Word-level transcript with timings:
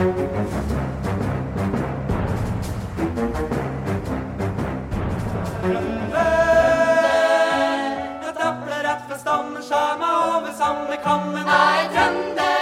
Jeg 0.00 0.08
trapler 8.38 8.80
rett 8.86 9.04
fra 9.10 9.18
stammen, 9.20 9.60
skjær 9.60 10.00
meg 10.00 10.14
over 10.22 10.56
samme 10.56 10.96
kammen. 11.04 11.44
Nei, 11.44 11.84
trønder. 11.92 12.59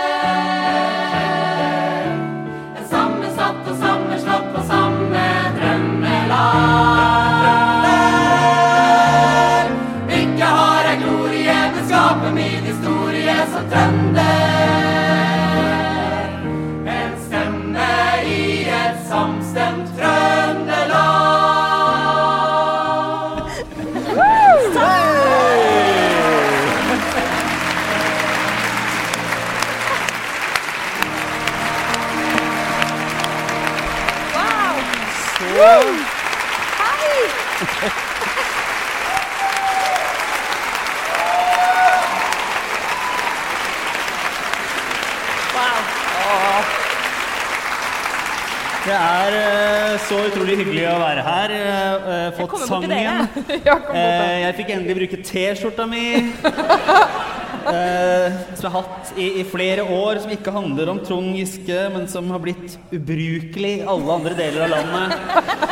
Så 50.08 50.18
utrolig 50.24 50.56
hyggelig 50.62 50.84
å 50.88 50.98
være 51.02 51.24
her. 51.26 51.54
Uh, 51.54 52.28
fått 52.38 52.54
jeg 52.62 52.68
sangen. 52.70 53.26
Bort 53.34 53.96
Eh, 53.98 54.36
jeg 54.44 54.56
fikk 54.62 54.70
endelig 54.74 54.96
bruke 55.02 55.20
T-skjorta 55.28 55.84
mi. 55.88 56.04
eh, 57.72 58.38
som 58.56 58.64
jeg 58.64 58.72
har 58.72 58.76
hatt 58.78 59.12
i, 59.16 59.28
i 59.42 59.44
flere 59.48 59.84
år, 59.84 60.22
som 60.24 60.32
ikke 60.32 60.54
handler 60.54 60.92
om 60.92 61.00
Trond 61.04 61.36
Giske, 61.36 61.80
men 61.94 62.08
som 62.10 62.30
har 62.32 62.42
blitt 62.42 62.78
ubrukelig 62.94 63.74
i 63.80 63.86
alle 63.86 64.16
andre 64.20 64.36
deler 64.38 64.64
av 64.66 64.74
landet 64.76 65.10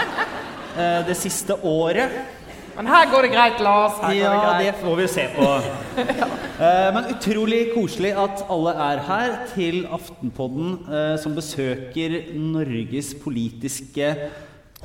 eh, 0.80 1.00
det 1.08 1.16
siste 1.18 1.56
året. 1.64 2.20
Men 2.76 2.86
her 2.92 3.06
går 3.10 3.22
det 3.26 3.30
greit, 3.32 3.60
Lars. 3.64 3.92
Her 4.02 4.12
Ja, 4.14 4.32
det 4.58 4.66
det 4.66 4.74
får 4.82 4.96
vi 4.96 5.06
se 5.08 5.28
på. 5.36 5.50
Eh, 6.56 6.88
Men 6.94 7.04
utrolig 7.12 7.58
koselig 7.74 8.14
at 8.16 8.40
alle 8.48 8.70
er 8.80 9.00
her 9.04 9.32
til 9.50 9.82
Aftenpodden, 9.92 10.70
eh, 10.88 11.18
som 11.20 11.34
besøker 11.36 12.14
Norges 12.32 13.10
politiske 13.20 14.08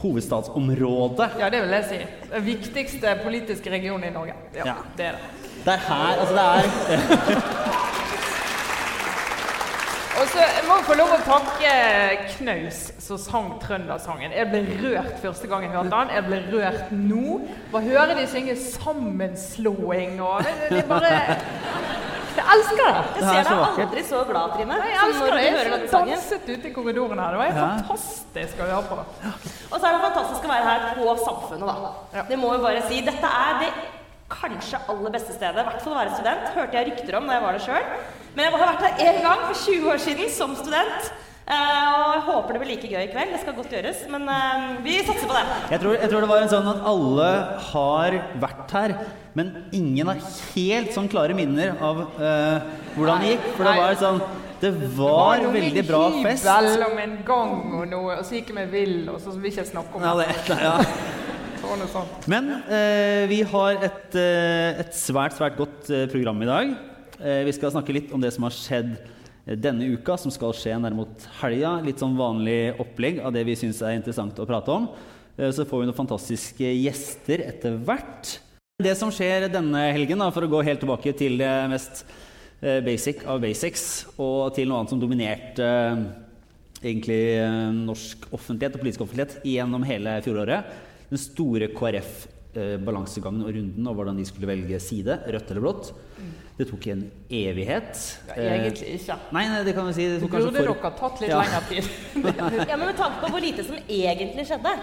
hovedstadsområde. 0.02 1.30
Ja, 1.40 1.48
det 1.54 1.62
vil 1.64 1.70
jeg 1.78 1.86
si. 1.88 2.00
Den 2.34 2.46
viktigste 2.46 3.14
politiske 3.24 3.72
regionen 3.72 4.04
i 4.10 4.12
Norge. 4.12 4.34
Ja, 4.56 4.66
Ja. 4.66 4.74
det 4.98 5.06
er 5.06 5.12
det. 5.12 5.20
Det 5.64 5.74
er 5.74 5.78
her, 5.88 6.20
altså 6.20 6.36
det 6.36 6.44
er 6.44 6.62
Og 10.22 10.28
så 10.30 10.42
må 10.68 10.76
jeg 10.78 10.86
få 10.86 10.96
lov 11.00 11.12
å 11.16 11.20
takke 11.26 11.70
Knaus 12.36 12.80
som 13.02 13.18
sang 13.18 13.48
trøndersangen. 13.64 14.34
Jeg 14.38 14.50
ble 14.52 14.60
rørt 14.84 15.16
første 15.24 15.48
gang 15.50 15.64
jeg 15.66 15.72
hørte 15.74 15.90
den. 15.96 16.12
Jeg 16.14 16.26
ble 16.28 16.42
rørt 16.52 16.92
nå. 16.94 17.38
Bare 17.72 17.88
høre 17.88 18.18
de 18.20 18.26
synge 18.30 18.54
'Sammenslåing' 18.56 20.20
og 20.22 20.44
det, 20.46 20.54
det, 20.60 20.70
det 20.78 20.84
bare 20.92 21.10
Jeg 22.38 22.46
elsker 22.54 22.86
det. 22.86 23.02
Jeg 23.18 23.24
er 23.24 23.44
ser 23.44 23.50
deg 23.50 23.82
aldri 23.82 24.04
så 24.08 24.20
glad, 24.30 24.54
Trine. 24.56 24.78
Jeg 24.92 25.00
elsker 25.08 25.34
det. 25.36 25.42
Jeg 25.48 25.90
danset 25.92 26.46
ute 26.54 26.70
i 26.70 26.74
korridoren 26.76 27.20
her. 27.20 27.32
Det 27.34 27.40
var 27.42 27.46
Ja. 27.46 27.66
fantastisk 27.82 28.62
å 28.62 28.70
høre 28.70 28.84
på. 28.92 29.00
Og 29.72 29.80
så 29.80 29.86
er 29.88 29.92
det 29.92 30.02
fantastisk 30.06 30.46
å 30.46 30.54
være 30.54 30.68
her 30.70 30.80
på 31.00 31.18
Samfunnet, 31.26 31.68
da. 31.68 31.92
Ja. 32.14 32.24
Det 32.30 32.40
må 32.40 32.54
vi 32.54 32.62
bare 32.64 32.86
si. 32.88 33.02
Dette 33.02 33.34
er 33.42 33.60
det 33.64 33.74
kanskje 34.32 34.80
aller 34.92 35.14
beste 35.14 35.36
stedet, 35.36 35.62
i 35.62 35.68
hvert 35.68 35.84
fall 35.84 35.96
å 35.96 36.00
være 36.00 36.16
student. 36.18 36.54
Hørte 36.56 36.80
jeg 36.80 36.90
rykter 36.92 37.20
om 37.20 37.28
da 37.28 37.38
jeg 37.38 37.46
var 37.46 37.58
det 37.58 37.66
sjøl. 37.66 37.90
Men 38.36 38.48
jeg 38.48 38.54
har 38.56 38.72
vært 38.72 38.88
her 38.88 39.04
én 39.10 39.20
gang 39.26 39.44
for 39.50 39.66
20 39.66 39.92
år 39.92 40.02
siden 40.06 40.32
som 40.32 40.56
student. 40.60 41.12
Eh, 41.52 41.88
og 41.92 42.12
jeg 42.14 42.22
håper 42.30 42.56
det 42.56 42.60
blir 42.62 42.70
like 42.70 42.90
gøy 42.92 43.02
i 43.04 43.10
kveld. 43.12 43.32
Det 43.34 43.40
skal 43.42 43.56
godt 43.58 43.74
gjøres. 43.76 44.04
Men 44.14 44.28
eh, 44.32 44.68
vi 44.86 45.00
satser 45.04 45.28
på 45.28 45.36
det. 45.36 45.42
jeg 45.74 45.84
tror, 45.84 45.96
jeg 45.98 46.12
tror 46.12 46.24
det 46.24 46.30
var 46.30 46.44
en 46.44 46.52
sånn 46.54 46.70
at 46.72 46.86
alle 46.92 47.32
har 47.72 48.18
vært 48.44 48.76
her, 48.78 48.94
men 49.38 49.52
ingen 49.76 50.12
har 50.12 50.22
helt 50.54 50.94
sånn 50.96 51.10
klare 51.12 51.36
minner 51.36 51.74
av 51.80 52.02
uh, 52.20 52.72
hvordan 52.98 53.24
det 53.24 53.34
gikk. 53.34 53.46
For 53.56 53.68
det 53.68 53.76
var 53.80 54.00
sånn 54.00 54.22
Det 54.62 54.72
var 54.76 55.40
det 55.40 55.48
var 55.48 55.56
veldig 55.56 55.84
bra 55.88 56.02
fest. 56.06 56.20
Det 56.20 56.20
en 56.20 56.28
fest. 56.28 56.76
hybel 56.76 56.86
om 56.88 57.00
en 57.06 57.16
gang 57.32 57.54
og 57.80 57.86
noe, 57.96 58.20
og 58.20 58.28
så 58.28 58.38
gikk 58.38 58.52
vi 58.60 58.68
vill, 58.76 58.98
og 59.10 59.20
så 59.24 59.34
vil 59.34 59.50
jeg 59.50 59.58
ikke 59.58 59.72
snakke 59.72 59.98
om 59.98 60.06
det. 60.22 60.28
det, 60.52 60.60
ja. 60.62 60.76
Det 60.78 60.78
var 60.78 60.78
noe 60.78 61.16
sånt. 61.18 61.31
Men 62.28 62.50
eh, 62.68 63.24
vi 63.32 63.42
har 63.48 63.78
et, 63.80 64.16
eh, 64.20 64.82
et 64.82 64.96
svært, 64.98 65.38
svært 65.38 65.56
godt 65.56 65.88
eh, 65.94 66.04
program 66.12 66.42
i 66.44 66.50
dag. 66.50 66.74
Eh, 67.22 67.44
vi 67.48 67.54
skal 67.56 67.72
snakke 67.72 67.96
litt 67.96 68.12
om 68.12 68.22
det 68.22 68.34
som 68.36 68.44
har 68.48 68.56
skjedd 68.56 68.92
eh, 68.98 69.56
denne 69.56 69.88
uka, 69.94 70.18
som 70.20 70.34
skal 70.34 70.52
skje 70.58 70.74
nærmere 70.76 71.00
mot 71.00 71.28
helga. 71.40 71.78
Litt 71.86 72.04
sånn 72.04 72.18
vanlig 72.20 72.74
opplegg 72.82 73.22
av 73.24 73.32
det 73.36 73.46
vi 73.48 73.56
syns 73.60 73.80
er 73.86 73.96
interessant 73.96 74.42
å 74.42 74.48
prate 74.50 74.74
om. 74.74 74.90
Eh, 75.38 75.54
så 75.56 75.64
får 75.68 75.84
vi 75.84 75.88
noen 75.88 76.00
fantastiske 76.02 76.74
gjester 76.82 77.46
etter 77.48 77.80
hvert. 77.88 78.36
Det 78.82 78.98
som 79.00 79.14
skjer 79.14 79.48
denne 79.54 79.88
helgen, 79.94 80.20
da, 80.20 80.28
for 80.34 80.44
å 80.44 80.52
gå 80.52 80.66
helt 80.68 80.84
tilbake 80.84 81.16
til 81.16 81.40
det 81.40 81.54
mest 81.72 82.04
basic 82.62 83.24
av 83.26 83.40
basics, 83.42 83.84
og 84.22 84.52
til 84.54 84.68
noe 84.70 84.84
annet 84.84 84.92
som 84.94 85.00
dominerte 85.02 85.66
egentlig 86.82 87.24
norsk 87.74 88.28
offentlighet 88.30 88.76
og 88.78 88.84
politisk 88.84 89.02
offentlighet 89.06 89.48
gjennom 89.50 89.86
hele 89.86 90.20
fjoråret. 90.26 90.70
Den 91.12 91.20
store 91.20 91.68
KrF-balansegangen 91.76 93.44
og 93.46 93.52
runden 93.56 93.88
og 93.92 93.98
hvordan 93.98 94.18
de 94.20 94.26
skulle 94.28 94.48
velge 94.50 94.80
side, 94.84 95.18
rødt 95.28 95.52
eller 95.52 95.64
blått. 95.66 95.92
Det 96.58 96.68
tok 96.70 96.88
en 96.94 97.04
evighet. 97.34 98.00
Ja, 98.28 98.34
Eh, 98.38 98.52
egentlig 98.68 98.90
ikke. 99.00 99.16
Nei, 99.34 99.44
nei, 99.50 99.62
det 99.66 99.74
kan 99.76 99.88
vi 99.88 99.94
si. 99.98 100.04
Det 100.08 100.20
Det 100.20 100.22
tok 100.24 100.32
kanskje 100.36 100.52
burde 100.52 100.66
for... 100.66 100.74
dere 100.82 100.92
tatt 101.00 101.22
litt 101.22 101.30
Ja. 101.32 101.42
lengre 101.42 101.62
tid. 101.70 101.84
Ja, 102.70 102.78
Men 102.78 102.86
med 102.92 102.98
tanke 103.00 103.20
på 103.24 103.32
hvor 103.34 103.42
lite 103.42 103.64
som 103.66 103.76
egentlig 103.90 104.46
skjedde 104.48 104.74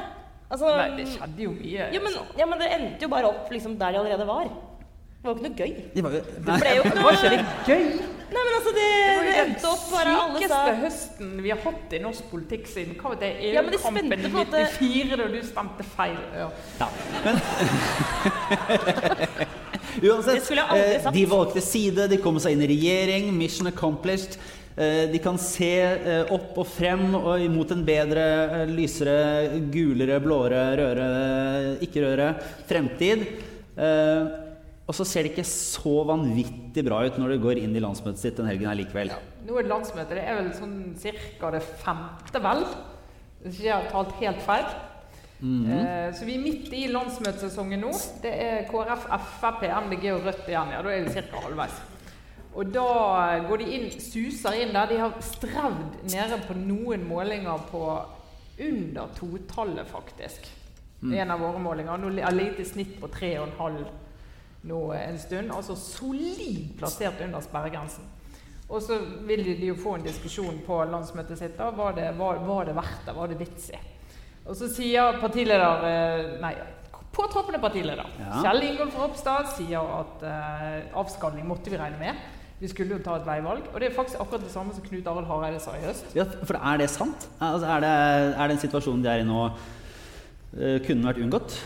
altså, 0.50 0.66
Nei, 0.76 0.96
det 0.96 1.06
skjedde 1.12 1.42
jo 1.44 1.50
mye. 1.52 1.88
Ja 1.94 2.00
men, 2.02 2.12
ja, 2.38 2.46
men 2.46 2.58
det 2.58 2.68
endte 2.72 3.02
jo 3.04 3.08
bare 3.12 3.28
opp 3.28 3.50
liksom, 3.52 3.78
der 3.78 3.92
de 3.92 3.98
allerede 4.00 4.26
var. 4.26 4.48
Det 5.18 5.26
var 5.26 5.34
jo 5.34 5.38
ikke 5.38 5.48
noe 5.48 5.58
gøy. 5.58 5.72
Det 5.94 6.02
var 6.06 6.12
jo... 6.14 6.20
Det 6.38 6.54
ble 6.62 6.70
jo 6.76 6.82
ikke 6.86 7.02
Var 7.02 7.12
ikke 7.18 7.30
noe 7.34 7.42
gøy? 7.66 7.82
Nei, 8.28 8.42
men 8.44 8.52
altså, 8.58 8.72
det, 8.76 8.84
Det 8.84 9.08
var 9.08 9.24
jo 9.24 9.30
den 9.32 9.40
endte 9.42 9.68
opp 9.72 9.84
bare 9.90 10.12
alle 10.20 10.38
sa 10.50 10.58
høsten 10.82 11.28
vi 11.40 11.48
har 11.54 11.60
hatt 11.64 11.88
i 11.96 11.98
norsk 12.04 12.24
politikk 12.28 12.66
siden 12.68 12.92
hva 13.00 13.08
var 13.14 13.18
det 13.22 13.30
EU-kampen 13.48 14.12
i 14.12 14.20
på 14.20 14.28
en 14.28 14.34
måte- 14.36 14.60
94, 14.76 15.16
da 15.16 15.24
du 15.32 15.40
stemte 15.48 15.80
feil. 15.94 16.18
Ja. 16.36 16.48
Ja. 16.82 16.88
Men 17.24 17.36
uansett, 20.12 20.50
eh, 20.52 21.08
de 21.12 21.24
valgte 21.32 21.60
side, 21.64 22.08
de 22.12 22.18
kom 22.22 22.38
seg 22.42 22.52
inn 22.54 22.62
i 22.66 22.68
regjering, 22.70 23.24
mission 23.36 23.66
accomplished. 23.72 24.32
Eh, 24.78 25.04
De 25.10 25.18
kan 25.24 25.38
se 25.42 25.70
eh, 25.82 26.28
opp 26.34 26.58
og 26.62 26.66
frem 26.70 27.14
og 27.18 27.40
imot 27.42 27.70
en 27.74 27.82
bedre, 27.86 28.24
lysere, 28.70 29.16
gulere, 29.72 30.20
blåere, 30.22 30.60
rødere, 30.78 31.08
ikke 31.88 32.04
rødere 32.04 32.28
fremtid. 32.68 33.18
Eh, 33.78 34.22
Og 34.88 34.96
så 34.96 35.04
ser 35.04 35.26
det 35.26 35.34
ikke 35.34 35.44
så 35.44 35.98
vanvittig 36.08 36.84
bra 36.86 37.02
ut 37.04 37.18
når 37.20 37.34
du 37.34 37.42
går 37.42 37.60
inn 37.60 37.74
i 37.76 37.82
landsmøtet 37.84 38.22
sitt 38.22 38.38
den 38.40 38.48
helgen 38.48 38.70
her 38.70 38.78
likevel. 38.78 39.10
Nå 39.44 39.58
er 39.58 39.66
det 39.66 39.72
landsmøte. 39.74 40.16
Det 40.16 40.22
er 40.24 40.38
vel 40.38 40.48
sånn 40.56 40.78
cirka 40.96 41.50
det 41.52 41.60
femte, 41.82 42.40
vel? 42.40 42.64
Hvis 43.42 43.58
ikke 43.58 43.68
jeg 43.68 43.74
har 43.76 43.90
talt 43.92 44.16
helt 44.22 44.40
feil. 44.46 44.70
Mhm. 45.38 45.70
eh, 45.70 46.08
så 46.16 46.24
vi 46.24 46.34
er 46.34 46.42
midt 46.42 46.72
i 46.72 46.86
landsmøtesesongen 46.90 47.84
nå. 47.84 47.92
Det 48.24 48.32
er 48.32 48.64
KrF, 48.70 49.04
Frp, 49.38 49.68
MDG 49.84 50.08
og 50.16 50.24
Rødt 50.24 50.48
igjen. 50.48 50.72
Ja, 50.72 50.82
da 50.82 50.96
er 50.96 51.04
vi 51.04 51.14
ca. 51.20 51.44
halvveis. 51.44 51.78
Og 52.58 52.72
da 52.72 52.88
går 53.46 53.60
de 53.60 53.68
inn, 53.76 53.90
suser 54.00 54.56
inn 54.62 54.72
der. 54.72 54.88
De 54.88 54.98
har 55.04 55.12
strevd 55.22 56.00
nede 56.10 56.40
på 56.48 56.56
noen 56.56 57.04
målinger 57.06 57.60
på 57.68 57.84
under 58.58 59.12
totallet, 59.14 59.86
faktisk. 59.86 60.48
En 61.04 61.30
av 61.30 61.38
våre 61.44 61.60
målinger. 61.62 62.00
Nå 62.00 62.10
har 62.24 62.34
ligget 62.34 62.64
i 62.64 62.70
snitt 62.72 62.96
på 62.98 63.06
3,5 63.06 63.84
nå 64.68 64.80
en 64.96 65.18
stund. 65.20 65.52
Altså 65.54 65.76
solid 65.78 66.76
plassert 66.78 67.20
under 67.24 67.44
sperregrensen. 67.44 68.06
Og 68.68 68.82
så 68.84 68.98
vil 69.24 69.44
de 69.46 69.70
jo 69.70 69.76
få 69.80 69.94
en 69.96 70.04
diskusjon 70.04 70.58
på 70.66 70.82
landsmøtet 70.90 71.40
sitt. 71.40 71.54
da, 71.56 71.70
Var 71.72 71.94
det, 71.96 72.08
var, 72.18 72.42
var 72.44 72.66
det 72.68 72.74
verdt 72.76 73.06
det? 73.06 73.14
Var 73.16 73.30
det 73.30 73.38
vits 73.40 73.70
i? 73.72 73.78
Og 74.48 74.56
så 74.56 74.68
sier 74.72 75.16
partileder 75.20 75.86
eh, 75.88 76.34
Nei, 76.40 76.54
påtroppende 77.12 77.60
partileder 77.60 78.08
Ja. 78.20 78.42
Kjell 78.44 78.64
Ingolf 78.70 78.96
Ropstad 79.00 79.48
sier 79.56 79.94
at 79.98 80.24
eh, 80.24 80.98
avskalling 81.00 81.48
måtte 81.48 81.72
vi 81.72 81.80
regne 81.80 82.00
med. 82.00 82.20
Vi 82.58 82.68
skulle 82.68 82.96
jo 82.96 83.02
ta 83.04 83.16
et 83.20 83.26
veivalg. 83.26 83.68
Og 83.72 83.80
det 83.80 83.88
er 83.88 83.96
faktisk 83.96 84.20
akkurat 84.20 84.44
det 84.44 84.52
samme 84.52 84.74
som 84.74 84.84
Knut 84.84 85.06
Arild 85.06 85.28
Hareide 85.30 85.60
sa 85.62 85.76
i 85.78 85.84
høst. 85.84 86.12
Ja, 86.16 86.26
for 86.42 86.58
er 86.58 86.80
det 86.80 86.90
sant? 86.92 87.28
Altså, 87.40 87.68
er, 87.70 87.84
det, 87.84 87.92
er 88.34 88.44
det 88.50 88.56
en 88.56 88.64
situasjon 88.66 89.04
de 89.04 89.12
er 89.12 89.22
i 89.22 89.28
nå, 89.28 89.42
eh, 90.58 90.78
kunne 90.84 91.08
vært 91.08 91.22
unngått? 91.24 91.58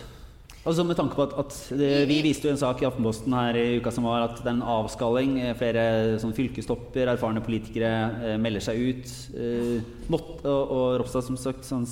Altså 0.62 0.84
Med 0.86 0.94
tanke 0.94 1.16
på 1.18 1.24
at, 1.26 1.32
at 1.42 1.56
det, 1.74 1.90
Vi 2.06 2.20
viste 2.22 2.46
jo 2.46 2.52
en 2.54 2.60
sak 2.60 2.82
i 2.82 2.86
Aftenposten 2.86 3.34
her 3.34 3.56
i 3.58 3.80
uka 3.82 3.90
som 3.90 4.04
var, 4.06 4.28
at 4.28 4.36
det 4.38 4.46
er 4.46 4.54
en 4.54 4.62
avskalling. 4.76 5.32
eh, 5.42 5.56
Flere 5.58 6.18
sånn 6.22 6.34
fylkestopper, 6.36 7.10
erfarne 7.10 7.42
politikere 7.42 7.90
eh, 8.22 8.36
melder 8.38 8.62
seg 8.62 8.78
ut. 8.78 9.10
Eh, 9.34 9.80
måtte, 10.12 10.46
og, 10.46 10.70
og 10.76 11.00
Ropstad 11.02 11.26
som 11.26 11.40
sagt 11.40 11.66
sånn, 11.66 11.86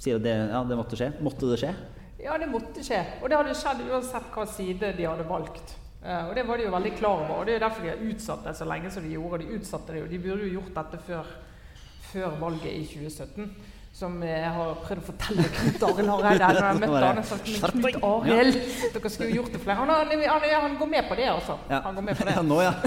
sier 0.00 0.16
at 0.16 0.24
det, 0.24 0.34
ja, 0.54 0.62
det 0.64 0.78
måtte 0.80 0.96
skje. 0.96 1.10
Måtte 1.20 1.52
det 1.52 1.60
skje? 1.60 1.74
Ja, 2.24 2.38
det 2.40 2.48
måtte 2.50 2.82
skje. 2.86 3.02
Og 3.20 3.28
det 3.28 3.36
hadde 3.42 3.58
skjedd 3.60 3.84
uansett 3.90 4.32
hva 4.34 4.48
side 4.56 4.94
de 4.96 5.06
hadde 5.06 5.28
valgt. 5.28 5.76
Eh, 6.00 6.28
og 6.30 6.32
det 6.38 6.46
var 6.48 6.56
de 6.56 6.64
jo 6.64 6.72
veldig 6.78 6.94
klar 6.96 7.26
over. 7.26 7.42
Og 7.42 7.46
det 7.50 7.58
er 7.58 7.66
derfor 7.66 7.84
de 7.84 7.92
har 7.92 8.06
utsatt 8.08 8.48
det 8.48 8.56
så 8.56 8.66
lenge 8.72 8.90
som 8.94 9.04
de 9.04 9.12
gjorde. 9.18 9.44
De 9.44 9.58
utsatte 9.60 9.92
det 9.92 10.00
jo. 10.06 10.08
De 10.14 10.22
burde 10.24 10.48
jo 10.48 10.54
gjort 10.62 10.72
dette 10.80 11.02
før, 11.10 11.34
før 12.08 12.40
valget 12.40 12.72
i 12.72 12.86
2017. 12.88 13.52
Som 13.98 14.20
jeg 14.22 14.50
har 14.54 14.76
prøvd 14.84 15.00
å 15.02 15.06
fortelle 15.08 15.44
Knut 15.50 15.84
Arild 15.88 16.10
Hareide 16.12 16.48
når 16.54 16.66
jeg 16.68 16.80
møtte 16.84 16.98
han. 17.08 17.16
Jeg 17.18 17.26
sa, 17.26 17.38
Men 17.74 17.82
Knut 17.82 18.04
Arild, 18.06 18.58
dere 18.94 19.10
skulle 19.10 19.30
jo 19.32 19.40
gjort 19.40 19.56
det 19.56 19.62
flere. 19.64 19.78
Han, 19.80 19.90
han, 19.90 20.44
han, 20.62 20.76
går 20.78 20.90
med 20.92 21.08
på 21.08 21.16
det, 21.18 21.26
altså. 21.32 21.56
Ja. 21.66 21.80
Han 21.88 21.98
går 21.98 22.06
med 22.06 22.20
på 22.20 22.28
det. 22.28 22.36
Ja, 22.36 22.44
nå, 22.46 22.60
ja. 22.62 22.72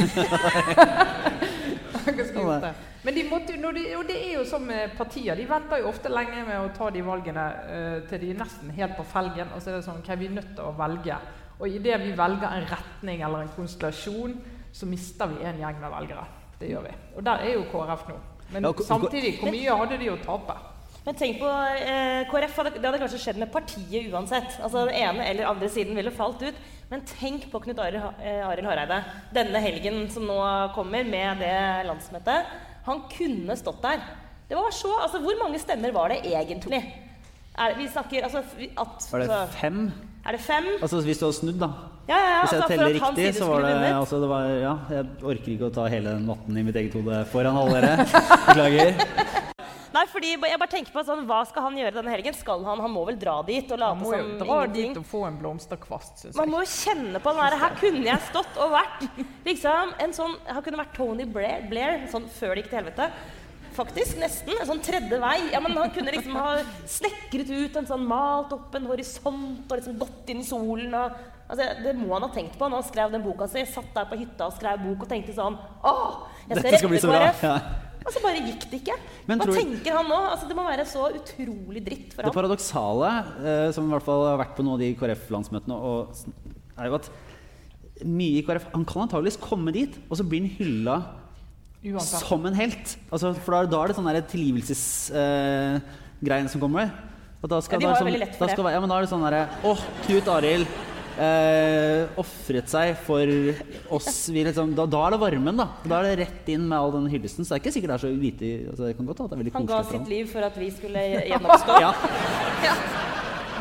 Det. 2.01 2.73
Men 3.03 3.13
de 3.13 3.23
måtte, 3.29 3.53
jo- 3.53 3.61
når 3.61 3.75
de, 3.77 3.81
og 3.99 4.07
det 4.09 4.15
er 4.17 4.31
jo 4.39 4.45
som 4.49 4.63
partier. 4.97 5.35
De 5.37 5.45
venter 5.49 5.83
jo 5.83 5.89
ofte 5.91 6.09
lenge 6.09 6.41
med 6.47 6.57
å 6.57 6.71
ta 6.73 6.87
de 6.89 7.03
valgene 7.05 7.43
uh, 7.67 7.97
til 8.09 8.23
de 8.23 8.31
er 8.33 8.39
nesten 8.39 8.71
helt 8.73 8.95
på 8.97 9.05
felgen. 9.11 9.51
Og 9.53 9.61
så 9.61 9.69
er 9.69 9.77
det 9.77 9.85
sånn 9.85 10.01
vi 10.07 10.29
er 10.31 10.35
nødt 10.39 10.55
til 10.55 10.65
å 10.65 10.73
velge. 10.79 11.19
Og 11.59 11.67
idet 11.69 11.99
vi 12.01 12.15
velger 12.17 12.47
en 12.49 12.65
retning 12.71 13.21
eller 13.21 13.45
en 13.45 13.53
konstellasjon, 13.53 14.33
så 14.73 14.89
mister 14.89 15.29
vi 15.29 15.45
en 15.45 15.61
gjeng 15.61 15.77
med 15.83 15.93
velgere. 15.93 16.25
Det 16.57 16.71
gjør 16.71 16.87
vi. 16.87 16.97
Og 17.17 17.25
der 17.27 17.45
er 17.45 17.53
jo 17.57 17.67
KrF 17.69 18.07
nå. 18.09 18.17
Men 18.51 18.65
Ja, 18.65 18.73
samtidig, 18.87 19.37
hvor 19.39 19.53
mye 19.53 19.79
hadde 19.83 20.01
de 20.01 20.09
å 20.11 20.17
tape? 20.25 20.57
Men 21.05 21.17
tenk 21.17 21.39
på 21.41 21.49
eh, 21.49 22.21
KrF. 22.29 22.57
Hadde, 22.59 22.75
det 22.77 22.85
hadde 22.85 23.01
kanskje 23.01 23.21
skjedd 23.23 23.39
med 23.41 23.49
partiet 23.53 24.11
uansett. 24.13 24.59
Altså 24.61 24.85
Den 24.85 24.99
ene 25.01 25.25
eller 25.31 25.49
andre 25.49 25.69
siden 25.71 25.97
ville 25.97 26.13
falt 26.13 26.43
ut. 26.45 26.57
Men 26.91 27.05
tenk 27.07 27.47
på 27.51 27.61
Knut 27.63 27.79
Arild 27.81 28.21
eh, 28.21 28.43
Arild 28.45 28.67
Hareide 28.67 28.99
denne 29.33 29.61
helgen 29.63 30.03
som 30.11 30.27
nå 30.27 30.37
kommer 30.75 31.07
med 31.07 31.41
det 31.41 31.55
landsmøtet. 31.87 32.51
Han 32.85 33.05
kunne 33.13 33.55
stått 33.57 33.81
der. 33.85 34.03
Det 34.49 34.57
var 34.59 34.73
så, 34.75 34.91
altså 34.99 35.21
Hvor 35.23 35.37
mange 35.39 35.61
stemmer 35.61 35.93
var 35.95 36.11
det 36.11 36.21
egentlig? 36.27 36.81
Er, 37.55 37.73
vi 37.77 37.87
snakker 37.87 38.25
altså 38.27 38.41
at, 38.43 39.05
Var 39.11 39.19
det 39.19 39.29
altså, 39.29 39.57
fem? 39.59 39.85
Er 40.25 40.35
det 40.35 40.41
fem? 40.43 40.67
Altså 40.81 41.01
Hvis 41.01 41.19
du 41.19 41.25
hadde 41.25 41.37
snudd, 41.37 41.59
da. 41.61 41.69
Ja, 42.09 42.17
ja, 42.17 42.29
ja. 42.29 42.41
Hvis 42.41 42.51
jeg 42.51 42.61
altså, 42.61 42.67
teller 42.67 42.93
riktig, 42.97 43.35
så 43.35 43.47
var 43.47 43.65
det, 43.65 43.93
altså, 43.95 44.21
det 44.21 44.29
var, 44.29 44.49
Ja, 44.59 44.75
jeg 44.91 45.05
orker 45.23 45.53
ikke 45.55 45.69
å 45.69 45.73
ta 45.79 45.87
hele 45.91 46.17
den 46.17 46.27
matten 46.27 46.57
i 46.57 46.65
mitt 46.67 46.75
eget 46.75 46.97
hode 46.99 47.23
foran 47.31 47.57
alle 47.61 47.79
dere. 47.79 48.09
Beklager. 48.49 49.49
Nei, 49.91 50.05
fordi 50.07 50.29
jeg 50.35 50.59
bare 50.61 50.71
tenker 50.71 50.93
på 50.95 51.03
sånn, 51.03 51.25
Hva 51.27 51.41
skal 51.49 51.65
han 51.67 51.75
gjøre 51.75 51.91
denne 51.97 52.13
helgen? 52.13 52.35
Skal 52.37 52.63
Han 52.63 52.79
han 52.79 52.93
må 52.93 53.03
vel 53.09 53.17
dra 53.19 53.41
dit 53.47 53.71
og 53.75 53.81
late 53.81 53.99
må 53.99 54.13
jo 54.13 54.21
som 54.21 54.31
dra 54.39 54.59
ingenting? 54.61 54.93
dit 54.93 55.01
og 55.01 55.07
få 55.09 55.25
en 55.27 55.39
blomsterkvast, 55.41 56.23
syns 56.23 56.39
Man 56.39 56.53
må 56.53 56.61
jo 56.63 56.69
kjenne 56.71 57.19
på 57.19 57.33
den 57.35 57.43
der 57.43 57.57
Her 57.65 57.75
kunne 57.81 58.05
jeg 58.07 58.29
stått 58.29 58.61
og 58.63 58.71
vært 58.77 59.05
liksom 59.49 59.93
en 60.05 60.15
sånn 60.15 60.37
Han 60.47 60.63
kunne 60.63 60.79
vært 60.79 60.95
Tony 60.95 61.27
Blair, 61.27 61.67
Blair 61.71 62.07
sånn 62.13 62.29
før 62.31 62.55
det 62.55 62.63
gikk 62.63 62.71
til 62.71 62.79
helvete. 62.83 63.09
Faktisk, 63.71 64.17
nesten. 64.19 64.51
En 64.59 64.67
sånn 64.67 64.81
tredje 64.83 65.15
vei. 65.21 65.37
Ja, 65.53 65.61
men 65.63 65.75
Han 65.79 65.93
kunne 65.95 66.11
liksom 66.11 66.35
ha 66.35 66.57
snekret 66.91 67.51
ut 67.51 67.77
en 67.79 67.87
sånn 67.87 68.03
malt 68.07 68.51
opp 68.55 68.75
en 68.75 68.87
horisont 68.89 69.63
og 69.63 69.77
liksom 69.77 69.95
gått 70.01 70.31
inn 70.33 70.41
i 70.43 70.47
solen. 70.47 70.91
Og, 70.91 71.21
altså, 71.47 71.69
det 71.85 71.93
må 71.99 72.11
han 72.17 72.25
ha 72.27 72.31
tenkt 72.35 72.57
på 72.59 72.67
når 72.67 72.81
han 72.81 72.89
skrev 72.89 73.13
den 73.15 73.23
boka 73.23 73.47
si. 73.51 73.63
Satt 73.71 73.93
der 73.95 74.09
på 74.11 74.19
hytta 74.19 74.49
og 74.49 74.57
skrev 74.57 74.83
bok 74.83 75.05
og 75.05 75.11
tenkte 75.13 75.35
sånn 75.37 75.55
Å, 75.55 75.95
jeg 76.49 76.59
skal 76.59 76.67
Dette 76.67 76.83
skal 76.83 76.99
så 76.99 77.13
bra. 77.13 77.23
KrF. 77.29 77.47
Ja. 77.47 77.55
Og 78.05 78.11
så 78.13 78.19
bare 78.23 78.41
gikk 78.41 78.63
det 78.71 78.79
ikke. 78.81 78.95
Men 79.27 79.37
Hva 79.39 79.45
tror- 79.45 79.55
tenker 79.61 79.91
han 79.93 80.05
nå? 80.09 80.15
Altså, 80.31 80.47
det 80.49 80.55
må 80.57 80.63
være 80.65 80.85
så 80.89 81.11
utrolig 81.13 81.83
dritt 81.85 82.13
for 82.15 82.23
Det 82.23 82.33
ham. 82.33 82.35
paradoksale, 82.43 83.09
eh, 83.45 83.71
som 83.71 83.85
i 83.87 83.91
hvert 83.93 84.03
fall 84.03 84.25
har 84.25 84.37
vært 84.45 84.55
på 84.57 84.63
noen 84.65 84.73
av 84.73 84.79
de 84.79 84.95
KrF-landsmøtene, 84.95 86.07
er 86.79 86.85
jo 86.87 86.95
at 86.95 87.09
mye 88.03 88.37
i 88.39 88.41
KrF 88.41 88.65
Han 88.73 88.85
kan 88.85 89.01
antageligvis 89.07 89.37
komme 89.39 89.71
dit, 89.71 89.93
og 90.09 90.17
så 90.17 90.23
blir 90.27 90.39
han 90.41 90.49
hylla 90.57 91.03
Uansett. 91.85 92.25
som 92.27 92.45
en 92.45 92.53
helt. 92.55 92.97
Altså, 93.11 93.33
for 93.35 93.51
da, 93.51 93.65
da 93.69 93.83
er 93.83 93.87
det 93.89 93.95
sånn 93.97 94.23
tilgivelsesgreiene 94.33 96.49
som 96.49 96.61
kommer. 96.61 96.91
Og 97.43 97.49
da 97.49 97.59
skal 97.61 97.75
Ja, 97.75 97.79
de 97.79 97.85
var 97.85 97.95
har 97.95 97.95
være 97.95 98.01
jo 98.01 98.05
sånn, 98.05 98.13
veldig 98.13 98.19
lett 98.19 98.35
for 98.37 98.45
da 98.47 98.53
skal, 98.53 98.63
det. 98.65 98.71
Ja, 98.73 98.79
men 98.79 98.89
da 98.89 98.95
er 98.97 99.01
det 99.01 99.09
sånn 99.09 99.23
derre 99.25 99.47
Åh, 99.63 99.77
Knut 100.05 100.27
Arild 100.27 100.67
eh, 101.19 102.07
ofret 102.21 102.69
seg 102.71 102.95
for 103.05 103.27
oss. 103.97 104.29
Vi 104.31 104.43
liksom, 104.47 104.73
da, 104.77 104.85
da 104.89 105.01
er 105.07 105.15
det 105.15 105.19
varmen, 105.21 105.57
da. 105.57 105.67
Da 105.83 105.99
er 105.99 106.09
det 106.11 106.27
rett 106.27 106.49
inn 106.53 106.67
med 106.69 106.77
all 106.77 106.91
den 106.95 107.09
hyllesten. 107.11 107.45
Så 107.45 107.53
det 107.55 107.59
er 107.59 107.63
ikke 107.65 107.73
sikkert 107.75 107.93
det 107.93 107.97
er 107.97 108.03
så 108.05 108.11
lite 108.13 108.51
altså, 108.71 108.87
Det 108.87 108.97
kan 108.97 109.09
godt 109.09 109.21
at 109.25 109.29
det 109.31 109.37
er 109.37 109.41
veldig 109.43 109.53
Han 109.57 109.65
ga 109.69 109.79
koselig 109.81 109.99
sitt 109.99 110.11
liv 110.13 110.31
for 110.31 110.47
at 110.47 110.59
vi 110.61 110.69
skulle 110.71 111.07
gjenoppstå. 111.31 111.79
Ja. 112.61 112.75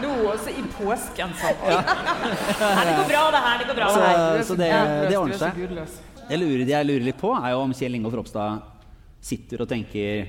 Nå 0.00 0.10
også 0.30 0.52
i 0.56 0.62
påsken, 0.78 1.32
sånn. 1.36 1.58
Ja. 1.68 1.80
Nei, 1.84 2.84
det 2.88 2.92
går 2.96 3.08
bra, 3.10 3.22
det 3.34 3.40
her. 3.44 3.58
Det 3.60 3.66
går 3.68 3.76
bra, 3.80 3.88
Så- 3.92 4.00
det 4.00 4.08
her. 4.08 4.20
Er 4.38 4.44
så 4.48 4.56
det- 4.56 4.68
det 5.10 5.14
er 5.14 5.20
ordner 5.20 5.36
seg. 5.36 5.54
Det 5.56 6.30
Jeg 6.30 6.38
lurer, 6.40 6.66
jeg 6.68 6.86
lurer 6.86 7.04
litt 7.04 7.18
på, 7.20 7.32
er 7.36 7.50
jo 7.52 7.58
om 7.60 7.72
Kjell 7.72 7.94
Ingolf 7.98 8.14
Ropstad 8.14 8.62
sitter 9.20 9.60
og 9.60 9.68
tenker 9.68 10.28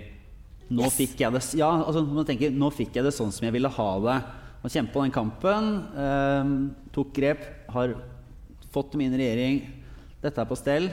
Nå 0.72 0.84
Yes. 0.84 0.96
fikk 0.98 1.18
jeg 1.20 1.32
det 1.34 1.42
Ja, 1.60 1.70
altså 1.84 2.06
man 2.08 2.26
tenker, 2.26 2.50
nå 2.52 2.72
fikk 2.72 2.94
jeg 2.96 3.04
det 3.04 3.12
sånn 3.14 3.32
som 3.32 3.44
jeg 3.44 3.52
ville 3.54 3.68
ha 3.70 4.00
det. 4.00 4.24
Man 4.64 4.70
kjemper 4.72 4.94
på 4.94 5.02
den 5.04 5.12
kampen. 5.12 6.76
Tok 6.96 7.14
grep. 7.16 7.46
Har 7.72 7.96
fått 8.72 8.96
min 9.00 9.14
regjering. 9.16 9.64
Dette 10.22 10.42
er 10.42 10.50
på 10.50 10.60
stell. 10.60 10.92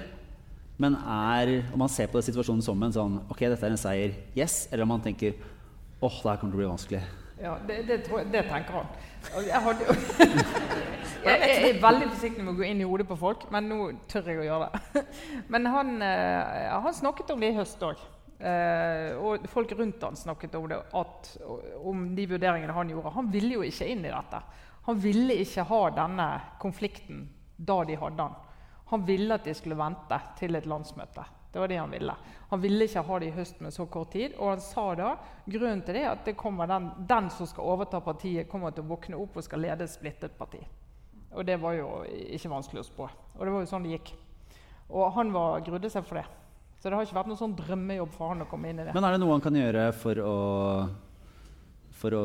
Men 0.78 0.94
er 0.94 1.64
Om 1.72 1.80
man 1.82 1.90
ser 1.90 2.06
på 2.10 2.22
situasjonen 2.22 2.62
som 2.62 2.82
en 2.86 2.94
sånn 2.94 3.16
Ok, 3.26 3.40
dette 3.42 3.66
er 3.66 3.74
en 3.74 3.80
seier. 3.80 4.18
Yes. 4.38 4.66
Eller 4.70 4.86
om 4.86 4.94
man 4.94 5.04
tenker 5.04 5.34
åh, 5.98 6.20
det 6.22 6.30
her 6.30 6.38
kommer 6.38 6.54
til 6.54 6.58
å 6.58 6.62
bli 6.62 6.68
vanskelig. 6.70 7.00
Ja, 7.38 7.56
det, 7.66 7.82
det, 7.86 7.96
jeg, 8.06 8.26
det 8.32 8.44
tenker 8.48 8.80
han. 8.80 8.86
Jeg, 9.46 9.60
hadde, 9.62 9.96
jeg, 11.26 11.40
jeg 11.42 11.68
er 11.68 11.80
veldig 11.82 12.08
forsiktig 12.10 12.42
med 12.42 12.52
å 12.52 12.58
gå 12.58 12.64
inn 12.66 12.82
i 12.82 12.86
hodet 12.86 13.06
på 13.06 13.18
folk, 13.18 13.44
men 13.54 13.66
nå 13.70 13.78
tør 14.10 14.30
jeg 14.30 14.40
å 14.42 14.46
gjøre 14.46 14.68
det. 14.70 15.02
Men 15.52 15.66
han, 15.70 15.92
eh, 16.02 16.70
han 16.70 16.94
snakket 16.94 17.30
om 17.34 17.42
det 17.42 17.52
i 17.52 17.58
høst 17.58 17.82
òg. 17.86 18.02
og 19.18 19.46
folk 19.50 19.72
rundt 19.74 20.02
han 20.02 20.18
snakket 20.18 20.54
om 20.54 20.68
det, 20.70 20.78
at, 21.00 21.30
om 21.82 22.04
de 22.14 22.26
vurderingene 22.30 22.74
han 22.74 22.90
gjorde. 22.90 23.14
Han 23.14 23.30
ville 23.34 23.54
jo 23.54 23.66
ikke 23.66 23.90
inn 23.90 24.06
i 24.06 24.12
dette. 24.14 24.42
Han 24.88 25.00
ville 25.04 25.34
ikke 25.36 25.66
ha 25.68 25.78
denne 25.92 26.26
konflikten 26.60 27.26
da 27.56 27.82
de 27.84 27.96
hadde 28.00 28.22
den. 28.22 28.36
Han 28.88 29.02
ville 29.04 29.36
at 29.36 29.44
de 29.44 29.52
skulle 29.52 29.76
vente 29.76 30.16
til 30.38 30.56
et 30.56 30.64
landsmøte. 30.64 31.26
Det 31.52 31.60
var 31.60 31.68
det 31.68 31.76
han 31.76 31.90
ville. 31.92 32.14
Han 32.48 32.60
ville 32.62 32.86
ikke 32.88 33.02
ha 33.04 33.18
det 33.20 33.26
i 33.28 33.34
høst 33.36 33.60
med 33.60 33.74
så 33.76 33.84
kort 33.84 34.14
tid. 34.14 34.38
Og 34.38 34.54
han 34.54 34.62
sa 34.64 34.86
da 34.96 35.10
grunnen 35.44 35.82
til 35.84 35.98
det 35.98 36.06
at 36.08 36.24
det 36.24 36.32
den, 36.40 36.86
den 37.10 37.28
som 37.30 37.46
skal 37.46 37.68
overta 37.68 38.00
partiet, 38.00 38.48
kommer 38.48 38.70
til 38.72 38.86
å 38.86 38.88
våkne 38.94 39.20
opp 39.20 39.36
og 39.36 39.44
skal 39.44 39.60
lede 39.60 39.84
et 39.84 39.92
splittet 39.92 40.38
parti. 40.38 40.62
Og 41.36 41.44
det 41.44 41.58
var 41.60 41.76
jo 41.76 41.90
ikke 42.08 42.48
vanskelig 42.48 42.80
å 42.80 42.88
spå. 42.88 43.10
Og 43.36 43.44
det 43.44 43.52
var 43.52 43.60
jo 43.60 43.68
sånn 43.68 43.84
det 43.84 43.92
gikk. 43.92 44.14
Og 44.88 45.12
han 45.12 45.34
var, 45.36 45.60
grudde 45.68 45.90
seg 45.92 46.08
for 46.08 46.22
det. 46.22 46.24
Så 46.80 46.88
det 46.88 46.96
har 46.96 47.04
ikke 47.04 47.18
vært 47.20 47.28
noen 47.28 47.42
sånn 47.42 47.58
drømmejobb 47.60 48.16
for 48.16 48.32
han 48.32 48.46
å 48.46 48.48
komme 48.48 48.72
inn 48.72 48.80
i 48.80 48.88
det. 48.88 48.96
Men 48.96 49.04
er 49.04 49.18
det 49.18 49.20
noe 49.20 49.36
han 49.36 49.44
kan 49.44 49.60
gjøre 49.60 49.90
for 50.00 50.24
å 50.24 50.34
for 51.98 52.14
å, 52.14 52.22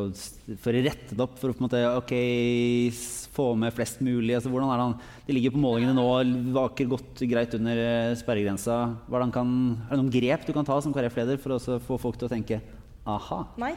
for 0.62 0.76
å 0.76 0.84
rette 0.86 1.16
det 1.18 1.26
opp, 1.26 1.36
for 1.42 1.50
å 1.50 1.56
på 1.56 1.64
en 1.64 1.68
måte, 1.68 1.82
okay, 1.98 2.90
få 3.34 3.50
med 3.60 3.74
flest 3.76 4.02
mulig? 4.06 4.36
Altså, 4.38 4.52
hvordan 4.54 4.70
er 4.70 4.80
det 4.80 4.88
han, 4.88 4.98
De 5.28 5.38
ligger 5.38 5.56
på 5.56 5.64
målingene 5.64 5.98
nå, 5.98 6.08
vaker 6.56 6.92
godt 6.92 7.26
greit 7.30 7.58
under 7.58 7.84
eh, 7.84 8.16
sperregrensa. 8.20 8.80
Er 9.10 9.28
kan, 9.34 9.54
er 9.88 9.96
det 9.96 10.02
noen 10.02 10.14
grep 10.14 10.48
du 10.48 10.54
kan 10.56 10.68
ta 10.68 10.80
som 10.84 10.94
KrF-leder 10.96 11.42
for 11.42 11.58
å 11.58 11.80
få 11.90 12.00
folk 12.02 12.20
til 12.22 12.30
å 12.30 12.34
tenke 12.34 12.62
aha? 13.04 13.44
Nei. 13.62 13.74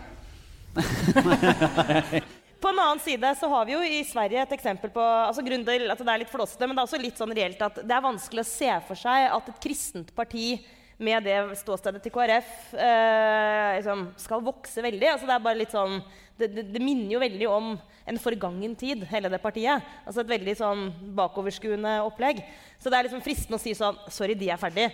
På 2.61 2.71
en 2.73 2.79
annen 2.79 3.01
side 3.01 3.35
så 3.39 3.49
har 3.53 3.67
vi 3.69 3.75
jo 3.75 3.83
i 3.85 4.01
Sverige 4.09 4.41
et 4.43 4.55
eksempel 4.57 4.91
på 4.93 5.03
altså 5.03 5.45
grunnen 5.45 5.67
til 5.67 5.91
at 5.93 6.01
Det 6.01 6.13
er 6.13 6.23
litt 6.23 6.33
flåsete, 6.33 6.67
men 6.67 6.77
det 6.77 6.83
er 6.83 6.89
også 6.89 7.01
litt 7.03 7.21
sånn 7.21 7.35
reelt 7.37 7.61
at 7.63 7.83
det 7.85 7.95
er 7.95 8.05
vanskelig 8.05 8.43
å 8.43 8.49
se 8.49 8.71
for 8.89 8.99
seg 8.99 9.29
at 9.29 9.51
et 9.53 9.61
kristent 9.63 10.15
parti 10.17 10.57
med 10.97 11.27
det 11.29 11.37
ståstedet 11.61 12.01
til 12.05 12.13
KrF 12.15 12.53
eh, 12.81 13.77
liksom 13.79 14.07
skal 14.21 14.45
vokse 14.45 14.85
veldig. 14.85 15.11
Altså 15.13 15.29
det 15.29 15.69
sånn 15.73 15.99
det, 16.37 16.51
det, 16.53 16.65
det 16.75 16.83
minner 16.85 17.15
jo 17.15 17.21
veldig 17.21 17.49
om 17.49 17.75
en 18.07 18.21
forgangen 18.21 18.77
tid, 18.79 19.05
hele 19.11 19.31
det 19.33 19.41
partiet. 19.43 19.85
Altså 20.05 20.23
et 20.23 20.31
veldig 20.31 20.55
sånn 20.59 20.87
bakoverskuende 21.17 21.99
opplegg. 22.05 22.43
Så 22.79 22.93
det 22.93 22.99
er 22.99 23.09
liksom 23.09 23.25
fristende 23.25 23.59
å 23.59 23.63
si 23.63 23.75
sånn 23.77 23.99
Sorry, 24.13 24.37
de 24.39 24.51
er 24.53 24.61
ferdig. 24.61 24.91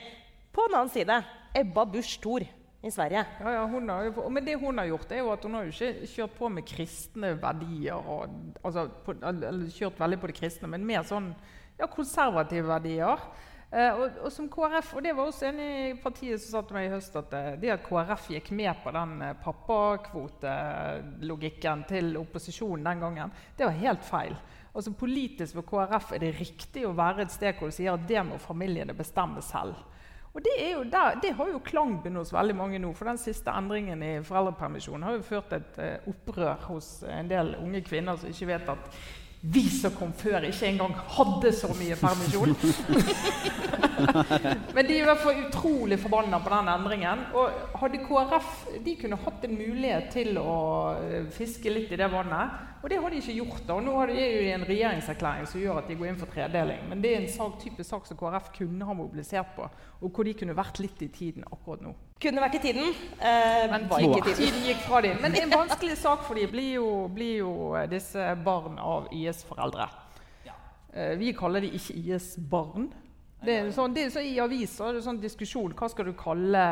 På 0.54 0.66
en 0.68 0.78
annen 0.78 0.92
side 0.92 1.18
Ebba 1.58 1.84
Busch 1.88 2.16
Thor 2.22 2.44
i 2.82 2.90
Sverige. 2.90 3.24
Ja, 3.40 3.50
ja, 3.54 3.66
har 3.66 4.30
men 4.30 4.44
det 4.44 4.56
hun 4.58 4.78
har 4.78 4.88
gjort, 4.90 5.12
er 5.12 5.22
jo 5.22 5.30
at 5.32 5.44
hun 5.46 5.54
har 5.54 5.66
jo 5.66 5.74
ikke 5.74 6.08
kjørt 6.10 6.36
på 6.38 6.48
med 6.50 6.66
kristne 6.66 7.34
verdier. 7.42 7.98
Og, 8.10 8.32
altså, 8.62 8.88
på, 9.06 9.14
eller 9.22 9.68
kjørt 9.70 10.00
veldig 10.00 10.18
på 10.22 10.30
det 10.30 10.38
kristne, 10.40 10.70
men 10.70 10.86
mer 10.86 11.06
sånn 11.06 11.30
ja, 11.78 11.86
konservative 11.86 12.66
verdier. 12.70 13.22
Eh, 13.72 13.88
og, 13.96 14.18
og 14.26 14.28
som 14.28 14.50
KrF, 14.52 14.90
og 14.98 15.04
det 15.04 15.14
var 15.16 15.28
også 15.30 15.46
en 15.48 15.60
i 15.64 15.94
partiet 15.96 16.36
som 16.42 16.50
sa 16.52 16.60
til 16.68 16.76
meg 16.76 16.90
i 16.90 16.92
høst 16.92 17.14
at 17.16 17.32
eh, 17.38 17.56
det 17.62 17.70
at 17.72 17.86
KrF 17.86 18.26
gikk 18.34 18.50
med 18.58 18.74
på 18.82 18.90
den 18.92 19.12
eh, 19.24 19.38
pappakvotelogikken 19.40 21.84
til 21.88 22.16
opposisjonen 22.20 22.84
den 22.90 23.00
gangen, 23.00 23.32
det 23.56 23.64
var 23.64 23.80
helt 23.80 24.04
feil. 24.04 24.36
Altså 24.76 24.92
Politisk 24.92 25.56
for 25.56 25.64
KrF 25.70 26.12
er 26.12 26.20
det 26.20 26.36
riktig 26.36 26.84
å 26.84 26.92
være 26.98 27.22
et 27.24 27.32
sted 27.32 27.56
hvor 27.56 27.68
du 27.72 27.74
sier 27.78 27.96
at 27.96 28.08
det 28.08 28.22
må 28.28 28.36
familiene 28.40 28.94
bestemme 28.98 29.42
selv. 29.44 29.74
Og 30.32 30.40
det, 30.44 30.52
er 30.64 30.84
der, 30.92 31.20
det 31.20 31.36
har 31.36 31.48
jo 31.48 31.60
klangbunn 31.64 32.16
hos 32.16 32.32
veldig 32.32 32.56
mange 32.56 32.78
nå. 32.80 32.92
For 32.96 33.04
den 33.08 33.18
siste 33.20 33.50
endringen 33.52 34.02
i 34.04 34.24
foreldrepermisjonen 34.24 35.02
har 35.04 35.12
jo 35.18 35.28
ført 35.28 35.52
et 35.52 35.78
opprør 36.08 36.56
hos 36.70 37.02
en 37.04 37.28
del 37.28 37.54
unge 37.60 37.82
kvinner 37.84 38.16
som 38.16 38.28
ikke 38.32 38.48
vet 38.48 38.68
at 38.72 38.82
vi 39.42 39.64
som 39.70 39.90
kom 39.98 40.12
før, 40.18 40.40
ikke 40.46 40.66
engang 40.70 40.94
hadde 41.16 41.52
så 41.56 41.72
mye 41.78 41.96
permisjon. 41.98 42.54
Men 44.76 44.86
de 44.88 44.94
er 44.96 45.02
i 45.02 45.06
hvert 45.06 45.20
fall 45.22 45.40
utrolig 45.46 45.98
forbanna 46.02 46.38
på 46.42 46.50
den 46.52 46.68
endringen. 46.72 47.24
Og 47.38 47.78
hadde 47.82 48.00
KrF 48.06 48.50
de 48.84 48.94
kunne 49.00 49.18
hatt 49.24 49.44
en 49.48 49.56
mulighet 49.58 50.10
til 50.14 50.38
å 50.40 50.54
eh, 50.98 51.24
fiske 51.34 51.72
litt 51.72 51.92
i 51.92 51.98
det 52.00 52.08
vannet, 52.12 52.60
og 52.82 52.90
det 52.90 52.98
har 52.98 53.12
de 53.14 53.20
ikke 53.22 53.36
gjort. 53.36 53.60
da. 53.68 53.74
Og 53.78 53.84
nå 53.86 53.96
er 54.02 54.10
det 54.10 54.22
jo 54.26 54.46
en 54.56 54.64
regjeringserklæring 54.66 55.46
som 55.50 55.60
gjør 55.62 55.82
at 55.82 55.90
de 55.92 55.96
går 56.00 56.08
inn 56.10 56.18
for 56.18 56.32
tredeling. 56.34 56.80
Men 56.90 57.02
det 57.04 57.12
er 57.14 57.20
en 57.22 57.28
sak, 57.30 57.58
type 57.62 57.84
sak 57.86 58.08
som 58.08 58.18
KrF 58.18 58.48
kunne 58.56 58.88
ha 58.88 58.96
mobilisert 58.98 59.52
på, 59.56 59.68
og 60.02 60.08
hvor 60.10 60.26
de 60.26 60.34
kunne 60.34 60.56
vært 60.58 60.80
litt 60.82 61.04
i 61.06 61.10
tiden 61.14 61.46
akkurat 61.46 61.84
nå. 61.86 61.92
Kunne 62.22 62.42
vært 62.42 62.54
i 62.58 62.62
tiden. 62.62 62.92
Eh, 63.18 63.64
Men 63.70 63.88
var 63.90 64.02
ikke 64.02 64.18
i 64.18 64.26
tiden. 64.32 64.40
tiden 64.44 64.66
gikk 64.68 64.82
fra 64.86 65.00
dem. 65.02 65.18
Men 65.22 65.34
en 65.38 65.50
vanskelig 65.54 65.96
sak 65.98 66.22
for 66.26 66.38
dem 66.38 66.50
blir 66.50 66.74
jo, 66.80 66.88
blir 67.14 67.36
jo 67.42 67.54
disse 67.90 68.28
barn 68.44 68.78
av 68.78 69.08
IS-foreldre. 69.14 69.88
Eh, 70.94 71.14
Vi 71.18 71.32
kaller 71.32 71.60
de 71.64 71.70
ikke 71.78 71.94
IS-barn. 71.96 72.90
Det 73.44 73.54
er 73.58 73.70
sånn, 73.74 73.94
det 73.94 74.04
er 74.06 74.10
sånn 74.14 74.28
I 74.28 74.36
aviser 74.42 74.88
er 74.88 74.92
det 74.98 75.04
sånn 75.06 75.20
diskusjon. 75.22 75.72
Hva 75.74 75.88
skal 75.90 76.06
du 76.06 76.12
kalle 76.18 76.62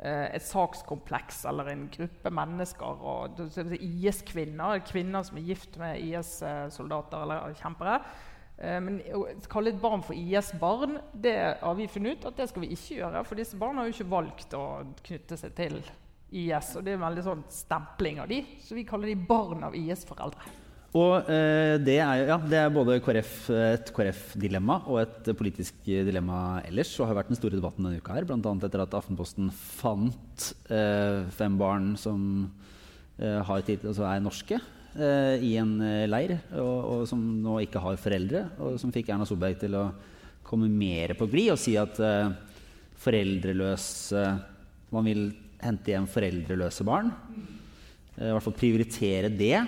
eh, 0.00 0.28
et 0.38 0.42
sakskompleks 0.46 1.42
eller 1.50 1.68
en 1.72 1.88
gruppe 1.92 2.30
mennesker? 2.32 3.02
og 3.12 3.36
det- 3.36 3.50
så 3.52 3.64
det 3.68 3.80
IS-kvinner, 3.82 4.80
kvinner 4.86 5.22
som 5.24 5.36
er 5.36 5.42
gift 5.42 5.76
med 5.76 6.00
IS-soldater 6.00 7.22
eller 7.22 7.54
kjempere. 7.54 8.00
Eh, 8.58 8.80
Men 8.80 9.00
å 9.12 9.26
kalle 9.48 9.68
et 9.68 9.80
barn 9.80 10.02
for 10.02 10.14
IS-barn, 10.14 10.98
det 11.14 11.58
har 11.60 11.74
vi 11.74 11.86
funnet 11.86 12.18
ut 12.18 12.26
at 12.26 12.36
det 12.36 12.48
skal 12.48 12.62
vi 12.62 12.68
ikke 12.74 12.98
gjøre. 13.02 13.24
For 13.26 13.34
disse 13.34 13.56
barna 13.56 13.82
har 13.82 13.90
jo 13.90 13.92
ikke 14.02 14.10
valgt 14.10 14.50
å 14.54 14.86
knytte 15.04 15.36
seg 15.38 15.54
til 15.54 15.82
IS. 16.32 16.76
Og 16.76 16.84
det 16.84 16.92
er 16.92 16.96
en 17.02 17.14
veldig 17.14 17.24
sånn 17.24 17.44
stempling 17.48 18.18
av 18.20 18.28
de, 18.28 18.42
så 18.60 18.74
vi 18.74 18.84
kaller 18.84 19.06
de 19.06 19.14
barn 19.14 19.62
av 19.64 19.74
IS-foreldre. 19.74 20.40
Og 20.96 21.26
eh, 21.28 21.74
det, 21.84 21.98
er, 22.00 22.22
ja, 22.30 22.38
det 22.40 22.58
er 22.62 22.70
både 22.72 22.96
KrF, 23.04 23.32
et 23.52 23.90
KrF-dilemma 23.92 24.78
og 24.88 25.02
et 25.02 25.28
politisk 25.36 25.82
dilemma 25.84 26.62
ellers. 26.64 26.94
Og 26.96 27.10
har 27.10 27.18
vært 27.18 27.32
den 27.32 27.36
store 27.36 27.58
debatten 27.58 27.84
denne 27.84 28.00
uka 28.00 28.14
her, 28.16 28.24
bl.a. 28.24 28.54
etter 28.56 28.84
at 28.84 28.96
Aftenposten 28.96 29.50
fant 29.52 30.46
eh, 30.72 31.26
fem 31.36 31.58
barn 31.60 31.90
som 32.00 32.22
eh, 33.20 33.50
tid, 33.66 33.84
altså 33.84 34.06
er 34.08 34.22
norske, 34.24 34.60
eh, 34.96 35.44
i 35.44 35.58
en 35.60 35.74
eh, 35.84 36.06
leir, 36.08 36.38
og, 36.56 36.78
og 36.78 37.02
som 37.10 37.20
nå 37.44 37.58
ikke 37.66 37.82
har 37.84 38.00
foreldre. 38.00 38.46
Og 38.64 38.78
som 38.80 38.94
fikk 38.94 39.10
Erna 39.12 39.26
Solberg 39.28 39.60
til 39.60 39.76
å 39.76 39.90
komme 40.48 40.70
mer 40.72 41.12
på 41.18 41.28
glid 41.28 41.52
og 41.52 41.60
si 41.60 41.74
at 41.76 42.00
eh, 42.00 42.30
foreldreløse 42.98 44.22
Man 44.88 45.04
vil 45.04 45.26
hente 45.60 45.92
hjem 45.92 46.06
foreldreløse 46.08 46.86
barn. 46.88 47.12
I 48.16 48.32
hvert 48.32 48.46
fall 48.46 48.56
prioritere 48.56 49.28
det. 49.28 49.60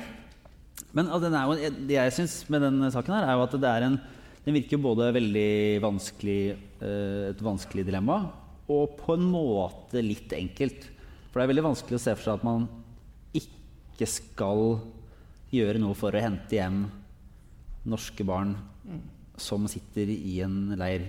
Men 0.96 1.06
altså, 1.06 1.28
den 1.28 1.38
er 1.38 1.46
jo, 1.46 1.72
det 1.88 1.96
jeg 1.96 2.16
syns 2.16 2.36
med 2.50 2.64
denne 2.66 2.90
saken, 2.92 3.14
her 3.14 3.28
er 3.28 3.38
jo 3.38 3.46
at 3.46 3.56
det 3.62 3.70
er 3.70 3.86
en, 3.86 3.98
den 4.44 4.56
virker 4.56 4.80
både 4.82 5.10
veldig 5.14 5.50
vanskelig, 5.84 6.40
eh, 6.80 7.24
et 7.30 7.42
vanskelig 7.44 7.84
dilemma 7.86 8.22
og 8.70 8.96
på 9.00 9.16
en 9.16 9.26
måte 9.32 10.02
litt 10.04 10.32
enkelt. 10.36 10.86
For 11.30 11.38
det 11.38 11.44
er 11.44 11.52
veldig 11.52 11.66
vanskelig 11.70 11.98
å 11.98 12.02
se 12.02 12.14
for 12.16 12.26
seg 12.26 12.38
at 12.38 12.46
man 12.46 12.68
ikke 13.36 14.06
skal 14.08 14.78
gjøre 15.50 15.82
noe 15.82 15.96
for 15.98 16.14
å 16.14 16.22
hente 16.22 16.54
hjem 16.58 16.84
norske 17.90 18.26
barn 18.26 18.54
som 19.40 19.66
sitter 19.70 20.10
i 20.12 20.38
en 20.44 20.76
leir. 20.78 21.06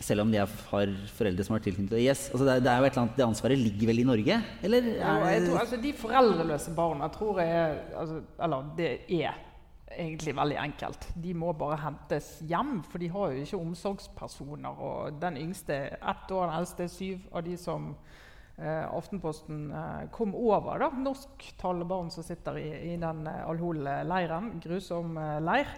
Selv 0.00 0.24
om 0.24 0.30
de 0.32 0.40
har 0.40 0.48
foreldre 0.48 1.44
som 1.44 1.54
har 1.56 1.62
tilknyttet 1.64 2.00
IS. 2.00 2.22
Altså 2.30 2.46
det, 2.46 2.56
det, 2.64 2.72
er 2.72 2.80
jo 2.80 2.88
et 2.88 2.94
eller 2.94 3.02
annet, 3.04 3.18
det 3.18 3.26
ansvaret 3.26 3.60
ligger 3.60 3.90
vel 3.90 4.00
i 4.00 4.08
Norge? 4.08 4.40
Eller 4.64 4.90
Ja, 4.94 5.14
jeg 5.28 5.44
tror, 5.44 5.60
altså, 5.60 5.78
de 5.82 5.92
foreldreløse 5.92 6.74
barna 6.76 7.08
tror 7.12 7.40
jeg 7.42 7.52
er 7.58 7.78
altså, 8.00 8.22
Eller 8.40 8.70
det 8.78 8.90
er 9.20 9.38
egentlig 9.90 10.34
veldig 10.36 10.56
enkelt. 10.62 11.06
De 11.22 11.34
må 11.34 11.52
bare 11.58 11.78
hentes 11.82 12.30
hjem, 12.48 12.78
for 12.86 13.02
de 13.02 13.10
har 13.12 13.34
jo 13.34 13.44
ikke 13.44 13.60
omsorgspersoner. 13.60 14.82
Og 14.88 15.20
den 15.20 15.36
yngste 15.40 15.76
er 15.76 15.96
ett 16.12 16.30
år, 16.32 16.46
den 16.46 16.58
eldste 16.60 16.86
er 16.86 16.92
syv. 16.92 17.24
Av 17.34 17.44
de 17.44 17.56
som 17.60 17.90
eh, 18.56 18.86
Aftenposten 18.86 19.66
eh, 19.72 20.04
kom 20.14 20.34
over, 20.38 20.78
da, 20.80 20.90
norsktalende 20.94 21.88
barn 21.90 22.12
som 22.14 22.26
sitter 22.26 22.60
i, 22.62 22.68
i 22.92 22.96
den 23.02 23.26
eh, 23.26 23.42
Al-Hol-leiren. 23.50 24.54
Grusom 24.62 25.18
eh, 25.18 25.36
leir. 25.44 25.74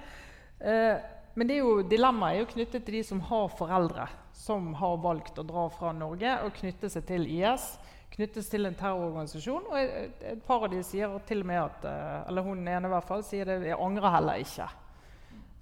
Eh, 0.60 1.10
men 1.34 1.48
det 1.48 1.56
er 1.56 1.64
jo, 1.64 1.78
dilemmaet 1.88 2.36
er 2.36 2.42
jo 2.42 2.50
knyttet 2.50 2.84
til 2.84 2.98
de 2.98 3.06
som 3.06 3.22
har 3.30 3.48
foreldre 3.56 4.08
som 4.42 4.74
har 4.74 4.96
valgt 4.96 5.38
å 5.38 5.44
dra 5.46 5.68
fra 5.70 5.92
Norge 5.94 6.32
og 6.42 6.54
knytte 6.56 6.90
seg 6.90 7.04
til 7.06 7.26
IS. 7.30 7.66
Knyttes 8.12 8.48
til 8.52 8.66
en 8.68 8.76
terrororganisasjon. 8.76 9.68
Og 9.70 9.78
et, 9.78 10.40
par 10.46 10.66
av 10.66 10.72
de 10.72 10.82
sier 10.84 11.12
til 11.28 11.44
og 11.44 11.48
med 11.48 11.60
at 11.62 11.86
eh, 11.88 12.16
Eller 12.28 12.44
hun 12.44 12.66
ene 12.66 12.88
i 12.88 12.92
hvert 12.92 13.08
fall 13.08 13.22
sier 13.24 13.48
det. 13.48 13.60
Jeg 13.70 13.78
angrer 13.80 14.16
heller 14.16 14.42
ikke. 14.42 14.70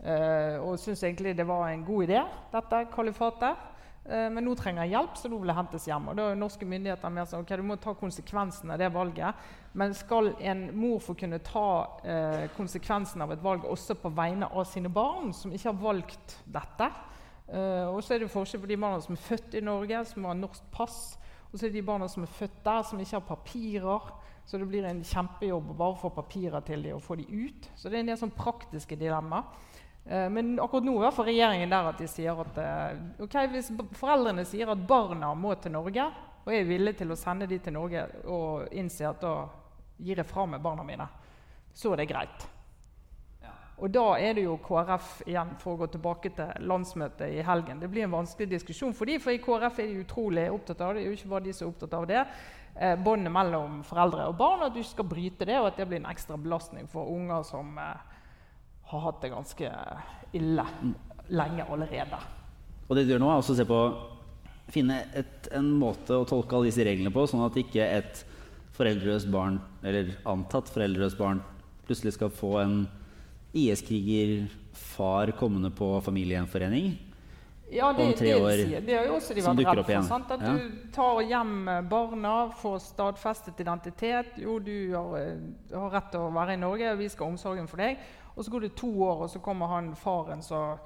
Uh, 0.01 0.57
og 0.65 0.79
syns 0.81 1.03
egentlig 1.05 1.35
det 1.37 1.45
var 1.45 1.67
en 1.69 1.83
god 1.85 2.07
idé, 2.07 2.21
dette 2.55 2.79
kalifatet. 2.95 3.67
Eh, 4.05 4.29
men 4.33 4.45
nå 4.45 4.55
trenger 4.57 4.87
jeg 4.87 4.95
hjelp, 4.95 5.19
så 5.19 5.29
nå 5.29 5.39
vil 5.43 5.53
jeg 5.53 5.59
hentes 5.59 5.87
hjem. 5.91 6.09
Og 6.11 6.17
da 6.19 6.29
er 6.31 6.41
norske 6.41 6.69
myndigheter 6.69 7.13
mer 7.13 7.29
sånn 7.29 7.45
ok, 7.45 7.53
du 7.61 7.67
må 7.69 7.77
ta 7.81 7.95
konsekvensen 7.99 8.73
av 8.73 8.81
det 8.81 8.89
valget. 8.95 9.45
Men 9.77 9.95
skal 9.95 10.33
en 10.41 10.65
mor 10.77 10.99
få 11.05 11.15
kunne 11.19 11.43
ta 11.45 11.69
eh, 12.03 12.47
konsekvensen 12.57 13.23
av 13.23 13.35
et 13.35 13.45
valg 13.45 13.69
også 13.69 13.99
på 14.01 14.13
vegne 14.17 14.49
av 14.49 14.67
sine 14.69 14.91
barn, 14.93 15.35
som 15.37 15.53
ikke 15.53 15.71
har 15.71 15.83
valgt 15.85 16.39
dette? 16.49 16.91
Eh, 17.51 17.87
og 17.91 18.01
så 18.03 18.17
er 18.17 18.25
det 18.25 18.33
forskjell 18.33 18.65
på 18.65 18.71
de 18.71 18.81
barna 18.81 19.03
som 19.05 19.17
er 19.19 19.25
født 19.29 19.59
i 19.59 19.65
Norge, 19.67 20.05
som 20.09 20.27
har 20.31 20.39
norsk 20.39 20.73
pass. 20.75 21.01
Og 21.51 21.59
så 21.59 21.67
er 21.67 21.71
det 21.73 21.81
de 21.81 21.87
barna 21.87 22.09
som 22.09 22.25
er 22.25 22.35
født 22.35 22.61
der, 22.65 22.85
som 22.87 23.01
ikke 23.03 23.19
har 23.19 23.29
papirer. 23.29 24.13
Så 24.47 24.59
det 24.59 24.67
blir 24.67 24.87
en 24.89 25.05
kjempejobb 25.07 25.71
å 25.71 25.79
bare 25.79 25.99
få 26.01 26.11
papirer 26.15 26.63
til 26.67 26.83
dem 26.83 26.97
og 26.97 27.05
få 27.05 27.19
dem 27.21 27.29
ut. 27.31 27.69
Så 27.77 27.91
det 27.91 27.99
er 27.99 28.05
en 28.05 28.11
del 28.11 28.19
sånn 28.19 28.35
praktiske 28.35 28.97
dilemmaer. 28.99 29.69
Eh, 30.07 30.29
Men 30.31 30.59
akkurat 30.61 30.85
nå 30.85 30.97
er 31.03 31.23
regjeringen 31.31 31.71
der 31.71 31.91
at 31.93 31.99
de 31.99 32.09
sier 32.09 32.41
at 32.41 32.61
okay, 32.61 33.01
ok, 33.27 33.39
hvis 33.55 33.73
foreldrene 33.99 34.45
sier 34.49 34.71
at 34.73 34.87
barna 34.87 35.35
må 35.35 35.55
til 35.61 35.73
Norge, 35.73 36.11
og 36.45 36.55
er 36.55 36.65
villige 36.65 37.03
til 37.03 37.13
å 37.13 37.19
sende 37.19 37.47
de 37.47 37.59
til 37.61 37.77
Norge 37.77 38.07
og 38.25 38.73
innse 38.73 39.05
at 39.07 39.21
da 39.21 39.35
gir 40.01 40.17
jeg 40.17 40.27
fra 40.27 40.47
meg 40.49 40.63
barna 40.65 40.87
mine, 40.87 41.07
så 41.77 41.93
er 41.93 42.01
det 42.01 42.09
greit. 42.11 42.49
Og 43.81 43.89
da 43.89 44.19
er 44.21 44.35
det 44.37 44.43
jo 44.45 44.59
KrF 44.61 45.23
igjen, 45.25 45.55
for 45.61 45.73
å 45.73 45.81
gå 45.81 45.87
tilbake 45.95 46.33
til 46.37 46.67
landsmøtet 46.69 47.33
i 47.33 47.45
helgen. 47.45 47.79
Det 47.81 47.89
blir 47.89 48.05
en 48.05 48.13
vanskelig 48.13 48.51
diskusjon 48.51 48.93
for 48.97 49.09
dem, 49.09 49.21
for 49.25 49.33
i 49.33 49.41
KrF 49.41 49.81
er 49.81 49.89
de 49.89 50.03
utrolig 50.03 50.45
opptatt 50.53 50.83
av 50.85 50.93
det. 50.93 51.01
Det 51.01 51.07
er 51.07 51.15
jo 51.15 51.17
ikke 51.17 51.31
bare 51.33 51.47
de 51.47 51.55
som 51.57 51.65
er 51.65 51.71
opptatt 51.73 51.97
av 51.97 52.09
det. 52.11 52.25
Eh, 52.77 52.97
Båndet 53.01 53.33
mellom 53.33 53.81
foreldre 53.89 54.27
og 54.29 54.37
barn, 54.37 54.67
at 54.67 54.75
du 54.75 54.83
ikke 54.83 54.93
skal 54.93 55.09
bryte 55.15 55.49
det, 55.49 55.57
og 55.57 55.71
at 55.71 55.81
det 55.81 55.89
blir 55.89 56.03
en 56.03 56.11
ekstra 56.13 56.37
belastning 56.37 56.91
for 56.93 57.09
unger 57.09 57.47
som 57.49 57.73
eh, 57.81 58.10
har 58.91 59.01
hatt 59.07 59.21
det 59.23 59.31
ganske 59.33 59.71
ille 60.37 60.65
lenge 61.31 61.67
allerede. 61.71 62.19
Og 62.89 62.97
det 62.97 63.07
du 63.07 63.13
gjør 63.15 63.23
nå, 63.23 63.31
er 63.31 63.41
også 63.43 63.55
å 63.55 63.61
se 63.61 63.67
på 63.69 63.81
finne 64.71 65.01
et, 65.19 65.49
en 65.55 65.69
måte 65.79 66.15
å 66.15 66.27
tolke 66.27 66.55
alle 66.55 66.71
disse 66.71 66.85
reglene 66.87 67.11
på, 67.15 67.25
sånn 67.27 67.43
at 67.47 67.57
ikke 67.59 67.83
et 67.83 68.25
foreldreløst 68.77 69.31
barn, 69.31 69.59
eller 69.83 70.13
antatt 70.31 70.71
foreldreløst 70.71 71.19
barn, 71.19 71.41
plutselig 71.89 72.15
skal 72.15 72.31
få 72.31 72.53
en 72.63 72.77
IS-kriger, 73.55 74.49
far 74.73 75.33
kommende 75.39 75.73
på 75.75 75.89
familiegjenforening. 76.07 76.93
Ja, 77.71 77.93
det, 77.95 78.03
Om 78.09 78.13
tre 78.19 78.31
det, 78.33 78.39
år 78.43 78.57
sier- 78.59 78.81
det 78.87 78.95
er 78.99 79.05
jo 79.07 79.15
også 79.15 79.35
de 79.35 79.43
vært 79.47 79.77
redd 79.77 79.85
for. 79.87 80.03
Sant? 80.03 80.31
At 80.35 80.41
Ja. 80.41 80.55
du 80.57 80.71
tar 80.93 81.21
hjem 81.23 81.89
barna, 81.89 82.51
får 82.59 82.79
stadfestet 82.83 83.61
identitet. 83.61 84.27
Jo, 84.39 84.59
du 84.59 84.93
har, 84.95 85.19
eh, 85.19 85.37
har 85.79 85.91
rett 85.91 86.11
til 86.11 86.21
å 86.21 86.33
være 86.33 86.55
i 86.55 86.57
Norge, 86.57 86.97
vi 86.99 87.09
skal 87.09 87.27
ha 87.27 87.33
omsorgen 87.33 87.69
for 87.69 87.77
deg. 87.77 87.99
Og 88.41 88.47
så 88.47 88.51
går 88.55 88.63
det 88.65 88.77
to 88.79 88.89
år, 89.05 89.27
og 89.27 89.29
så 89.29 89.41
kommer 89.45 89.69
han 89.69 89.93
faren 90.01 90.41
som 90.41 90.79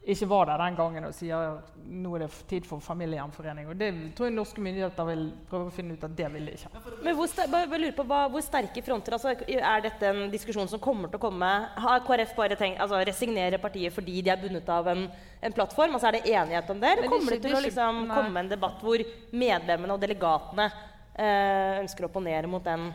ikke 0.00 0.26
var 0.30 0.48
der 0.48 0.58
den 0.62 0.76
gangen, 0.78 1.04
og 1.04 1.12
sier 1.12 1.58
nå 1.86 2.14
er 2.16 2.22
det 2.24 2.30
tid 2.48 2.64
for 2.66 2.80
familiegjenforening. 2.82 3.66
Og 3.68 3.76
det 3.78 3.90
tror 4.16 4.26
jeg 4.26 4.34
norske 4.34 4.62
myndigheter 4.64 5.06
vil 5.10 5.26
prøve 5.50 5.68
å 5.68 5.74
finne 5.74 5.94
ut 5.94 6.06
at 6.08 6.14
det 6.16 6.30
vil 6.32 6.48
de 6.48 6.54
ikke. 6.56 6.70
Men 7.04 7.18
hvor, 7.18 7.34
bare, 7.52 7.90
på, 7.98 8.06
hva, 8.08 8.20
hvor 8.32 8.42
sterke 8.42 8.82
fronter 8.82 9.14
altså, 9.18 9.34
Er 9.44 9.84
dette 9.84 10.08
en 10.08 10.32
diskusjon 10.32 10.70
som 10.72 10.80
kommer 10.82 11.12
til 11.12 11.20
å 11.20 11.24
komme? 11.28 11.50
Har 11.84 12.02
KrF 12.08 12.32
bare 12.38 12.56
tenkt 12.58 12.80
altså, 12.80 13.02
resignere 13.06 13.60
partiet 13.60 13.94
fordi 13.94 14.16
de 14.24 14.32
er 14.32 14.40
bundet 14.40 14.72
av 14.72 14.88
en, 14.90 15.04
en 15.44 15.56
plattform? 15.60 15.94
Altså, 15.94 16.08
er 16.08 16.18
det 16.18 16.32
enighet 16.32 16.72
om 16.72 16.80
det? 16.80 16.94
Eller 16.96 17.04
Men 17.04 17.10
det 17.10 17.12
kommer 17.18 17.36
det 17.36 17.42
til 17.44 17.52
å 17.52 17.60
ikke- 17.60 17.68
liksom, 17.68 18.02
komme 18.16 18.42
en 18.42 18.50
debatt 18.56 18.82
hvor 18.82 19.04
medlemmene 19.44 19.94
og 19.94 20.02
delegatene 20.08 20.70
eh, 21.14 21.78
ønsker 21.84 22.08
å 22.08 22.10
opponere 22.10 22.48
mot 22.50 22.64
den 22.64 22.88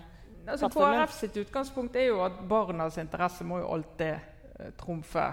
Altså. 0.46 0.70
KrF 0.70 1.16
sitt 1.16 1.38
utgangspunkt 1.42 1.98
er 1.98 2.12
jo 2.12 2.22
at 2.26 2.38
barnas 2.50 3.00
interesse 3.02 3.46
må 3.48 3.60
jo 3.64 3.72
alltid 3.78 4.14
uh, 4.60 4.70
trumfe 4.80 5.26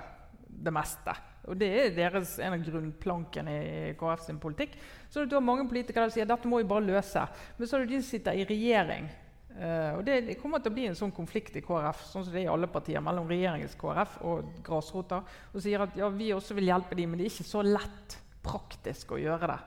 det 0.49 0.73
meste. 0.75 1.15
Og 1.51 1.59
Det 1.59 1.69
er 1.69 1.95
deres, 1.97 2.37
en 2.39 2.55
av 2.55 2.63
grunnplankene 2.63 3.55
i 3.57 3.95
KrF 3.99 4.23
sin 4.29 4.39
politikk. 4.43 4.77
Så 5.11 5.25
du 5.27 5.35
har 5.35 5.45
mange 5.45 5.67
politikere 5.69 6.07
som 6.07 6.15
sier 6.15 6.29
dette 6.29 6.49
må 6.49 6.61
vi 6.63 6.69
bare 6.71 6.87
løse. 6.87 7.25
Men 7.59 7.69
så 7.69 7.77
er 7.77 7.85
det 7.85 7.97
de 7.97 8.01
som 8.03 8.11
sitter 8.13 8.39
i 8.39 8.47
regjering. 8.47 9.11
Uh, 9.53 9.99
og 9.99 10.05
det, 10.07 10.23
det 10.31 10.39
kommer 10.41 10.63
til 10.63 10.73
å 10.73 10.77
bli 10.79 10.87
en 10.89 10.97
sånn 10.97 11.13
konflikt 11.13 11.59
i 11.59 11.65
KrF 11.65 12.07
sånn 12.09 12.25
som 12.25 12.33
det 12.33 12.45
er 12.45 12.47
i 12.47 12.53
alle 12.53 12.71
partier, 12.73 13.03
mellom 13.05 13.29
regjeringens 13.29 13.77
KrF 13.81 14.21
og 14.29 14.55
grasrota. 14.65 15.21
Og 15.53 15.65
sier 15.65 15.85
at 15.85 15.99
ja, 15.99 16.09
vi 16.15 16.31
også 16.33 16.57
vil 16.57 16.71
hjelpe 16.71 16.97
dem, 16.97 17.13
men 17.13 17.21
det 17.21 17.29
er 17.29 17.35
ikke 17.35 17.51
så 17.51 17.65
lett 17.67 18.17
praktisk 18.43 19.13
å 19.13 19.21
gjøre 19.21 19.51
det. 19.53 19.61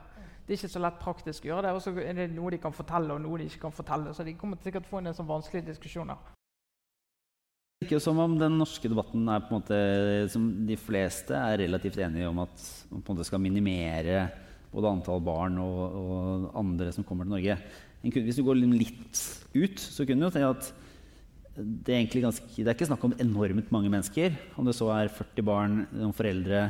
Det 0.46 0.54
er 0.54 0.60
ikke 0.60 0.74
så 0.76 0.80
lett 0.84 0.98
praktisk 1.02 1.46
å 1.46 1.48
gjøre 1.48 1.66
det, 1.66 1.74
og 1.74 1.82
så 1.82 1.92
er 1.98 2.14
det 2.14 2.28
noe 2.30 2.52
de 2.54 2.60
kan 2.62 2.74
fortelle, 2.74 3.16
og 3.16 3.22
noe 3.24 3.40
de 3.40 3.48
ikke 3.50 3.64
kan 3.64 3.74
fortelle. 3.74 4.12
Så 4.14 4.22
de 4.22 4.36
kommer 4.38 4.60
til 4.60 4.70
sikkert 4.70 4.86
få 4.86 5.00
en 5.00 5.08
del 5.08 5.16
sånn 5.18 5.26
vanskelige 5.26 5.72
diskusjoner. 5.72 6.20
Det 7.76 7.88
virker 7.88 8.00
som 8.00 8.20
om 8.22 8.36
den 8.38 8.54
norske 8.60 8.88
debatten 8.88 9.26
er 9.28 9.42
på 9.42 9.50
en 9.50 9.58
måte 9.58 9.80
som 10.32 10.46
de 10.68 10.78
fleste 10.80 11.34
er 11.34 11.58
relativt 11.64 11.98
enige 12.00 12.30
om 12.30 12.38
at 12.46 12.62
man 12.92 13.02
på 13.02 13.12
en 13.12 13.18
måte 13.18 13.26
skal 13.28 13.42
minimere 13.42 14.22
både 14.70 14.94
antall 14.94 15.20
barn 15.26 15.58
og, 15.60 15.82
og 15.98 16.46
andre 16.62 16.94
som 16.94 17.04
kommer 17.04 17.26
til 17.26 17.34
Norge. 17.34 17.58
Hvis 18.06 18.38
du 18.38 18.46
går 18.46 18.62
litt 18.62 19.20
ut, 19.56 19.82
så 19.82 20.06
kunne 20.06 20.22
du 20.22 20.28
jo 20.28 20.34
tenke 20.38 20.54
at 20.54 20.72
det 21.56 21.94
er, 21.96 22.08
ganske, 22.20 22.48
det 22.54 22.68
er 22.68 22.74
ikke 22.76 22.88
snakk 22.90 23.04
om 23.08 23.14
enormt 23.18 23.70
mange 23.72 23.90
mennesker. 23.90 24.34
Om 24.60 24.68
det 24.68 24.76
så 24.76 24.90
er 24.92 25.12
40 25.12 25.46
barn, 25.46 25.78
noen 25.90 26.14
foreldre, 26.16 26.66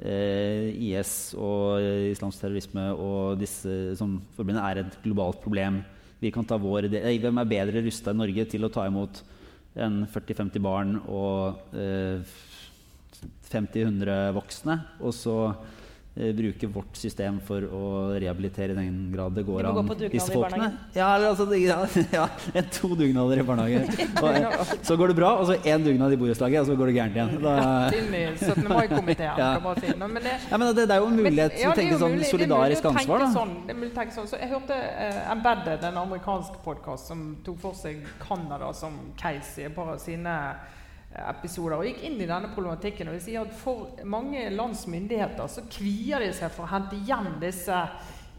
IS 0.00 1.34
og 1.36 1.82
islamsk 2.08 2.40
terrorisme 2.40 2.86
og 2.94 3.40
disse 3.40 3.96
som 3.98 4.14
forbundet 4.36 4.62
er 4.64 4.80
et 4.80 4.94
globalt 5.04 5.42
problem. 5.42 5.82
Vi 6.20 6.30
kan 6.32 6.44
ta 6.44 6.56
vår. 6.60 6.88
Hvem 6.88 7.42
er 7.42 7.50
bedre 7.50 7.82
rusta 7.84 8.14
i 8.14 8.20
Norge 8.20 8.46
til 8.48 8.64
å 8.64 8.72
ta 8.72 8.86
imot 8.88 9.22
enn 9.78 10.02
40-50 10.10 10.64
barn 10.64 10.96
og 11.06 11.76
eh, 11.76 12.24
50-100 13.50 14.32
voksne. 14.36 14.76
Og 15.04 15.14
så 15.16 15.36
eh, 15.50 15.79
bruke 16.14 16.66
vårt 16.66 16.96
system 16.98 17.38
for 17.46 17.62
å 17.62 17.82
rehabilitere 18.18 18.74
i 18.74 18.76
den 18.76 19.12
grad 19.12 19.32
det 19.36 19.44
går 19.46 19.68
an. 19.68 19.86
på 19.86 19.94
disse 20.00 20.32
folkene. 20.32 20.42
barnehagen. 20.42 20.78
Ja, 20.94 21.10
eller 21.14 21.28
altså, 21.30 21.46
ja, 21.54 22.26
ja, 22.56 22.64
to 22.74 22.90
dugnader 22.98 23.38
i 23.38 23.44
barnehage. 23.46 23.84
Og, 24.22 24.28
eh, 24.34 24.72
så 24.82 24.96
går 24.98 25.12
det 25.12 25.16
bra, 25.20 25.30
og 25.38 25.46
så 25.46 25.56
én 25.62 25.84
dugnad 25.84 26.12
i 26.12 26.18
borettslaget, 26.18 26.60
og 26.60 26.66
så 26.66 26.76
går 26.76 26.90
det 26.90 26.96
gærent 26.96 27.16
igjen. 27.16 27.30
Da, 27.44 27.54
Inn 27.96 28.16
i 28.18 28.24
17. 28.34 28.66
mai-komiteen. 28.68 29.38
Ja. 29.38 29.52
Men, 30.10 30.18
det, 30.24 30.34
ja, 30.50 30.58
men 30.58 30.66
det, 30.74 30.88
det 30.88 30.94
er 30.96 31.00
jo 31.04 31.08
en 31.12 31.16
mulighet 31.16 31.54
til 31.54 31.70
å 31.70 31.74
tenke 31.76 31.98
sånn 32.00 32.18
solidarisk 32.26 32.86
ansvar. 32.90 33.24
Sånn, 33.34 33.54
å 33.70 33.90
tenke 33.94 34.14
sånn. 34.14 34.28
Så 34.30 34.40
jeg 34.40 34.50
hørte 34.50 34.74
uh, 34.74 35.20
Embedded, 35.30 35.84
en 35.86 36.00
amerikansk 36.02 36.58
podkast 36.64 37.10
som 37.12 37.22
tok 37.46 37.60
for 37.62 37.78
seg 37.78 38.02
Canada 38.22 38.72
som 38.76 38.96
case 39.20 39.62
i 39.62 39.68
et 39.68 39.74
par 39.76 39.92
av 39.94 40.00
sine 40.02 40.34
eh, 40.50 40.79
episoder, 41.10 41.76
og 41.76 41.88
gikk 41.88 42.04
inn 42.06 42.20
i 42.20 42.28
denne 42.28 42.52
problematikken. 42.54 43.08
og 43.08 43.18
vi 43.18 43.24
sier 43.24 43.42
at 43.42 43.54
For 43.56 43.98
mange 44.04 44.46
lands 44.50 44.86
myndigheter 44.86 45.50
så 45.50 45.66
kvier 45.66 46.22
de 46.22 46.32
seg 46.36 46.52
for 46.54 46.66
å 46.66 46.72
hente 46.74 46.96
igjen 47.00 47.40
disse 47.42 47.82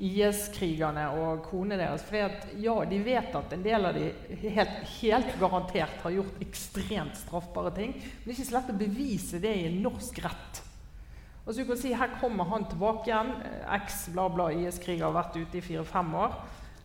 IS-krigerne 0.01 1.03
og 1.19 1.43
konene 1.45 1.77
deres. 1.77 2.05
For 2.07 2.31
ja, 2.63 2.75
de 2.89 3.01
vet 3.05 3.35
at 3.37 3.53
en 3.53 3.65
del 3.65 3.85
av 3.85 3.97
de 3.97 4.07
helt, 4.47 4.79
helt 5.01 5.35
garantert 5.39 5.99
har 6.01 6.15
gjort 6.15 6.41
ekstremt 6.41 7.19
straffbare 7.19 7.73
ting. 7.75 7.93
Men 7.93 8.23
det 8.23 8.31
er 8.31 8.39
ikke 8.39 8.49
så 8.49 8.57
lett 8.57 8.73
å 8.73 8.79
bevise 8.79 9.41
det 9.43 9.53
i 9.61 9.75
norsk 9.75 10.23
rett. 10.23 10.63
Og 11.41 11.51
så 11.51 11.61
du 11.61 11.67
kan 11.67 11.77
si, 11.77 11.93
Her 11.93 12.17
kommer 12.21 12.49
han 12.49 12.65
tilbake 12.69 13.09
igjen. 13.09 13.31
eh, 13.43 13.75
Eks 13.75 14.07
bla 14.13 14.29
bla 14.29 14.51
IS-kriger 14.53 15.09
har 15.09 15.17
vært 15.17 15.37
ute 15.37 15.57
i 15.57 15.61
fire-fem 15.65 16.15
år. 16.15 16.39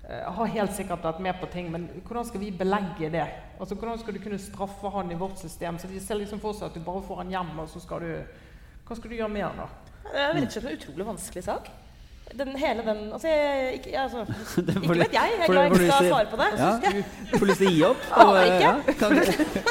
Eh, 0.08 0.26
Har 0.38 0.52
helt 0.54 0.75
sikkert 0.76 1.04
vært 1.04 1.22
med 1.25 1.40
på 1.40 1.48
ting, 1.52 1.70
men 1.72 1.88
hvordan 2.06 2.28
skal 2.28 2.40
vi 2.40 2.50
belegge 2.50 3.10
det? 3.12 3.26
Altså, 3.60 3.75
Hvordan 3.75 3.98
skal 3.98 4.14
du 4.14 4.22
kunne 4.22 4.38
straffe 4.38 4.90
han 4.90 5.10
i 5.10 5.18
vårt 5.18 5.38
system? 5.38 5.78
Så 5.78 5.88
De 5.88 6.00
ser 6.00 6.20
liksom 6.20 6.40
for 6.40 6.52
seg 6.52 6.70
at 6.70 6.75
du 6.75 6.84
bare 6.84 7.02
får 7.02 7.22
han 7.22 7.34
hjem, 7.34 7.58
og 7.58 7.68
så 7.68 7.80
skal 7.80 8.00
du 8.00 8.12
Hva 8.86 8.96
skal 8.96 9.10
du 9.10 9.16
gjøre 9.16 9.32
med 9.32 9.42
han 9.48 9.64
da? 9.64 9.68
Det 10.06 10.22
er 10.22 10.36
en 10.38 10.78
utrolig 10.78 11.06
vanskelig 11.06 11.42
sak. 11.44 11.70
Den, 12.35 12.49
hele 12.59 12.83
den 12.83 12.99
Altså, 13.14 13.28
jeg, 13.30 13.75
ikke, 13.78 13.92
altså, 14.02 14.25
ikke 14.59 14.95
vet 14.99 15.12
jeg. 15.14 15.14
Jeg 15.14 15.37
er 15.40 15.47
glad 15.47 15.62
jeg 15.62 15.71
ikke 15.73 15.87
skal 15.87 16.09
svare 16.11 16.26
på 16.33 16.38
det. 16.40 16.49
Ja, 16.59 16.71
du 17.30 17.38
får 17.38 17.47
lyst 17.50 17.61
til 17.62 17.68
å 17.68 17.75
gi 17.76 17.85
opp? 17.87 18.02
Og, 18.25 18.38
ikke. 18.42 18.56
ja, 18.64 18.73
kan, 18.99 19.14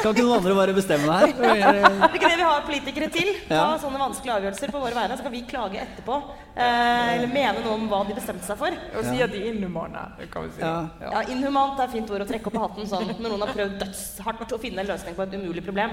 kan 0.00 0.08
ikke 0.10 0.24
noen 0.24 0.38
andre 0.38 0.54
bare 0.56 0.74
bestemme 0.78 1.04
det 1.06 1.18
her? 1.20 1.34
Det 1.36 1.50
er 1.52 2.16
ikke 2.16 2.30
det 2.32 2.38
vi 2.40 2.46
har 2.48 2.64
politikere 2.70 3.08
til. 3.12 3.30
Ta 3.50 3.58
Ja. 3.60 3.66
sånne 3.82 4.00
vanskelige 4.00 4.38
avgjørelser 4.38 4.72
på 4.72 4.80
våre 4.82 4.96
vegne, 4.96 5.18
så 5.20 5.26
kan 5.26 5.34
vi 5.36 5.42
klage 5.52 5.82
etterpå. 5.84 6.16
Eh, 6.56 7.10
eller 7.18 7.28
mene 7.34 7.60
noe 7.66 7.74
om 7.76 7.84
hva 7.92 8.00
de 8.08 8.16
bestemte 8.16 8.48
seg 8.48 8.56
for. 8.62 8.72
Og 8.96 9.04
si 9.10 9.20
at 9.26 9.34
de 9.36 9.42
er 9.42 9.50
inhumane. 9.52 10.06
Kan 10.32 10.46
vi 10.48 10.54
si. 10.56 10.62
Ja. 10.64 10.72
Ja, 11.02 11.22
Inhumant 11.34 11.76
er 11.82 11.90
et 11.90 11.94
fint 11.98 12.10
ord 12.16 12.24
å 12.24 12.28
trekke 12.30 12.48
opp 12.50 12.56
av 12.56 12.64
hatten 12.70 12.88
sånn 12.88 13.10
når 13.18 13.26
noen 13.34 13.44
har 13.44 13.52
prøvd 13.52 13.76
dødshardt 13.84 14.56
å 14.56 14.60
finne 14.62 14.80
en 14.82 14.88
løsning 14.94 15.14
på 15.18 15.26
et 15.28 15.36
umulig 15.36 15.62
problem. 15.66 15.92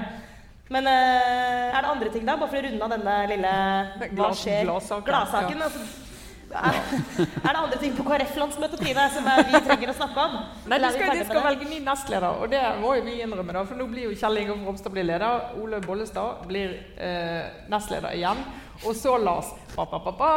Men 0.72 0.88
eh, 0.88 1.76
er 1.76 1.84
det 1.84 1.90
andre 1.92 2.10
ting, 2.16 2.24
da? 2.26 2.38
Bare 2.40 2.50
for 2.56 2.62
å 2.62 2.64
runde 2.70 2.88
av 2.88 2.96
denne 2.96 3.18
lille 3.34 3.52
hva 4.16 4.32
skjer? 4.40 4.64
glassaken, 4.70 5.06
Gladsaken. 5.12 5.60
ja. 5.60 5.68
Altså, 5.68 6.00
er, 6.54 6.80
er 7.44 7.48
det 7.50 7.60
andre 7.60 7.80
ting 7.82 7.94
på 7.98 8.06
KrF-landsmøtet 8.08 8.82
Trine, 8.82 9.06
som 9.14 9.30
er, 9.30 9.44
vi 9.50 9.62
trenger 9.66 9.92
å 9.92 9.96
snakke 9.98 10.26
om? 10.26 10.36
Nei, 10.72 10.80
de 10.84 10.92
skal, 10.96 11.14
de 11.18 11.28
skal 11.28 11.46
velge 11.48 11.70
ny 11.70 11.80
nestleder, 11.86 12.42
og 12.42 12.52
det 12.54 12.62
må 12.82 12.96
jo 12.98 13.06
vi 13.08 13.16
innrømme. 13.24 13.56
da, 13.56 13.64
For 13.70 13.80
nå 13.80 13.88
blir 13.92 14.08
jo 14.10 14.18
Kjell 14.20 14.44
Ingolf 14.44 14.68
Ropstad 14.70 14.94
blir 14.96 15.08
leder, 15.08 15.48
Olaug 15.62 15.88
Bollestad 15.88 16.46
blir 16.50 16.76
eh, 16.98 17.50
nestleder 17.72 18.16
igjen. 18.18 18.44
Og 18.84 18.96
så 18.98 19.14
Lars. 19.22 19.52
Ba, 19.76 19.86
ba, 19.90 20.00
ba, 20.04 20.12
ba. 20.18 20.32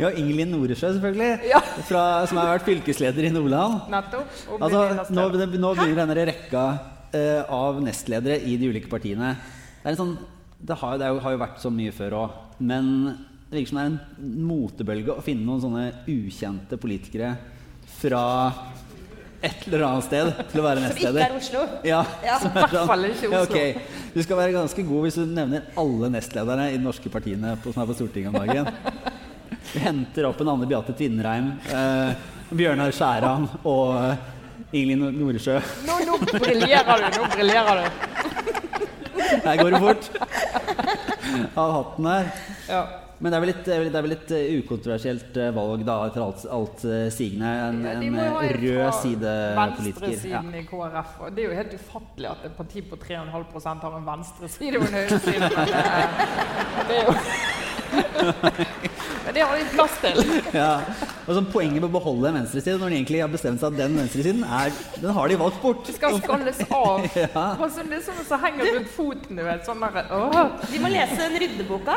Ja, 0.00 0.10
Ingelin 0.16 0.52
Noresjø, 0.54 0.94
selvfølgelig. 0.94 1.50
Ja. 1.50 1.60
Fra, 1.88 2.04
som 2.30 2.40
har 2.40 2.54
vært 2.54 2.68
fylkesleder 2.68 3.28
i 3.28 3.32
Nordland. 3.34 3.90
Nettopp. 3.92 4.30
Altså, 4.58 4.86
nå, 5.14 5.26
nå 5.60 5.74
begynner 5.76 6.00
denne 6.04 6.26
rekka 6.30 6.64
eh, 7.14 7.42
av 7.52 7.82
nestledere 7.84 8.38
i 8.40 8.56
de 8.60 8.70
ulike 8.72 8.90
partiene. 8.90 9.34
Det, 9.82 9.84
er 9.84 9.92
en 9.92 10.00
sånn, 10.00 10.16
det, 10.58 10.78
har, 10.80 10.96
det 11.02 11.12
jo, 11.12 11.20
har 11.26 11.36
jo 11.36 11.42
vært 11.44 11.62
så 11.62 11.72
mye 11.74 11.94
før 11.94 12.18
òg, 12.22 12.42
men 12.64 12.90
det 13.54 13.60
virker 13.62 13.70
som 13.70 13.78
det 13.78 13.84
er 13.84 13.90
en 13.92 14.38
motebølge 14.48 15.14
å 15.14 15.22
finne 15.22 15.46
noen 15.46 15.60
sånne 15.62 15.84
ukjente 16.10 16.78
politikere 16.80 17.34
fra 18.00 18.22
et 19.44 19.66
eller 19.68 19.84
annet 19.86 20.06
sted 20.06 20.30
til 20.50 20.62
å 20.62 20.64
være 20.64 20.82
nestleder. 20.82 21.20
Som 21.20 21.20
ikke 21.20 21.28
er 21.28 21.38
Oslo. 21.38 21.62
Ja, 21.86 22.00
Ja, 22.24 22.38
i 22.40 22.50
hvert 22.56 22.88
fall 22.88 23.06
ikke 23.10 23.28
Ja, 23.34 23.42
Oslo. 23.44 23.64
Du 24.14 24.22
skal 24.24 24.40
være 24.40 24.54
ganske 24.56 24.84
god 24.88 25.06
hvis 25.06 25.18
du 25.20 25.24
nevner 25.28 25.68
alle 25.78 26.10
nestlederne 26.16 26.70
i 26.72 26.78
de 26.78 26.82
norske 26.82 27.12
partiene 27.12 27.54
på, 27.62 27.74
som 27.74 27.84
er 27.84 27.90
på 27.90 27.96
Stortinget 27.98 28.32
om 28.32 28.40
dagen. 28.40 28.70
Du 29.68 29.78
henter 29.84 30.28
opp 30.30 30.40
en 30.42 30.50
Anne 30.54 30.68
Beate 30.70 30.96
Tvinnereim, 30.96 31.52
eh, 31.70 32.26
Bjørnar 32.54 32.94
Skjæran 32.94 33.46
og 33.62 33.94
eh, 34.00 34.26
Ingelin 34.74 35.06
Noresjø. 35.20 35.60
Nå, 35.86 36.00
nå 36.08 36.18
briljerer 36.32 37.06
du! 37.06 37.20
Nå 37.20 37.30
briljerer 37.36 37.84
du. 37.84 37.88
Her 39.44 39.56
går 39.62 39.74
det 39.76 39.80
fort. 39.82 40.12
Av 41.58 41.72
hatten 41.78 42.12
her. 42.14 42.30
Ja. 42.70 42.82
Men 43.22 43.30
det 43.30 43.36
er 43.36 43.42
vel 43.44 43.50
litt, 43.52 43.64
det 43.64 43.74
er 43.78 44.02
vel- 44.02 44.10
litt 44.10 44.30
eh, 44.34 44.48
ukontroversielt 44.60 45.36
eh, 45.38 45.50
valg, 45.54 45.84
da, 45.86 45.94
etter 46.08 46.24
alt, 46.24 46.44
alt 46.50 46.84
eh, 46.84 47.04
sigende. 47.14 47.46
En, 47.68 47.78
Ja, 47.86 47.94
de 48.00 48.06
en 48.08 48.12
må 48.16 48.24
jo 48.24 48.32
ha 48.34 48.40
Venstresiden 49.60 50.34
en. 50.34 50.52
Ja. 50.54 50.60
I 50.60 50.64
KrF. 50.68 51.12
Og 51.20 51.34
det 51.36 51.44
er 51.44 51.48
jo 51.48 51.58
helt 51.60 51.74
ufattelig 51.78 52.30
at 52.32 52.44
et 52.50 52.56
parti 52.58 52.82
på 52.90 52.98
3,5 52.98 53.84
har 53.84 53.98
en 54.00 54.08
venstreside 54.10 54.80
og 54.80 54.88
en 54.88 54.98
høyreside. 54.98 55.50
Men 55.54 56.86
det 56.90 56.96
er 56.98 57.04
jo 57.06 57.14
Men 59.24 59.34
det 59.34 59.40
har 59.46 59.56
de 59.58 59.64
plass 59.72 59.94
til. 60.02 60.18
Ja. 60.60 60.72
Og 61.24 61.30
så 61.36 61.40
Poenget 61.54 61.78
med 61.80 61.88
å 61.88 61.94
beholde 61.94 62.28
en 62.28 62.36
venstreside 62.40 62.76
når 62.80 62.92
de 62.92 62.98
egentlig 62.98 63.20
har 63.22 63.30
bestemt 63.32 63.62
seg 63.62 63.72
at 63.72 63.78
den 63.78 63.94
venstresiden 63.96 64.42
er, 64.44 64.74
den 65.00 65.14
har 65.16 65.30
de 65.30 65.38
valgt 65.40 65.60
bort. 65.62 65.86
Det 65.86 65.94
skal 65.96 66.18
skalles 66.20 66.60
av. 66.82 67.06
Ja. 67.16 67.46
Altså, 67.54 67.86
det 67.88 68.00
er 68.00 68.04
sånn 68.10 68.20
som 68.28 68.42
henger 68.44 68.72
rundt 68.80 68.92
foten. 68.92 69.38
Du 69.40 69.44
vet, 69.46 69.64
sånn 69.66 69.80
der. 69.80 70.04
De 70.68 70.82
må 70.82 70.90
lese 70.92 71.16
den 71.22 71.38
ryddeboka. 71.44 71.96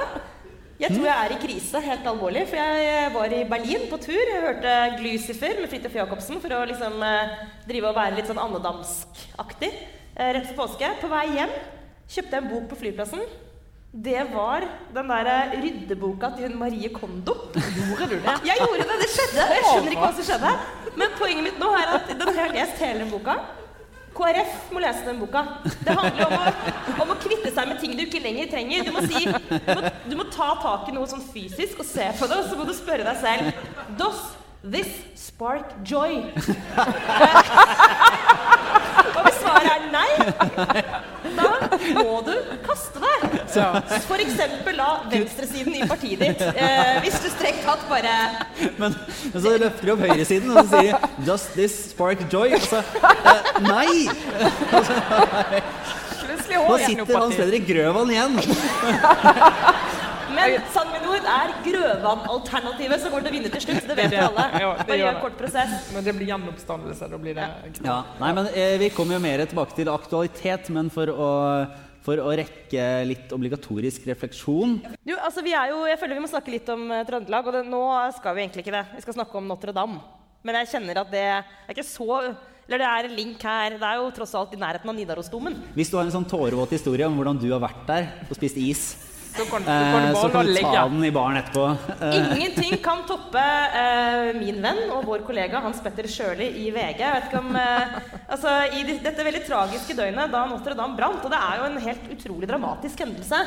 Jeg 0.78 0.94
tror 0.94 1.08
jeg 1.08 1.18
er 1.26 1.34
i 1.34 1.38
krise, 1.42 1.80
helt 1.82 2.06
alvorlig. 2.06 2.44
For 2.52 2.60
jeg 2.62 3.10
var 3.16 3.34
i 3.34 3.40
Berlin 3.50 3.88
på 3.90 3.98
tur. 4.02 4.20
Jeg 4.20 4.44
hørte 4.44 4.76
Glucifer 5.00 5.58
med 5.58 5.72
Fridtjof 5.72 5.96
Jacobsen 5.98 6.38
for 6.44 6.54
å 6.54 6.60
liksom 6.70 7.02
eh, 7.02 7.34
drive 7.66 7.90
og 7.90 7.98
være 7.98 8.20
litt 8.20 8.30
sånn 8.30 8.42
andedamskaktig 8.44 9.72
eh, 9.74 10.30
rett 10.38 10.46
før 10.52 10.60
påske. 10.62 10.92
På 11.02 11.10
vei 11.10 11.26
hjem 11.34 11.56
kjøpte 12.06 12.30
jeg 12.30 12.44
en 12.44 12.52
bok 12.52 12.70
på 12.70 12.80
flyplassen. 12.84 13.26
Det 13.90 14.22
var 14.30 14.68
den 14.94 15.10
der 15.16 15.32
eh, 15.34 15.58
ryddeboka 15.64 16.30
til 16.38 16.52
hun 16.52 16.60
Marie 16.62 16.94
Kondo. 16.94 17.40
Gjorde 17.58 18.12
du 18.14 18.18
det? 18.22 18.38
Jeg 18.46 18.62
gjorde 18.62 18.86
det! 18.86 19.02
Det 19.02 19.12
skjedde! 19.16 19.52
Jeg 19.58 19.68
skjønner 19.72 19.96
ikke 19.96 20.06
hva 20.06 20.16
som 20.20 20.30
skjedde. 20.30 20.56
Men 21.02 21.18
poenget 21.18 21.50
mitt 21.50 21.62
nå 21.64 21.74
er 21.74 21.96
at 21.98 22.14
den 22.14 22.28
har 22.36 22.44
jeg 22.44 22.60
lest 22.60 22.86
hele 22.86 23.10
boka. 23.10 23.40
KrF 24.18 24.72
må 24.74 24.82
lese 24.82 25.04
den 25.06 25.20
boka. 25.22 25.44
Det 25.86 25.94
handler 25.94 26.26
om 26.26 26.34
å, 26.40 26.42
om 27.04 27.14
å 27.14 27.18
kvitte 27.22 27.52
seg 27.54 27.70
med 27.70 27.78
ting 27.82 27.94
du 27.98 28.04
ikke 28.08 28.24
lenger 28.24 28.50
trenger. 28.52 28.88
Du 28.88 28.92
må, 28.96 29.04
si, 29.06 29.28
du 29.28 29.70
må, 29.70 29.92
du 30.10 30.16
må 30.18 30.26
ta 30.34 30.50
tak 30.64 30.90
i 30.90 30.96
noe 30.96 31.08
sånn 31.10 31.24
fysisk 31.34 31.84
og 31.84 31.88
se 31.88 32.10
på 32.18 32.30
det, 32.30 32.42
og 32.42 32.50
så 32.50 32.58
må 32.60 32.66
du 32.68 32.74
spørre 32.78 33.06
deg 33.08 33.18
selv 33.22 33.42
Does 34.00 34.20
this 34.66 34.90
spark 35.20 35.76
joy? 35.88 36.18
Og 39.18 39.22
hvis 39.24 39.38
svaret 39.40 39.72
er 39.72 39.86
nei, 39.94 40.12
da 41.38 41.52
må 42.02 42.20
du 42.26 42.34
kaste 42.66 43.00
det. 43.02 43.07
For 44.08 44.22
eksempel 44.24 44.78
da 44.80 44.90
venstresiden 45.12 45.76
i 45.80 45.88
partiet 45.90 46.24
ditt. 46.24 46.46
Eh, 46.68 46.98
hvis 47.04 47.18
du 47.22 47.28
strengt 47.30 47.62
tatt 47.66 47.84
bare 47.90 48.14
Men, 48.80 48.96
men 49.34 49.42
så 49.44 49.52
løfter 49.62 49.90
de 49.90 49.92
opp 49.94 50.02
høyresiden 50.02 50.52
og 50.52 50.58
så 50.58 50.82
sier 50.82 50.98
de 50.98 51.26
'Does 51.28 51.46
this 51.54 51.76
spark 51.92 52.24
joy?' 52.32 52.56
Og 52.58 52.66
så 52.66 52.82
eh, 52.82 53.62
Nei! 53.68 54.08
Nå 56.48 56.78
sitter 56.82 57.20
Hans 57.20 57.36
Fredrik 57.38 57.68
Grøvan 57.68 58.10
igjen. 58.12 58.40
Men 60.38 60.58
SandMinord 60.74 61.28
er 61.32 61.54
Grøvan-alternativet 61.66 63.02
som 63.02 63.14
går 63.14 63.26
til 63.26 63.32
å 63.32 63.36
vinne 63.38 63.52
til 63.54 63.64
slutt. 63.64 63.88
Det 63.90 63.98
vet 63.98 64.14
vi 64.14 64.22
alle. 64.22 64.46
Ja, 64.62 64.72
det 64.78 64.88
Bare 64.90 65.00
gjør 65.02 65.20
kort 65.24 65.38
prosess. 65.40 65.76
Men 65.96 66.06
det 66.06 66.14
blir 66.18 66.32
gjenoppstandelse, 66.32 67.10
da 67.12 67.20
blir 67.22 67.38
det 67.38 67.48
Ja, 67.86 67.98
nei, 68.22 68.32
men 68.38 68.50
eh, 68.54 68.76
Vi 68.82 68.92
kommer 68.96 69.18
jo 69.18 69.24
mer 69.24 69.46
tilbake 69.46 69.78
til 69.78 69.92
aktualitet, 69.92 70.70
men 70.76 70.92
for 70.94 71.12
å, 71.14 71.32
for 72.08 72.24
å 72.24 72.32
rekke 72.40 72.84
litt 73.08 73.34
obligatorisk 73.36 74.06
refleksjon 74.08 74.78
Jo, 75.04 75.18
altså 75.20 75.44
vi 75.44 75.52
er 75.58 75.74
jo, 75.74 75.82
jeg 75.90 76.00
føler 76.00 76.16
vi 76.16 76.24
må 76.24 76.32
snakke 76.32 76.54
litt 76.54 76.70
om 76.72 76.86
eh, 76.96 77.04
Trøndelag, 77.08 77.50
og 77.50 77.58
det, 77.58 77.64
nå 77.68 77.82
skal 78.16 78.38
vi 78.38 78.46
egentlig 78.46 78.64
ikke 78.64 78.78
det. 78.78 78.86
Vi 78.96 79.04
skal 79.04 79.18
snakke 79.20 79.40
om 79.40 79.50
Notre-Dame. 79.52 80.00
Men 80.48 80.62
jeg 80.62 80.72
kjenner 80.76 81.02
at 81.02 81.10
det 81.12 81.24
er 81.28 81.74
ikke 81.74 81.84
så 81.84 82.08
Eller 82.68 82.82
det 82.84 82.88
er 82.88 83.08
en 83.08 83.16
link 83.16 83.44
her. 83.48 83.76
Det 83.80 83.88
er 83.90 84.00
jo 84.00 84.08
tross 84.16 84.34
alt 84.36 84.54
i 84.56 84.60
nærheten 84.60 84.92
av 84.92 84.96
Nidarosdomen. 84.96 85.56
Hvis 85.76 85.92
du 85.92 85.98
har 85.98 86.08
en 86.08 86.14
sånn 86.14 86.28
tårevåt 86.28 86.74
historie 86.76 87.08
om 87.08 87.16
hvordan 87.16 87.40
du 87.40 87.48
har 87.52 87.64
vært 87.64 87.84
der 87.88 88.10
og 88.28 88.36
spist 88.36 88.60
is, 88.60 88.82
Så 89.36 89.46
kan, 89.50 89.66
eh, 89.68 90.10
du 90.10 90.16
så 90.16 90.30
kan 90.34 90.46
du 90.46 90.54
ta 90.56 90.88
den 90.90 91.04
i 91.06 91.12
baren 91.14 91.38
etterpå. 91.38 91.66
Eh, 92.02 92.36
Ingenting 92.38 92.78
kan 92.84 93.04
toppe 93.10 93.42
eh, 93.82 94.34
min 94.38 94.62
venn 94.64 94.84
og 94.96 95.06
vår 95.06 95.26
kollega 95.28 95.62
Hans 95.62 95.82
Petter 95.84 96.08
Sjøli 96.10 96.48
i 96.64 96.68
VG. 96.74 97.02
Jeg 97.04 97.14
vet 97.16 97.28
ikke 97.30 97.42
om, 97.44 97.56
eh, 97.56 97.98
altså, 98.34 98.54
I 98.74 98.84
dette 99.04 99.26
veldig 99.28 99.44
tragiske 99.46 99.98
døgnet 99.98 100.34
da 100.34 100.46
Notre-Dame 100.50 100.98
brant, 100.98 101.26
og 101.26 101.34
det 101.34 101.42
er 101.42 101.62
jo 101.62 101.68
en 101.70 101.82
helt 101.88 102.08
utrolig 102.18 102.50
dramatisk 102.50 103.04
hendelse 103.06 103.42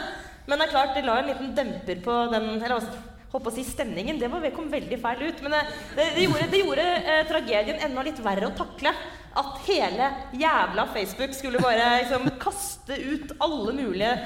Men 0.46 0.58
det 0.58 0.66
er 0.66 0.74
klart, 0.74 0.94
det 0.94 1.06
la 1.06 1.18
en 1.20 1.30
liten 1.30 1.54
demper 1.54 2.02
på 2.04 2.18
den 2.32 2.62
eller, 2.62 2.86
på 3.30 3.38
å 3.38 3.52
si 3.54 3.62
stemningen. 3.62 4.18
Det 4.18 4.54
kom 4.56 4.70
veldig 4.70 4.98
feil 4.98 5.20
ut. 5.28 5.42
Men 5.44 5.54
det, 5.54 5.60
det, 5.96 6.06
det 6.16 6.24
gjorde, 6.26 6.48
det 6.50 6.62
gjorde 6.64 6.86
eh, 6.98 7.20
tragedien 7.28 7.82
enda 7.86 8.02
litt 8.02 8.18
verre 8.24 8.48
å 8.50 8.56
takle. 8.58 8.94
At 9.38 9.60
hele 9.62 10.08
jævla 10.34 10.86
Facebook 10.90 11.34
skulle 11.34 11.58
bare 11.62 12.00
liksom, 12.02 12.24
kaste 12.42 12.96
ut 12.98 13.32
alle 13.38 13.72
mulige 13.76 14.16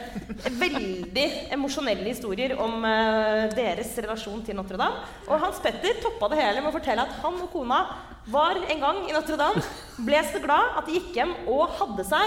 veldig 0.63 1.27
emosjonelle 1.53 2.09
historier 2.09 2.57
om 2.57 2.79
uh, 2.81 3.45
deres 3.53 3.93
relasjon 4.01 4.41
til 4.47 4.57
Notre-Dame. 4.57 5.05
Og 5.29 5.41
Hans 5.45 5.61
Petter 5.61 6.01
toppa 6.01 6.33
det 6.33 6.41
hele 6.41 6.65
med 6.65 6.73
å 6.73 6.77
fortelle 6.79 7.05
at 7.05 7.21
han 7.21 7.37
og 7.37 7.53
kona 7.53 7.85
var 8.33 8.57
en 8.57 8.81
gang 8.81 9.03
i 9.05 9.13
Notre-Dame, 9.13 9.61
ble 10.07 10.25
så 10.31 10.41
glad 10.41 10.81
at 10.81 10.89
de 10.89 10.97
gikk 10.97 11.13
hjem 11.21 11.35
og 11.53 11.77
hadde 11.77 12.05
seg, 12.09 12.27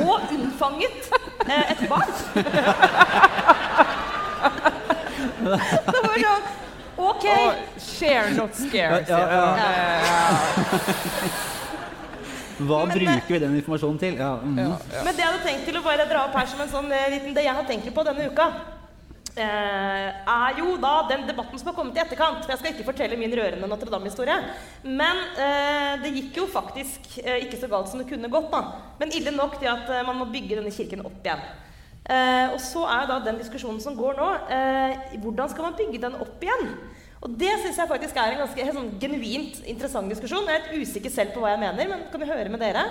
og 0.00 0.16
unnfanget 0.32 1.12
uh, 1.44 1.64
et 1.68 1.88
barn. 1.92 2.12
det 5.44 6.00
var 6.00 6.18
sånn 6.24 6.52
OK. 6.94 7.24
Oh, 7.26 7.52
share, 7.76 8.30
not 8.36 8.54
scare. 8.54 9.04
Ja, 9.08 9.18
ja, 9.18 9.56
ja. 9.98 11.50
Hva 12.58 12.84
Men, 12.86 12.94
bruker 12.94 13.34
vi 13.34 13.40
den 13.42 13.56
informasjonen 13.58 13.98
til? 13.98 14.20
Ja, 14.20 14.36
mm. 14.42 14.58
Ja, 14.60 14.76
ja. 14.92 15.02
Men 15.02 15.16
det 15.16 15.24
jeg 15.24 15.32
hadde 15.32 15.44
tenkt 15.48 15.66
til 15.68 15.80
å 15.80 15.82
bare 15.84 16.06
dra 16.10 16.26
opp 16.28 16.38
her 16.38 16.46
som 16.50 16.62
en 16.62 16.70
sånn 16.70 16.92
eh, 16.94 17.10
liten 17.16 17.34
Det 17.34 17.42
jeg 17.46 17.56
har 17.56 17.66
tenkt 17.68 17.90
på 17.96 18.04
denne 18.06 18.28
uka, 18.30 18.46
eh, 19.34 20.08
er 20.34 20.60
jo 20.60 20.76
da 20.82 20.92
den 21.10 21.26
debatten 21.26 21.58
som 21.58 21.70
har 21.70 21.76
kommet 21.76 21.98
i 21.98 22.02
etterkant. 22.04 22.44
For 22.44 22.54
jeg 22.54 22.62
skal 22.62 22.74
ikke 22.74 22.88
fortelle 22.92 23.18
min 23.18 23.34
rørende 23.34 23.68
Notre-Dame-historie. 23.70 24.38
Men 24.86 25.24
eh, 25.34 25.92
det 26.04 26.14
gikk 26.14 26.40
jo 26.42 26.46
faktisk 26.50 27.18
eh, 27.24 27.42
ikke 27.46 27.58
så 27.60 27.70
galt 27.72 27.90
som 27.90 28.02
det 28.02 28.08
kunne 28.10 28.30
gått, 28.32 28.50
da. 28.54 28.62
Men 29.02 29.14
ille 29.18 29.34
nok 29.34 29.58
til 29.58 29.72
at 29.72 29.90
eh, 29.90 30.06
man 30.06 30.22
må 30.22 30.30
bygge 30.30 30.60
denne 30.60 30.74
kirken 30.74 31.04
opp 31.06 31.26
igjen. 31.26 31.42
Eh, 32.04 32.52
og 32.52 32.60
så 32.60 32.84
er 32.92 33.06
da 33.08 33.22
den 33.24 33.40
diskusjonen 33.40 33.80
som 33.80 33.96
går 33.96 34.18
nå, 34.20 34.28
eh, 34.52 35.18
hvordan 35.22 35.48
skal 35.50 35.70
man 35.70 35.78
bygge 35.78 36.02
den 36.02 36.18
opp 36.20 36.42
igjen? 36.44 36.74
Og 37.24 37.36
det 37.40 37.54
syns 37.62 37.78
jeg 37.80 37.88
faktisk 37.88 38.18
er 38.20 38.34
en 38.34 38.42
ganske 38.42 38.64
sånn 38.76 38.88
genuint 39.00 39.62
interessant 39.64 40.10
diskusjon. 40.12 40.44
Jeg 40.50 40.60
er 40.60 40.66
litt 40.74 40.84
usikker 40.84 41.12
selv 41.12 41.32
på 41.32 41.40
hva 41.40 41.54
jeg 41.54 41.62
mener, 41.62 41.88
men 41.88 42.02
kan 42.12 42.20
vi 42.20 42.28
høre 42.28 42.50
med 42.52 42.60
dere? 42.60 42.82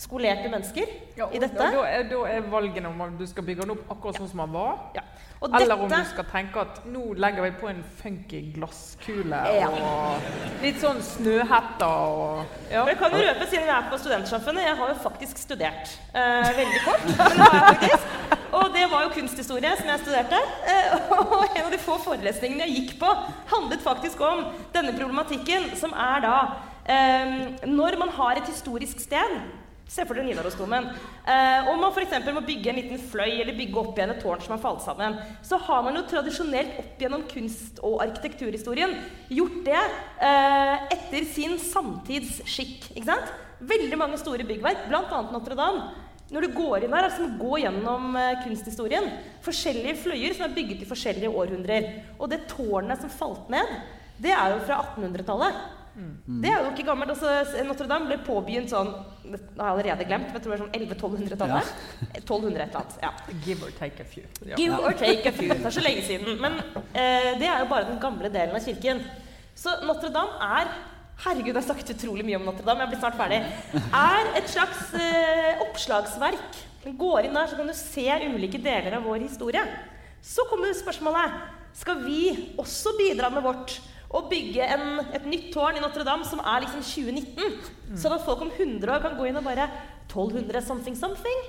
Skolerte 0.00 0.48
mennesker 0.48 0.88
Ja, 1.18 1.26
i 1.28 1.40
dette. 1.42 1.58
Da, 1.60 1.82
er, 1.84 2.06
da 2.08 2.22
er 2.30 2.46
valgene 2.48 2.88
om 2.88 3.18
du 3.18 3.26
skal 3.28 3.44
bygge 3.44 3.66
den 3.66 3.74
opp 3.74 3.90
akkurat 3.92 4.16
sånn 4.22 4.30
som 4.32 4.40
den 4.46 4.54
var, 4.56 4.78
Ja. 4.96 5.04
Og 5.42 5.54
eller 5.58 5.80
om 5.82 5.90
du 5.90 6.04
skal 6.06 6.26
tenke 6.30 6.60
at 6.62 6.76
nå 6.86 7.00
legger 7.18 7.42
vi 7.42 7.50
på 7.58 7.68
en 7.70 7.80
funky 7.98 8.40
glasskule 8.54 9.40
Ja. 9.56 9.68
og 9.74 10.62
litt 10.62 10.78
sånn 10.78 11.00
snøhetter 11.02 12.12
og 12.14 12.44
ja. 12.70 12.84
Jeg 12.86 12.98
kan 13.00 13.10
jo 13.16 13.22
røpe, 13.24 13.48
siden 13.50 13.66
jeg 13.66 13.74
er 13.74 13.88
på 13.90 13.98
Studentsamfunnet, 13.98 14.62
jeg 14.68 14.76
har 14.78 14.92
jo 14.92 14.98
faktisk 15.02 15.40
studert. 15.42 15.96
Eh, 16.14 16.52
veldig 16.60 16.82
kort, 16.84 17.06
men 17.08 17.16
det 17.18 17.48
har 17.48 17.56
jeg 17.58 17.64
faktisk. 17.72 18.06
Og 18.52 18.68
det 18.74 18.84
var 18.92 19.06
jo 19.06 19.14
kunsthistorie 19.16 19.72
som 19.80 19.90
jeg 19.90 20.02
studerte. 20.04 20.38
Eh, 20.68 20.94
og 21.16 21.42
en 21.48 21.64
av 21.64 21.72
de 21.74 21.80
få 21.82 21.96
forelesningene 22.04 22.68
jeg 22.68 22.76
gikk 22.78 22.94
på, 23.02 23.10
handlet 23.54 23.82
faktisk 23.82 24.22
om 24.22 24.44
denne 24.76 24.94
problematikken, 24.94 25.72
som 25.80 25.94
er 25.96 26.22
da 26.24 26.36
eh, 26.86 27.66
Når 27.66 27.98
man 27.98 28.14
har 28.20 28.38
et 28.38 28.46
historisk 28.52 29.02
sted 29.02 29.36
Se 29.88 30.04
for 30.06 30.16
dere 30.16 30.24
Nidarosdomen. 30.24 30.86
Eh, 31.26 31.68
om 31.68 31.80
man 31.82 31.92
f.eks. 31.92 32.14
må 32.32 32.42
bygge 32.46 32.70
en 32.70 32.78
liten 32.80 33.00
fløy 33.10 33.42
eller 33.42 33.56
bygge 33.58 33.80
opp 33.82 33.98
igjen 33.98 34.14
et 34.14 34.22
tårn 34.22 34.40
som 34.44 34.54
har 34.54 34.62
falt 34.62 34.84
sammen, 34.84 35.18
så 35.44 35.58
har 35.66 35.82
man 35.84 35.98
jo 35.98 36.04
tradisjonelt 36.08 36.78
opp 36.80 37.02
gjennom 37.02 37.26
kunst- 37.30 37.82
og 37.84 37.98
arkitekturhistorien 38.06 38.94
gjort 39.28 39.58
det 39.66 39.80
eh, 39.80 40.86
etter 40.96 41.26
sin 41.28 41.58
samtidsskikk. 41.60 42.92
ikke 42.94 43.08
sant? 43.10 43.34
Veldig 43.62 43.98
mange 44.00 44.18
store 44.18 44.46
byggverk, 44.48 44.88
bl.a. 44.88 45.20
Notre-Dame. 45.34 45.90
Når 46.32 46.46
du 46.46 46.54
går 46.56 46.86
inn 46.86 46.94
der, 46.94 47.04
er 47.04 47.10
det 47.10 47.16
som 47.18 47.28
å 47.28 47.36
gå 47.42 47.58
gjennom 47.60 48.16
eh, 48.16 48.40
kunsthistorien. 48.46 49.10
Forskjellige 49.44 49.98
fløyer 50.06 50.32
som 50.32 50.46
er 50.46 50.56
bygget 50.56 50.86
i 50.86 50.88
forskjellige 50.88 51.36
århundrer. 51.42 51.90
Og 52.16 52.30
det 52.32 52.46
tårnet 52.48 53.04
som 53.04 53.12
falt 53.12 53.52
ned, 53.52 53.76
det 54.22 54.32
er 54.32 54.54
jo 54.54 54.62
fra 54.64 54.80
1800-tallet. 54.94 55.60
Det 55.94 56.48
er 56.48 56.62
jo 56.64 56.70
ikke 56.72 56.86
gammelt. 56.86 57.10
altså 57.12 57.64
Notre-Dame 57.68 58.08
ble 58.08 58.16
påbegynt 58.24 58.70
sånn 58.72 58.92
Det 59.26 59.40
har 59.58 59.66
jeg 59.66 59.72
allerede 59.74 60.06
glemt, 60.08 60.30
men 60.30 60.38
jeg 60.38 60.44
tror 60.44 60.54
det 60.54 60.56
er 60.56 60.62
sånn 60.62 60.76
1100-1200-tallet. 60.78 61.74
1200 62.22 62.62
et 62.62 62.62
eller 62.62 62.78
annet. 62.80 62.96
ja. 63.02 63.10
Give 63.44 63.66
or 63.66 63.74
take 63.78 64.00
a 64.00 64.06
few. 64.08 64.24
Ja. 64.46 64.56
Give 64.56 64.78
or 64.78 64.96
take 64.96 65.28
a 65.28 65.34
few. 65.36 65.50
Det 65.52 65.68
er 65.68 65.76
så 65.76 65.84
lenge 65.84 66.06
siden. 66.06 66.40
Men 66.40 66.56
eh, 66.94 67.32
det 67.40 67.48
er 67.50 67.60
jo 67.64 67.68
bare 67.70 67.90
den 67.90 68.00
gamle 68.02 68.32
delen 68.32 68.56
av 68.56 68.64
kirken. 68.64 69.04
Så 69.54 69.76
Notre-Dame 69.84 70.50
er 70.58 70.72
Herregud, 71.22 71.52
jeg 71.52 71.60
har 71.60 71.68
sagt 71.68 71.90
utrolig 71.92 72.24
mye 72.26 72.38
om 72.40 72.46
Notre-Dame. 72.48 72.82
Jeg 72.82 72.90
blir 72.94 73.02
snart 73.04 73.18
ferdig. 73.20 73.42
Er 73.94 74.30
et 74.40 74.48
slags 74.50 74.88
eh, 74.98 75.60
oppslagsverk. 75.68 76.62
Du 76.82 76.90
går 76.98 77.28
inn 77.28 77.36
der, 77.36 77.46
så 77.46 77.58
kan 77.60 77.68
du 77.68 77.76
se 77.78 78.08
ulike 78.32 78.58
deler 78.58 78.96
av 78.96 79.04
vår 79.06 79.22
historie. 79.28 79.62
Så 80.22 80.42
kommer 80.50 80.72
spørsmålet 80.74 81.36
Skal 81.78 82.02
vi 82.04 82.54
også 82.58 82.92
bidra 82.98 83.30
med 83.32 83.42
vårt 83.46 83.76
og 84.12 84.28
bygge 84.28 84.66
en, 84.74 85.00
et 85.16 85.24
nytt 85.28 85.48
tårn 85.54 85.78
i 85.78 85.82
Notre-Dame 85.82 86.26
som 86.28 86.42
er 86.44 86.66
liksom 86.66 86.84
2019? 86.84 87.96
Sånn 88.00 88.16
at 88.16 88.24
folk 88.26 88.44
om 88.44 88.52
100 88.52 88.92
år 88.92 89.04
kan 89.04 89.16
gå 89.16 89.28
inn 89.28 89.38
og 89.40 89.46
bare 89.46 89.68
1200 90.10 90.60
something 90.66 90.96
something? 90.98 91.44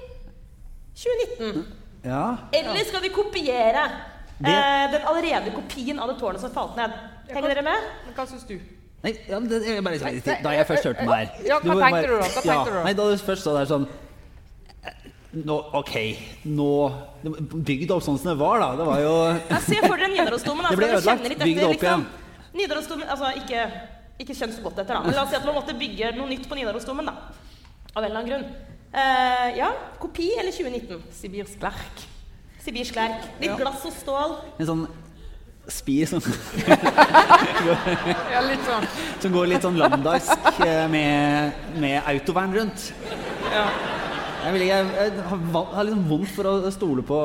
2019. 0.95 1.65
ja. 2.06 2.23
Eller 2.54 2.86
skal 2.88 3.04
vi 3.04 3.10
kopiere 3.12 3.84
eh, 4.39 4.86
den 4.93 5.10
allerede 5.10 5.52
kopien 5.56 5.99
av 5.99 6.13
det 6.13 6.19
tårnet 6.21 6.43
som 6.43 6.54
falt 6.56 6.78
ned? 6.80 6.95
Henger 7.34 7.52
dere 7.52 7.65
med? 7.65 7.91
Hva 8.15 8.28
syns 8.30 8.47
du? 8.47 8.56
Nei, 9.04 9.12
ja, 9.28 9.39
det, 9.43 9.60
jeg 9.67 9.84
bare, 9.84 9.99
da 10.45 10.56
jeg 10.56 10.67
først 10.69 10.86
hørte 10.88 11.04
den 11.04 11.12
her 11.12 11.32
Ja, 11.43 11.58
hva 11.60 11.76
tenkte 11.76 12.08
du 12.08 12.13
da? 12.13 12.23
Hva 12.23 12.30
tenkte 12.30 12.47
ja, 12.47 12.60
du 12.63 12.71
da? 12.71 12.84
Nei, 12.88 12.93
da 12.95 13.08
du 13.12 13.23
først 13.28 13.43
så 13.43 13.56
der 13.58 13.67
sånn 13.67 13.88
eh, 14.88 15.10
nå, 15.43 15.58
OK, 15.82 15.95
nå 16.47 16.69
Bygd 17.52 17.91
opp 17.91 18.06
sånn 18.06 18.19
som 18.21 18.32
det 18.32 18.38
var, 18.39 18.63
da. 18.63 18.69
Det 18.80 18.88
var 18.88 19.04
jo 19.04 19.15
se 19.65 19.82
for 19.84 19.99
dere 19.99 20.12
Nidarosdomen. 20.13 20.63
da, 20.63 20.71
Det 20.71 20.80
ble 20.80 20.91
å 20.91 20.99
ødelagt. 21.02 21.28
det 21.28 21.36
etter, 21.36 21.65
opp 21.67 21.88
igjen. 21.88 22.06
Nidarosdomen, 22.54 23.08
altså 23.10 23.32
ikke, 23.39 23.63
ikke 24.22 24.36
kjent 24.38 24.54
så 24.56 24.62
godt 24.66 24.78
etter, 24.84 24.94
da. 24.94 25.02
Men 25.08 25.16
la 25.18 25.24
oss 25.26 25.32
si 25.34 25.38
at 25.39 25.46
man 25.48 25.56
måtte 25.58 25.74
bygge 25.78 26.12
noe 26.18 26.30
nytt 26.30 26.46
på 26.50 26.56
Nidarosdomen, 26.60 27.06
da. 27.10 27.16
Av 27.96 28.04
en 28.04 28.10
eller 28.10 28.20
annen 28.20 28.32
grunn. 28.32 28.46
Uh, 28.94 29.48
ja, 29.58 29.72
kopi 30.02 30.28
eller 30.38 30.54
2019? 30.54 31.02
Sibirsk 31.18 31.63
lerk. 31.66 32.04
Sibirsk 32.62 32.96
lerk. 33.00 33.26
Litt 33.42 33.50
Ja. 33.50 33.58
glass 33.58 33.86
og 33.89 33.94
stål. 33.98 34.36
en 34.60 34.66
sånn 34.70 34.84
spir 35.72 36.06
som, 36.06 36.22
Ja, 38.34 38.42
litt 38.44 38.63
sånn. 38.68 38.86
som 39.24 39.32
går 39.34 39.48
litt 39.54 39.63
sånn 39.66 39.78
lambdask 39.80 40.60
eh, 40.66 40.88
med, 40.92 41.54
med 41.80 42.02
autovern 42.12 42.54
rundt. 42.54 42.89
Ja. 43.54 43.66
Jeg, 44.43 44.53
vil, 44.53 44.63
jeg, 44.67 44.88
jeg 44.97 45.23
har 45.29 45.67
har 45.73 45.86
liksom 45.88 46.01
vondt 46.10 46.32
for 46.36 46.49
å 46.49 46.71
stole 46.73 47.03
på 47.08 47.19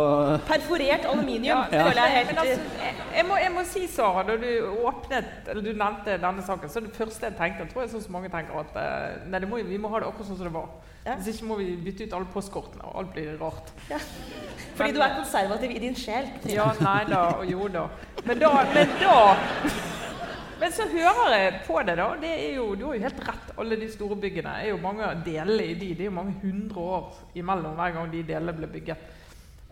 Perforert 0.47 1.07
aluminium. 1.11 1.65
Ja. 1.73 1.89
Føler 1.89 2.03
jeg 2.05 2.15
helt 2.15 2.43
altså, 2.45 2.67
jeg, 2.83 2.93
jeg, 3.17 3.27
må, 3.27 3.39
jeg 3.43 3.55
må 3.55 3.65
si, 3.67 3.83
Sara, 3.91 4.23
da 4.29 4.37
du 4.39 4.51
åpnet 4.87 5.51
Eller 5.51 5.65
du 5.67 5.73
nevnte 5.73 6.19
denne 6.23 6.45
saken, 6.47 6.71
så 6.71 6.83
det 6.85 6.95
første 6.97 7.27
jeg 7.31 7.39
tenkte 7.41 7.67
tror 7.73 7.85
jeg 7.85 7.93
sånn 7.95 8.07
som 8.07 8.15
mange 8.19 8.31
tenker 8.33 8.61
at 8.63 8.79
eh, 8.79 9.19
Nei, 9.27 9.43
det 9.43 9.51
må, 9.51 9.59
vi 9.67 9.81
må 9.83 9.91
ha 9.93 10.03
det 10.03 10.11
akkurat 10.13 10.31
sånn 10.31 10.39
som 10.39 10.51
det 10.51 10.55
var. 10.55 10.71
Ja. 11.09 11.17
Hvis 11.19 11.35
ikke 11.35 11.51
må 11.51 11.59
vi 11.59 11.73
bytte 11.83 12.07
ut 12.07 12.17
alle 12.19 12.31
postkortene, 12.33 12.85
og 12.85 13.03
alt 13.03 13.15
blir 13.17 13.35
rart. 13.41 13.75
ja. 13.91 14.01
Fordi 14.79 14.95
du 14.95 15.01
er 15.03 15.15
konservativ 15.17 15.73
i 15.75 15.81
din 15.83 15.97
sjel. 15.99 16.29
Ja, 16.47 16.69
nei 16.79 17.01
da, 17.09 17.23
og 17.41 17.49
jo 17.51 17.67
da. 17.73 17.89
Men 18.29 18.39
da, 18.39 18.53
men 18.71 18.93
da 19.01 19.17
Men 20.61 20.73
så 20.75 20.87
hører 20.91 21.35
jeg 21.39 21.61
på 21.67 21.83
det, 21.87 21.95
da. 22.01 22.09
Det 22.21 22.31
er 22.35 22.55
jo, 22.57 22.65
du 22.75 22.87
har 22.89 22.95
jo 22.99 23.03
helt 23.07 23.21
rett. 23.29 23.53
Alle 23.63 23.77
de 23.79 23.89
store 23.93 24.17
byggene 24.19 24.57
er 24.63 24.69
jo 24.73 24.81
mange 24.83 25.07
deler 25.27 25.63
i 25.65 25.75
de. 25.79 25.93
Det 25.95 26.01
er 26.07 26.11
jo 26.11 26.17
mange 26.19 26.35
hundre 26.43 26.81
år 26.97 27.13
imellom 27.39 27.77
hver 27.79 27.95
gang 27.95 28.11
de 28.13 28.23
delene 28.33 28.57
ble 28.59 28.67
bygget. 28.73 29.07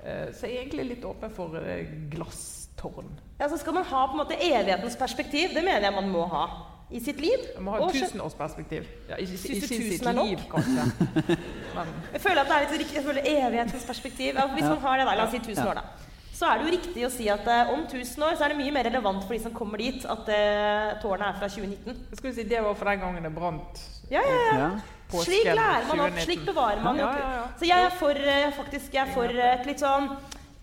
Eh, 0.04 0.28
Så 0.32 0.46
jeg 0.46 0.56
er 0.56 0.62
egentlig 0.62 0.86
litt 0.92 1.04
åpen 1.04 1.30
for 1.34 1.56
eh, 1.58 1.90
glasstårn. 2.12 3.10
Ja, 3.40 3.48
så 3.50 3.58
skal 3.58 3.74
man 3.74 3.84
ha 3.84 4.06
på 4.06 4.12
en 4.16 4.22
måte 4.22 4.38
evighetens 4.38 4.96
perspektiv. 4.96 5.54
Det 5.54 5.64
mener 5.64 5.80
jeg 5.88 5.94
man 5.96 6.08
må 6.14 6.24
ha 6.30 6.46
i 6.94 7.00
sitt 7.02 7.18
liv. 7.20 7.42
Jeg 7.56 7.62
må 7.66 7.72
ha 7.74 7.82
et 7.88 7.96
tusenårsperspektiv. 7.98 8.84
Ja, 9.10 9.16
ikke, 9.18 9.32
ikke, 9.34 9.56
ikke 9.56 9.66
i 9.66 9.68
sitt 9.90 10.00
tusen 10.00 10.14
nok? 10.14 10.28
liv, 10.30 10.44
kanskje. 10.52 11.36
Men 11.76 11.90
Jeg 12.14 12.20
føler 12.22 12.44
at 12.44 12.52
det 12.52 12.58
er 12.76 12.78
litt 12.84 12.94
jeg 12.94 13.04
føler 13.10 13.26
evighetens 13.32 13.86
perspektiv. 13.90 14.34
Ja, 14.38 14.46
hvis 14.54 14.68
man 14.70 14.78
har 14.86 15.00
det 15.02 15.06
der, 15.10 15.18
la 15.18 15.24
oss 15.26 15.34
si 15.34 15.42
1000 15.42 15.64
Ja. 15.64 15.70
år, 15.72 15.80
da. 15.82 16.05
Så 16.36 16.44
er 16.50 16.58
det 16.60 16.66
jo 16.66 16.72
riktig 16.74 17.04
å 17.06 17.12
si 17.12 17.26
at 17.32 17.46
eh, 17.48 17.70
om 17.72 17.86
1000 17.86 18.24
år 18.26 18.34
så 18.36 18.44
er 18.44 18.52
det 18.52 18.58
mye 18.58 18.74
mer 18.74 18.84
relevant 18.90 19.22
for 19.24 19.32
de 19.32 19.38
som 19.46 19.54
kommer 19.56 19.80
dit, 19.80 20.02
at 20.04 20.28
eh, 20.28 20.90
tårnet 21.00 21.30
er 21.30 21.38
fra 21.40 21.48
2019. 21.48 22.02
jeg 22.10 22.18
skulle 22.20 22.34
si 22.36 22.44
det 22.50 22.60
var 22.66 22.76
for 22.76 22.90
den 22.92 23.00
gangen 23.06 23.24
det 23.24 23.32
brant. 23.32 23.80
Ja, 24.12 24.20
ja, 24.20 24.36
ja. 24.36 24.58
ja. 24.60 24.68
Påsken 25.06 25.30
Slik 25.30 25.48
lærer 25.54 25.86
man 25.86 26.00
opp, 26.02 26.16
slik 26.26 26.40
bevarer 26.44 26.82
man 26.82 26.96
Ja, 26.98 27.06
opp. 27.08 27.18
ja, 27.22 27.28
ja. 27.38 27.44
Så 27.60 27.68
jeg 27.68 27.84
er 27.86 27.92
for, 28.00 28.20
eh, 28.34 28.48
faktisk, 28.58 28.92
jeg 28.92 29.02
er 29.06 29.12
for 29.14 29.32
eh, 29.32 29.52
et 29.54 29.68
litt 29.70 29.80
sånn 29.80 30.10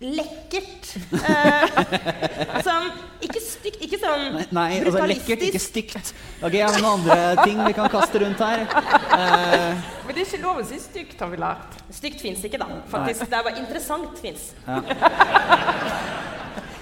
lekkert. 0.04 0.90
Eh, 1.16 2.60
sånn 2.66 2.90
Ikke 3.24 3.40
stygt, 3.40 3.80
ikke 3.86 3.98
sånn 4.02 4.24
Nei, 4.36 4.44
Nei, 4.54 4.66
altså 4.84 5.06
lekkert, 5.08 5.16
ikke 5.16 5.38
brutalistisk. 5.40 5.94
stygt. 5.96 6.12
Ok, 6.44 6.56
har 6.60 6.76
noen 6.76 7.00
andre 7.00 7.44
ting 7.46 7.62
vi 7.64 7.72
kan 7.76 7.88
kaste 7.92 8.20
rundt 8.22 8.42
her? 8.44 8.64
Eh, 8.66 9.82
Men 10.04 10.12
det 10.12 10.20
er 10.20 10.28
ikke 10.28 10.42
lov 10.44 10.60
å 10.60 10.66
si 10.68 10.78
stygt, 10.82 11.16
har 11.24 11.32
vi 11.32 11.40
lært. 11.40 11.78
Stygt 11.96 12.20
fins 12.22 12.44
ikke, 12.44 12.60
da. 12.60 12.68
faktisk. 12.92 13.24
Det 13.30 13.38
er 13.40 13.46
bare 13.48 13.62
interessant 13.64 14.20
fins. 14.20 14.50
Ja. 14.68 14.80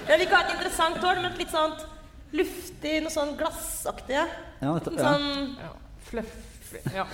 Jeg 0.03 0.17
vil 0.19 0.25
ikke 0.27 0.35
ha 0.35 0.43
et 0.43 0.53
interessant 0.57 0.97
hår, 1.03 1.21
men 1.23 1.31
et 1.31 1.39
litt 1.45 1.53
sånn 1.53 1.75
luftig, 2.35 2.95
noe 3.05 3.13
sånn 3.13 3.35
glassaktig. 3.39 4.17
ja, 4.19 4.73
dette, 4.75 4.97
ja. 4.97 5.13
Sånn 5.13 5.55
Ja. 5.63 5.71
Ja. 6.93 7.05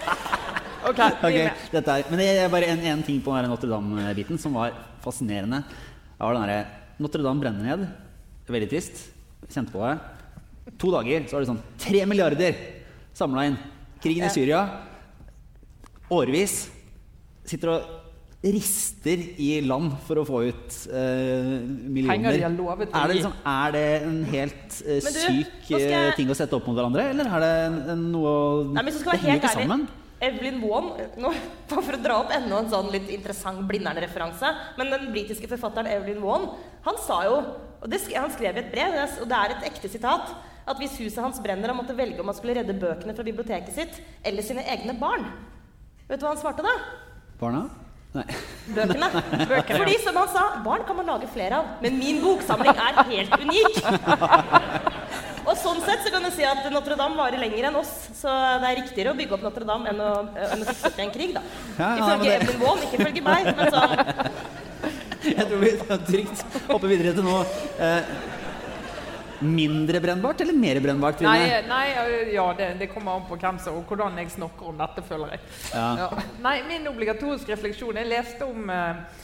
OK, 0.88 0.96
vi 0.96 1.04
Ok, 1.28 1.34
med. 1.36 1.52
dette 1.74 1.94
er, 1.98 2.04
men 2.10 2.18
det 2.22 2.26
er 2.40 2.48
bare 2.52 2.68
en, 2.72 2.80
en 2.94 3.02
ting 3.04 3.18
på 3.22 3.34
den 3.34 3.44
der 3.44 3.50
Notre 3.52 3.68
Dame-biten 3.70 4.38
som 4.40 4.54
var 4.56 4.72
fascinerende. 5.04 5.62
Det 5.66 6.20
var 6.22 6.36
den 6.36 6.46
derre 6.46 6.60
Notre 7.00 7.22
Dame 7.24 7.40
brenner 7.40 7.64
ned. 7.64 7.86
Veldig 8.50 8.68
trist. 8.72 9.06
Kjente 9.48 9.72
på 9.72 9.80
det. 9.86 10.74
To 10.80 10.90
dager 10.92 11.24
så 11.28 11.36
var 11.38 11.44
det 11.44 11.50
sånn 11.52 11.62
tre 11.80 12.02
milliarder 12.06 12.58
samla 13.16 13.46
inn. 13.48 13.56
Krigen 14.02 14.26
i 14.28 14.32
Syria. 14.32 14.64
Årevis. 16.10 16.68
Sitter 17.48 17.72
og 17.72 17.96
rister 18.40 19.20
i 19.42 19.48
land 19.66 19.92
for 20.06 20.20
å 20.22 20.24
få 20.24 20.38
ut 20.48 20.76
eh, 20.88 21.58
millioner. 21.92 22.32
De 22.32 22.44
har 22.46 22.54
lovet 22.54 22.88
er 22.96 23.10
det, 23.10 23.16
liksom, 23.18 23.34
er 23.52 23.74
det 23.74 23.82
en 24.06 24.14
helt 24.30 24.78
eh, 24.86 25.00
du, 25.04 25.10
syk 25.26 25.68
jeg- 25.74 25.90
eh, 25.92 26.14
ting 26.16 26.30
å 26.32 26.36
sette 26.38 26.56
opp 26.56 26.64
mot 26.70 26.78
hverandre, 26.78 27.10
eller 27.12 27.28
er 27.28 27.44
det 27.44 27.96
noe 28.00 28.32
Nei, 28.72 28.82
men 28.86 28.94
så 28.96 29.02
skal 29.02 29.12
være 29.12 29.26
helt 29.26 29.44
ærlig 29.44 29.52
sammen. 29.58 29.84
Evelyn 30.20 30.60
Waugh 30.60 31.00
nå, 31.20 31.32
For 31.70 31.96
å 31.96 32.00
dra 32.00 32.18
opp 32.20 32.34
enda 32.36 32.60
en 32.60 32.70
sånn 32.72 32.90
litt 32.92 33.08
interessant 33.12 33.64
Blindern-referanse. 33.68 34.52
Men 34.76 34.92
den 34.92 35.08
britiske 35.14 35.48
forfatteren 35.50 35.90
Evelyn 35.90 36.22
Waugh 36.24 36.54
han 36.84 37.00
sa 37.00 37.22
jo 37.26 37.40
og 37.80 37.88
det, 37.88 38.02
Han 38.12 38.32
skrev 38.32 38.58
i 38.58 38.60
et 38.60 38.72
brev, 38.72 38.96
og 39.22 39.28
det 39.28 39.36
er 39.36 39.54
et 39.54 39.68
ekte 39.70 39.88
sitat, 39.88 40.34
at 40.68 40.80
hvis 40.80 40.98
huset 41.00 41.22
hans 41.24 41.40
brenner, 41.42 41.72
han 41.72 41.78
måtte 41.78 41.96
velge 41.96 42.20
om 42.20 42.28
han 42.28 42.36
skulle 42.36 42.58
redde 42.58 42.76
bøkene 42.76 43.14
fra 43.16 43.24
biblioteket 43.24 43.72
sitt 43.72 44.00
eller 44.26 44.44
sine 44.44 44.66
egne 44.68 44.92
barn. 45.00 45.24
Vet 46.10 46.20
du 46.20 46.26
hva 46.26 46.34
han 46.34 46.42
svarte 46.42 46.66
da? 46.66 46.74
Barna? 47.40 47.64
Nei. 48.12 48.26
Bøkene. 48.74 49.08
Fordi 49.80 49.96
som 50.04 50.20
han 50.20 50.32
sa, 50.34 50.44
barn 50.66 50.84
kan 50.84 50.98
man 51.00 51.08
lage 51.14 51.30
flere 51.32 51.62
av, 51.62 51.76
men 51.80 51.96
min 51.96 52.20
boksamling 52.20 52.76
er 52.76 53.04
helt 53.14 53.36
unik. 53.40 53.80
Sånn 55.60 55.82
sett 55.84 56.04
så 56.06 56.12
kan 56.14 56.24
du 56.24 56.30
si 56.34 56.44
at 56.46 56.64
Notre-Dame 56.72 57.18
varer 57.18 57.40
lenger 57.42 57.68
enn 57.70 57.78
oss. 57.80 57.92
Så 58.16 58.32
det 58.62 58.70
er 58.70 58.78
riktigere 58.80 59.12
å 59.12 59.18
bygge 59.18 59.36
opp 59.36 59.44
Notre-Dame 59.44 59.92
enn 59.92 60.00
å, 60.04 60.10
enn 60.46 60.64
å 60.64 60.68
fikse 60.70 60.90
opp 60.90 61.00
i 61.00 61.04
en 61.06 61.14
krig, 61.14 61.34
da. 61.36 61.44
Ja, 61.76 61.84
ja, 61.84 61.88
men 61.90 62.02
Ifølge 62.04 62.24
det- 62.24 62.36
Evelyn 62.40 62.60
Wall, 62.64 62.84
ikke 62.86 63.00
ifølge 63.00 63.24
meg. 63.28 63.50
Men 63.56 63.72
så 63.74 63.82
Jeg 65.36 65.46
tror 65.50 65.60
vi 65.60 65.70
trygt 66.08 66.44
hopper 66.70 66.88
videre 66.88 67.12
til 67.12 67.26
noe 67.26 67.42
eh, 67.76 68.12
mindre 69.40 70.00
brennbart 70.00 70.40
eller 70.40 70.56
mer 70.56 70.80
brennbart, 70.80 71.18
Trine? 71.20 71.32
Nei, 71.32 71.60
nei 71.68 72.32
ja, 72.34 72.46
det, 72.56 72.70
det 72.80 72.88
kommer 72.92 73.18
an 73.18 73.26
på 73.28 73.36
hvem 73.40 73.58
som 73.60 73.76
og 73.80 73.88
hvordan 73.88 74.16
jeg 74.20 74.32
snakker 74.36 74.70
om 74.72 74.80
dette, 74.80 75.04
føler 75.08 75.34
jeg. 75.36 75.42
Ja. 75.74 75.88
Ja. 76.04 76.08
Nei, 76.44 76.54
min 76.68 76.88
obligatoriske 76.90 77.52
refleksjon 77.52 78.00
Jeg 78.00 78.10
leste 78.10 78.48
om 78.48 78.72
eh, 78.72 79.20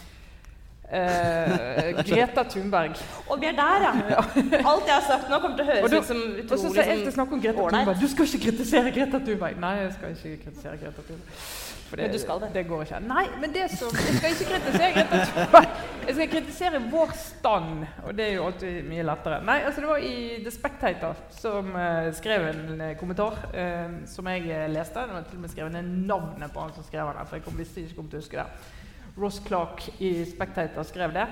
eh, 0.91 2.05
Greta 2.07 2.43
Thunberg. 2.43 2.97
og 3.29 3.41
vi 3.41 3.47
er 3.47 3.53
der, 3.53 3.87
ja. 4.11 4.25
Alt 4.71 4.87
jeg 4.87 4.95
har 4.95 5.05
sagt 5.07 5.31
nå, 5.31 5.39
kommer 5.39 5.57
til 5.57 5.67
å 5.67 5.71
høres 5.73 5.91
da, 5.91 5.99
ut 5.99 6.11
som 6.11 6.17
og 6.17 6.35
så 6.35 6.43
utrolig 6.43 6.73
skal 6.73 6.91
jeg 6.91 7.05
sånn 7.05 7.17
snakke 7.21 7.39
om 7.39 7.45
Greta. 7.47 7.69
Thunberg. 7.71 8.03
Du 8.03 8.09
skal 8.13 8.29
ikke 8.31 8.43
kritisere 8.51 8.93
Greta 8.99 9.23
Thunberg. 9.23 9.63
Nei, 9.63 9.73
jeg 9.83 9.95
skal 9.97 10.19
ikke 10.19 10.37
kritisere 10.45 10.77
Greta 10.83 11.07
Thunberg. 11.09 11.41
For 11.87 12.01
Men 12.01 12.11
du 12.11 12.19
skal 12.19 12.41
det. 12.43 12.49
Det 12.55 12.65
går 12.67 12.81
ikke. 12.83 12.99
Nei, 13.07 13.25
men 13.41 13.53
det 13.55 13.67
som 13.71 13.93
Jeg 13.95 14.17
skal 14.17 14.33
ikke 14.35 14.49
kritisere 14.53 14.93
Greta 14.97 15.21
Thunberg. 15.31 15.83
Jeg 16.07 16.15
skal 16.15 16.31
kritisere 16.31 16.81
vår 16.91 17.13
stand, 17.19 17.85
og 18.07 18.17
det 18.19 18.25
er 18.27 18.33
jo 18.37 18.47
alltid 18.47 18.89
mye 18.91 19.05
lettere. 19.07 19.39
Nei, 19.47 19.59
altså 19.67 19.85
Det 19.85 19.91
var 19.91 20.07
i 20.07 20.17
The 20.45 20.55
Spectator 20.55 21.21
som 21.35 21.71
uh, 21.75 22.09
skrev 22.15 22.49
en 22.51 22.81
eh, 22.81 22.97
kommentar 22.99 23.39
uh, 23.55 24.01
som 24.11 24.31
jeg 24.31 24.71
leste. 24.71 25.07
Det 25.07 25.15
var 25.15 25.29
til 25.31 25.39
og 25.39 25.47
med 25.47 25.55
skrevet 25.55 25.77
ned 25.79 25.95
navnet 26.11 26.55
på 26.55 26.63
han 26.63 26.75
som 26.75 26.87
skrev 26.87 27.11
den, 27.11 27.27
for 27.27 27.39
jeg 27.39 27.47
kom, 27.47 27.59
visste 27.59 27.83
ikke 27.83 28.01
kom 28.01 28.11
til 28.11 28.21
å 28.21 28.25
huske 28.25 28.43
det. 28.43 28.75
Ross 29.17 29.41
Clark 29.45 29.89
i 30.01 30.25
Spectator 30.29 30.87
skrev 30.87 31.15
det. 31.17 31.27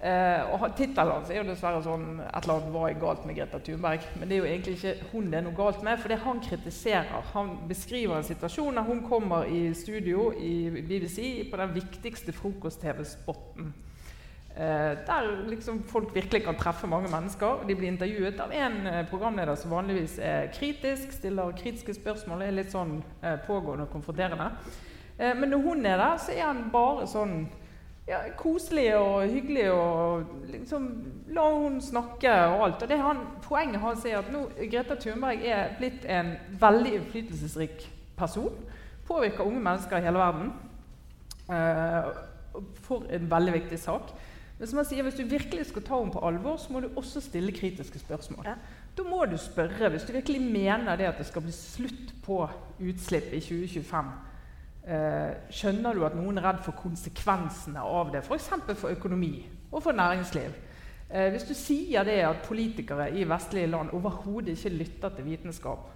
Eh, 0.00 0.52
og 0.54 0.62
Tittelen 0.78 1.12
hans 1.12 1.28
er 1.28 1.42
jo 1.42 1.48
dessverre 1.50 1.82
sånn 1.84 2.22
et 2.22 2.38
eller 2.46 2.54
annet 2.54 2.72
hva 2.72 2.86
er 2.88 3.00
galt 3.02 3.26
med 3.28 3.36
Greta 3.36 3.60
Thunberg. 3.60 4.06
Men 4.16 4.30
det 4.30 4.36
er 4.36 4.40
jo 4.40 4.48
egentlig 4.48 4.76
ikke 4.78 5.10
hun 5.10 5.28
det 5.28 5.40
er 5.40 5.44
noe 5.44 5.58
galt 5.58 5.84
med, 5.84 6.00
for 6.00 6.12
det 6.12 6.22
han 6.24 6.40
kritiserer. 6.46 7.28
Han 7.34 7.52
beskriver 7.68 8.16
en 8.16 8.24
situasjon 8.24 8.80
der 8.80 8.88
hun 8.88 9.04
kommer 9.08 9.44
i 9.44 9.68
studio 9.76 10.30
i 10.32 10.54
BBC 10.80 11.20
på 11.50 11.60
den 11.60 11.76
viktigste 11.76 12.32
frokost-TV-spotten. 12.32 13.74
Eh, 14.56 14.96
der 15.06 15.48
liksom 15.48 15.82
folk 15.88 16.14
virkelig 16.14 16.42
kan 16.44 16.56
treffe 16.56 16.88
mange 16.88 17.08
mennesker. 17.12 17.66
De 17.68 17.76
blir 17.76 17.92
intervjuet 17.92 18.40
av 18.40 18.52
en 18.52 18.86
eh, 18.86 19.06
programleder 19.08 19.54
som 19.54 19.70
vanligvis 19.70 20.18
er 20.18 20.48
kritisk, 20.52 21.12
stiller 21.12 21.52
kritiske 21.60 21.94
spørsmål, 21.94 22.42
er 22.42 22.56
litt 22.56 22.72
sånn 22.72 23.02
eh, 23.22 23.36
pågående 23.46 23.84
og 23.86 23.92
konfronterende. 23.92 24.50
Eh, 25.20 25.36
men 25.36 25.52
når 25.52 25.64
hun 25.64 25.86
er 25.86 26.00
der, 26.00 26.16
så 26.16 26.32
er 26.32 26.46
han 26.48 26.70
bare 26.72 27.06
sånn 27.10 27.42
ja, 28.08 28.22
koselig 28.38 28.88
og 28.96 29.28
hyggelig 29.30 29.68
og 29.70 30.30
liksom 30.50 30.86
La 31.30 31.44
hun 31.54 31.76
snakke 31.84 32.30
og 32.50 32.64
alt. 32.64 32.82
Og 32.82 32.90
det 32.90 32.98
han, 32.98 33.20
poenget 33.44 33.84
hans 33.84 34.06
er 34.08 34.16
at 34.18 34.32
nå 34.34 34.48
Greta 34.64 34.96
Thunberg 34.98 35.44
er 35.46 35.76
blitt 35.78 36.08
en 36.10 36.32
veldig 36.58 36.96
innflytelsesrik 36.96 37.84
person. 38.18 38.56
Påvirker 39.06 39.46
unge 39.46 39.62
mennesker 39.62 40.00
i 40.00 40.08
hele 40.08 40.18
verden. 40.18 40.50
Eh, 41.50 42.10
for 42.82 43.06
en 43.14 43.30
veldig 43.30 43.54
viktig 43.60 43.78
sak. 43.78 44.10
Men 44.58 44.68
som 44.68 44.80
han 44.80 44.88
sier, 44.88 45.04
hvis 45.06 45.16
du 45.16 45.22
virkelig 45.24 45.68
skal 45.70 45.84
ta 45.86 46.00
henne 46.00 46.12
på 46.12 46.22
alvor, 46.26 46.58
så 46.60 46.72
må 46.72 46.82
du 46.82 46.90
også 46.98 47.22
stille 47.24 47.54
kritiske 47.54 48.02
spørsmål. 48.02 48.50
Ja. 48.50 48.56
Da 48.98 49.06
må 49.06 49.22
du 49.30 49.38
spørre, 49.40 49.88
hvis 49.88 50.02
du 50.08 50.12
virkelig 50.12 50.42
mener 50.42 50.98
det 50.98 51.06
at 51.08 51.22
det 51.22 51.28
skal 51.30 51.46
bli 51.46 51.54
slutt 51.54 52.10
på 52.26 52.42
utslipp 52.90 53.30
i 53.32 53.40
2025 53.40 54.10
eh, 54.10 54.29
Skjønner 54.80 55.94
du 55.94 56.06
at 56.06 56.14
noen 56.16 56.40
er 56.40 56.46
redd 56.48 56.62
for 56.64 56.74
konsekvensene 56.78 57.82
av 57.84 58.14
det, 58.14 58.22
f.eks. 58.24 58.48
For, 58.48 58.78
for 58.86 58.96
økonomi 58.96 59.34
og 59.70 59.82
for 59.84 59.94
næringsliv? 59.94 60.54
Eh, 61.10 61.30
hvis 61.34 61.46
du 61.48 61.56
sier 61.58 62.06
det 62.06 62.20
at 62.22 62.44
politikere 62.46 63.08
i 63.18 63.24
vestlige 63.26 63.66
land 63.66 63.90
overhodet 63.98 64.54
ikke 64.54 64.70
lytter 64.76 65.10
til 65.16 65.26
vitenskap 65.26 65.88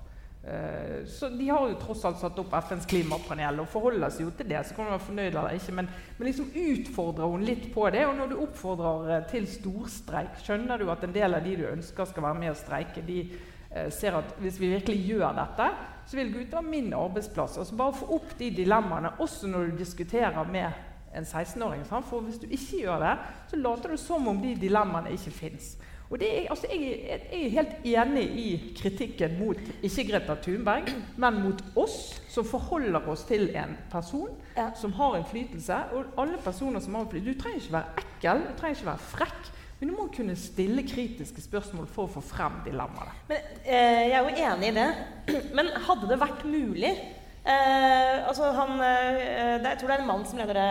eh, 0.42 1.04
så 1.06 1.28
De 1.30 1.46
har 1.52 1.68
jo 1.70 1.76
tross 1.78 2.02
alt 2.08 2.18
satt 2.18 2.40
opp 2.42 2.56
FNs 2.66 2.88
klimapanel 2.90 3.62
og 3.62 3.70
forholder 3.70 4.10
seg 4.10 4.26
jo 4.26 4.32
til 4.34 4.50
det. 4.50 4.64
så 4.66 4.74
kan 4.74 4.88
du 4.88 4.90
være 4.90 5.06
fornøyd 5.06 5.28
eller 5.28 5.54
ikke, 5.54 5.72
Men, 5.72 5.90
men 6.18 6.26
liksom 6.26 6.50
utfordrer 6.50 7.30
hun 7.30 7.46
litt 7.46 7.70
på 7.74 7.86
det. 7.94 8.06
Og 8.08 8.16
når 8.16 8.32
du 8.32 8.40
oppfordrer 8.42 9.16
eh, 9.16 9.26
til 9.30 9.46
storstreik, 9.46 10.42
skjønner 10.42 10.82
du 10.82 10.90
at 10.90 11.04
en 11.04 11.14
del 11.14 11.34
av 11.34 11.46
de 11.46 11.56
du 11.62 11.66
ønsker 11.70 12.10
skal 12.10 12.26
være 12.26 12.40
med 12.40 12.50
og 12.50 12.58
streike, 12.58 13.06
de 13.06 13.20
eh, 13.22 13.53
ser 13.90 14.18
at 14.20 14.34
hvis 14.38 14.60
vi 14.60 14.72
virkelig 14.74 15.00
gjør 15.08 15.32
dette, 15.38 15.68
så 16.06 16.16
vil 16.18 16.32
Gud 16.34 16.50
gå 16.52 16.60
min 16.66 16.92
arbeidsplass. 16.94 17.58
Altså 17.58 17.76
Bare 17.76 17.96
få 17.96 18.10
opp 18.18 18.34
de 18.38 18.50
dilemmaene, 18.54 19.14
også 19.24 19.48
når 19.50 19.70
du 19.72 19.78
diskuterer 19.80 20.44
med 20.52 20.70
en 21.16 21.24
16-åring. 21.24 21.86
For 21.86 22.20
hvis 22.26 22.38
du 22.42 22.46
ikke 22.50 22.84
gjør 22.84 23.02
det, 23.04 23.16
så 23.50 23.56
later 23.56 23.94
du 23.94 23.96
som 24.00 24.28
om 24.28 24.40
de 24.42 24.54
dilemmaene 24.60 25.14
ikke 25.16 25.30
fins. 25.30 25.74
Og 26.10 26.20
det 26.20 26.28
er, 26.28 26.50
altså, 26.52 26.66
jeg, 26.70 26.98
jeg 27.32 27.44
er 27.46 27.54
helt 27.54 27.86
enig 27.88 28.24
i 28.38 28.74
kritikken 28.76 29.38
mot 29.40 29.56
ikke 29.82 30.04
Greta 30.10 30.34
Thunberg, 30.44 30.90
men 31.16 31.38
mot 31.42 31.62
oss 31.80 32.20
som 32.30 32.44
forholder 32.46 33.08
oss 33.10 33.24
til 33.26 33.48
en 33.56 33.72
person 33.90 34.28
Ja. 34.56 34.68
som 34.78 34.92
har 34.92 35.16
innflytelse. 35.18 35.74
Og 35.96 36.04
alle 36.20 36.38
personer 36.44 36.80
som 36.80 36.94
har 36.94 37.06
innflytelse 37.06 37.32
Du 37.34 37.40
trenger 37.40 37.60
ikke 37.62 37.72
være 37.72 38.04
ekkel, 38.04 38.44
du 38.44 38.58
trenger 38.60 38.76
ikke 38.76 38.90
være 38.92 38.98
frekk, 38.98 39.50
men 39.80 39.90
du 39.90 39.96
må 39.96 40.06
kunne 40.14 40.36
stille 40.38 40.84
kritiske 40.86 41.42
spørsmål 41.44 41.88
for 41.90 42.06
å 42.06 42.12
få 42.14 42.22
frem 42.24 42.60
dilemmaene. 42.66 43.16
Men 43.28 43.50
eh, 43.64 44.04
jeg 44.10 44.14
er 44.16 44.22
jo 44.22 44.46
enig 44.48 44.70
i 44.70 44.76
det. 44.78 44.86
Men 45.56 45.72
hadde 45.88 46.08
det 46.10 46.20
vært 46.20 46.44
mulig 46.46 46.92
eh, 46.92 48.22
altså 48.28 48.52
han, 48.56 48.78
eh, 48.78 49.58
det, 49.60 49.72
Jeg 49.72 49.80
tror 49.80 49.90
det 49.90 49.96
er 49.96 50.04
en 50.04 50.10
mann 50.12 50.24
som 50.28 50.40
leder 50.40 50.60
det 50.60 50.68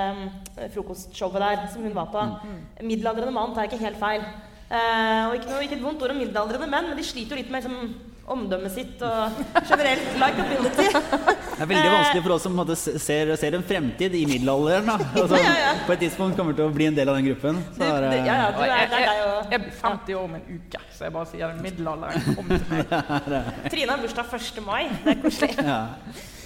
eh, 0.55 0.71
frokostshowet 0.73 1.43
der, 1.43 1.67
som 1.73 1.85
hun 1.85 1.95
var 1.97 2.09
på. 2.13 2.23
Middelaldrende 2.81 3.35
mann 3.35 3.53
tar 3.53 3.67
jeg 3.67 3.73
ikke 3.73 3.85
helt 3.85 4.01
feil. 4.01 4.25
Eh, 4.73 5.21
og 5.27 5.37
ikke, 5.37 5.51
noe, 5.51 5.61
ikke 5.67 5.77
et 5.77 5.85
vondt 5.85 6.01
ord 6.01 6.15
om 6.15 6.23
middelaldrende 6.23 6.71
menn, 6.71 6.89
men 6.89 6.97
de 6.97 7.05
sliter 7.05 7.35
jo 7.35 7.43
litt 7.43 7.53
med 7.53 7.61
liksom, 7.61 8.12
omdømmet 8.23 8.71
sitt 8.71 9.01
og 9.03 9.39
generelt 9.67 10.13
likeability. 10.15 10.85
Det 11.53 11.61
er 11.61 11.69
veldig 11.69 11.91
vanskelig 11.91 12.21
for 12.25 12.33
oss 12.35 12.45
som 12.47 12.61
ser, 12.75 13.31
ser 13.39 13.55
en 13.57 13.65
fremtid 13.67 14.15
i 14.17 14.23
middelalderen. 14.27 14.87
Da. 14.89 14.95
Altså, 15.21 15.39
Ja, 15.43 15.53
ja. 15.59 15.73
På 15.85 15.93
et 15.95 16.01
tidspunkt 16.05 16.39
kommer 16.39 16.55
til 16.57 16.65
å 16.65 16.73
bli 16.73 16.87
en 16.89 16.97
del 16.97 17.11
av 17.11 17.19
den 17.19 17.27
gruppen. 17.29 17.59
Så 17.75 17.85
er, 17.85 18.07
det, 18.07 18.21
ja, 18.25 18.37
ja, 18.39 18.49
du 18.55 18.59
Og 18.59 18.65
er, 18.65 18.71
jeg, 18.71 18.87
er 18.87 18.91
deg 18.93 19.05
jeg, 19.05 19.47
jeg 19.53 19.63
blir 19.65 19.75
50 19.83 20.17
år 20.17 20.27
om 20.29 20.37
en 20.39 20.45
uke, 20.57 20.83
så 20.95 21.07
jeg 21.07 21.15
bare 21.17 21.31
sier. 21.31 21.55
Middelalderen 21.63 22.27
kom 22.37 22.53
til 22.53 22.67
meg. 22.71 23.49
Trine 23.73 23.95
har 23.95 24.05
bursdag 24.05 24.37
1. 24.39 24.61
mai. 24.65 24.81
Det 25.03 25.15
er 25.15 25.21
koselig. 25.23 25.51
ja. 25.59 25.81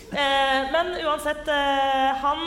Eh, 0.07 0.59
men 0.71 0.93
uansett, 1.03 1.49
eh, 1.51 2.21
han 2.23 2.43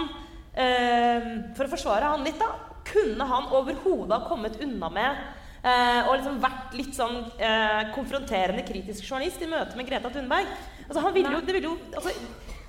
eh, 0.57 1.27
For 1.59 1.67
å 1.67 1.73
forsvare 1.75 2.13
han 2.15 2.25
litt, 2.25 2.41
da. 2.41 2.55
Kunne 2.91 3.27
han 3.29 3.51
overhodet 3.55 4.17
ha 4.17 4.25
kommet 4.27 4.57
unna 4.65 4.89
med 4.93 5.27
og 5.63 6.15
liksom 6.17 6.39
vært 6.41 6.73
litt 6.79 6.95
sånn 6.97 7.19
eh, 7.39 7.91
konfronterende 7.95 8.63
kritisk 8.65 9.05
journalist 9.05 9.43
i 9.45 9.49
møte 9.51 9.77
med 9.77 9.87
Greta 9.91 10.09
Thunberg? 10.11 10.47
Altså, 10.89 11.01
han 11.05 11.13
ville 11.15 11.33
jo, 11.37 11.41
det 11.45 11.53
ville 11.59 11.69
jo 11.69 11.77
altså, 11.95 12.15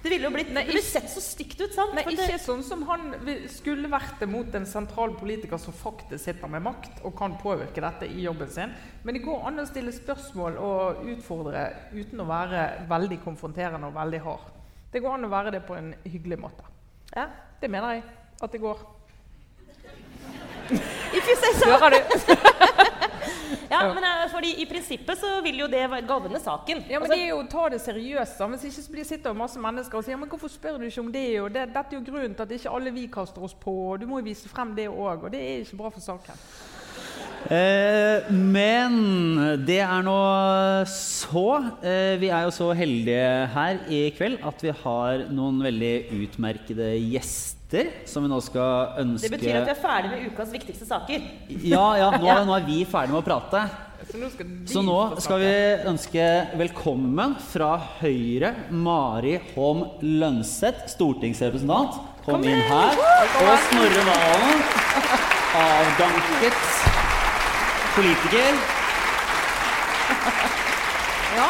Det 0.01 0.09
ville 0.09 0.25
jo 0.25 0.31
blitt 0.33 0.49
Nei, 0.53 0.63
ikke- 0.65 0.81
sett 0.81 1.09
så 1.13 1.21
stygt 1.21 1.59
ut, 1.61 1.73
sant? 1.75 1.93
Det- 1.93 2.07
ikke 2.09 2.39
sånn 2.41 2.63
som 2.65 2.81
han 2.89 3.13
skulle 3.47 3.87
vært 3.87 4.17
det 4.19 4.27
mot 4.27 4.55
en 4.55 4.65
sentral 4.65 5.13
politiker 5.13 5.57
som 5.61 5.73
faktisk 5.73 6.23
sitter 6.25 6.47
med 6.49 6.63
makt 6.65 7.03
og 7.05 7.15
kan 7.15 7.37
påvirke 7.37 7.79
dette 7.81 8.09
i 8.09 8.23
jobben 8.25 8.49
sin. 8.49 8.73
Men 9.03 9.13
det 9.13 9.21
går 9.23 9.45
an 9.47 9.59
å 9.61 9.67
stille 9.69 9.91
spørsmål 9.93 10.57
og 10.57 11.05
utfordre 11.05 11.67
uten 11.93 12.17
å 12.19 12.25
være 12.25 12.87
veldig 12.89 13.19
konfronterende 13.23 13.85
og 13.87 13.93
veldig 13.93 14.21
hard. 14.25 14.49
Det 14.91 15.03
går 15.03 15.13
an 15.13 15.25
å 15.25 15.29
være 15.29 15.51
det 15.51 15.67
på 15.67 15.77
en 15.77 15.93
hyggelig 16.03 16.39
måte. 16.39 16.63
ja. 17.15 17.27
Det 17.61 17.69
mener 17.69 17.93
jeg 17.93 18.03
at 18.41 18.51
det 18.51 18.59
går. 18.59 18.77
If 21.17 21.27
you 21.27 21.35
say 21.43 21.53
so. 21.59 21.69
Hører 21.71 21.89
du? 21.97 21.99
Ja, 23.71 23.85
men 23.95 24.03
eh, 24.03 24.25
fordi 24.31 24.49
i 24.59 24.65
prinsippet 24.67 25.15
så 25.19 25.29
vil 25.45 25.61
jo 25.61 25.67
det 25.71 25.85
være- 25.89 26.03
gagne 26.07 26.39
saken. 26.43 26.81
Ja, 26.89 26.99
men 26.99 27.05
Altså, 27.07 27.15
det 27.15 27.23
er 27.23 27.29
jo 27.29 27.37
å 27.39 27.45
ta 27.51 27.69
det 27.71 27.79
seriøst. 27.81 28.37
da. 28.39 28.47
Hvis 28.51 28.65
ikke 28.67 28.83
så 28.83 28.91
blir 28.91 29.05
sitter 29.07 29.33
masse 29.37 29.59
mennesker 29.63 29.97
og 29.97 30.03
sier 30.03 30.19
men 30.19 30.27
hvorfor 30.31 30.51
spør 30.51 30.77
du 30.81 30.85
ikke 30.89 30.99
om 31.05 31.11
det? 31.13 31.23
Og 31.39 31.47
det 31.55 31.69
dette 31.71 31.95
er 31.95 31.99
jo 31.99 32.03
grunnen 32.03 32.35
til 32.35 32.43
at 32.43 32.51
ikke 32.57 32.73
alle 32.75 32.91
vi 32.91 33.05
kaster 33.07 33.43
oss 33.47 33.53
på. 33.55 33.71
og 33.93 33.99
Du 34.03 34.05
må 34.11 34.19
jo 34.19 34.27
vise 34.27 34.49
frem 34.51 34.75
det 34.75 34.89
òg. 34.91 35.23
Og 35.23 35.31
det 35.31 35.39
er 35.39 35.63
ikke 35.63 35.79
bra 35.79 35.89
for 35.95 36.03
saken. 36.03 36.35
Eh, 37.51 38.27
men 38.31 39.63
det 39.65 39.79
er 39.81 40.03
nå 40.05 40.19
så. 40.91 41.45
Eh, 41.81 42.17
vi 42.21 42.27
er 42.29 42.43
jo 42.45 42.51
så 42.51 42.73
heldige 42.75 43.47
her 43.55 43.79
i 43.89 44.03
kveld 44.17 44.43
at 44.45 44.61
vi 44.67 44.75
har 44.83 45.25
noen 45.31 45.63
veldig 45.63 45.95
utmerkede 46.27 46.91
gjester 47.07 47.60
som 48.09 48.25
vi 48.25 48.29
nå 48.31 48.39
skal 48.43 48.97
ønske 49.01 49.29
det 49.29 49.37
betyr 49.37 49.61
at 49.61 49.69
vi 49.69 49.73
er 49.73 49.79
ferdig 49.79 50.11
med 50.11 50.25
ukas 50.31 50.51
viktigste 50.51 50.87
saker. 50.89 51.23
Ja, 51.63 51.85
ja, 51.99 52.09
nå, 52.19 52.35
nå 52.49 52.57
er 52.57 52.67
vi 52.67 52.81
ferdige 52.89 53.15
med 53.15 53.21
å 53.21 53.25
prate. 53.25 53.63
Så 54.11 54.17
nå 54.17 54.27
skal, 54.33 54.47
Så 54.67 54.81
nå 54.83 54.97
skal 55.21 55.39
vi 55.43 55.51
ønske 55.91 56.23
velkommen 56.59 57.35
fra 57.51 57.75
Høyre 58.01 58.49
Mari 58.73 59.37
Holm 59.53 59.85
Lønseth, 60.01 60.89
stortingsrepresentant. 60.95 61.99
Kom 62.25 62.43
inn 62.43 62.63
her. 62.67 62.97
Og 63.41 63.53
Snorre 63.69 64.03
Valen, 64.09 64.65
avdanket 65.61 66.65
politiker. 67.95 68.61
Ja, 71.37 71.47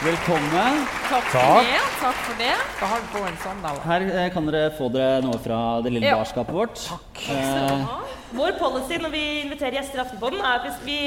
Velkommen. 0.00 0.86
takk 1.10 1.26
for 1.28 1.60
det. 1.60 1.80
Takk 2.00 2.20
for 2.24 2.36
det. 2.40 2.52
Skal 2.76 2.88
han 2.88 3.02
få 3.12 3.24
en 3.28 3.34
sandal? 3.42 3.80
Her 3.84 4.04
eh, 4.08 4.28
kan 4.32 4.46
dere 4.48 4.70
få 4.78 4.86
dere 4.94 5.18
noe 5.26 5.36
fra 5.44 5.58
det 5.84 5.92
lille 5.92 6.08
Ja. 6.08 6.14
barskapet 6.22 6.54
vårt. 6.56 6.80
Eh, 7.28 7.84
Vår 8.32 8.52
policy 8.58 8.96
når 9.02 9.10
vi 9.12 9.22
inviterer 9.42 9.74
gjester 9.76 9.98
i 9.98 10.02
Aftenposten, 10.04 10.38
er 10.40 10.54
at 10.54 10.62
hvis 10.68 10.78
vi 10.86 10.98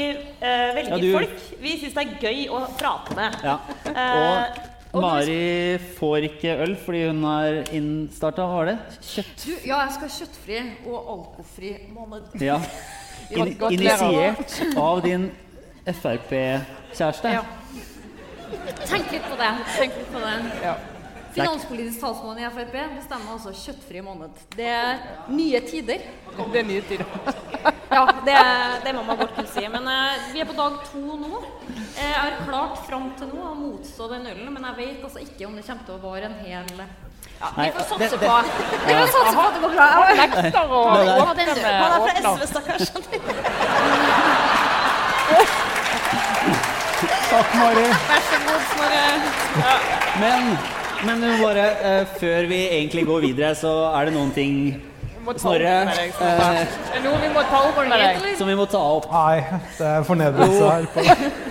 eh, 0.41 0.75
velger 0.75 0.91
Ja, 0.91 0.97
du- 1.01 1.13
folk 1.13 1.62
vi 1.63 1.77
syns 1.79 1.93
det 1.95 2.03
er 2.03 2.21
gøy 2.21 2.49
å 2.49 2.60
prate 2.77 3.15
med. 3.15 3.38
ja. 3.43 3.58
Eh, 3.95 4.69
Og 4.93 5.01
Mari 5.01 5.79
får 5.97 6.23
ikke 6.29 6.51
øl 6.62 6.75
fordi 6.86 7.08
hun 7.08 7.23
har 7.23 7.63
innstarta, 7.73 8.45
hva 8.45 8.58
var 8.60 8.65
det? 8.65 8.77
Kjøtt... 9.01 9.45
Du, 9.45 9.51
ja, 9.65 9.79
jeg 9.88 9.93
skal 9.95 10.08
ha 10.08 10.15
kjøttfri 10.19 10.60
og 10.86 11.10
alkoholfri 11.15 11.71
måned. 11.95 12.41
Ja. 12.41 12.60
In 13.32 13.58
initiert 13.71 14.77
av 14.77 15.01
din 15.01 15.32
Frp-kjæreste. 15.88 17.32
Ja. 17.34 17.41
Tenk 18.88 19.12
litt 19.12 19.30
på 19.30 19.36
det. 19.39 19.52
Tenk 19.78 19.96
litt 19.98 20.12
på 20.13 20.20
det. 20.24 20.34
Ja. 20.63 20.76
Finanspolitisk 21.34 21.98
talsmann 22.04 22.38
i 22.38 22.46
Frp 22.54 22.74
bestemmer 22.94 23.32
altså 23.34 23.50
kjøttfri 23.58 24.02
måned. 24.06 24.36
Det 24.54 24.68
er 24.70 25.00
nye 25.34 25.62
tider. 25.66 26.04
Det 26.54 26.60
er 26.62 26.68
nye 26.68 26.84
tider. 26.86 27.08
Ja, 27.94 28.04
det, 28.26 28.36
det 28.86 28.94
må 28.98 29.02
man 29.08 29.18
godt 29.18 29.34
kunne 29.39 29.50
si. 29.50 29.63
Men 29.74 29.88
eh, 29.89 30.28
vi 30.34 30.44
er 30.44 30.50
på 30.50 30.54
dag 30.58 30.78
to 30.92 31.02
nå. 31.02 31.42
Eh, 31.74 32.04
Jeg 32.04 32.13
har 32.20 32.38
klart 32.46 32.84
fram 32.86 33.10
til 33.18 33.32
nå 33.34 33.42
å 33.50 33.56
motstå 33.58 34.12
den 34.13 34.30
ølen, 34.30 34.52
men 34.54 34.63
jeg 34.70 34.78
vet 34.84 35.08
altså 35.10 35.24
ikke 35.26 35.48
om 35.50 35.58
det 35.58 35.66
kommer 35.66 35.89
til 35.89 35.98
å 35.98 36.04
vare 36.06 36.30
en 36.30 36.38
hel 36.46 36.70
ja, 36.84 37.50
Vi 37.58 37.70
får 37.76 37.86
satse 37.89 37.98
det- 37.98 38.30
på 38.30 38.34
Vi 38.86 38.94
får 38.94 39.10
satse 39.18 39.34
på 39.34 39.42
at 39.48 39.54
det 39.58 39.62
går 39.66 39.74
bra. 39.74 39.88
Nekter 40.22 40.63
å 40.70 40.84
åpne 40.86 41.04
med 41.10 41.82
han 41.82 41.94
er 41.98 42.22
fra. 42.22 42.36
SV, 42.38 42.46
stakkars. 42.54 42.86
Takk, 47.34 47.54
Mari. 47.58 47.86
God, 48.47 48.63
Snorre. 48.71 49.03
Men, 50.21 50.56
men 51.08 51.21
du 51.23 51.27
må 51.32 51.38
bare, 51.47 51.67
uh, 51.84 52.17
før 52.19 52.49
vi 52.49 52.63
egentlig 52.69 53.06
går 53.08 53.29
videre, 53.29 53.53
så 53.58 53.71
er 53.93 54.10
det 54.10 54.17
noen 54.17 54.34
ting 54.36 54.58
Vi 55.23 55.34
Snorre, 55.39 55.73
eh, 55.88 56.10
Det 56.19 56.97
er 56.97 57.03
noe 57.06 57.19
vi 57.21 57.29
må 57.32 57.43
ta 57.47 57.62
opp 57.69 57.77
med 57.79 57.93
deg. 57.95 58.25
Som 58.36 58.49
vi 58.51 58.56
må 58.60 58.65
ta 58.67 58.82
opp. 58.97 59.06
Nei, 59.08 59.60
det 59.77 59.88
er 59.88 60.03
fornedrelse 60.03 60.67
her 60.67 60.88
på, 60.91 61.06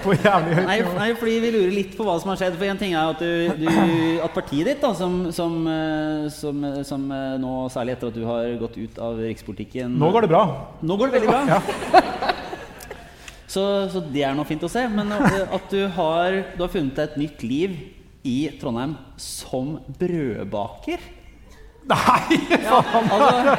på 0.04 0.16
jævlig 0.18 0.58
høyt 0.58 0.68
nivå. 0.68 0.92
nei, 0.98 1.06
fordi 1.16 1.36
vi 1.40 1.52
lurer 1.54 1.72
litt 1.72 1.94
på 1.96 2.04
hva 2.04 2.18
som 2.20 2.34
har 2.34 2.42
skjedd. 2.42 2.58
For 2.60 2.68
en 2.68 2.82
ting 2.82 2.92
er 2.92 3.14
at, 3.14 3.24
du, 3.24 3.64
du, 3.64 4.20
at 4.26 4.36
partiet 4.36 4.68
ditt, 4.68 4.84
da, 4.84 4.92
som, 4.98 5.16
som, 5.32 5.56
eh, 5.72 6.28
som, 6.36 6.68
som 6.84 7.08
eh, 7.16 7.40
nå, 7.40 7.54
særlig 7.72 7.96
etter 7.96 8.12
at 8.12 8.20
du 8.20 8.28
har 8.28 8.52
gått 8.60 8.76
ut 8.76 9.00
av 9.08 9.24
rikspolitikken 9.24 9.96
Nå 10.04 10.12
går 10.12 10.26
det 10.28 10.34
bra. 10.34 10.44
Nå 10.84 11.00
går 11.00 11.08
det 11.08 11.22
veldig 11.22 11.32
bra. 11.32 12.36
Så, 13.52 13.62
så 13.92 14.00
det 14.00 14.22
er 14.24 14.36
noe 14.36 14.48
fint 14.48 14.62
å 14.64 14.70
se. 14.72 14.86
Men 14.88 15.12
eh, 15.12 15.42
at 15.52 15.66
du 15.72 15.82
har, 15.96 16.38
du 16.56 16.62
har 16.64 16.70
funnet 16.72 16.96
deg 16.96 17.10
et 17.10 17.18
nytt 17.20 17.42
liv 17.44 17.74
i 18.24 18.36
Trondheim 18.60 18.94
som 19.20 19.74
brødbaker. 20.00 21.00
Nei! 21.92 22.38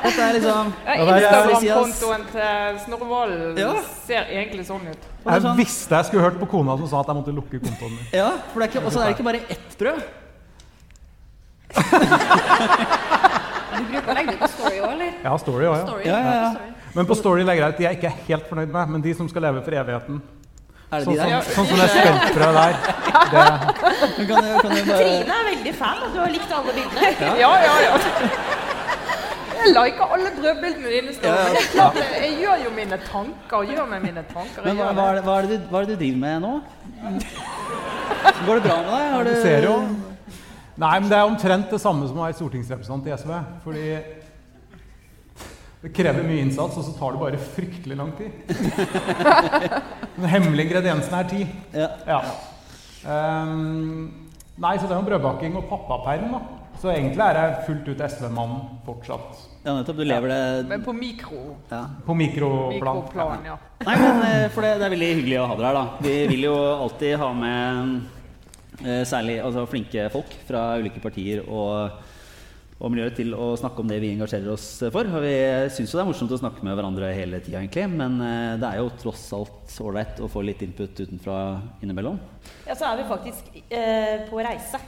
Altså, 0.00 0.16
dette 0.16 0.22
er 0.24 0.36
liksom 0.38 0.68
Ja, 0.86 0.94
Ja, 0.94 1.04
det 1.04 1.16
Instagram-kontoen 1.52 2.22
til 2.32 2.78
Snorre 2.86 3.08
Valen 3.10 3.58
Ja. 3.60 3.74
ser 4.06 4.30
egentlig 4.32 4.64
sånn 4.64 4.86
ut. 4.88 5.02
Jeg 5.26 5.42
sånn, 5.44 5.58
visste 5.58 5.98
jeg 5.98 6.08
skulle 6.08 6.24
hørt 6.24 6.38
på 6.40 6.48
kona 6.48 6.78
som 6.80 6.88
sa 6.88 7.02
at 7.02 7.10
jeg 7.12 7.18
måtte 7.18 7.34
lukke 7.36 7.60
kontoen 7.60 7.92
min. 7.98 8.06
Ja, 8.16 8.30
for 8.48 8.56
det 8.62 8.70
er 8.70 8.72
ikke, 8.72 8.86
også 8.88 9.02
er 9.02 9.10
det 9.10 9.18
ikke 9.18 9.28
bare 9.28 9.44
ett 9.52 9.76
brød. 9.82 10.00
Du 13.80 13.86
bruker 13.94 14.12
å 14.12 14.16
legge 14.18 14.34
det 14.34 14.36
ut 14.36 14.42
på 14.44 14.50
Story 14.56 14.80
òg, 14.80 14.90
eller? 14.92 15.14
Ja, 15.24 15.32
story 15.40 15.64
òg, 15.70 15.76
ja. 15.78 15.86
Story. 15.86 16.04
Ja, 16.10 16.18
ja, 16.26 16.34
ja. 16.44 16.50
Men 16.94 17.06
på 17.06 17.14
story 17.18 17.44
legger 17.46 17.64
jeg 17.64 17.72
ut 17.74 17.80
de 17.80 17.84
jeg 17.86 17.98
ikke 18.00 18.10
er 18.10 18.20
helt 18.28 18.46
fornøyd 18.50 18.72
med, 18.74 18.94
men 18.96 19.02
de 19.04 19.14
som 19.14 19.28
skal 19.30 19.44
leve 19.46 19.62
for 19.66 19.76
evigheten. 19.80 20.20
Er 20.90 20.98
det 20.98 21.04
Sånn 21.06 21.14
de 21.14 21.20
der? 21.20 21.50
sånn 21.54 21.68
som 21.70 21.78
det 21.78 21.86
speltbrødet 21.92 22.54
der. 22.58 22.74
Det, 23.30 23.44
Kan 24.26 24.48
jeg, 24.48 24.56
kan 24.64 24.72
jeg 24.74 24.86
bare 24.88 24.96
Trine 25.04 25.36
er 25.36 25.44
veldig 25.52 25.74
fan, 25.78 26.00
og 26.02 26.16
du 26.16 26.18
har 26.18 26.32
likt 26.34 26.54
alle 26.56 26.74
bildene. 26.80 27.30
Ja, 27.38 27.52
ja, 27.62 27.74
ja. 27.86 27.94
Jeg 29.60 29.74
liker 29.76 30.14
alle 30.16 30.30
brødbildene 30.40 30.90
dine. 30.96 31.14
Ja, 31.22 31.34
ja. 31.78 31.86
Er 32.00 32.24
jeg 32.24 32.36
gjør 32.42 32.62
jo 32.64 32.70
mine 32.74 32.98
tanker. 33.06 33.66
gjør 33.70 33.86
meg 33.90 34.02
mine 34.08 34.24
tanker. 34.32 34.64
Men 34.66 34.80
hva, 34.80 34.90
hva, 34.96 35.08
er 35.12 35.18
det, 35.20 35.24
hva, 35.28 35.38
er 35.38 35.46
det 35.46 35.58
du, 35.60 35.66
hva 35.70 35.82
er 35.82 35.90
det 35.90 35.96
du 35.98 36.02
driver 36.02 36.20
med 36.26 36.40
nå? 36.46 36.52
Går 38.46 38.54
det 38.58 38.62
bra 38.66 38.78
med 38.82 38.90
deg? 38.90 39.10
Har 39.14 39.28
du 39.28 39.30
du 39.30 39.42
ser 39.44 39.66
jo 39.68 39.74
Nei, 40.80 40.94
men 41.02 41.10
det 41.10 41.18
er 41.18 41.28
omtrent 41.28 41.68
det 41.72 41.80
samme 41.82 42.06
som 42.08 42.16
å 42.16 42.24
være 42.24 42.38
stortingsrepresentant 42.38 43.08
i 43.10 43.12
SV. 43.12 43.32
Fordi 43.66 43.86
det 45.80 45.90
krever 45.96 46.24
mye 46.24 46.44
innsats, 46.44 46.76
og 46.80 46.84
så 46.86 46.94
tar 46.96 47.14
det 47.16 47.20
bare 47.20 47.40
fryktelig 47.56 47.96
lang 47.96 48.12
tid. 48.16 48.32
Den 50.20 50.28
hemmelige 50.28 50.68
ingrediensen 50.68 51.14
er 51.16 51.28
tid. 51.28 51.52
Ja. 51.76 51.90
Ja. 52.08 52.20
Um, 53.04 54.30
nei, 54.60 54.74
så 54.76 54.88
det 54.88 54.92
er 54.96 55.00
jo 55.00 55.06
brødbaking 55.08 55.56
og 55.60 55.68
pappaperm, 55.70 56.34
da. 56.36 56.40
Så 56.80 56.88
egentlig 56.94 57.20
er 57.24 57.36
jeg 57.36 57.64
fullt 57.66 57.88
ut 57.92 58.02
SV-mann 58.06 58.54
fortsatt. 58.86 59.40
ja, 59.66 59.74
nettopp. 59.76 59.98
Du 60.00 60.04
lever 60.08 60.32
det 60.32 60.68
Men 60.68 60.84
på 60.84 60.94
mikro, 60.96 61.40
ja. 61.68 61.82
På 62.06 62.16
mikroplan. 62.16 63.02
mikroplan, 63.02 63.44
ja. 63.50 63.58
Nei, 63.84 63.96
men 64.00 64.22
eh, 64.30 64.46
for 64.52 64.64
det, 64.64 64.78
det 64.80 64.86
er 64.88 64.94
veldig 64.96 65.10
hyggelig 65.18 65.36
å 65.42 65.48
ha 65.50 65.58
dere 65.60 65.68
her, 65.74 65.76
da. 65.76 66.06
Vi 66.08 66.14
vil 66.32 66.46
jo 66.48 66.56
alltid 66.86 67.18
ha 67.20 67.28
med 67.36 68.00
særlig 69.08 69.40
altså, 69.44 69.66
flinke 69.68 70.06
folk 70.12 70.32
fra 70.48 70.62
ulike 70.80 71.02
partier 71.02 71.42
og, 71.44 71.98
og 72.80 72.92
miljøer 72.92 73.12
til 73.16 73.34
å 73.36 73.50
snakke 73.60 73.82
om 73.82 73.90
det 73.90 73.98
vi 74.00 74.12
engasjerer 74.14 74.52
oss 74.54 74.68
for. 74.92 75.04
Og 75.04 75.24
vi 75.24 75.34
syns 75.74 75.92
jo 75.92 75.98
det 75.98 76.04
er 76.04 76.10
morsomt 76.12 76.32
å 76.32 76.40
snakke 76.40 76.64
med 76.66 76.78
hverandre 76.78 77.10
hele 77.16 77.42
tida, 77.44 77.60
egentlig. 77.60 77.88
Men 77.92 78.16
eh, 78.24 78.54
det 78.60 78.70
er 78.70 78.80
jo 78.80 78.94
tross 79.02 79.26
alt 79.36 79.76
ålreit 79.84 80.22
å 80.24 80.30
få 80.32 80.44
litt 80.46 80.64
input 80.64 81.04
utenfra 81.04 81.36
innimellom. 81.84 82.16
Ja, 82.64 82.76
så 82.78 82.88
er 82.88 83.02
vi 83.02 83.10
faktisk 83.10 83.52
eh, 83.68 84.24
på 84.30 84.40
reise 84.40 84.80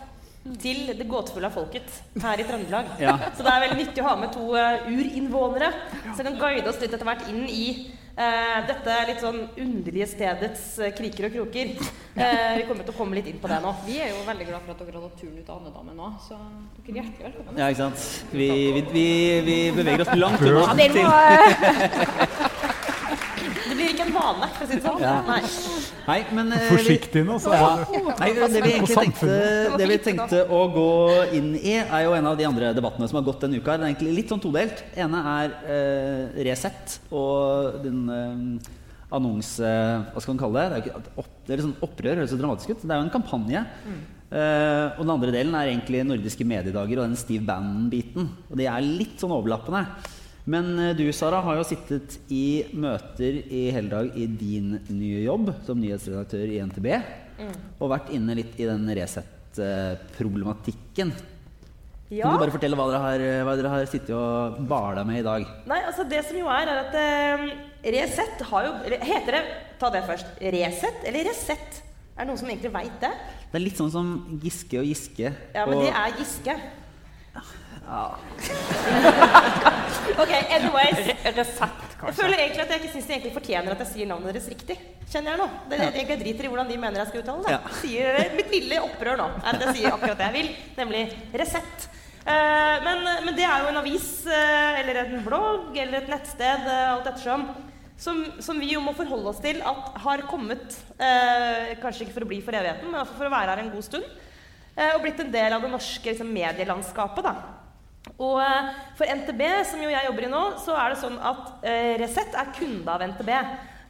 til 0.62 0.84
det 0.98 1.06
gåtefulle 1.06 1.48
av 1.48 1.54
folket 1.54 1.88
her 2.22 2.40
i 2.42 2.46
Trøndelag. 2.46 2.94
Ja. 3.02 3.16
Så 3.30 3.44
det 3.46 3.50
er 3.52 3.64
veldig 3.66 3.78
nyttig 3.78 4.02
å 4.02 4.08
ha 4.08 4.14
med 4.18 4.32
to 4.34 4.48
uh, 4.56 4.86
urinnvånere 4.90 5.70
som 6.12 6.24
kan 6.26 6.38
guide 6.40 6.66
oss 6.70 6.80
litt 6.82 6.92
etter 6.92 7.06
hvert 7.06 7.28
inn 7.30 7.44
i 7.46 7.66
uh, 8.18 8.58
dette 8.68 8.96
litt 9.08 9.22
sånn 9.22 9.40
underlige 9.54 10.08
stedets 10.10 10.64
uh, 10.82 10.90
kriker 10.96 11.28
og 11.28 11.36
kroker. 11.36 11.66
Eh, 12.12 12.58
vi 12.58 12.64
kommer 12.68 12.84
til 12.84 12.92
å 12.92 12.96
komme 12.98 13.16
litt 13.16 13.28
inn 13.30 13.38
på 13.40 13.48
det 13.48 13.56
nå. 13.64 13.70
Vi 13.86 13.94
er 14.04 14.10
jo 14.12 14.18
veldig 14.26 14.46
glad 14.50 14.60
for 14.66 14.74
at 14.74 14.82
dere 14.82 14.98
har 14.98 15.04
tatt 15.06 15.20
turen 15.22 15.38
ut 15.38 15.48
av 15.48 15.56
Andedammen 15.62 15.96
nå, 15.96 16.08
så 16.20 16.36
dere 16.82 16.92
er 16.92 16.98
hjertelig 17.00 17.24
velkommen. 17.30 17.56
Ja, 17.56 17.66
ikke 17.72 17.82
sant? 17.86 17.98
Vi, 18.34 18.48
vi, 18.76 18.82
vi, 18.92 19.06
vi 19.46 19.56
beveger 19.78 20.04
oss 20.04 20.12
langt 20.18 20.42
unna 20.44 20.66
Ja, 20.66 20.74
dere 20.82 20.92
til 20.92 21.04
må 21.06 21.12
Det 23.62 23.71
blir 23.82 23.94
ikke 23.94 24.06
en 24.06 24.14
vane, 24.16 24.48
for 24.56 24.64
å 24.64 24.68
si 24.68 24.78
det 24.78 24.84
sånn. 24.84 25.00
Ja. 25.02 25.14
Nei. 25.26 25.40
Nei, 26.06 26.18
men 26.38 26.52
eh, 26.56 26.66
Forsiktig 26.70 27.24
nå, 27.28 27.38
så 27.42 27.54
Ja. 27.54 27.70
det 27.82 28.02
Nei, 28.20 28.28
det 28.38 28.62
vi 28.62 28.72
egentlig 28.72 28.98
tenkte, 28.98 29.38
det 29.78 29.88
vi 29.90 29.98
tenkte 30.06 30.42
å 30.48 30.60
gå 30.74 30.90
inn 31.38 31.50
i, 31.58 31.74
er 31.82 32.04
jo 32.06 32.14
en 32.18 32.30
av 32.32 32.38
de 32.38 32.46
andre 32.48 32.72
debattene 32.76 33.08
som 33.10 33.20
har 33.20 33.26
gått 33.26 33.44
denne 33.46 33.58
uka. 33.58 33.76
Den 33.76 33.88
er 33.88 33.92
egentlig 33.92 34.16
litt 34.20 34.32
sånn 34.32 34.42
todelt. 34.42 34.84
ene 34.96 35.24
er 35.34 35.58
eh, 35.66 36.40
Resett 36.48 36.98
og 37.10 37.82
den 37.84 38.00
eh, 38.08 38.72
annonse... 39.12 39.74
Hva 40.14 40.24
skal 40.24 40.34
man 40.34 40.42
kalle 40.46 40.62
det? 40.62 40.70
Det 40.70 40.78
er, 40.78 40.86
ikke, 40.86 41.20
opp, 41.20 41.36
det 41.44 41.52
er 41.52 41.60
litt 41.60 41.68
sånn 41.68 41.86
opprør, 41.88 42.16
høres 42.22 42.32
så 42.32 42.40
dramatisk 42.40 42.72
ut. 42.72 42.82
Det 42.86 42.90
er 42.90 43.02
jo 43.02 43.06
en 43.10 43.16
kampanje 43.18 43.66
Uh, 44.32 44.96
og 44.96 45.02
den 45.02 45.10
andre 45.12 45.32
delen 45.34 45.52
er 45.58 45.68
egentlig 45.68 45.98
nordiske 46.08 46.44
mediedager 46.48 47.02
og 47.02 47.04
den 47.04 47.18
Steve 47.20 47.44
Bannon-biten. 47.44 48.30
Og 48.48 48.56
de 48.56 48.64
er 48.64 48.80
litt 48.80 49.20
sånn 49.20 49.34
overlappende. 49.36 49.82
Men 50.44 50.78
eh, 50.78 50.96
du, 50.98 51.12
Sara, 51.14 51.40
har 51.44 51.56
jo 51.60 51.64
sittet 51.66 52.18
i 52.32 52.64
møter 52.74 53.32
i 53.46 53.70
hele 53.74 53.90
dag 53.92 54.16
i 54.18 54.26
din 54.26 54.80
nye 54.90 55.20
jobb 55.22 55.52
som 55.66 55.80
nyhetsredaktør 55.80 56.46
i 56.50 56.62
NTB. 56.66 56.86
Og 57.82 57.90
vært 57.90 58.10
inne 58.14 58.34
litt 58.38 58.54
i 58.60 58.66
den 58.68 58.84
Resett-problematikken. 58.98 61.10
Ja. 62.12 62.26
Kan 62.26 62.34
du 62.36 62.42
bare 62.42 62.52
fortelle 62.52 62.76
hva 62.76 62.86
dere 62.90 63.00
har, 63.00 63.22
hva 63.46 63.54
dere 63.56 63.70
har 63.72 63.86
sittet 63.88 64.10
og 64.12 64.58
bala 64.68 65.00
med 65.08 65.22
i 65.22 65.24
dag? 65.24 65.46
Nei, 65.70 65.80
altså 65.88 66.04
det 66.04 66.20
som 66.28 66.36
jo 66.36 66.44
er, 66.52 66.68
er 66.68 66.78
at 66.82 66.92
uh, 66.92 67.44
Resett 67.94 68.42
har 68.50 68.62
jo 68.66 68.72
Heter 69.00 69.32
det 69.38 69.44
Ta 69.80 69.88
det 69.90 70.02
først. 70.06 70.26
Resett 70.54 71.00
eller 71.08 71.24
Resett? 71.30 71.70
Er 72.12 72.20
det 72.20 72.28
noen 72.28 72.40
som 72.42 72.50
egentlig 72.52 72.72
veit 72.74 72.98
det? 73.00 73.12
Det 73.48 73.56
er 73.56 73.64
litt 73.64 73.78
sånn 73.80 73.94
som 73.94 74.06
Giske 74.42 74.76
og 74.82 74.86
Giske. 74.86 75.28
Ja, 75.56 75.64
men 75.64 75.74
og, 75.78 75.82
det 75.86 75.92
er 75.96 76.08
Giske. 76.20 76.54
Ja, 77.86 78.04
Ok, 80.22 80.32
anyways. 80.50 80.98
Resept, 81.36 81.96
Jeg 82.02 82.14
føler 82.18 82.38
egentlig 82.42 82.64
at 82.64 82.72
jeg 82.74 82.82
ikke 82.82 82.92
syns 82.92 83.06
de 83.08 83.14
egentlig 83.14 83.32
fortjener 83.36 83.74
at 83.74 83.82
jeg 83.84 83.90
sier 83.92 84.08
navnet 84.10 84.32
deres 84.32 84.48
riktig. 84.50 84.76
Kjenner 85.08 85.34
jeg 85.34 85.40
nå. 85.40 85.48
Det 85.70 85.78
er 85.78 85.84
egentlig 85.86 86.16
jeg 86.16 86.22
driter 86.22 86.46
i 86.46 86.52
hvordan 86.52 86.70
de 86.70 86.78
mener 86.82 87.02
jeg 87.02 87.10
skal 87.10 87.22
uttale 87.22 87.46
det. 87.46 87.54
Ja. 87.54 87.74
Sier 87.80 88.18
det 88.18 88.28
mitt 88.38 88.52
lille 88.52 88.80
opprør 88.84 89.20
nå. 89.20 89.28
er 89.40 89.50
At 89.54 89.66
jeg 89.66 89.76
sier 89.78 89.96
akkurat 89.96 90.20
det 90.20 90.28
jeg 90.28 90.36
vil, 90.38 90.54
nemlig 90.78 91.02
Resett. 91.42 91.88
Uh, 92.22 92.76
men, 92.84 93.02
men 93.26 93.34
det 93.34 93.46
er 93.48 93.64
jo 93.64 93.70
en 93.72 93.80
avis 93.80 94.08
uh, 94.30 94.78
eller 94.78 95.00
en 95.00 95.24
blogg 95.24 95.74
eller 95.74 96.04
et 96.04 96.10
nettsted, 96.12 96.68
uh, 96.68 96.92
alt 96.92 97.08
ettersom, 97.10 97.48
som, 98.02 98.20
som 98.42 98.58
vi 98.58 98.72
jo 98.74 98.82
må 98.82 98.94
forholde 98.98 99.30
oss 99.30 99.40
til 99.42 99.60
at 99.66 99.98
har 100.02 100.24
kommet 100.30 100.74
eh, 100.98 101.72
Kanskje 101.82 102.06
ikke 102.06 102.16
for 102.16 102.26
å 102.26 102.30
bli 102.32 102.40
for 102.42 102.56
evigheten, 102.58 102.90
men 102.90 103.06
for 103.06 103.28
å 103.28 103.32
være 103.32 103.54
her 103.54 103.62
en 103.62 103.70
god 103.70 103.86
stund. 103.86 104.06
eh, 104.74 104.94
og 104.96 105.04
blitt 105.04 105.20
en 105.22 105.30
del 105.30 105.54
av 105.54 105.62
det 105.62 105.70
norske 105.70 106.10
liksom, 106.10 106.32
medielandskapet. 106.34 107.28
da. 107.28 107.61
Og 108.22 108.38
eh, 108.42 108.72
for 108.98 109.10
NTB, 109.10 109.42
som 109.66 109.82
jo 109.82 109.90
jeg 109.90 110.06
jobber 110.08 110.28
i 110.28 110.32
nå, 110.32 110.42
så 110.62 110.76
er 110.78 110.92
det 110.92 111.02
sånn 111.02 111.18
at 111.18 111.66
eh, 111.66 111.94
Resett 112.02 112.36
er 112.38 112.52
kunde 112.54 112.94
av 112.94 113.02
NTB. 113.12 113.32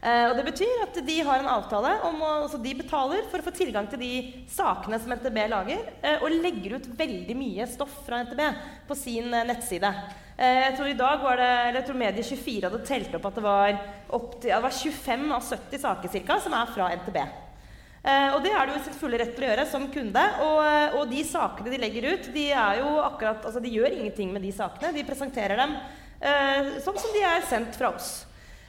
Eh, 0.03 0.25
og 0.31 0.39
det 0.39 0.47
betyr 0.49 0.85
at 0.87 0.97
de 1.07 1.19
har 1.27 1.43
en 1.43 1.51
avtale 1.53 1.93
om 2.09 2.17
å, 2.25 2.31
altså 2.47 2.61
de 2.63 2.73
betaler 2.79 3.29
for 3.31 3.43
å 3.43 3.47
få 3.47 3.55
tilgang 3.55 3.91
til 3.91 4.01
de 4.03 4.13
sakene 4.51 4.99
som 5.03 5.13
NTB 5.15 5.39
lager, 5.53 5.85
og 6.23 6.33
legger 6.33 6.79
ut 6.79 6.91
veldig 6.99 7.37
mye 7.39 7.69
stoff 7.71 8.01
fra 8.07 8.23
NTB 8.25 8.43
på 8.89 8.99
sin 8.99 9.31
nettside. 9.31 9.93
Jeg 10.43 10.75
tror 10.75 10.89
i 10.91 10.99
dag 10.99 11.23
var 11.23 11.39
det, 11.39 11.53
eller 11.69 11.79
jeg 11.79 11.89
tror 11.91 12.01
Medie24 12.01 12.67
hadde 12.67 12.83
telt 12.89 13.15
opp 13.19 13.29
at 13.29 13.39
det 13.39 13.45
var, 13.45 13.79
til, 14.09 14.49
det 14.49 14.63
var 14.65 14.75
25 14.81 15.29
av 15.37 15.49
70 15.53 15.85
saker 15.85 16.15
cirka, 16.17 16.41
som 16.43 16.57
er 16.57 16.73
fra 16.73 16.91
NTB. 16.99 17.21
Eh, 18.03 18.35
og 18.35 18.41
det 18.43 18.51
er 18.51 18.67
det 18.67 18.75
jo 18.75 18.83
sin 18.83 18.99
fulle 18.99 19.21
rett 19.21 19.37
til 19.37 19.47
å 19.47 19.51
gjøre 19.53 19.69
som 19.71 19.87
kunde. 19.95 20.25
Og, 20.43 20.59
eh, 20.67 20.99
og 20.99 21.07
de 21.13 21.23
sakene 21.27 21.71
de 21.71 21.81
legger 21.83 22.09
ut, 22.11 22.29
de 22.35 22.49
er 22.51 22.83
jo 22.83 22.97
akkurat 23.05 23.47
Altså, 23.47 23.63
de 23.63 23.71
gjør 23.71 23.95
ingenting 23.95 24.33
med 24.35 24.43
de 24.43 24.53
sakene. 24.53 24.95
De 24.97 25.07
presenterer 25.07 25.57
dem 25.61 25.79
eh, 26.21 26.77
sånn 26.83 26.99
som 26.99 27.15
de 27.15 27.25
er 27.27 27.49
sendt 27.51 27.79
fra 27.79 27.95
oss. 27.95 28.13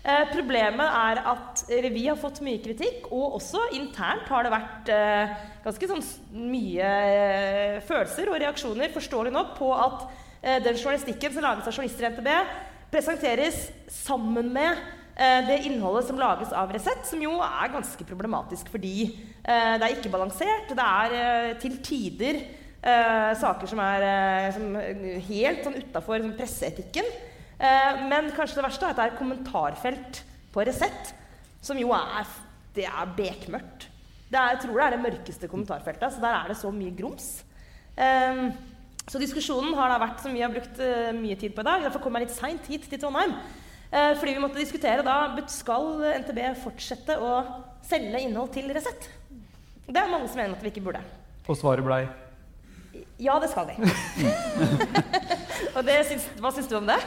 Eh, 0.04 0.26
problemet 0.34 0.84
er 0.84 1.20
at 1.32 1.62
vi 1.70 2.02
har 2.10 2.18
fått 2.20 2.42
mye 2.44 2.60
kritikk, 2.60 3.06
og 3.16 3.38
også 3.38 3.70
internt 3.78 4.28
har 4.28 4.44
det 4.44 4.52
vært 4.52 4.90
eh, 4.92 5.36
ganske 5.64 5.88
sånn 5.88 6.04
mye 6.52 6.90
eh, 6.90 7.78
følelser 7.88 8.28
og 8.28 8.42
reaksjoner, 8.44 8.92
forståelig 8.92 9.32
nok, 9.32 9.56
på 9.62 9.72
at 9.78 10.06
den 10.44 10.76
journalistikken 10.76 11.32
som 11.32 11.46
lages 11.46 11.70
av 11.70 11.72
journalister 11.72 12.04
i 12.04 12.10
NTB, 12.12 12.28
presenteres 12.92 13.62
sammen 13.88 14.50
med 14.52 14.82
det 15.46 15.60
innholdet 15.68 16.08
som 16.08 16.18
lages 16.18 16.54
av 16.58 16.72
Resett, 16.74 17.06
som 17.06 17.22
jo 17.22 17.36
er 17.46 17.70
ganske 17.74 18.06
problematisk 18.08 18.72
fordi 18.74 18.96
eh, 19.06 19.76
det 19.78 19.86
er 19.86 19.96
ikke 20.00 20.12
balansert. 20.14 20.74
Det 20.74 20.88
er 20.88 21.16
eh, 21.20 21.52
til 21.62 21.78
tider 21.86 22.40
eh, 22.42 23.32
saker 23.38 23.70
som 23.70 23.82
er 23.84 24.08
eh, 24.08 24.50
som, 24.56 24.76
eh, 24.82 25.22
helt 25.30 25.64
sånn 25.68 25.78
utafor 25.78 26.24
sånn 26.24 26.36
presseetikken. 26.40 27.14
Eh, 27.62 28.04
men 28.10 28.34
kanskje 28.34 28.60
det 28.60 28.66
verste 28.66 28.90
er 28.90 28.96
at 28.96 29.02
det 29.02 29.08
er 29.12 29.20
kommentarfelt 29.22 30.24
på 30.54 30.66
Resett, 30.66 31.14
som 31.64 31.80
jo 31.80 31.94
er 31.96 32.28
Det 32.74 32.88
er 32.90 33.10
bekmørkt. 33.14 33.84
Det 34.34 34.40
er, 34.40 34.56
jeg 34.56 34.64
tror 34.64 34.80
det 34.80 34.86
er 34.88 34.94
det 34.96 35.04
mørkeste 35.04 35.48
kommentarfeltet. 35.48 36.16
Så 36.16 36.22
der 36.24 36.34
er 36.34 36.48
det 36.50 36.56
så 36.58 36.72
mye 36.74 36.90
grums. 36.98 37.44
Eh, 37.94 38.48
så 39.06 39.20
diskusjonen 39.22 39.76
har 39.78 39.92
da 39.92 40.00
vært, 40.02 40.24
som 40.24 40.34
vi 40.34 40.42
har 40.42 40.50
brukt 40.50 40.80
eh, 40.82 41.12
mye 41.14 41.38
tid 41.38 41.54
på 41.54 41.62
i 41.62 41.68
dag 41.68 41.84
Derfor 41.84 42.02
kom 42.02 42.16
jeg 42.18 42.26
litt 42.26 42.34
seint 42.34 42.66
hit 42.72 42.88
til 42.90 42.98
Trondheim. 42.98 43.36
Eh, 43.94 44.16
fordi 44.18 44.34
vi 44.34 44.42
måtte 44.42 44.58
diskutere 44.58 45.04
da 45.06 45.18
skal 45.54 46.00
NTB 46.24 46.40
fortsette 46.64 47.14
å 47.22 47.34
selge 47.86 48.24
innhold 48.26 48.50
til 48.56 48.72
Resett. 48.74 49.06
Det 49.86 50.00
er 50.00 50.10
mange 50.10 50.30
som 50.32 50.40
mener 50.42 50.56
at 50.58 50.64
vi 50.64 50.72
ikke 50.72 50.82
burde. 50.86 51.02
Og 51.46 51.58
svaret 51.60 51.84
blei 51.86 52.06
Ja, 53.22 53.36
det 53.44 53.50
skal 53.52 53.68
vi. 53.70 53.76
og 55.76 55.82
det 55.86 55.98
syns, 56.10 56.26
hva 56.42 56.52
syns 56.56 56.70
du 56.72 56.78
om 56.80 56.88
det? 56.90 56.98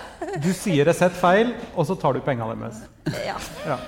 Du 0.44 0.50
sier 0.54 0.86
Resett 0.86 1.16
feil, 1.18 1.54
og 1.74 1.88
så 1.88 1.96
tar 1.98 2.14
du 2.14 2.22
penga 2.26 2.46
deres. 2.52 2.84
Ja. 3.26 3.36
Ja. 3.66 3.80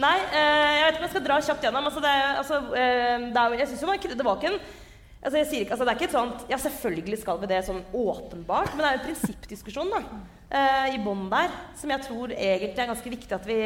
Nei, 0.00 0.16
eh, 0.32 0.68
jeg 0.76 0.84
vet 0.84 0.92
ikke 0.94 1.00
om 1.00 1.06
jeg 1.06 1.14
skal 1.14 1.24
dra 1.26 1.40
kjapt 1.44 1.64
gjennom. 1.66 1.88
Altså, 1.90 2.04
det, 2.04 2.12
altså, 2.42 2.60
eh, 2.76 3.26
det, 3.32 3.46
jeg 3.62 3.68
synes 3.70 3.80
jo 3.82 3.88
man 3.88 3.96
var 3.96 4.00
ikke- 4.02 4.16
det 4.20 4.26
var 4.28 4.38
ikke 4.40 4.52
en 4.52 4.60
altså, 5.22 5.40
jeg 5.40 5.48
sier 5.50 5.64
ikke, 5.64 5.76
altså, 5.76 5.86
Det 5.86 5.92
er 5.92 5.98
ikke 5.98 6.08
et 6.08 6.16
sånt 6.18 6.52
Ja, 6.52 6.60
selvfølgelig 6.60 7.20
skal 7.22 7.40
vi 7.40 7.50
det 7.50 7.60
sånn 7.66 7.82
åpenbart, 7.96 8.72
men 8.74 8.84
det 8.84 8.88
er 8.88 8.96
jo 8.96 9.00
en 9.00 9.08
prinsippdiskusjon 9.08 9.92
da, 9.92 10.00
eh, 10.48 10.94
i 10.96 11.02
bånn 11.04 11.28
der 11.32 11.52
som 11.78 11.92
jeg 11.94 12.06
tror 12.06 12.34
egentlig 12.36 12.84
er 12.84 12.92
ganske 12.94 13.14
viktig 13.16 13.36
at 13.36 13.50
vi 13.50 13.60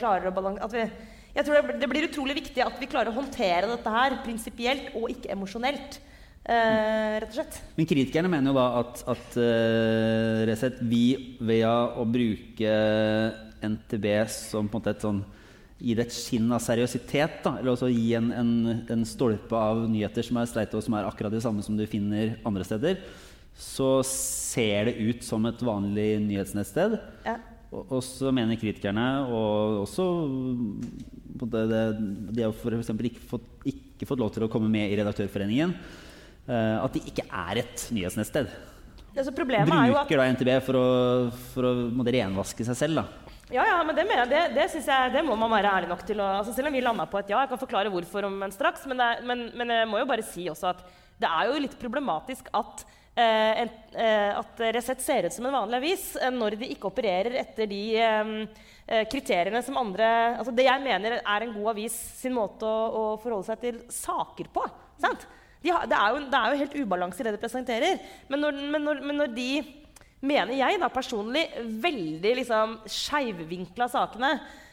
klarer 0.00 0.30
å 0.30 0.34
balansere 0.36 0.90
Jeg 1.36 1.46
tror 1.46 1.60
det, 1.60 1.78
det 1.82 1.90
blir 1.90 2.08
utrolig 2.08 2.38
viktig 2.40 2.64
at 2.64 2.76
vi 2.80 2.90
klarer 2.90 3.12
å 3.12 3.18
håndtere 3.20 3.70
dette 3.70 3.94
her 3.94 4.20
prinsipielt 4.24 4.94
og 4.98 5.10
ikke 5.12 5.30
emosjonelt. 5.34 6.00
Eh, 6.48 7.18
rett 7.20 7.28
og 7.28 7.36
slett. 7.36 7.58
Men 7.76 7.86
kritikerne 7.86 8.30
mener 8.32 8.50
jo 8.50 8.56
da 8.56 8.68
at, 8.80 9.02
at 9.12 9.34
uh, 9.36 10.46
Resett, 10.48 10.78
vi 10.80 11.36
ved 11.44 11.66
å 11.68 12.06
bruke 12.08 12.70
NTB 13.60 14.06
som 14.32 14.64
på 14.64 14.78
en 14.78 14.80
måte 14.80 14.94
et 14.94 15.04
sånn 15.04 15.20
Gi 15.78 15.94
det 15.94 16.08
et 16.08 16.14
skinn 16.14 16.48
av 16.50 16.62
seriøsitet, 16.64 17.36
da, 17.44 17.52
eller 17.60 17.74
også 17.76 17.90
gi 17.92 18.08
en, 18.18 18.32
en, 18.34 18.52
en 18.90 19.04
stolpe 19.06 19.54
av 19.54 19.84
nyheter 19.90 20.26
som 20.26 20.40
er 20.40 20.48
streite 20.50 20.74
og 20.74 20.82
som 20.82 20.96
er 20.98 21.06
akkurat 21.06 21.34
det 21.36 21.42
samme 21.44 21.62
som 21.62 21.76
du 21.78 21.84
finner 21.86 22.34
andre 22.48 22.66
steder, 22.66 22.98
så 23.58 24.00
ser 24.06 24.90
det 24.90 24.96
ut 24.98 25.22
som 25.26 25.46
et 25.46 25.62
vanlig 25.66 26.08
nyhetsnettsted. 26.24 26.98
Ja. 27.26 27.36
Og, 27.68 27.84
og 27.98 28.02
så 28.02 28.32
mener 28.34 28.58
kritikerne, 28.58 29.06
og 29.28 29.82
også 29.84 30.04
det, 31.38 31.64
det, 31.70 31.82
De 32.34 32.46
har 32.46 32.54
f.eks. 32.54 32.90
Ikke, 33.10 33.22
fått- 33.30 33.66
ikke 33.68 34.08
fått 34.08 34.22
lov 34.22 34.32
til 34.34 34.46
å 34.46 34.50
komme 34.50 34.70
med 34.72 34.88
i 34.90 34.98
Redaktørforeningen. 34.98 35.74
Uh, 36.48 36.80
at 36.80 36.94
de 36.96 37.02
ikke 37.10 37.26
er 37.28 37.60
et 37.60 37.86
nyhetsnettsted. 37.92 38.48
Ja, 39.16 39.22
er 39.24 39.34
Bruker 39.34 40.20
da 40.20 40.28
NTB 40.32 40.50
for 40.64 40.78
å, 40.78 40.86
for 41.52 41.66
å 41.68 41.72
renvaske 42.06 42.64
seg 42.64 42.78
selv. 42.78 43.02
da. 43.02 43.27
Ja, 43.48 43.62
ja, 43.64 43.76
men 43.86 43.96
det, 43.96 44.04
mener 44.04 44.26
jeg, 44.26 44.28
det, 44.28 44.40
det, 44.58 44.64
jeg, 44.84 45.12
det 45.14 45.22
må 45.24 45.32
man 45.40 45.48
være 45.54 45.70
ærlig 45.78 45.88
nok 45.88 46.02
til. 46.04 46.20
Å, 46.20 46.26
altså 46.42 46.52
selv 46.52 46.68
om 46.68 46.74
vi 46.76 46.82
landa 46.84 47.06
på 47.08 47.20
et 47.22 47.30
ja, 47.32 47.38
jeg 47.44 47.48
kan 47.54 47.60
forklare 47.62 47.92
hvorfor 47.92 48.26
om 48.28 48.34
en 48.44 48.52
straks, 48.52 48.84
men, 48.90 49.00
er- 49.00 49.22
men, 49.24 49.46
men 49.56 49.72
jeg 49.72 49.88
må 49.88 50.02
jo 50.02 50.08
bare 50.10 50.24
si 50.26 50.44
også 50.52 50.68
at 50.74 50.82
det 51.18 51.30
er 51.32 51.48
jo 51.48 51.62
litt 51.64 51.78
problematisk 51.80 52.50
at, 52.54 52.84
eh, 53.16 53.62
en, 53.64 53.70
eh, 53.96 54.36
at 54.36 54.60
Resett 54.76 55.00
ser 55.02 55.26
ut 55.30 55.34
som 55.34 55.48
en 55.48 55.56
vanlig 55.56 55.80
avis 55.80 56.04
eh, 56.20 56.28
når 56.34 56.58
de 56.60 56.68
ikke 56.76 56.90
opererer 56.92 57.38
etter 57.40 57.66
de 57.72 57.80
eh, 58.04 58.34
eh, 58.84 59.06
kriteriene 59.10 59.64
som 59.66 59.80
andre 59.80 60.10
altså 60.36 60.52
Det 60.54 60.68
jeg 60.68 60.84
mener 60.84 61.16
er 61.18 61.46
en 61.48 61.56
god 61.56 61.72
avis 61.72 61.96
sin 62.20 62.36
måte 62.36 62.68
å, 62.68 62.84
å 63.00 63.02
forholde 63.24 63.48
seg 63.48 63.64
til 63.64 63.80
saker 63.96 64.52
på. 64.54 64.68
Sant? 65.00 65.24
De 65.64 65.72
har, 65.74 65.88
det, 65.90 65.96
er 65.98 66.14
jo, 66.14 66.20
det 66.30 66.38
er 66.38 66.52
jo 66.54 66.60
helt 66.66 66.78
ubalanse 66.84 67.24
i 67.24 67.26
det 67.26 67.34
de 67.34 67.42
presenterer. 67.42 67.98
Men 68.30 68.44
når, 68.44 68.60
men 68.76 68.84
når, 68.92 69.00
men 69.08 69.22
når 69.24 69.32
de 69.34 69.48
mener 70.20 70.56
jeg 70.58 70.80
da 70.80 70.88
personlig, 70.92 71.44
veldig 71.82 72.32
liksom 72.40 72.78
skeivvinkla 72.90 73.88
sakene 73.90 74.32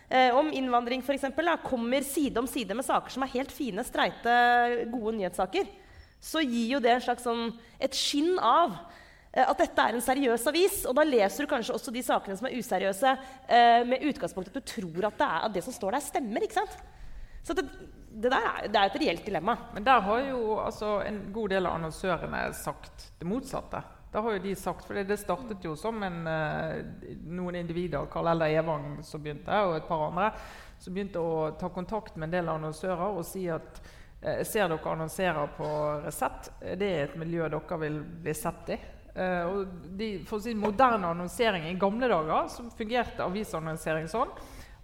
eh, 0.09 0.33
om 0.35 0.51
innvandring 0.53 1.03
for 1.05 1.15
eksempel, 1.15 1.51
kommer 1.65 2.05
side 2.05 2.41
om 2.41 2.49
side 2.49 2.77
med 2.77 2.87
saker 2.87 3.13
som 3.13 3.25
er 3.25 3.33
helt 3.35 3.53
fine, 3.53 3.85
streite, 3.85 4.35
gode 4.93 5.17
nyhetssaker, 5.19 5.69
så 6.21 6.41
gir 6.41 6.75
jo 6.75 6.81
det 6.81 6.95
en 6.95 7.05
slags 7.05 7.25
sånn, 7.27 7.49
et 7.77 7.97
skinn 7.97 8.39
av 8.41 8.73
eh, 9.33 9.45
at 9.45 9.59
dette 9.61 9.83
er 9.83 9.97
en 9.97 10.05
seriøs 10.05 10.47
avis. 10.49 10.79
Og 10.89 10.95
da 10.97 11.05
leser 11.05 11.45
du 11.45 11.51
kanskje 11.51 11.75
også 11.75 11.93
de 11.93 12.01
sakene 12.05 12.37
som 12.39 12.49
er 12.49 12.57
useriøse, 12.57 13.15
eh, 13.45 13.81
med 13.85 14.05
utgangspunkt 14.09 14.49
at 14.49 14.57
du 14.57 14.65
tror 14.65 15.11
at 15.11 15.19
det, 15.21 15.29
er, 15.29 15.45
at 15.45 15.57
det 15.57 15.65
som 15.67 15.75
står 15.75 15.97
der, 15.97 16.07
stemmer. 16.07 16.47
ikke 16.47 16.61
sant? 16.63 16.79
Så 17.45 17.53
det, 17.53 17.67
det 18.09 18.31
der 18.31 18.41
er, 18.41 18.63
det 18.71 18.79
er 18.79 18.89
et 18.89 19.01
reelt 19.03 19.27
dilemma. 19.27 19.57
Men 19.75 19.85
der 19.85 20.01
har 20.01 20.23
jo 20.31 20.57
altså, 20.63 20.97
en 21.05 21.27
god 21.35 21.53
del 21.53 21.67
av 21.69 21.77
annonsørene 21.77 22.47
sagt 22.57 23.11
det 23.19 23.29
motsatte. 23.29 23.83
Da 24.16 24.22
har 24.22 24.34
jo 24.34 24.39
de 24.39 24.53
sagt, 24.55 24.86
for 24.88 24.95
Det 24.95 25.18
startet 25.20 25.66
jo 25.66 25.74
som 25.76 26.03
en, 26.03 26.28
eh, 26.28 26.86
noen 27.28 27.55
individer, 27.59 28.05
Karl 28.07 28.30
Eldar 28.32 28.47
Evang 28.47 29.03
som 29.03 29.20
begynte, 29.20 29.51
og 29.51 29.76
et 29.76 29.88
par 29.89 30.05
andre, 30.07 30.30
som 30.80 30.93
begynte 30.93 31.20
å 31.20 31.51
ta 31.59 31.68
kontakt 31.68 32.16
med 32.16 32.30
en 32.30 32.32
del 32.32 32.47
annonsører 32.53 33.11
og 33.11 33.26
si 33.26 33.49
at 33.51 33.82
eh, 34.22 34.39
ser 34.47 34.70
dere 34.72 34.93
annonserer 34.93 35.51
på 35.57 35.68
Resett, 36.05 36.47
det 36.80 36.88
er 36.88 37.03
et 37.09 37.18
miljø 37.20 37.49
dere 37.49 37.80
vil 37.82 37.99
bli 38.24 38.34
sett 38.34 38.72
i. 38.72 38.78
Eh, 39.20 39.43
og 39.43 39.68
de, 39.99 40.24
for 40.24 40.39
å 40.39 40.45
si 40.45 40.55
moderne 40.55 41.11
annonsering 41.11 41.68
I 41.68 41.78
gamle 41.80 42.07
dager 42.07 42.47
så 42.51 42.70
fungerte 42.72 43.24
avisannonsering 43.24 44.07
sånn 44.07 44.32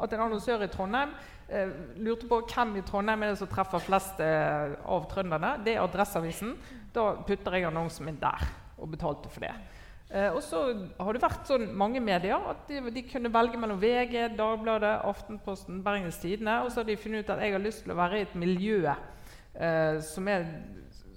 at 0.01 0.11
en 0.11 0.25
annonsør 0.25 0.65
i 0.65 0.69
Trondheim 0.71 1.13
eh, 1.47 1.71
lurte 2.03 2.27
på 2.27 2.41
hvem 2.51 2.75
i 2.81 2.83
Trondheim 2.83 3.23
er 3.23 3.31
det 3.31 3.39
som 3.39 3.51
treffer 3.51 3.79
flest 3.79 4.19
eh, 4.19 4.75
av 4.83 5.07
trønderne. 5.07 5.61
Det 5.63 5.77
er 5.77 5.85
Adresseavisen. 5.85 6.57
Da 6.91 7.13
putter 7.23 7.55
jeg 7.55 7.69
annonsen 7.69 8.07
min 8.07 8.19
der, 8.19 8.43
og 8.81 8.91
betalte 8.91 9.31
for 9.31 9.45
det. 9.45 9.53
Eh, 10.11 10.27
og 10.33 10.41
så 10.43 10.65
har 10.99 11.15
det 11.15 11.23
vært 11.23 11.47
sånn 11.47 11.69
mange 11.77 12.01
medier 12.03 12.49
at 12.51 12.65
de, 12.67 12.81
de 12.91 13.05
kunne 13.07 13.31
velge 13.31 13.59
mellom 13.61 13.79
VG, 13.79 14.33
Dagbladet, 14.35 14.97
Aftenposten, 15.07 15.79
Bergens 15.85 16.19
Tidende. 16.19 16.59
Og 16.65 16.71
så 16.71 16.81
har 16.81 16.89
de 16.89 16.99
funnet 16.99 17.23
ut 17.23 17.31
at 17.31 17.45
jeg 17.45 17.55
har 17.55 17.63
lyst 17.63 17.85
til 17.85 17.95
å 17.95 17.99
være 18.01 18.19
i 18.19 18.25
et 18.27 18.37
miljø 18.39 18.81
eh, 18.91 19.97
som 20.03 20.27
er 20.31 20.47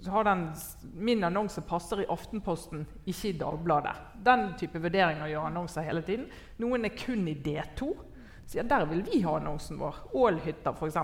har 0.05 0.23
den, 0.23 0.51
Min 0.93 1.23
annonse 1.23 1.61
passer 1.65 2.03
i 2.03 2.09
Aftenposten, 2.09 2.85
ikke 3.05 3.29
i 3.29 3.37
Dagbladet. 3.39 3.95
Den 4.25 4.51
type 4.59 4.79
vurderinger 4.81 5.29
gjør 5.31 5.47
annonser 5.49 5.87
hele 5.87 6.03
tiden. 6.05 6.27
Noen 6.61 6.85
er 6.85 6.93
kun 6.97 7.27
i 7.27 7.33
D2. 7.33 7.89
Så 8.45 8.59
ja, 8.59 8.63
der 8.69 8.85
vil 8.85 9.01
vi 9.05 9.23
ha 9.25 9.39
annonsen 9.39 9.79
vår. 9.81 10.03
Ålhytta, 10.13 10.75
f.eks. 10.77 10.99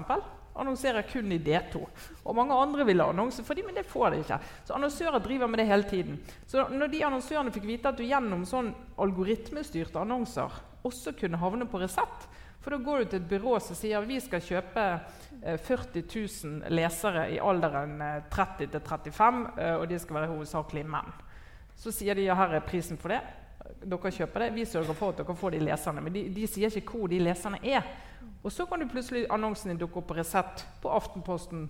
Annonserer 0.59 1.05
kun 1.07 1.31
i 1.31 1.39
D2. 1.39 1.79
Og 2.25 2.35
mange 2.35 2.57
andre 2.57 2.85
ville 2.87 3.05
annonse 3.07 3.43
for 3.47 3.55
dem, 3.55 3.69
men 3.69 3.77
det 3.77 3.87
får 3.87 4.11
de 4.11 4.21
ikke. 4.23 4.39
Så 4.67 4.75
annonsører 4.75 5.23
driver 5.23 5.47
med 5.47 5.61
det 5.61 5.67
hele 5.69 5.87
tiden. 5.87 6.19
Så 6.47 6.67
når 6.69 6.91
de 6.91 7.05
annonsørene 7.07 7.53
fikk 7.55 7.69
vite 7.69 7.91
at 7.91 7.99
du 7.99 8.03
gjennom 8.03 8.43
sånn 8.47 8.73
algoritmestyrte 9.01 10.01
annonser 10.01 10.59
også 10.87 11.13
kunne 11.17 11.39
havne 11.39 11.67
på 11.69 11.79
Resett, 11.81 12.27
for 12.61 12.75
da 12.75 12.77
går 12.77 12.99
du 12.99 13.09
til 13.09 13.21
et 13.23 13.29
byrå 13.29 13.55
som 13.63 13.77
sier 13.77 14.03
vi 14.05 14.19
skal 14.21 14.43
kjøpe 14.45 14.83
eh, 15.41 15.57
40 15.57 16.03
000 16.05 16.73
lesere 16.73 17.25
i 17.33 17.39
alderen 17.41 17.95
eh, 18.05 18.23
30 18.29 18.69
til 18.75 18.83
35, 18.85 19.39
eh, 19.57 19.75
og 19.79 19.87
de 19.89 19.97
skal 20.01 20.19
være 20.19 20.29
hovedsakelig 20.33 20.83
menn. 20.85 21.09
Så 21.81 21.93
sier 21.95 22.17
de 22.17 22.27
ja, 22.27 22.35
her 22.37 22.53
er 22.53 22.65
prisen 22.65 22.99
for 23.01 23.13
det. 23.13 23.21
Dere 23.81 24.11
kjøper 24.13 24.45
det. 24.45 24.49
Vi 24.55 24.65
sørger 24.65 24.97
for 24.97 25.13
at 25.13 25.21
dere 25.21 25.35
får 25.37 25.55
de 25.55 25.61
leserne. 25.65 26.01
Men 26.05 26.15
de, 26.15 26.25
de 26.33 26.47
sier 26.49 26.73
ikke 26.81 26.97
hvor 26.97 27.11
de 27.11 27.21
leserne 27.21 27.61
er. 27.63 27.87
Og 28.41 28.51
så 28.53 28.65
kan 28.65 28.81
du 28.81 28.89
plutselig 28.89 29.27
annonsen 29.29 29.73
din 29.73 29.79
dukke 29.81 30.01
opp 30.01 30.09
på 30.09 30.17
Resett, 30.17 30.65
på 30.81 30.89
Aftenposten, 30.89 31.67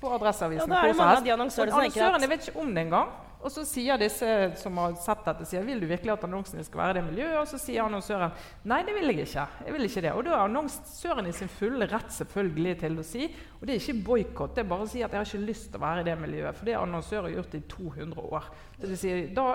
på 0.00 0.12
Adresseavisen. 0.14 0.70
Ja, 0.70 0.86
Og 0.90 1.02
annonsørene 1.38 2.30
vet 2.30 2.48
ikke 2.48 2.62
om 2.62 2.72
det 2.74 2.86
engang. 2.88 3.10
Og 3.40 3.48
så 3.48 3.62
sier 3.64 3.96
disse 3.96 4.26
som 4.60 4.76
har 4.76 4.92
sett 5.00 5.22
dette, 5.24 5.46
sier, 5.48 5.62
vil 5.64 5.78
du 5.80 5.86
virkelig 5.88 6.12
at 6.12 6.24
annonsen 6.26 6.58
din 6.58 6.66
skal 6.66 6.82
være 6.82 6.92
i 6.92 6.96
det 6.98 7.04
miljøet. 7.06 7.38
Og 7.40 7.46
så 7.48 7.60
sier 7.62 7.86
annonsøren 7.86 8.34
nei, 8.68 8.82
det 8.84 8.92
vil 8.98 9.08
jeg 9.08 9.24
ikke. 9.24 9.46
jeg 9.64 9.76
vil 9.76 9.86
ikke 9.86 10.02
det. 10.04 10.12
Og 10.12 10.26
da 10.26 10.34
er 10.34 10.42
annonsøren 10.44 11.30
i 11.30 11.32
sin 11.36 11.48
fulle 11.48 11.88
rett 11.88 12.12
selvfølgelig 12.12 12.74
til 12.82 13.00
å 13.00 13.06
si, 13.06 13.30
og 13.56 13.64
det 13.64 13.74
er 13.74 13.80
ikke 13.80 14.04
boikott, 14.10 14.54
det 14.56 14.64
er 14.64 14.68
bare 14.74 14.84
å 14.84 14.90
si 14.90 15.00
at 15.00 15.14
jeg 15.14 15.22
har 15.22 15.30
ikke 15.30 15.48
lyst 15.48 15.70
til 15.70 15.80
å 15.80 15.84
være 15.86 16.04
i 16.04 16.08
det 16.10 16.18
miljøet. 16.20 16.58
For 16.58 16.68
det 16.68 16.76
har 16.76 16.84
annonsører 16.84 17.36
gjort 17.38 17.56
i 17.56 17.62
200 17.72 18.26
år. 18.28 18.50
Så 18.76 18.92
de 18.92 19.00
sier, 19.00 19.22
da 19.36 19.48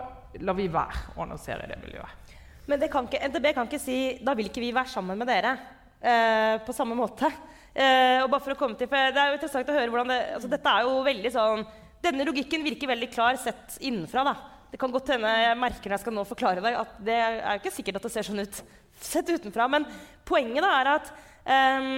lar 0.44 0.58
vi 0.58 0.68
være 0.72 1.16
å 1.16 1.24
annonsere 1.26 1.66
i 1.66 1.72
det 1.72 1.80
miljøet. 1.84 2.34
Men 2.66 2.82
det 2.82 2.90
kan 2.94 3.06
ikke, 3.06 3.22
NTB 3.30 3.52
kan 3.54 3.68
ikke 3.70 3.82
si 3.82 3.98
da 4.26 4.34
vil 4.38 4.50
ikke 4.50 4.64
vi 4.64 4.74
være 4.76 4.90
sammen 4.90 5.20
med 5.20 5.30
dere 5.30 5.54
eh, 6.02 6.56
på 6.66 6.74
samme 6.74 6.98
måte. 6.98 7.30
Eh, 7.76 8.24
og 8.24 8.30
bare 8.32 8.42
for 8.42 8.56
å 8.56 8.60
komme 8.60 8.78
til, 8.80 8.90
for 8.90 9.14
Det 9.14 9.22
er 9.22 9.32
jo 9.32 9.38
interessant 9.38 9.70
å 9.70 9.76
høre 9.76 9.92
hvordan 9.92 10.12
det, 10.14 10.20
altså 10.38 10.50
Dette 10.52 10.72
er 10.72 10.86
jo 10.88 11.02
veldig 11.04 11.32
sånn 11.34 11.66
Denne 12.06 12.24
logikken 12.24 12.64
virker 12.64 12.88
veldig 12.88 13.10
klar 13.12 13.36
sett 13.42 13.76
innenfra. 13.84 14.24
da. 14.24 14.36
Det 14.72 14.80
kan 14.82 14.94
godt 14.94 15.12
hende 15.14 15.32
jeg 15.32 15.58
merker 15.60 15.90
når 15.90 15.98
jeg 15.98 16.04
skal 16.06 16.16
nå 16.16 16.24
forklare 16.30 16.64
deg, 16.64 16.78
at 16.78 16.98
det 17.08 17.16
er 17.16 17.38
jo 17.40 17.62
ikke 17.62 17.74
sikkert 17.74 18.00
at 18.00 18.06
det 18.08 18.14
ser 18.14 18.28
sånn 18.28 18.44
ut 18.44 18.62
sett 19.02 19.30
utenfra. 19.30 19.68
Men 19.72 19.88
poenget 20.28 20.66
da 20.66 20.72
er 20.80 20.92
at 20.94 21.12
eh, 21.44 21.90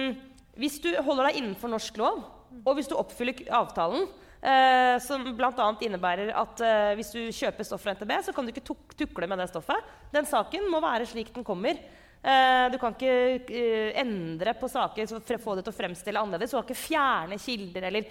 hvis 0.58 0.80
du 0.84 0.90
holder 1.04 1.28
deg 1.28 1.40
innenfor 1.40 1.72
norsk 1.72 2.00
lov, 2.00 2.24
og 2.64 2.78
hvis 2.78 2.88
du 2.90 2.96
oppfyller 2.96 3.44
avtalen, 3.60 4.08
eh, 4.42 4.96
som 5.04 5.24
bl.a. 5.36 5.68
innebærer 5.84 6.32
at 6.36 6.64
eh, 6.64 6.94
hvis 6.98 7.12
du 7.14 7.20
kjøper 7.34 7.66
stoff 7.66 7.84
fra 7.84 7.94
NTB, 7.96 8.12
så 8.24 8.34
kan 8.34 8.46
du 8.46 8.52
ikke 8.52 8.66
tuk 8.66 8.96
tukle 8.98 9.28
med 9.30 9.42
det 9.42 9.48
stoffet. 9.52 9.94
Den 10.14 10.28
saken 10.28 10.68
må 10.72 10.82
være 10.84 11.08
slik 11.08 11.32
den 11.34 11.46
kommer. 11.46 11.78
Eh, 12.18 12.64
du 12.72 12.78
kan 12.82 12.96
ikke 12.96 13.94
endre 14.02 14.56
på 14.58 14.70
saker 14.70 15.06
for 15.10 15.38
å 15.38 15.44
få 15.44 15.56
det 15.58 15.66
til 15.66 15.74
å 15.74 15.78
fremstille 15.78 16.24
annerledes. 16.24 16.52
Du 16.52 16.58
kan 16.58 16.66
ikke 16.66 16.86
fjerne 16.86 17.38
kilder 17.42 17.88
eller 17.90 18.10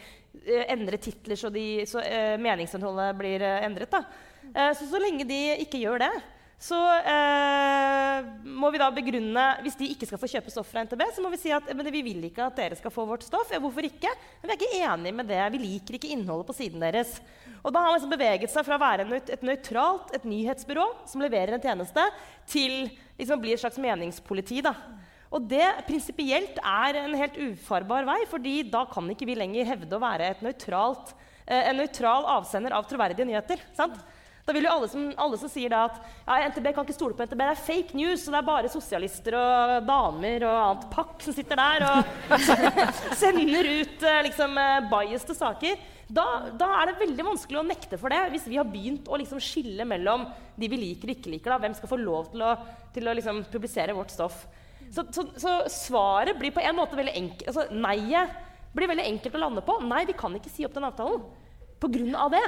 endre 0.72 1.02
titler 1.02 1.40
så, 1.40 1.52
de, 1.52 1.68
så 1.90 2.04
meningsinnholdet 2.40 3.18
blir 3.20 3.44
endret. 3.44 3.98
Så 4.78 4.88
så 4.88 5.02
lenge 5.02 5.26
de 5.28 5.40
ikke 5.66 5.82
gjør 5.82 6.06
det, 6.06 6.12
så 6.58 6.78
eh, 7.06 8.28
må 8.50 8.72
vi 8.74 8.80
da 8.82 8.88
begrunne 8.90 9.44
Hvis 9.62 9.76
de 9.78 9.92
ikke 9.94 10.08
skal 10.10 10.18
få 10.18 10.30
kjøpe 10.32 10.50
stoff 10.50 10.72
fra 10.72 10.82
NTB, 10.88 11.04
så 11.14 11.22
må 11.22 11.30
vi 11.30 11.38
si 11.38 11.52
at 11.54 11.70
vi 11.70 12.02
vil 12.02 12.24
ikke 12.32 12.48
at 12.48 12.58
dere 12.58 12.78
skal 12.80 12.94
få 12.94 13.06
vårt 13.06 13.28
stoff. 13.28 13.52
Ja, 13.54 13.62
hvorfor 13.62 13.86
ikke? 13.86 14.10
Men 14.42 14.50
vi 14.50 14.56
er 14.56 14.58
ikke 14.58 14.88
enige 14.90 15.18
med 15.20 15.30
det. 15.30 15.44
Vi 15.54 15.62
liker 15.62 16.00
ikke 16.00 16.10
innholdet 16.16 16.50
på 16.50 16.58
siden 16.58 16.82
deres. 16.82 17.20
Og 17.62 17.70
da 17.70 17.84
har 17.84 17.92
man 17.92 18.00
liksom 18.00 18.16
beveget 18.16 18.54
seg 18.54 18.66
fra 18.66 18.78
å 18.78 18.82
være 18.82 19.06
et 19.20 19.46
nøytralt 19.46 20.16
et 20.18 20.26
nyhetsbyrå 20.26 20.88
som 21.10 21.22
leverer 21.22 21.58
en 21.58 21.64
tjeneste, 21.64 22.04
til 22.50 22.88
liksom 23.20 23.42
bli 23.44 23.54
et 23.54 23.62
slags 23.62 23.78
meningspoliti. 23.82 24.64
da. 24.66 24.74
Og 25.30 25.46
det 25.52 25.66
prinsipielt 25.86 26.58
er 26.64 27.02
en 27.04 27.18
helt 27.20 27.38
ufarbar 27.52 28.08
vei, 28.08 28.22
fordi 28.32 28.62
da 28.72 28.86
kan 28.90 29.10
ikke 29.12 29.28
vi 29.30 29.38
lenger 29.38 29.68
hevde 29.76 29.98
å 29.98 30.02
være 30.02 30.38
nøytralt, 30.42 31.14
eh, 31.46 31.70
en 31.70 31.82
nøytral 31.84 32.26
avsender 32.38 32.74
av 32.74 32.88
troverdige 32.88 33.28
nyheter. 33.28 33.62
sant? 33.76 34.00
Da 34.48 34.54
vil 34.56 34.64
jo 34.64 34.72
alle 34.72 34.88
som, 34.88 35.08
alle 35.20 35.38
som 35.42 35.50
sier 35.52 35.74
at 35.76 35.98
ja, 36.24 36.38
NTB 36.48 36.70
kan 36.72 36.86
ikke 36.86 36.96
stole 36.96 37.16
på 37.18 37.26
NTB, 37.28 37.42
det 37.42 37.48
er 37.52 37.66
fake 37.66 37.98
news, 38.00 38.22
og 38.24 38.32
det 38.32 38.38
er 38.40 38.46
bare 38.48 38.70
sosialister 38.72 39.36
og 39.36 39.74
damer 39.90 40.46
og 40.48 40.60
annet 40.62 40.86
pakk 40.94 41.26
som 41.26 41.36
sitter 41.36 41.60
der 41.60 41.84
og 41.84 42.46
sender 43.20 43.68
ut 43.68 44.06
eh, 44.08 44.22
liksom 44.30 44.56
eh, 44.62 44.88
biaste 44.88 45.36
saker. 45.36 45.82
Da, 46.08 46.24
da 46.56 46.70
er 46.78 46.88
det 46.88 47.02
veldig 47.02 47.26
vanskelig 47.28 47.60
å 47.60 47.66
nekte 47.68 48.00
for 48.00 48.16
det 48.16 48.22
hvis 48.32 48.46
vi 48.48 48.56
har 48.56 48.70
begynt 48.72 49.10
å 49.12 49.20
liksom 49.20 49.42
skille 49.44 49.84
mellom 49.90 50.24
de 50.56 50.72
vi 50.72 50.80
liker 50.80 51.12
og 51.12 51.18
ikke 51.18 51.34
liker. 51.34 51.52
da, 51.52 51.60
Hvem 51.66 51.76
skal 51.82 51.92
få 51.92 52.00
lov 52.00 52.32
til 52.32 52.46
å, 52.48 52.54
til 52.96 53.12
å 53.12 53.18
liksom 53.20 53.44
publisere 53.52 53.98
vårt 53.98 54.16
stoff. 54.16 54.46
Så, 54.88 55.04
så, 55.12 55.28
så 55.36 55.58
svaret 55.68 56.40
blir 56.40 56.56
på 56.56 56.64
en 56.64 56.80
måte 56.80 56.96
veldig 56.96 57.18
enkelt. 57.20 57.50
Altså, 57.52 57.68
Nei-et 57.76 58.40
blir 58.72 58.88
veldig 58.96 59.10
enkelt 59.12 59.36
å 59.36 59.44
lande 59.44 59.68
på. 59.68 59.76
Nei, 59.84 60.06
vi 60.08 60.16
kan 60.16 60.40
ikke 60.40 60.56
si 60.56 60.64
opp 60.64 60.80
den 60.80 60.88
avtalen 60.88 61.20
på 61.84 61.92
grunn 61.92 62.16
av 62.16 62.32
det. 62.32 62.46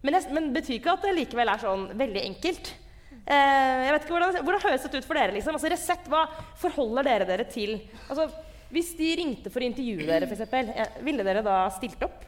Men, 0.00 0.16
jeg, 0.16 0.32
men 0.32 0.52
betyr 0.54 0.78
ikke 0.78 0.94
at 0.94 1.02
det 1.04 1.16
likevel 1.16 1.52
er 1.52 1.60
sånn 1.60 1.88
veldig 1.98 2.22
enkelt. 2.30 2.72
Eh, 3.20 3.82
jeg 3.84 3.92
vet 3.94 4.06
ikke 4.06 4.14
Hvordan, 4.16 4.38
hvordan 4.46 4.64
høres 4.64 4.86
dette 4.86 5.02
ut 5.02 5.06
for 5.06 5.18
dere? 5.20 5.34
liksom? 5.36 5.58
Altså, 5.58 5.70
Resett, 5.70 6.08
hva 6.10 6.24
forholder 6.62 7.06
dere 7.06 7.28
dere 7.28 7.46
til? 7.50 7.76
Altså, 8.08 8.30
hvis 8.72 8.94
de 8.98 9.12
ringte 9.20 9.52
for 9.52 9.62
å 9.62 9.68
intervjue 9.68 10.08
dere, 10.08 10.26
eh, 10.26 10.98
ville 11.04 11.26
dere 11.26 11.44
da 11.46 11.62
stilt 11.74 12.02
opp? 12.06 12.26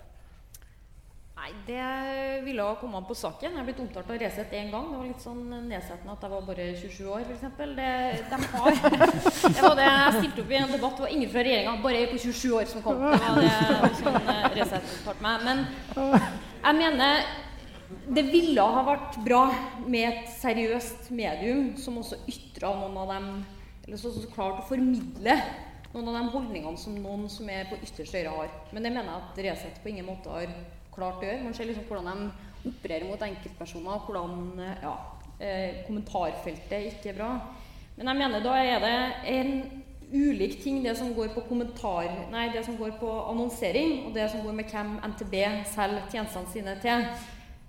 Nei, 1.43 1.49
det 1.67 2.45
ville 2.45 2.63
ha 2.63 2.77
kommet 2.79 3.01
an 3.01 3.07
på 3.09 3.17
saken. 3.19 3.49
Jeg 3.49 3.59
har 3.59 3.65
blitt 3.67 3.81
omtalt 3.83 4.11
av 4.15 4.19
Resett 4.21 4.53
én 4.55 4.69
gang. 4.71 4.85
Det 4.93 4.99
var 5.01 5.07
litt 5.09 5.25
sånn 5.25 5.41
nedsettende 5.67 6.13
at 6.15 6.23
jeg 6.23 6.31
var 6.31 6.45
bare 6.47 6.67
27 6.79 7.09
år, 7.11 7.25
f.eks. 7.27 7.57
Det, 7.59 7.89
de 8.31 8.39
har 8.53 8.77
Det 9.57 9.65
var 9.65 9.75
det 9.81 9.89
jeg 9.89 10.13
stilte 10.21 10.45
opp 10.45 10.53
i 10.53 10.61
en 10.61 10.75
debatt. 10.77 10.95
Det 11.01 11.07
var 11.09 11.15
ingen 11.17 11.33
fra 11.33 11.43
regjeringa, 11.49 11.73
bare 11.83 12.05
ei 12.05 12.11
på 12.13 12.21
27 12.23 12.55
år 12.61 12.69
som 12.71 12.85
kom. 12.85 13.03
Det 13.03 13.19
var 13.27 13.41
det 13.41 14.37
eh, 14.37 14.47
Resett 14.61 14.95
omtalte 15.01 15.27
meg. 15.27 15.49
Men 15.49 15.65
jeg 16.63 16.79
mener 16.79 17.27
det 18.17 18.25
ville 18.33 18.63
ha 18.75 18.85
vært 18.87 19.19
bra 19.25 19.43
med 19.87 20.09
et 20.09 20.31
seriøst 20.39 21.11
medium 21.15 21.73
som 21.81 21.99
også 22.01 22.21
ytra 22.31 22.73
noen 22.79 22.97
av 23.03 23.13
dem 23.15 23.29
Eller 23.83 23.99
så, 23.99 24.13
så 24.15 24.29
klart 24.31 24.61
å 24.63 24.69
formidle 24.69 25.35
noen 25.93 26.09
av 26.09 26.15
de 26.17 26.33
holdningene 26.33 26.79
som 26.79 26.95
noen 27.03 27.27
som 27.31 27.49
er 27.51 27.67
på 27.69 27.77
ytterste 27.83 28.21
høyre 28.21 28.37
har. 28.37 28.53
Men 28.73 28.87
det 28.87 28.93
mener 28.95 29.11
jeg 29.11 29.25
at 29.25 29.41
Resett 29.47 29.81
på 29.83 29.91
ingen 29.91 30.07
måte 30.07 30.31
har 30.33 30.53
klart 30.95 31.21
å 31.21 31.27
gjøre. 31.27 31.43
Man 31.43 31.57
ser 31.57 31.69
liksom 31.69 31.89
hvordan 31.89 32.23
de 32.63 32.71
opererer 32.71 33.09
mot 33.09 33.25
enkeltpersoner, 33.27 34.05
hvordan 34.07 34.63
eh, 34.63 34.85
ja, 34.87 34.95
eh, 35.43 35.83
kommentarfeltet 35.89 36.93
ikke 36.93 37.13
er 37.13 37.19
bra. 37.19 37.33
Men 37.97 38.09
jeg 38.09 38.21
mener 38.23 38.45
da 38.45 38.55
er 38.63 38.87
det 38.87 38.95
en 39.35 39.53
ulik 40.13 40.59
ting, 40.63 40.83
det 40.85 40.95
som 40.97 41.13
går 41.17 41.33
på 41.35 41.45
kommentar, 41.49 42.09
nei, 42.33 42.49
det 42.53 42.65
som 42.67 42.77
går 42.77 42.97
på 43.01 43.11
annonsering, 43.31 44.07
og 44.07 44.17
det 44.17 44.29
som 44.31 44.43
går 44.45 44.57
med 44.57 44.69
hvem 44.73 44.99
NTB 45.09 45.37
selger 45.73 46.09
tjenestene 46.13 46.53
sine 46.53 46.77
til. 46.85 47.07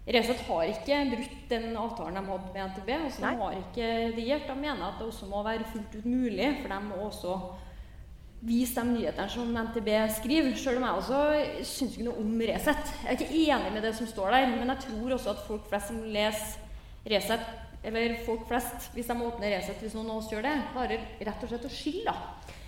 Resett 0.04 0.42
har 0.50 0.68
ikke 0.68 0.98
brutt 1.14 1.44
den 1.48 1.76
avtalen 1.80 2.18
de 2.18 2.26
hadde 2.28 2.50
med 2.52 2.72
NTB. 2.72 2.90
altså. 3.06 3.22
De 3.24 3.36
har 3.40 3.60
ikke 3.60 3.92
reagert. 4.18 4.48
De 4.50 4.56
mener 4.60 4.88
at 4.88 4.98
det 5.00 5.08
også 5.08 5.30
må 5.32 5.44
være 5.46 5.70
fullt 5.72 5.96
ut 5.96 6.06
mulig 6.06 6.50
for 6.60 6.74
dem 6.74 6.90
å 6.92 7.06
også 7.08 7.38
vise 8.44 8.76
de 8.82 8.98
nyhetene 8.98 9.30
som 9.32 9.54
NTB 9.56 9.90
skriver. 10.18 10.56
Selv 10.60 10.82
om 10.82 10.88
jeg 10.90 11.00
også 11.00 11.22
syns 11.70 11.96
ikke 11.96 12.10
noe 12.10 12.20
om 12.20 12.34
Resett. 12.50 12.92
Jeg 13.06 13.14
er 13.14 13.22
ikke 13.22 13.46
enig 13.56 13.72
med 13.78 13.88
det 13.88 13.94
som 13.96 14.10
står 14.10 14.36
der, 14.36 14.50
men 14.52 14.74
jeg 14.74 14.90
tror 14.90 15.16
også 15.16 15.32
at 15.38 15.46
folk 15.48 15.70
flest 15.72 15.94
som 15.94 16.04
leser 16.04 16.60
Resett, 17.14 17.48
eller 17.84 18.14
folk 18.24 18.46
flest, 18.48 18.92
hvis 18.96 19.08
de 19.08 19.16
åpner 19.16 19.56
Resett, 19.56 19.80
hvis 19.84 19.96
noen 19.96 20.12
av 20.12 20.20
oss 20.22 20.30
gjør 20.32 20.44
det, 20.46 20.54
klarer 20.72 21.08
rett 21.20 21.44
og 21.44 21.52
slett 21.52 21.66
å 21.68 21.72
skille. 21.72 22.14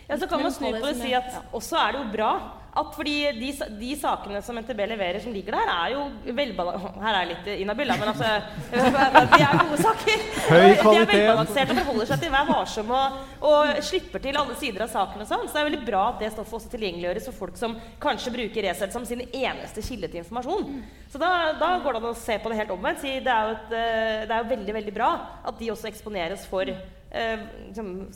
Ja, 0.10 0.20
så 0.22 0.30
kan 0.30 0.44
man 0.44 0.54
snu 0.54 0.70
på 0.70 0.78
det 0.78 0.94
og 0.94 1.02
si 1.02 1.16
at 1.18 1.42
også 1.56 1.82
er 1.82 1.96
det 1.96 2.04
jo 2.04 2.12
bra 2.14 2.32
at 2.76 2.92
fordi 2.92 3.14
de, 3.38 3.50
de 3.80 3.92
sakene 3.96 4.42
som 4.44 4.58
NTB 4.60 4.82
leverer 4.92 5.22
som 5.24 5.32
ligger 5.32 5.56
der, 5.56 5.70
er 5.72 5.94
jo 5.94 6.34
velbalanserte 6.36 7.04
Her 7.06 7.14
er 7.14 7.22
jeg 7.22 7.30
litt 7.30 7.46
inhabil, 7.64 7.94
men 7.96 8.10
altså 8.12 8.32
De 9.32 9.40
er 9.40 9.62
gode 9.62 9.78
saker. 9.80 10.26
Høy 10.50 10.66
De 10.74 10.98
er 10.98 11.08
velbalanserte 11.14 11.72
og 11.72 11.80
forholder 11.80 12.10
seg 12.10 12.26
til 12.26 12.34
Vær 12.36 12.50
varsom 12.50 12.92
og, 12.98 13.16
og 13.48 13.80
slipper 13.88 14.24
til 14.26 14.40
alle 14.42 14.58
sider 14.60 14.84
av 14.84 14.92
saken 14.92 15.24
og 15.24 15.30
sånn. 15.30 15.48
Så 15.48 15.56
det 15.56 15.62
er 15.62 15.70
veldig 15.70 15.82
bra 15.88 16.04
at 16.10 16.20
det 16.26 16.34
stoffet 16.34 16.60
også 16.60 16.74
tilgjengeliggjøres 16.74 17.30
for 17.30 17.40
folk 17.46 17.62
som 17.62 17.78
kanskje 18.04 18.36
bruker 18.36 18.68
Resett 18.68 18.96
som 18.96 19.08
sin 19.08 19.24
eneste 19.24 19.86
kilde 19.86 20.12
til 20.12 20.26
informasjon. 20.26 20.68
Så 21.14 21.22
da, 21.22 21.32
da 21.56 21.72
går 21.80 21.96
det 21.96 22.04
an 22.04 22.12
å 22.12 22.20
se 22.26 22.36
på 22.44 22.52
det 22.52 22.60
helt 22.60 22.76
omvendt. 22.76 23.06
Si 23.06 23.16
det 23.24 23.32
er 23.32 23.48
jo 23.48 23.56
et, 23.56 23.72
eh, 23.72 24.28
det 24.28 24.36
er 24.36 24.44
jo 24.44 24.52
veldig, 24.52 24.78
veldig 24.82 24.98
bra 25.00 25.10
at 25.48 25.56
de 25.62 25.72
også 25.72 25.88
eksponeres 25.94 26.44
for 26.52 26.76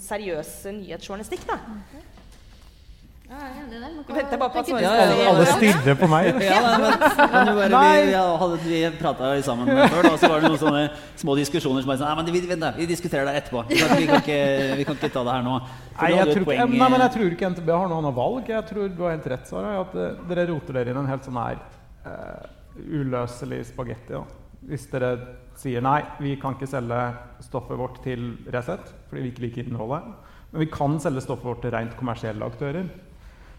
seriøs 0.10 0.54
nyhetsjournalistikk. 0.76 1.48
da. 1.50 1.60
Ja, 3.30 3.38
jeg 3.46 3.60
er 3.62 3.74
enig 3.78 4.06
Venter 4.10 4.40
bare 4.42 4.50
på 4.50 4.62
at? 4.64 4.70
Ja, 4.74 4.92
ja, 4.98 5.02
ja. 5.14 5.26
Alle 5.30 5.44
stirrer 5.46 5.98
på 6.00 6.08
meg. 6.10 6.30
Ja, 6.50 6.56
men, 6.66 6.82
men 6.82 7.50
bare, 7.70 7.90
vi, 8.00 8.08
vi 8.08 8.16
hadde, 8.42 8.56
vi 8.64 8.80
prata 8.98 9.28
sammen 9.46 9.70
før, 9.70 10.08
og 10.10 10.16
så 10.18 10.30
var 10.32 10.42
det 10.42 10.50
noen 10.50 10.62
sånne 10.64 10.82
små 11.22 11.36
diskusjoner 11.38 11.86
som 11.86 11.92
bare 11.92 12.02
sånn 12.02 12.10
Nei, 12.10 12.24
men 12.24 12.32
vi, 12.34 12.42
vent 12.50 12.64
da, 12.64 12.72
vi 12.74 12.88
diskuterer 12.90 13.30
det 13.30 13.44
etterpå. 13.44 13.62
Vi 13.70 13.78
kan, 13.78 13.94
vi, 14.00 14.08
kan 14.10 14.24
ikke, 14.24 14.40
vi 14.80 14.88
kan 14.88 14.98
ikke 14.98 15.12
ta 15.14 15.24
det 15.28 15.36
her 15.36 15.46
nå. 15.46 15.60
Nei, 16.00 16.10
jeg 16.16 16.32
tror, 16.32 16.48
poeng, 16.50 16.74
nei, 16.74 16.88
men 16.88 17.04
jeg 17.04 17.06
eh, 17.06 17.14
tror 17.20 17.36
ikke 17.36 17.52
NTB 17.54 17.70
har 17.76 17.92
noe 17.92 18.02
annet 18.02 18.18
valg. 18.18 18.50
Jeg 18.56 18.68
tror 18.72 18.90
du 18.96 19.04
har 19.06 19.14
helt 19.14 19.30
rett, 19.36 19.46
Sara. 19.52 19.76
At 19.84 19.94
eh, 19.94 20.26
dere 20.32 20.48
roter 20.50 20.80
dere 20.80 20.96
inn 20.96 21.02
en 21.04 21.12
helt 21.14 21.30
sånn 21.30 21.38
her 21.38 21.62
uh, 22.10 22.50
uløselig 22.98 23.62
spagetti. 23.70 24.24
Hvis 24.66 24.90
dere 24.90 25.14
sier 25.60 25.84
nei, 25.84 26.00
vi 26.24 26.38
kan 26.40 26.56
ikke 26.56 26.70
selge 26.70 27.02
stoffet 27.44 27.80
vårt 27.80 28.00
til 28.06 28.32
Resett 28.54 28.94
fordi 29.10 29.26
vi 29.26 29.32
ikke 29.34 29.46
liker 29.48 29.68
innholdet. 29.68 30.08
Men 30.52 30.64
vi 30.64 30.72
kan 30.72 30.98
selge 31.04 31.24
stoffet 31.26 31.50
vårt 31.50 31.62
til 31.66 31.74
rent 31.76 31.96
kommersielle 32.00 32.46
aktører. 32.48 32.90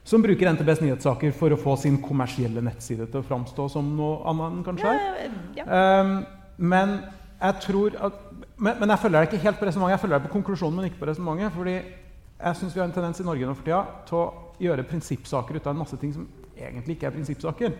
Som 0.04 0.24
bruker 0.24 0.48
NTBs 0.54 0.80
nyhetssaker 0.82 1.32
for 1.36 1.52
å 1.52 1.60
få 1.60 1.76
sin 1.78 2.00
kommersielle 2.02 2.62
nettside 2.64 3.06
til 3.10 3.20
å 3.20 3.26
framstå 3.26 3.68
som 3.70 3.92
noe 3.98 4.22
annet 4.30 4.56
enn 4.56 4.66
kanskje 4.66 4.92
er. 4.96 5.34
Ja, 5.58 5.66
Um, 5.70 6.14
men 6.56 6.96
jeg 7.40 7.56
tror 7.64 7.94
at, 8.08 8.16
men, 8.56 8.74
men 8.80 8.90
jeg 8.92 9.00
følger 9.00 9.18
deg 9.18 9.28
ikke 9.28 9.44
helt 9.44 9.60
på 9.60 9.68
resonnementet. 9.68 9.94
Jeg 9.94 10.02
følger 10.02 10.18
deg 10.18 10.26
på 10.26 10.34
konklusjonen, 10.34 10.76
men 10.76 10.88
ikke 10.88 11.00
på 11.00 11.08
resonnementet. 11.08 11.54
Fordi 11.56 11.76
jeg 11.76 12.58
syns 12.58 12.74
vi 12.74 12.80
har 12.80 12.88
en 12.88 12.96
tendens 12.96 13.20
i 13.20 13.26
Norge 13.28 13.48
nå 13.48 13.54
for 13.56 13.68
tida 13.68 13.80
til 14.08 14.18
å 14.18 14.26
gjøre 14.60 14.84
prinsippsaker 14.88 15.56
ut 15.56 15.68
av 15.68 15.72
en 15.72 15.82
masse 15.84 15.96
ting 16.00 16.12
som 16.16 16.26
egentlig 16.56 16.96
ikke 16.96 17.08
er 17.08 17.16
prinsippsaker. 17.16 17.76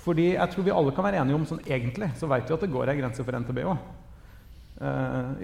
Fordi 0.00 0.30
jeg 0.32 0.52
tror 0.52 0.64
vi 0.64 0.72
alle 0.72 0.92
kan 0.96 1.04
være 1.04 1.20
enige 1.20 1.36
om 1.36 1.46
sånn 1.48 1.60
egentlig, 1.66 2.08
så 2.16 2.28
vet 2.30 2.48
vi 2.48 2.56
at 2.56 2.62
det 2.64 2.72
går 2.72 2.92
ei 2.92 3.00
grense 3.02 3.24
for 3.26 3.36
NTB 3.36 3.64
òg. 3.68 3.88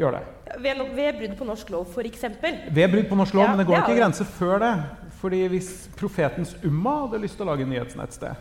gjør 0.00 0.14
det. 0.16 0.22
Ved, 0.64 0.78
ved 0.96 1.18
brudd 1.18 1.34
på 1.36 1.44
norsk 1.44 1.70
lov, 1.74 1.90
f.eks. 1.92 2.22
Ved 2.72 2.86
brudd 2.92 3.08
på 3.10 3.18
norsk 3.20 3.36
lov, 3.36 3.44
Ja, 3.44 3.50
men 3.52 3.60
det 3.60 3.66
går 3.68 3.76
er 3.76 3.84
ikke 3.84 3.98
grense 4.00 4.24
før 4.24 4.62
det. 4.62 4.74
Fordi 5.20 5.42
hvis 5.52 5.70
profetens 5.96 6.54
Umma 6.64 7.02
hadde 7.02 7.20
lyst 7.20 7.36
til 7.36 7.44
å 7.44 7.50
lage 7.50 7.68
nyhetsnettsted, 7.68 8.40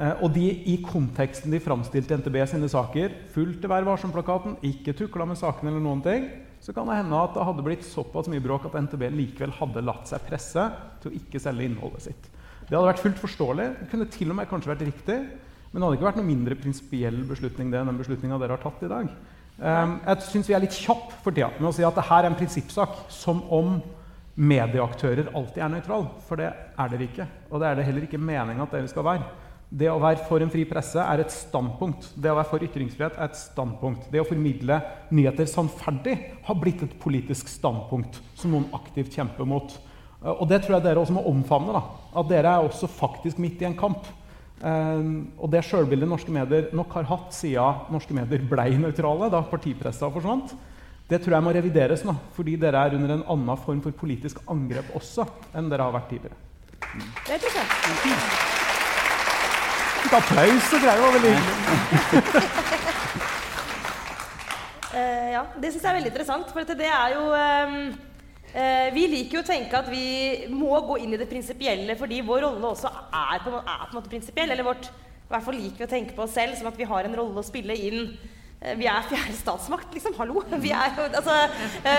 uh, 0.00 0.14
og 0.24 0.32
de 0.34 0.48
i 0.72 0.76
konteksten 0.82 1.54
de 1.54 1.62
framstilte 1.62 2.18
NTB 2.18 2.40
sine 2.50 2.70
saker, 2.70 3.14
fulgte 3.34 3.70
Vær 3.70 3.86
varsom-plakaten, 3.86 4.58
ikke 4.66 4.96
tukla 4.98 5.26
med 5.28 5.38
sakene 5.38 5.70
eller 5.70 5.86
noen 5.86 6.02
ting, 6.02 6.26
så 6.68 6.74
kan 6.76 6.84
det 6.84 6.98
hende 6.98 7.16
at 7.16 7.32
det 7.32 7.44
hadde 7.48 7.62
blitt 7.64 7.84
såpass 7.88 8.26
mye 8.28 8.42
bråk 8.44 8.66
at 8.68 8.74
NTB 8.76 9.06
likevel 9.14 9.54
hadde 9.56 9.80
latt 9.88 10.10
seg 10.10 10.26
presse 10.28 10.66
til 11.00 11.08
å 11.08 11.16
ikke 11.16 11.40
selge 11.40 11.64
innholdet 11.64 12.04
sitt. 12.04 12.26
Det 12.66 12.74
hadde 12.76 12.90
vært 12.90 13.00
fullt 13.00 13.22
forståelig. 13.22 13.68
Det 13.78 13.86
kunne 13.88 14.08
til 14.12 14.34
og 14.34 14.36
med 14.36 14.50
kanskje 14.50 14.74
vært 14.74 14.84
riktig. 14.84 15.16
Men 15.70 15.80
det 15.80 15.86
hadde 15.86 15.96
ikke 15.96 16.08
vært 16.10 16.18
noe 16.20 16.28
mindre 16.28 16.58
prinsipiell 16.60 17.22
beslutning 17.30 17.72
det 17.72 17.80
enn 17.80 17.88
den 17.88 18.02
beslutninga 18.02 18.36
dere 18.42 18.58
har 18.58 18.60
tatt 18.66 18.84
i 18.84 18.90
dag. 18.92 19.08
Um, 19.56 19.94
jeg 20.10 20.26
syns 20.28 20.50
vi 20.50 20.58
er 20.58 20.62
litt 20.66 20.76
kjapp 20.76 21.16
for 21.24 21.32
tida 21.32 21.48
med 21.56 21.70
å 21.70 21.72
si 21.78 21.88
at 21.88 21.96
det 21.96 22.04
her 22.10 22.26
er 22.26 22.28
en 22.34 22.36
prinsippsak. 22.36 23.00
Som 23.16 23.40
om 23.48 23.78
medieaktører 24.36 25.32
alltid 25.32 25.64
er 25.64 25.72
nøytral. 25.72 26.04
For 26.28 26.44
det 26.44 26.52
er 26.52 26.92
dere 26.92 27.08
ikke. 27.08 27.30
Og 27.48 27.64
det 27.64 27.70
er 27.70 27.80
det 27.80 27.88
heller 27.88 28.04
ikke 28.10 28.20
meninga 28.20 28.68
at 28.68 28.76
dere 28.76 28.92
skal 28.92 29.08
være. 29.08 29.32
Det 29.68 29.88
å 29.92 29.98
være 30.00 30.24
for 30.24 30.40
en 30.40 30.48
fri 30.48 30.62
presse 30.68 31.00
er 31.02 31.20
et 31.20 31.32
standpunkt. 31.32 32.06
Det 32.16 32.30
å 32.32 32.38
være 32.38 32.48
for 32.48 32.64
ytringsfrihet 32.64 33.18
er 33.18 33.28
et 33.28 33.36
standpunkt. 33.36 34.06
Det 34.08 34.22
å 34.22 34.28
formidle 34.28 34.78
nyheter 35.12 35.48
sannferdig 35.50 36.14
har 36.46 36.56
blitt 36.56 36.86
et 36.86 36.94
politisk 37.02 37.50
standpunkt 37.52 38.16
som 38.38 38.54
noen 38.54 38.70
aktivt 38.78 39.12
kjemper 39.12 39.48
mot. 39.48 39.74
Uh, 40.22 40.38
Og 40.40 40.46
det 40.48 40.62
tror 40.64 40.78
jeg 40.78 40.86
dere 40.86 41.02
også 41.02 41.18
må 41.18 41.26
omfavne. 41.28 41.76
da. 41.76 41.82
At 42.16 42.30
dere 42.32 42.54
er 42.54 42.64
også 42.64 42.88
faktisk 42.88 43.42
midt 43.44 43.60
i 43.60 43.68
en 43.68 43.76
kamp. 43.76 44.08
Um, 44.58 45.28
og 45.38 45.52
det 45.52 45.60
sjølbildet 45.68 46.08
norske 46.10 46.32
medier 46.34 46.72
nok 46.74 46.96
har 46.96 47.06
hatt 47.12 47.36
siden 47.36 47.92
norske 47.94 48.16
medier 48.16 48.42
ble 48.48 48.72
nøytrale, 48.80 49.28
da 49.30 49.44
partipressa 49.46 50.08
forsvant, 50.10 50.56
det 51.08 51.20
tror 51.22 51.36
jeg 51.36 51.46
må 51.46 51.52
revideres 51.54 52.02
nå. 52.08 52.16
Fordi 52.34 52.56
dere 52.60 52.88
er 52.88 52.96
under 52.96 53.14
en 53.14 53.26
annen 53.36 53.60
form 53.62 53.84
for 53.84 53.94
politisk 54.00 54.40
angrep 54.50 54.90
også 54.98 55.28
enn 55.54 55.70
dere 55.70 55.86
har 55.86 55.94
vært 55.94 56.10
tidligere. 56.16 56.40
Det 57.28 57.36
er 57.36 57.38
interessant. 57.38 58.67
Applaus 60.16 60.68
og 60.72 60.80
greier 60.82 61.02
var 61.02 61.14
veldig 61.16 61.30
hyggelig. 61.34 62.44
uh, 64.94 65.28
ja, 65.36 65.42
det 65.60 65.72
syns 65.72 65.82
jeg 65.82 65.90
er 65.90 65.98
veldig 65.98 66.12
interessant. 66.12 66.52
For 66.54 66.72
det 66.78 66.88
er 66.88 67.14
jo 67.14 67.24
um, 67.34 67.76
uh, 68.54 68.88
Vi 68.94 69.04
liker 69.12 69.38
jo 69.38 69.44
å 69.44 69.48
tenke 69.50 69.82
at 69.82 69.90
vi 69.92 70.06
må 70.52 70.72
gå 70.88 70.96
inn 71.04 71.12
i 71.12 71.20
det 71.20 71.28
prinsipielle 71.30 71.98
fordi 72.00 72.22
vår 72.26 72.46
rolle 72.46 72.72
også 72.72 72.90
er 72.90 73.44
på, 73.44 73.54
er 73.60 73.84
på 73.84 73.92
en 73.92 73.98
måte 74.00 74.12
prinsipiell. 74.14 74.54
Eller 74.54 74.66
vårt, 74.66 74.88
i 74.88 75.30
hvert 75.34 75.46
fall 75.46 75.60
liker 75.60 75.84
vi 75.84 75.88
å 75.88 75.94
tenke 75.94 76.16
på 76.16 76.24
oss 76.24 76.36
selv 76.38 76.56
som 76.58 76.70
at 76.72 76.80
vi 76.80 76.88
har 76.88 77.08
en 77.08 77.16
rolle 77.20 77.42
å 77.42 77.46
spille 77.46 77.76
inn. 77.76 78.12
Eh, 78.58 78.74
Vi 78.80 78.88
er 78.90 79.08
fjerde 79.10 79.36
statsmakt, 79.38 79.92
liksom. 79.94 80.16
Hallo! 80.18 80.42
Vi, 80.64 80.72
er, 80.74 80.96
altså, 81.08 81.36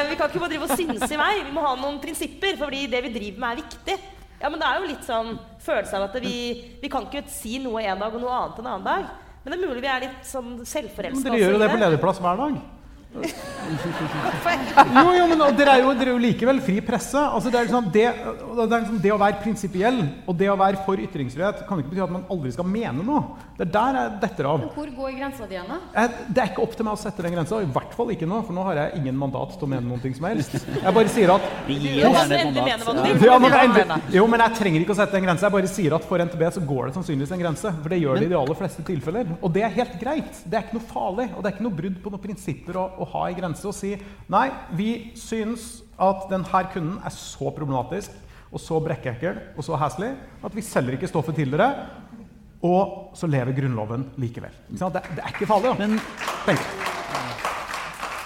vi 0.09 0.15
kan 0.19 0.27
ikke 0.27 0.41
bare 0.41 0.51
drive 0.51 0.67
og 0.67 0.73
synse 0.75 1.13
i 1.13 1.19
vei. 1.19 1.35
Vi 1.45 1.53
må 1.55 1.63
ha 1.63 1.75
noen 1.79 2.01
prinsipper, 2.03 2.57
fordi 2.59 2.87
det 2.91 3.05
vi 3.05 3.13
driver 3.15 3.45
med, 3.45 3.51
er 3.53 3.61
viktig. 3.63 4.18
Ja, 4.39 4.49
men 4.49 4.59
det 4.61 4.67
er 4.67 4.79
jo 4.79 4.87
litt 4.87 5.03
sånn 5.03 5.33
følelse 5.63 5.97
av 5.99 6.07
at 6.07 6.19
vi, 6.23 6.35
vi 6.79 6.91
kan 6.91 7.07
ikke 7.09 7.25
si 7.31 7.57
noe 7.63 7.83
en 7.83 7.99
dag 7.99 8.13
og 8.15 8.21
noe 8.23 8.35
annet 8.37 8.61
en 8.61 8.69
annen 8.73 8.87
dag. 8.87 9.09
Men 9.43 9.53
det 9.53 9.57
er 9.59 9.67
mulig 9.67 9.83
vi 9.83 9.89
er 9.91 10.05
litt 10.05 10.27
sånn 10.27 10.51
selvforelska. 10.67 11.25
dere 11.27 11.39
gjør 11.41 11.55
jo 11.57 11.61
det 11.63 11.71
på 11.73 11.79
lederplass 11.81 12.21
hver 12.23 12.39
dag. 12.39 12.59
Jo, 13.69 15.11
jo, 15.13 15.25
men 15.29 15.41
dere 15.57 15.73
er 15.75 15.81
jo, 15.83 15.93
dere 15.97 16.11
er 16.11 16.13
jo 16.13 16.21
likevel 16.21 16.59
fri 16.61 16.77
presse. 16.85 17.17
Altså, 17.19 17.49
det, 17.49 17.57
er 17.59 17.67
liksom 17.67 17.87
det, 17.93 18.05
det, 18.13 18.65
er 18.65 18.83
liksom 18.83 18.99
det 19.01 19.11
å 19.13 19.19
være 19.21 19.41
prinsipiell 19.43 19.99
og 20.29 20.37
det 20.37 20.49
å 20.51 20.57
være 20.59 20.83
for 20.85 21.01
ytringsfrihet 21.01 21.63
kan 21.67 21.81
ikke 21.81 21.91
bety 21.93 22.03
at 22.05 22.13
man 22.13 22.27
aldri 22.31 22.53
skal 22.53 22.67
mene 22.69 23.05
noe. 23.05 23.23
Det 23.57 23.65
er 23.65 23.71
der 23.73 23.97
jeg 23.97 24.13
detter 24.23 24.49
av. 24.51 24.61
Men 24.63 24.71
hvor 24.75 24.91
går 24.99 25.15
grensa 25.17 25.47
di 25.49 25.57
hen, 25.57 25.67
da? 25.69 26.05
Det 26.29 26.43
er 26.43 26.51
ikke 26.51 26.63
opp 26.63 26.77
til 26.77 26.87
meg 26.87 26.95
å 26.95 27.01
sette 27.01 27.25
den 27.25 27.35
grensa. 27.35 27.61
I 27.65 27.71
hvert 27.75 27.97
fall 27.97 28.13
ikke 28.13 28.29
nå, 28.29 28.43
for 28.47 28.57
nå 28.57 28.67
har 28.69 28.81
jeg 28.83 29.01
ingen 29.01 29.17
mandat 29.19 29.57
til 29.57 29.67
å 29.67 29.71
mene 29.73 29.89
noe 29.89 30.13
som 30.19 30.29
helst. 30.29 30.55
Jeg 30.69 30.95
bare 30.99 31.13
sier 31.13 31.33
at 31.33 31.49
Jo, 31.69 33.35
men, 33.41 33.57
endelig, 33.59 33.99
jo, 34.15 34.27
men 34.31 34.45
jeg 34.45 34.57
trenger 34.61 34.85
ikke 34.85 34.95
å 34.95 34.99
sette 35.01 35.19
en 35.19 35.27
grense. 35.27 35.45
Jeg 35.45 35.55
bare 35.57 35.71
sier 35.71 35.97
at 35.97 36.07
for 36.07 36.25
NTB 36.29 36.45
så 36.55 36.63
går 36.71 36.89
det 36.89 36.95
sannsynligvis 36.99 37.35
en 37.35 37.43
grense. 37.43 37.73
For 37.81 37.93
det 37.93 38.01
gjør 38.03 38.21
det 38.21 38.29
i 38.29 38.31
de 38.31 38.39
aller 38.39 38.59
fleste 38.61 38.85
tilfeller. 38.87 39.33
Og 39.41 39.53
det 39.55 39.65
er 39.65 39.75
helt 39.75 39.97
greit. 40.01 40.41
Det 40.45 40.59
er 40.59 40.67
ikke 40.67 40.79
noe 40.79 40.89
farlig. 40.93 41.27
Og 41.33 41.43
det 41.43 41.51
er 41.51 41.57
ikke 41.57 41.67
noe 41.67 41.79
brudd 41.81 41.99
på 42.03 42.13
noen 42.13 42.23
prinsipper 42.23 42.79
å, 42.79 42.87
å 42.99 43.07
ha 43.13 43.27
en 43.27 43.37
grense 43.37 43.65
og 43.67 43.75
si 43.75 43.93
nei, 44.31 44.47
vi 44.75 44.89
syns 45.19 45.79
at 45.99 46.27
denne 46.31 46.63
kunden 46.73 46.99
er 47.05 47.15
så 47.15 47.51
problematisk 47.55 48.13
og 48.49 48.61
så 48.63 48.79
brekkekkel 48.81 49.41
og 49.55 49.65
så 49.65 49.77
heslig 49.79 50.13
at 50.45 50.55
vi 50.55 50.65
selger 50.65 50.97
ikke 50.97 51.09
stoffet 51.11 51.37
til 51.37 51.53
dere. 51.53 51.71
Og 52.65 53.15
så 53.15 53.27
lever 53.29 53.55
Grunnloven 53.55 54.09
likevel. 54.19 54.55
Det, 54.67 54.89
det 54.91 55.23
er 55.23 55.31
ikke 55.31 55.47
farlig. 55.47 55.71
Da. 55.71 55.85
Men 55.87 55.95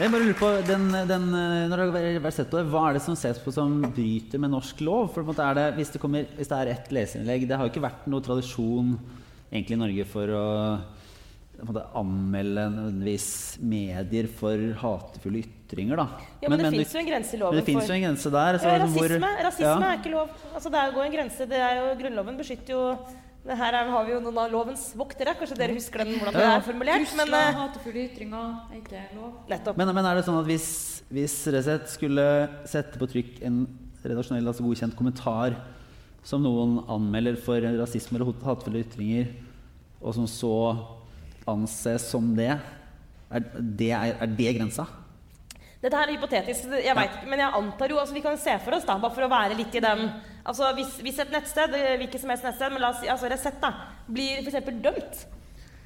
jeg 0.01 0.09
bare 0.09 0.23
lurer 0.25 0.37
på, 0.39 0.47
den, 0.65 0.87
den, 1.05 1.27
eh, 1.37 1.67
når 1.69 1.81
dere 1.83 2.13
har 2.15 2.23
vært 2.23 2.37
sett 2.39 2.49
det, 2.49 2.63
Hva 2.71 2.87
er 2.87 2.95
det 2.97 3.03
som 3.05 3.17
ses 3.19 3.37
på 3.37 3.53
som 3.53 3.75
bryter 3.93 4.41
med 4.41 4.49
norsk 4.55 4.81
lov? 4.81 5.11
For 5.13 5.21
på 5.21 5.27
en 5.27 5.29
måte 5.29 5.45
er 5.45 5.59
det, 5.59 5.65
hvis, 5.77 5.91
det 5.93 6.01
kommer, 6.01 6.25
hvis 6.33 6.49
det 6.49 6.57
er 6.57 6.71
ett 6.71 6.89
leserinnlegg 6.97 7.45
Det 7.45 7.59
har 7.59 7.67
jo 7.67 7.73
ikke 7.75 7.83
vært 7.85 8.07
noe 8.09 8.25
tradisjon 8.25 8.95
egentlig 9.51 9.77
i 9.77 9.81
Norge 9.83 10.07
for 10.09 10.33
å 10.33 10.47
måte, 11.69 11.83
anmelde 11.99 12.67
nødvendigvis 12.73 13.27
medier 13.63 14.29
for 14.39 14.63
hatefulle 14.81 15.41
ytringer. 15.43 15.99
Da. 15.99 16.05
Ja, 16.43 16.51
men, 16.51 16.61
det 16.61 16.71
fins 16.75 16.95
jo 16.95 17.01
en 17.01 17.09
grense 17.09 17.33
i 17.33 17.37
men 17.37 17.43
loven 17.45 17.59
det 17.59 17.65
for... 17.67 17.89
jo 17.89 17.97
en 17.97 18.07
grense 18.07 18.31
der. 18.35 18.59
så 18.61 18.71
ja, 18.71 18.79
rasisme, 18.83 19.19
hvor- 19.19 19.43
rasisme, 19.47 19.67
ja. 19.67 19.91
er 19.91 19.99
ikke 19.99 20.15
lov. 20.15 20.39
Altså, 20.53 20.71
det 20.73 20.79
er 20.79 20.95
jo 20.95 21.05
en 21.05 21.13
grense. 21.17 21.47
Det 21.53 21.61
er 21.67 21.75
jo, 21.79 21.85
Grunnloven 22.01 22.41
beskytter 22.41 22.75
jo 22.75 22.87
det 23.43 23.57
Her 23.59 23.75
er, 23.75 23.89
har 23.91 24.05
vi 24.07 24.13
jo 24.13 24.19
noen 24.23 24.37
av 24.39 24.51
lovens 24.53 24.83
voktere. 24.95 25.33
Kanskje 25.35 25.57
dere 25.59 25.75
husker 25.75 25.99
den, 26.05 26.13
hvordan 26.15 26.37
det 26.37 26.45
er 26.47 26.61
formulert? 26.63 27.15
Men 27.19 27.33
eh, 27.35 27.57
hatefulle 27.57 28.05
ytringer 28.07 28.51
er 28.71 28.77
ikke 28.79 29.01
lov. 29.17 29.33
nettopp. 29.49 29.79
Men, 29.81 29.91
men 29.97 30.07
er 30.07 30.19
det 30.19 30.23
sånn 30.29 30.39
at 30.39 30.47
hvis, 30.47 30.67
hvis 31.11 31.35
Resett 31.51 31.91
skulle 31.91 32.27
sette 32.71 33.01
på 33.01 33.09
trykk 33.11 33.41
en 33.43 33.65
redaksjonell, 34.03 34.47
altså 34.47 34.63
godkjent 34.63 34.95
kommentar 34.95 35.57
som 36.23 36.43
noen 36.43 36.79
anmelder 36.91 37.35
for 37.43 37.59
rasisme 37.81 38.15
eller 38.15 38.31
hatefulle 38.47 38.83
ytringer, 38.85 39.33
og 39.99 40.15
som 40.15 40.27
så 40.27 40.55
anses 41.49 42.05
som 42.09 42.33
det, 42.37 42.51
er 43.33 43.47
det, 43.57 43.91
er, 43.91 44.15
er 44.21 44.35
det 44.37 44.53
grensa? 44.57 44.85
Dette 45.83 45.99
her 45.99 46.07
er 46.07 46.15
hypotetisk, 46.15 46.69
jeg 46.79 46.95
vet 46.95 47.23
men 47.27 47.41
jeg 47.43 47.55
antar 47.57 47.91
jo 47.91 47.97
altså 47.99 48.15
Vi 48.15 48.23
kan 48.23 48.37
se 48.39 48.53
for 48.63 48.77
oss, 48.77 48.85
da, 48.87 48.95
bare 49.01 49.15
for 49.17 49.25
å 49.25 49.31
være 49.31 49.57
litt 49.59 49.73
i 49.75 49.83
den 49.83 50.05
altså 50.47 50.69
Hvis, 50.77 50.95
hvis 51.03 51.19
et 51.19 51.33
nettsted, 51.33 51.75
eh, 51.75 51.95
hvilket 51.99 52.23
som 52.23 52.31
helst 52.31 52.47
nettsted, 52.47 52.71
men 52.71 52.83
la 52.83 52.93
oss 52.93 53.01
si 53.03 53.11
altså 53.11 53.31
Resett, 53.31 53.59
da, 53.59 53.73
blir 54.07 54.45
f.eks. 54.45 54.71
dømt 54.85 55.25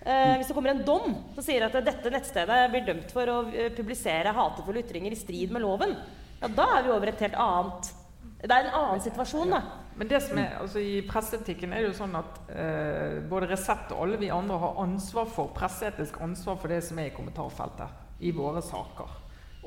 eh, 0.05 0.35
Hvis 0.37 0.51
det 0.51 0.57
kommer 0.57 0.75
en 0.75 0.83
dom 0.85 1.15
som 1.33 1.45
sier 1.45 1.65
at 1.65 1.79
dette 1.81 2.13
nettstedet 2.13 2.59
blir 2.73 2.85
dømt 2.91 3.15
for 3.15 3.33
å 3.33 3.39
eh, 3.49 3.71
publisere 3.73 4.35
hatefulle 4.37 4.85
ytringer 4.85 5.15
i 5.15 5.19
strid 5.19 5.55
med 5.55 5.65
loven, 5.65 5.97
ja, 6.43 6.51
da 6.59 6.69
er 6.75 6.85
vi 6.85 6.93
over 6.93 7.09
et 7.09 7.25
helt 7.25 7.41
annet 7.41 7.89
Det 8.37 8.53
er 8.53 8.67
en 8.67 8.75
annen 8.77 9.01
situasjon, 9.01 9.49
da. 9.49 9.61
Men 9.97 10.09
det 10.11 10.19
som 10.21 10.37
er, 10.37 10.59
altså 10.61 10.81
I 10.83 10.99
presseetikken 11.09 11.71
er 11.73 11.81
det 11.81 11.89
jo 11.89 11.97
sånn 11.97 12.13
at 12.19 12.35
eh, 12.53 13.15
både 13.25 13.49
Resett 13.49 13.89
og 13.95 14.03
alle 14.03 14.19
vi 14.21 14.29
andre 14.33 14.59
har 14.61 14.81
ansvar 14.83 15.25
for 15.31 15.49
presseetisk 15.57 16.19
ansvar 16.21 16.59
for 16.61 16.69
det 16.69 16.83
som 16.85 16.99
er 17.01 17.09
i 17.09 17.15
kommentarfeltet 17.15 18.21
i 18.21 18.33
våre 18.35 18.61
saker. 18.61 19.15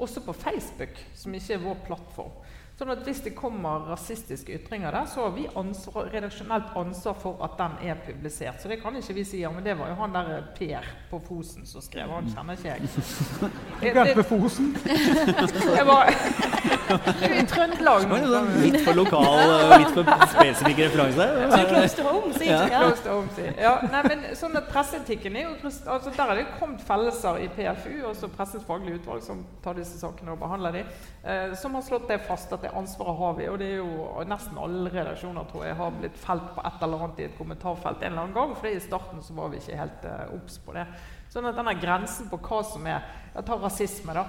Også 0.01 0.23
på 0.23 0.35
Facebook, 0.39 1.03
som 1.19 1.35
ikke 1.35 1.57
er 1.57 1.65
vår 1.65 1.83
plattform. 1.89 2.39
Sånn 2.81 2.95
at 2.95 3.03
Hvis 3.05 3.19
det 3.21 3.35
kommer 3.37 3.83
rasistiske 3.91 4.55
ytringer 4.57 4.95
der, 4.97 5.05
så 5.05 5.27
har 5.27 5.35
vi 5.35 5.43
ansvar, 5.61 6.07
redaksjonelt 6.15 6.71
ansvar 6.81 7.19
for 7.21 7.43
at 7.45 7.59
den 7.59 7.91
er 7.91 7.99
publisert. 8.07 8.63
Så 8.63 8.71
det 8.73 8.79
kan 8.81 8.97
ikke 8.97 9.19
vi 9.19 9.25
si 9.29 9.43
ja, 9.43 9.51
men 9.53 9.67
det 9.67 9.75
var 9.77 9.91
jo 9.93 9.99
han 9.99 10.15
der 10.15 10.47
Per 10.57 10.89
på 11.11 11.21
Fosen 11.27 11.69
som 11.69 11.85
skrev. 11.85 12.09
Han 12.09 12.31
kjenner 12.33 12.57
ikke 12.57 12.73
jeg. 12.73 12.89
Per 13.99 14.15
på 14.23 14.25
Fosen. 14.31 14.73
Jeg 15.81 15.87
var 15.87 16.09
i 16.91 17.43
Trøndelag 17.47 18.07
nå. 18.09 18.17
litt 18.65 18.81
for 18.83 18.97
lokal 18.99 19.53
litt 19.81 19.93
for 19.95 20.09
spesifikk 20.33 20.81
referanse. 20.87 21.29
Too 21.53 21.69
close 21.69 21.95
to 22.01 22.07
home. 22.09 23.45
Ja, 23.61 23.75
nei, 23.93 24.01
men 24.09 24.25
sånn 24.39 24.57
at 24.59 24.71
Presseetikken 24.73 25.37
er 25.37 25.47
jo 25.47 25.53
altså 25.69 26.13
Der 26.17 26.33
er 26.33 26.41
det 26.41 26.47
kommet 26.57 26.83
fellelser 26.87 27.45
i 27.45 27.49
PFU, 27.53 27.93
altså 28.09 28.31
Pressens 28.33 28.67
faglige 28.67 29.01
utvalg, 29.01 29.23
som 29.27 29.45
tar 29.65 29.79
disse 29.79 30.01
sakene 30.01 30.35
og 30.35 30.41
behandler 30.43 30.81
dem, 30.81 30.91
eh, 31.23 31.55
som 31.61 31.77
har 31.77 31.87
slått 31.87 32.09
det 32.11 32.21
fast 32.27 32.53
at 32.57 32.65
det 32.65 32.70
ansvaret 32.77 33.19
har 33.19 33.37
vi. 33.39 33.47
Og 33.51 33.59
det 33.61 33.69
er 33.71 33.81
jo 33.81 34.25
nesten 34.29 34.59
alle 34.61 34.93
redaksjoner 34.93 35.49
tror 35.51 35.67
jeg 35.67 35.79
har 35.79 35.97
blitt 35.97 36.19
felt 36.21 36.53
på 36.57 36.65
et 36.67 36.85
eller 36.87 37.07
annet 37.07 37.23
i 37.23 37.27
et 37.29 37.39
kommentarfelt 37.39 38.03
en 38.03 38.13
eller 38.13 38.27
annen 38.27 38.37
gang, 38.37 38.55
for 38.59 38.71
i 38.71 38.83
starten 38.83 39.25
så 39.25 39.37
var 39.37 39.51
vi 39.53 39.61
ikke 39.61 39.81
helt 39.81 40.07
obs 40.37 40.59
uh, 40.59 40.65
på 40.67 40.77
det. 40.79 40.87
Sånn 41.31 41.47
at 41.47 41.59
denne 41.59 41.77
grensen 41.79 42.31
på 42.31 42.41
hva 42.43 42.63
som 42.67 42.87
er 42.91 43.19
Jeg 43.31 43.47
tar 43.47 43.61
rasisme, 43.63 44.15
da. 44.17 44.25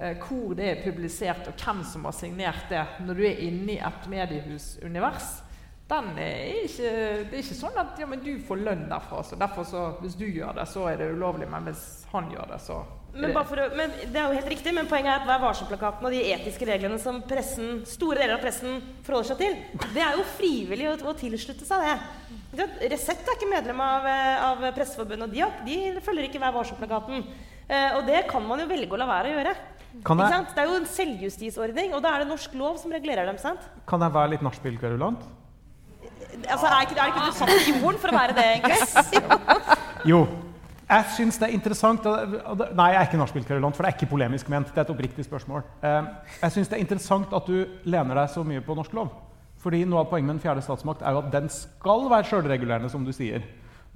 Eh, 0.00 0.22
hvor 0.22 0.54
det 0.56 0.70
er 0.70 0.78
publisert, 0.80 1.50
og 1.50 1.60
hvem 1.60 1.82
som 1.84 2.06
har 2.08 2.14
signert 2.16 2.70
det, 2.70 2.80
når 3.04 3.18
du 3.18 3.26
er 3.28 3.42
inne 3.44 3.74
i 3.74 3.82
et 3.84 4.06
mediehusunivers, 4.08 5.26
den 5.88 6.08
er 6.16 6.62
ikke, 6.62 6.92
det 7.28 7.36
er 7.36 7.42
ikke 7.42 7.58
sånn 7.58 7.76
at 7.80 8.00
ja, 8.00 8.08
men 8.08 8.24
du 8.24 8.30
får 8.44 8.62
lønn 8.64 8.86
derfra, 8.88 9.20
så 9.20 9.36
derfor 9.40 9.68
så, 9.68 9.82
hvis 10.00 10.16
du 10.16 10.24
gjør 10.24 10.56
det, 10.56 10.64
så 10.68 10.86
er 10.88 10.96
det 11.00 11.10
ulovlig, 11.12 11.48
men 11.52 11.68
hvis 11.68 11.84
han 12.12 12.32
gjør 12.32 12.54
det, 12.54 12.58
så 12.64 12.80
Men, 13.18 13.32
det 13.34 13.62
å, 13.64 13.68
men 13.74 13.94
Det 13.98 14.20
er 14.20 14.26
jo 14.28 14.36
helt 14.36 14.50
riktig, 14.52 14.72
men 14.76 14.88
poenget 14.90 15.10
er 15.12 15.22
at 15.22 15.26
Vær 15.26 15.40
varsom-plakaten 15.42 16.06
og 16.06 16.14
de 16.14 16.20
etiske 16.32 16.68
reglene 16.68 16.98
som 17.02 17.18
pressen, 17.26 17.80
store 17.88 18.20
deler 18.20 18.36
av 18.36 18.44
pressen 18.44 18.78
forholder 19.06 19.32
seg 19.32 19.40
til, 19.42 19.56
det 19.96 20.04
er 20.04 20.18
jo 20.18 20.26
frivillig 20.36 20.86
å, 20.92 20.94
å 21.10 21.16
tilslutte 21.18 21.66
seg 21.66 21.82
det. 21.82 21.96
Resett 22.92 23.26
er 23.26 23.38
ikke 23.38 23.50
medlem 23.50 23.82
av, 23.82 24.06
eh, 24.06 24.44
av 24.46 24.62
Presseforbundet, 24.76 25.26
og 25.26 25.34
de, 25.66 25.74
de 25.96 26.04
følger 26.04 26.28
ikke 26.28 26.42
Vær 26.42 26.54
varsom-plakaten. 26.54 27.26
Eh, 27.68 27.98
og 27.98 28.06
det 28.08 28.22
kan 28.30 28.46
man 28.46 28.62
jo 28.62 28.70
velge 28.70 28.94
å 28.94 29.00
la 29.00 29.10
være 29.10 29.32
å 29.32 29.36
gjøre. 29.36 29.56
Det 29.98 30.62
er 30.62 30.68
jo 30.68 30.78
en 30.78 30.88
selvjustisordning, 30.88 31.94
og 31.96 32.02
da 32.04 32.14
er 32.14 32.22
det 32.22 32.30
norsk 32.30 32.54
lov 32.60 32.78
som 32.80 32.92
regulerer 32.92 33.26
dem. 33.26 33.38
sant? 33.40 33.60
kan 33.88 34.04
jeg 34.04 34.14
være 34.14 34.36
litt 34.36 34.44
nachspiel-kverulant? 34.46 35.24
Altså, 36.46 36.68
Er 36.68 36.84
ikke, 36.84 36.98
er 37.00 37.08
ikke 37.10 37.24
du 37.24 37.32
satt 37.34 37.54
i 37.56 37.72
jorden 37.72 37.98
for 37.98 38.12
å 38.12 38.18
være 38.18 38.36
det, 38.36 38.44
egentlig? 38.58 39.48
Jo. 40.12 40.20
Jeg 40.88 41.04
syns 41.18 41.36
det 41.36 41.50
er 41.50 41.52
interessant 41.52 42.06
Nei, 42.08 42.86
jeg 42.94 42.98
er 42.98 43.08
ikke 43.10 43.20
nachspiel-kverulant, 43.20 43.76
for 43.76 43.84
det 43.84 43.90
er 43.90 43.96
ikke 43.98 44.10
polemisk 44.14 44.48
ment. 44.48 44.70
Det 44.72 44.80
er 44.80 44.86
et 44.86 44.92
oppriktig 44.94 45.26
spørsmål. 45.26 45.64
Eh, 45.84 46.06
jeg 46.40 46.54
syns 46.54 46.70
det 46.70 46.78
er 46.78 46.84
interessant 46.84 47.34
at 47.36 47.48
du 47.50 47.58
lener 47.84 48.22
deg 48.22 48.30
så 48.32 48.44
mye 48.46 48.64
på 48.64 48.76
norsk 48.78 48.94
lov. 48.96 49.10
Fordi 49.60 49.82
noe 49.84 50.04
av 50.04 50.08
poenget 50.08 50.30
med 50.30 50.38
den 50.38 50.44
fjerde 50.44 50.62
statsmakt 50.64 51.02
er 51.02 51.16
jo 51.16 51.20
at 51.24 51.32
den 51.34 51.50
skal 51.52 52.06
være 52.08 52.28
sjølregulerende, 52.30 52.88
som 52.92 53.04
du 53.04 53.12
sier. 53.12 53.44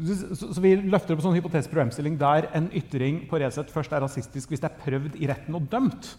Så 0.03 0.61
vi 0.61 0.75
løfter 0.81 1.15
opp 1.15 1.23
en 1.23 1.29
sånn 1.29 1.37
hypotetisk 1.37 1.73
problemstilling 1.73 2.17
der 2.21 2.49
en 2.57 2.69
ytring 2.77 3.23
på 3.31 3.39
Resett 3.41 3.71
først 3.71 3.93
er 3.93 4.03
rasistisk 4.03 4.51
hvis 4.51 4.63
det 4.63 4.71
er 4.71 4.81
prøvd 4.83 5.17
i 5.21 5.29
retten 5.31 5.57
og 5.57 5.69
dømt. 5.73 6.15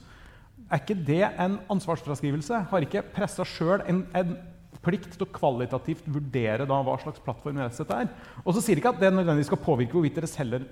Er 0.72 0.82
ikke 0.82 0.98
det 1.06 1.26
en 1.42 1.60
ansvarsfraskrivelse? 1.74 2.64
Har 2.72 2.86
ikke 2.86 3.04
pressa 3.14 3.46
sjøl 3.46 3.84
en, 3.90 4.06
en 4.18 4.38
plikt 4.84 5.16
til 5.16 5.26
å 5.26 5.32
kvalitativt 5.32 6.08
vurdere 6.12 6.68
da 6.68 6.80
hva 6.84 6.98
slags 7.02 7.22
plattform 7.24 7.62
Resett 7.62 7.92
er? 7.96 8.10
Og 8.44 8.56
så 8.56 8.64
sier 8.64 8.80
ikke 8.80 8.92
at 8.92 9.00
det 9.02 9.14
nødvendigvis 9.14 9.50
skal 9.52 9.62
påvirke 9.64 9.96
hvorvidt 9.96 10.18
dere 10.20 10.30
selger 10.30 10.66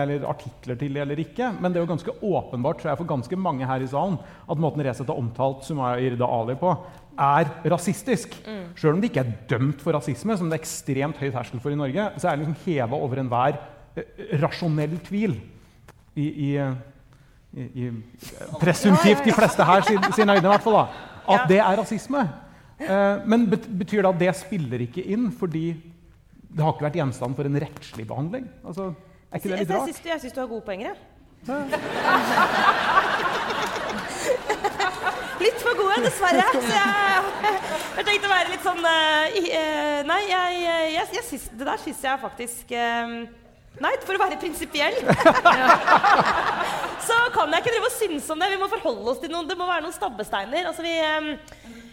eller 0.00 0.24
artikler 0.28 0.78
til 0.80 0.96
det 0.96 1.04
eller 1.04 1.20
ikke, 1.20 1.50
men 1.60 1.72
det 1.72 1.80
er 1.80 1.84
jo 1.84 1.92
ganske 1.92 2.16
åpenbart 2.16 2.80
tror 2.80 2.92
jeg, 2.92 3.00
for 3.02 3.12
ganske 3.12 3.40
mange 3.40 3.68
her 3.68 3.84
i 3.84 3.90
salen 3.90 4.18
at 4.20 4.62
måten 4.62 4.84
Resett 4.86 5.12
har 5.12 5.20
omtalt 5.20 5.66
Sumaya 5.68 6.00
Irda 6.00 6.28
Ali 6.28 6.56
på, 6.60 6.72
er 7.20 7.50
rasistisk. 7.68 8.34
Sjøl 8.78 8.96
om 8.96 9.02
de 9.02 9.10
ikke 9.10 9.24
er 9.24 9.32
dømt 9.50 9.82
for 9.84 9.96
rasisme, 9.96 10.36
som 10.38 10.48
det 10.48 10.56
er 10.56 10.64
ekstremt 10.64 11.20
høy 11.20 11.28
terskel 11.28 11.60
for 11.62 11.74
i 11.74 11.78
Norge, 11.78 12.10
så 12.16 12.30
er 12.30 12.38
det 12.38 12.46
liksom 12.46 12.60
heva 12.64 12.96
over 12.96 13.20
enhver 13.20 13.58
eh, 13.94 14.36
rasjonell 14.40 14.96
tvil 15.06 15.36
i, 16.16 16.26
i, 16.26 16.50
i, 17.56 17.66
i 17.84 17.90
presumptivt 18.60 19.26
de 19.26 19.34
fleste 19.36 19.66
her 19.66 19.84
sin, 19.86 20.12
sin 20.16 20.30
øyne, 20.30 20.40
i 20.40 20.52
hvert 20.52 20.64
fall, 20.64 20.80
da, 20.80 21.10
at 21.36 21.50
det 21.50 21.60
er 21.60 21.76
rasisme. 21.82 22.24
Eh, 22.80 23.16
men 23.28 23.44
betyr 23.50 24.00
det 24.00 24.08
at 24.08 24.20
det 24.20 24.32
spiller 24.38 24.80
ikke 24.86 25.02
inn 25.12 25.28
fordi 25.36 25.66
det 26.50 26.64
har 26.64 26.72
ikke 26.72 26.86
vært 26.88 26.98
gjenstand 26.98 27.36
for 27.36 27.44
en 27.46 27.58
rettslig 27.62 28.06
behandling? 28.08 28.46
Altså, 28.64 28.84
er 29.30 29.36
ikke 29.38 29.48
det 29.48 29.52
Jeg, 29.52 29.60
litt 29.60 29.68
jeg, 29.68 29.76
rart? 29.76 29.88
syns, 29.90 30.00
jeg 30.08 30.20
syns 30.24 30.34
du 30.36 30.40
har 30.40 30.50
gode 30.50 30.66
poenger, 30.66 30.86
jeg. 30.90 30.96
Litt 35.40 35.56
for 35.62 35.72
gode, 35.72 36.02
dessverre. 36.04 36.44
Så 36.52 36.60
jeg, 36.68 36.82
jeg 37.96 38.04
tenkte 38.04 38.28
å 38.28 38.32
være 38.32 38.50
litt 38.52 38.64
sånn 38.66 38.82
eh, 38.90 39.38
eh, 39.56 40.00
Nei, 40.04 40.18
jeg, 40.28 40.58
jeg, 40.66 40.90
jeg, 41.16 41.24
syns, 41.30 41.46
det 41.56 41.64
der 41.64 41.80
syns 41.80 42.02
jeg 42.04 42.20
faktisk 42.20 42.74
Nei, 43.80 43.92
for 44.04 44.18
å 44.18 44.20
være 44.20 44.36
prinsipiell 44.42 44.96
så 47.06 47.16
kan 47.32 47.54
jeg 47.54 47.62
ikke 47.62 47.72
drive 47.72 47.88
og 47.88 47.94
synse 47.94 48.32
om 48.34 48.42
det. 48.42 48.50
Vi 48.52 48.58
må 48.60 48.68
forholde 48.68 49.12
oss 49.14 49.20
til 49.22 49.30
noen 49.32 49.48
Det 49.48 49.56
må 49.56 49.64
være 49.68 49.84
noen 49.86 49.94
stabbesteiner. 49.94 50.66
Altså, 50.68 50.82
vi, 50.84 50.94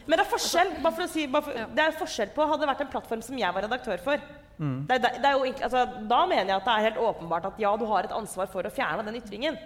men 0.08 0.16
det 0.16 0.24
er 0.24 0.32
forskjell 0.32 0.74
bare 0.82 0.96
for 0.96 1.06
å 1.06 1.12
si, 1.12 1.28
bare 1.32 1.46
for, 1.46 1.72
det 1.78 1.84
er 1.86 1.98
forskjell 2.00 2.34
på 2.36 2.48
Hadde 2.48 2.64
det 2.64 2.72
vært 2.72 2.84
en 2.86 2.94
plattform 2.96 3.24
som 3.26 3.40
jeg 3.40 3.56
var 3.56 3.68
redaktør 3.68 4.04
for 4.04 4.28
det, 4.58 4.96
det, 5.04 5.10
det 5.22 5.30
er 5.30 5.36
jo, 5.38 5.46
altså, 5.46 5.84
Da 6.10 6.20
mener 6.26 6.50
jeg 6.50 6.56
at 6.56 6.66
det 6.66 6.74
er 6.74 6.86
helt 6.88 7.02
åpenbart 7.08 7.46
at 7.52 7.60
ja, 7.62 7.72
du 7.78 7.86
har 7.90 8.08
et 8.08 8.14
ansvar 8.16 8.50
for 8.50 8.66
å 8.66 8.72
fjerne 8.74 9.04
den 9.06 9.20
ytringen. 9.20 9.58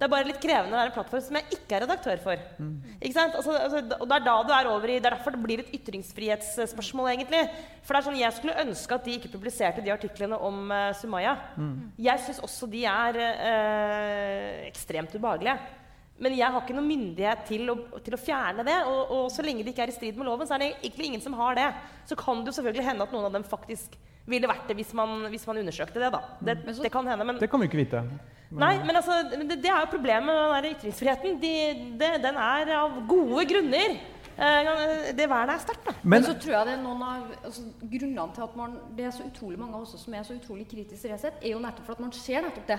Det 0.00 0.06
er 0.06 0.12
bare 0.12 0.28
litt 0.28 0.40
krevende 0.40 0.76
å 0.76 0.80
være 0.80 0.92
en 0.92 0.94
plattform 0.96 1.24
som 1.26 1.36
jeg 1.36 1.58
ikke 1.58 1.76
er 1.76 1.84
redaktør 1.84 2.22
for. 2.24 2.44
Ikke 3.00 3.16
sant? 3.16 3.36
Altså, 3.36 3.56
altså, 3.58 3.82
og 3.98 4.06
Det 4.08 4.16
er 4.16 4.24
da 4.24 4.36
du 4.46 4.54
er 4.56 4.70
over 4.70 4.88
i, 4.88 4.96
det 4.98 5.10
er 5.10 5.16
derfor 5.18 5.36
det 5.36 5.42
blir 5.44 5.60
et 5.64 5.74
ytringsfrihetsspørsmål. 5.76 7.10
egentlig. 7.12 7.42
For 7.84 7.92
det 7.92 8.00
er 8.00 8.08
sånn, 8.08 8.20
Jeg 8.20 8.36
skulle 8.38 8.62
ønske 8.64 8.96
at 8.96 9.04
de 9.04 9.18
ikke 9.18 9.32
publiserte 9.34 9.84
de 9.84 9.92
artiklene 9.92 10.38
om 10.40 10.72
uh, 10.72 10.92
Sumaya. 10.96 11.36
Jeg 11.98 12.24
syns 12.24 12.40
også 12.40 12.70
de 12.70 12.86
er 12.88 13.20
uh, 13.20 14.66
ekstremt 14.70 15.12
ubehagelige. 15.14 15.58
Men 16.20 16.34
jeg 16.36 16.52
har 16.52 16.60
ikke 16.60 16.74
noen 16.76 16.88
myndighet 16.90 17.46
til 17.48 17.70
å, 17.72 17.74
til 18.04 18.14
å 18.16 18.20
fjerne 18.20 18.64
det. 18.66 18.76
Og, 18.90 19.12
og 19.16 19.30
så 19.32 19.44
lenge 19.46 19.64
det 19.64 19.72
ikke 19.72 19.86
er 19.86 19.92
i 19.92 19.96
strid 19.96 20.18
med 20.20 20.28
loven, 20.28 20.46
så 20.48 20.54
er 20.58 20.64
det 20.64 20.70
egentlig 20.82 21.06
ingen 21.08 21.22
som 21.24 21.32
har 21.38 21.56
det. 21.56 21.68
Så 22.10 22.18
kan 22.20 22.42
det 22.44 22.52
jo 22.52 22.58
selvfølgelig 22.58 22.84
hende 22.90 23.06
at 23.06 23.14
noen 23.16 23.28
av 23.30 23.32
dem 23.38 23.46
faktisk 23.48 23.96
ville 24.30 24.46
vært 24.50 24.68
det 24.68 24.76
hvis 24.78 24.92
man, 24.94 25.24
hvis 25.32 25.46
man 25.48 25.62
undersøkte 25.62 26.02
det. 26.02 26.10
da. 26.12 26.20
Det, 26.44 26.58
Men 26.66 26.74
så- 26.76 26.82
det 26.84 26.92
kan 26.92 27.06
hende, 27.08 27.24
men 27.24 27.38
Det 27.40 27.50
kan 27.50 27.60
vi 27.60 27.66
ikke 27.70 27.80
vite. 27.80 28.04
Nei, 28.50 28.72
men 28.84 28.96
altså, 28.98 29.16
det, 29.30 29.60
det 29.62 29.70
er 29.70 29.80
jo 29.84 29.90
problemet 29.94 30.26
med 30.26 30.64
den 30.64 30.74
ytringsfriheten. 30.74 31.40
De, 31.40 31.52
det, 31.98 32.10
den 32.22 32.36
er 32.36 32.72
av 32.74 32.96
gode 33.08 33.44
grunner. 33.46 33.96
Eh, 34.40 35.10
det 35.16 35.26
vernet 35.28 35.56
er 35.56 35.62
sterkt, 35.62 35.84
da. 35.84 35.94
Men, 36.00 36.12
Men 36.14 36.26
så 36.26 36.34
tror 36.40 36.54
jeg 36.54 36.68
det 36.68 36.74
er 36.76 36.82
noen 36.82 37.02
av 37.04 37.32
altså, 37.44 37.64
grunnene 37.80 38.26
til 38.36 38.44
at 38.46 38.56
man, 38.56 38.76
det 38.96 39.06
er 39.08 39.14
så 39.16 39.26
utrolig 39.26 39.60
mange 39.60 39.76
av 39.76 39.84
oss 39.84 39.94
som 40.00 40.16
er 40.16 40.26
så 40.26 40.36
utrolig 40.38 40.66
kritisk 40.70 41.02
til 41.04 41.12
Resett, 41.12 41.42
er 41.42 41.54
jo 41.54 41.60
nettopp 41.60 41.88
for 41.88 41.98
at 41.98 42.04
man 42.06 42.14
ser 42.16 42.46
nettopp 42.46 42.68
det. 42.70 42.78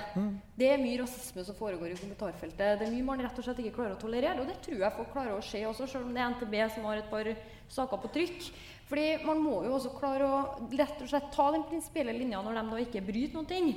Det 0.57 0.69
er 0.71 0.81
mye 0.81 1.01
rasisme 1.03 1.45
som 1.45 1.57
foregår 1.59 1.93
i 1.93 1.99
kommentarfeltet. 1.99 2.79
Det 2.79 2.87
er 2.87 2.93
mye 2.95 3.07
man 3.11 3.23
rett 3.25 3.37
og 3.37 3.45
slett 3.45 3.61
ikke 3.63 3.75
klarer 3.77 3.97
å 3.97 4.01
tolerere. 4.01 4.41
Og 4.41 4.49
det 4.49 4.57
tror 4.65 4.85
jeg 4.85 4.97
folk 4.97 5.13
klarer 5.13 5.37
å 5.37 5.45
se 5.45 5.63
også, 5.69 5.89
selv 5.91 6.07
om 6.09 6.15
det 6.15 6.23
er 6.23 6.35
NTB 6.35 6.57
som 6.75 6.87
har 6.89 7.03
et 7.03 7.11
par 7.11 7.31
saker 7.71 8.01
på 8.03 8.13
trykk. 8.15 8.49
Fordi 8.91 9.07
man 9.23 9.39
må 9.39 9.61
jo 9.63 9.77
også 9.77 9.93
klare 9.95 10.27
å 10.27 10.39
rett 10.73 10.97
og 10.99 11.11
slett 11.13 11.29
ta 11.35 11.45
den 11.53 11.67
prinsipielle 11.69 12.15
linja 12.15 12.41
når 12.43 12.57
de 12.57 12.65
da 12.73 12.81
ikke 12.83 13.05
bryter 13.05 13.37
noen 13.37 13.51
ting. 13.51 13.69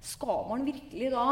Skal 0.00 0.46
man 0.48 0.62
virkelig 0.68 1.10
da 1.12 1.24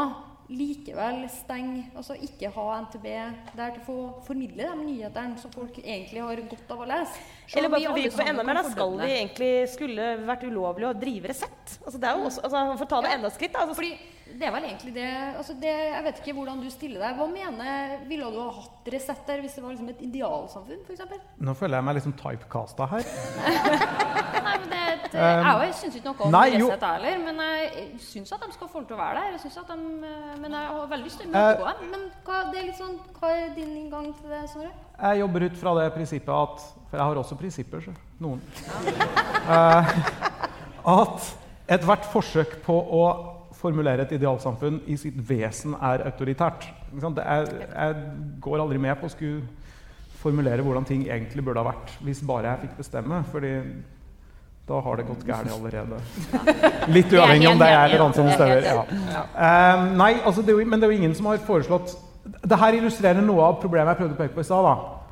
likevel 0.49 1.23
stenge, 1.29 1.83
altså 1.93 2.15
ikke 2.25 2.49
ha 2.55 2.65
NTB 2.85 3.05
der 3.05 3.73
til 3.75 3.81
å 3.81 3.85
få 3.85 3.97
formidle 4.25 4.65
de 4.71 4.85
nyhetene 4.87 5.37
som 5.41 5.53
folk 5.53 5.77
egentlig 5.83 6.23
har 6.25 6.41
godt 6.51 6.73
av 6.73 6.83
å 6.83 6.87
lese? 6.89 7.25
Selv 7.45 7.59
Eller 7.61 7.73
bare 7.73 7.79
vi 7.79 7.85
for 7.85 7.91
å 7.91 7.95
alle 7.95 8.07
vri 8.09 8.15
på 8.15 8.29
enda 8.31 8.45
mer, 8.47 8.59
da 8.59 8.71
skal 8.73 8.95
det 9.01 9.09
egentlig 9.15 9.51
skulle 9.75 10.07
vært 10.29 10.47
ulovlig 10.49 10.89
å 10.89 10.95
drive 10.97 11.29
Resett. 11.29 11.75
Altså, 11.83 11.97
det 12.01 12.09
er 12.09 12.17
jo 12.17 12.29
også, 12.31 12.45
altså, 12.47 12.63
for 12.79 12.87
å 12.87 12.91
ta 12.95 13.01
det 13.05 13.13
enda 13.17 13.33
skritt, 13.35 13.53
da. 13.53 13.65
Altså, 13.65 13.77
Fordi 13.77 13.93
det 14.37 14.45
er 14.47 14.53
vel 14.53 14.65
egentlig 14.67 14.93
det, 14.95 15.07
altså 15.37 15.53
det 15.59 15.71
Jeg 15.71 16.03
vet 16.05 16.19
ikke 16.21 16.33
hvordan 16.37 16.61
du 16.61 16.69
stiller 16.71 17.01
deg. 17.03 17.15
Hva 17.17 17.25
mener 17.31 17.95
Ville 18.09 18.29
du 18.33 18.39
ha 18.41 18.49
hatt 18.59 18.89
Resett 18.93 19.25
der 19.27 19.41
hvis 19.43 19.55
det 19.57 19.63
var 19.63 19.73
liksom 19.73 19.89
et 19.91 20.03
idealsamfunn, 20.05 20.81
f.eks.? 20.87 21.25
nå 21.45 21.53
føler 21.57 21.77
jeg 21.77 21.85
meg 21.85 21.95
liksom 21.99 22.13
typecasta 22.17 22.87
her. 22.89 23.09
Nei, 24.45 24.55
men 24.63 24.71
det, 24.71 24.81
det, 25.13 25.19
jeg 25.21 25.75
syns 25.77 25.97
ikke 25.99 26.07
noe 26.07 26.25
om 26.25 26.33
nei. 26.33 26.45
Resett 26.55 26.85
heller, 26.87 27.19
men 27.21 27.41
jeg 27.43 27.85
syns 28.01 28.33
at 28.33 28.45
de 28.45 28.55
skal 28.55 28.71
få 28.71 28.81
lov 28.81 28.87
til 28.89 28.97
å 28.97 28.99
være 28.99 29.21
der. 29.21 29.35
Jeg 29.35 29.43
synes 29.43 29.57
at 29.61 29.71
de, 29.73 29.89
eh, 30.09 30.31
men 30.41 30.57
jeg 30.57 30.71
har 30.73 30.89
veldig 30.93 31.07
lyst 31.09 31.21
til 31.21 31.29
å 31.29 31.33
møte 31.35 31.67
dem. 31.67 31.91
Men 31.93 32.05
hva, 32.25 32.39
det 32.49 32.61
er 32.61 32.67
litt 32.71 32.79
sånn, 32.79 32.95
hva 33.19 33.33
er 33.35 33.51
din 33.57 33.75
inngang 33.83 34.09
til 34.17 34.33
det, 34.33 34.41
Snorre? 34.53 34.71
Jeg 34.99 35.21
jobber 35.21 35.45
ut 35.45 35.59
fra 35.61 35.75
det 35.79 35.87
prinsippet 35.95 36.33
at 36.35 36.65
For 36.89 36.97
jeg 36.97 37.05
har 37.05 37.21
også 37.21 37.37
prinsipper, 37.39 37.83
så. 37.85 37.93
Noen. 38.23 38.41
Eh, 39.49 39.93
at 40.97 41.29
ethvert 41.69 42.07
forsøk 42.09 42.59
på 42.65 42.73
å 42.73 43.03
formulere 43.59 44.05
et 44.05 44.15
idealsamfunn 44.15 44.81
i 44.87 44.95
sitt 44.99 45.17
vesen 45.29 45.75
er 45.75 46.05
autoritært. 46.07 46.67
Er, 46.95 47.49
jeg 47.67 47.95
går 48.41 48.63
aldri 48.63 48.81
med 48.81 48.95
på 48.99 49.09
å 49.09 49.13
skulle 49.13 49.43
formulere 50.19 50.63
hvordan 50.63 50.87
ting 50.87 51.05
egentlig 51.07 51.43
burde 51.45 51.61
ha 51.61 51.69
vært, 51.69 51.95
hvis 52.03 52.21
bare 52.27 52.53
jeg 52.53 52.67
fikk 52.67 52.77
bestemme. 52.83 53.23
fordi 53.31 53.53
da 54.69 54.77
har 54.85 54.99
det 54.99 55.07
gått 55.07 55.23
gærent 55.25 55.49
allerede. 55.55 55.97
Litt 56.93 57.13
uavhengig 57.15 57.47
om 57.49 57.57
det 57.57 57.65
er 57.65 57.73
jeg 57.73 57.89
eller 57.89 58.03
annet 58.05 58.19
som 58.19 58.27
bestemmer. 58.29 58.67
Ja. 58.69 59.23
Eh, 59.25 59.85
nei, 59.97 60.11
altså 60.21 60.43
det 60.45 60.53
jo, 60.53 60.61
men 60.61 60.77
det 60.77 60.85
er 60.85 60.93
jo 60.93 60.99
ingen 60.99 61.15
som 61.17 61.31
har 61.31 61.41
foreslått 61.41 61.95
Det 62.29 62.57
her 62.61 62.75
illustrerer 62.77 63.23
noe 63.25 63.47
av 63.47 63.55
problemet 63.63 63.95
jeg 63.95 64.03
prøvde 64.03 64.13
å 64.13 64.19
peke 64.19 64.35
på 64.35 64.43
i 64.43 64.45
stad. 64.45 64.67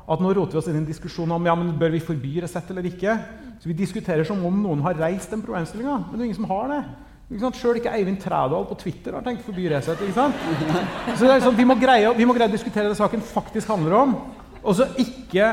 At 0.08 0.22
nå 0.22 0.30
roter 0.36 0.54
vi 0.54 0.60
oss 0.60 0.68
inn 0.70 0.78
i 0.78 0.82
en 0.84 0.86
diskusjon 0.86 1.32
om 1.34 1.48
ja, 1.50 1.56
men 1.58 1.72
bør 1.80 1.90
vi 1.96 2.04
forby 2.04 2.36
Resett 2.44 2.70
eller 2.70 2.86
ikke. 2.86 3.16
Så 3.58 3.72
Vi 3.72 3.74
diskuterer 3.80 4.22
som 4.28 4.44
om 4.46 4.62
noen 4.62 4.84
har 4.86 4.94
reist 5.00 5.34
den 5.34 5.42
problemstillinga, 5.42 5.96
men 6.06 6.14
det 6.14 6.22
er 6.22 6.28
ingen 6.28 6.38
som 6.38 6.50
har 6.52 6.70
det. 6.76 6.82
Ikke? 7.28 7.50
Selv 7.60 7.76
ikke 7.76 7.92
Eivind 7.92 8.20
Trædal 8.22 8.64
på 8.68 8.76
Twitter 8.80 9.16
har 9.18 9.24
tenkt 9.24 9.44
forby 9.44 9.66
Resett. 9.68 10.00
Så 10.08 11.28
sånn, 11.28 11.56
vi, 11.58 11.66
må 11.68 11.76
greie, 11.80 12.12
vi 12.16 12.28
må 12.28 12.36
greie 12.36 12.48
å 12.48 12.54
diskutere 12.54 12.88
det 12.88 12.96
saken 12.96 13.24
faktisk 13.24 13.68
handler 13.68 13.98
om. 13.98 14.14
Og 14.62 14.78
så 14.78 14.88
ikke 15.00 15.50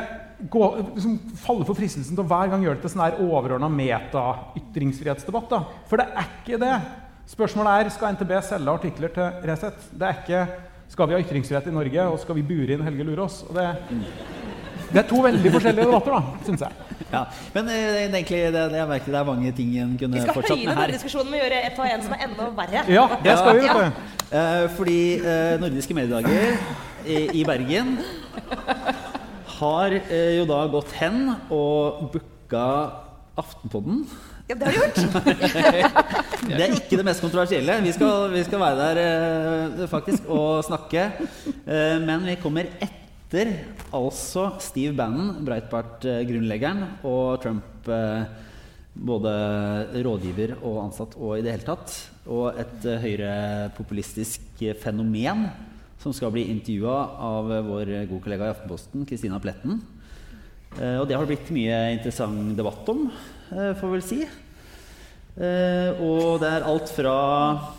gå, 0.51 0.69
liksom, 0.95 1.17
falle 1.39 1.67
for 1.67 1.77
fristelsen 1.77 2.15
til 2.15 2.23
å 2.23 2.29
hver 2.29 2.51
gang 2.51 2.63
gjøre 2.63 2.79
det 2.79 2.87
til 2.87 2.93
sånn 2.95 3.19
overordna 3.25 3.69
meta-ytringsfrihetsdebatt. 3.71 5.49
da. 5.51 5.61
For 5.89 5.99
det 5.99 6.07
er 6.11 6.31
ikke 6.31 6.61
det. 6.63 6.77
Spørsmålet 7.27 7.81
er 7.81 7.91
skal 7.95 8.15
NTB 8.15 8.33
selge 8.45 8.77
artikler 8.79 9.13
til 9.15 9.45
Resett. 9.49 9.91
Det 9.91 10.07
er 10.07 10.23
ikke 10.23 10.41
skal 10.91 11.09
vi 11.09 11.15
ha 11.15 11.21
ytringsfrihet 11.23 11.67
i 11.69 11.73
Norge, 11.73 12.07
og 12.11 12.19
skal 12.21 12.37
vi 12.37 12.45
bure 12.45 12.75
inn 12.75 12.83
Helge 12.85 13.07
Lurås. 13.07 13.41
Og 13.49 13.57
det, 13.57 13.67
det 14.95 15.01
er 15.01 15.07
to 15.09 15.17
veldig 15.25 15.49
forskjellige 15.51 15.85
debatter, 15.89 16.13
da, 16.15 16.43
syns 16.47 16.61
jeg. 16.63 16.99
Ja, 17.11 17.21
men 17.53 17.67
det, 17.67 17.75
er 17.75 17.97
egentlig, 18.05 18.37
det, 18.55 18.61
det, 18.71 18.77
jeg 18.79 18.89
merker 18.89 19.11
det 19.11 19.19
er 19.19 19.27
mange 19.27 19.51
ting 19.57 19.73
en 19.83 19.95
kunne 19.99 20.15
Vi 20.15 20.23
skal 20.23 20.37
fortsatt 20.37 20.61
høyne 20.61 20.75
med 20.79 20.93
diskusjonen 20.95 21.33
med 21.33 21.41
å 21.41 21.43
gjøre 21.43 21.59
et 21.67 21.81
av 21.81 21.89
en 21.91 22.05
som 22.05 22.15
er 22.15 22.23
enda 22.29 22.47
verre. 22.61 22.83
Ja, 22.95 23.05
det 23.25 23.35
skal 23.41 23.59
vi. 23.59 23.65
Ja. 23.67 23.75
vet. 23.81 23.99
Eh, 24.25 24.61
fordi 24.77 24.99
eh, 25.19 25.55
Nordiske 25.61 25.97
mediedager 25.97 26.55
i, 27.05 27.19
i 27.41 27.43
Bergen 27.47 27.97
har 29.59 29.99
jo 30.39 30.47
da 30.49 30.63
gått 30.71 30.95
hen 31.01 31.19
og 31.53 32.07
booka 32.15 32.65
Aftenpodden. 33.35 34.05
Ja, 34.47 34.55
det 34.55 34.67
har 34.67 34.71
de 34.71 34.77
gjort. 34.79 34.97
Det 36.45 36.59
er 36.61 36.75
ikke 36.77 36.99
det 36.99 37.05
mest 37.07 37.23
kontroversielle. 37.23 37.79
Vi 37.81 37.91
skal, 37.95 38.29
vi 38.31 38.43
skal 38.45 38.61
være 38.61 38.91
der 38.95 39.87
faktisk 39.89 40.29
og 40.29 40.63
snakke. 40.63 41.09
Eh, 41.65 41.97
men 42.05 42.27
vi 42.27 42.37
kommer 42.39 42.69
etter 42.77 43.04
altså 43.33 44.59
Steve 44.61 44.93
Bannon, 44.95 45.45
Breitbart-grunnleggeren, 45.45 46.83
og 47.03 47.41
Trump 47.41 47.87
eh, 47.89 48.25
både 48.95 49.31
rådgiver 50.05 50.55
og 50.61 50.85
ansatt 50.85 51.17
og 51.17 51.37
i 51.37 51.41
det 51.41 51.55
hele 51.55 51.65
tatt. 51.65 51.95
Og 52.27 52.53
et 52.53 52.85
eh, 52.85 53.01
høyrepopulistisk 53.01 54.63
fenomen 54.81 55.47
som 55.99 56.13
skal 56.13 56.31
bli 56.31 56.45
intervjua 56.51 56.95
av 57.17 57.49
vår 57.65 57.91
gode 58.05 58.21
kollega 58.23 58.45
i 58.47 58.53
Aftenposten, 58.53 59.05
Kristina 59.09 59.41
Pletten. 59.41 59.81
Eh, 60.79 60.99
og 61.01 61.07
det 61.09 61.17
har 61.17 61.25
det 61.25 61.33
blitt 61.33 61.53
mye 61.55 61.81
interessant 61.97 62.53
debatt 62.55 62.87
om, 62.93 63.07
får 63.49 63.85
vi 63.85 63.93
vel 63.97 64.05
si. 64.05 64.23
Eh, 65.35 65.97
og 65.99 66.37
det 66.39 66.47
er 66.47 66.63
alt 66.63 66.87
fra 66.95 67.13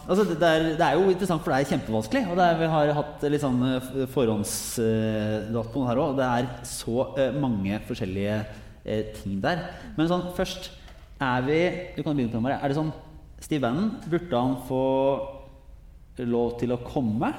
altså 0.05 0.27
det, 0.29 0.35
det, 0.43 0.49
er, 0.49 0.65
det 0.77 0.85
er 0.85 0.99
jo 0.99 1.07
interessant, 1.09 1.41
for 1.41 1.55
det 1.55 1.63
er 1.63 1.71
kjempevanskelig. 1.71 2.23
Og 2.29 2.43
er, 2.45 2.59
vi 2.61 2.69
har 2.75 2.93
hatt 2.99 3.27
litt 3.33 3.45
sånn 3.45 3.63
eh, 3.65 3.89
uh, 4.05 5.79
her 5.89 6.03
òg. 6.03 6.19
Det 6.19 6.27
er 6.27 6.51
så 6.69 7.07
uh, 7.17 7.39
mange 7.41 7.81
forskjellige 7.89 8.37
eh, 8.85 9.09
ting 9.17 9.41
der. 9.45 9.65
Men 9.97 10.11
sånn 10.11 10.29
først 10.37 10.71
er 11.17 11.47
vi 11.47 11.61
Du 11.97 12.03
kan 12.05 12.13
begynne 12.13 12.43
Maria. 12.45 12.61
Er 12.61 12.69
det 12.69 12.77
sånn 12.77 12.93
Steve 13.41 13.63
Bannon, 13.65 13.95
burde 14.09 14.41
han 14.43 14.59
få 14.69 14.85
lov 16.29 16.59
til 16.61 16.75
å 16.77 16.81
komme? 16.85 17.33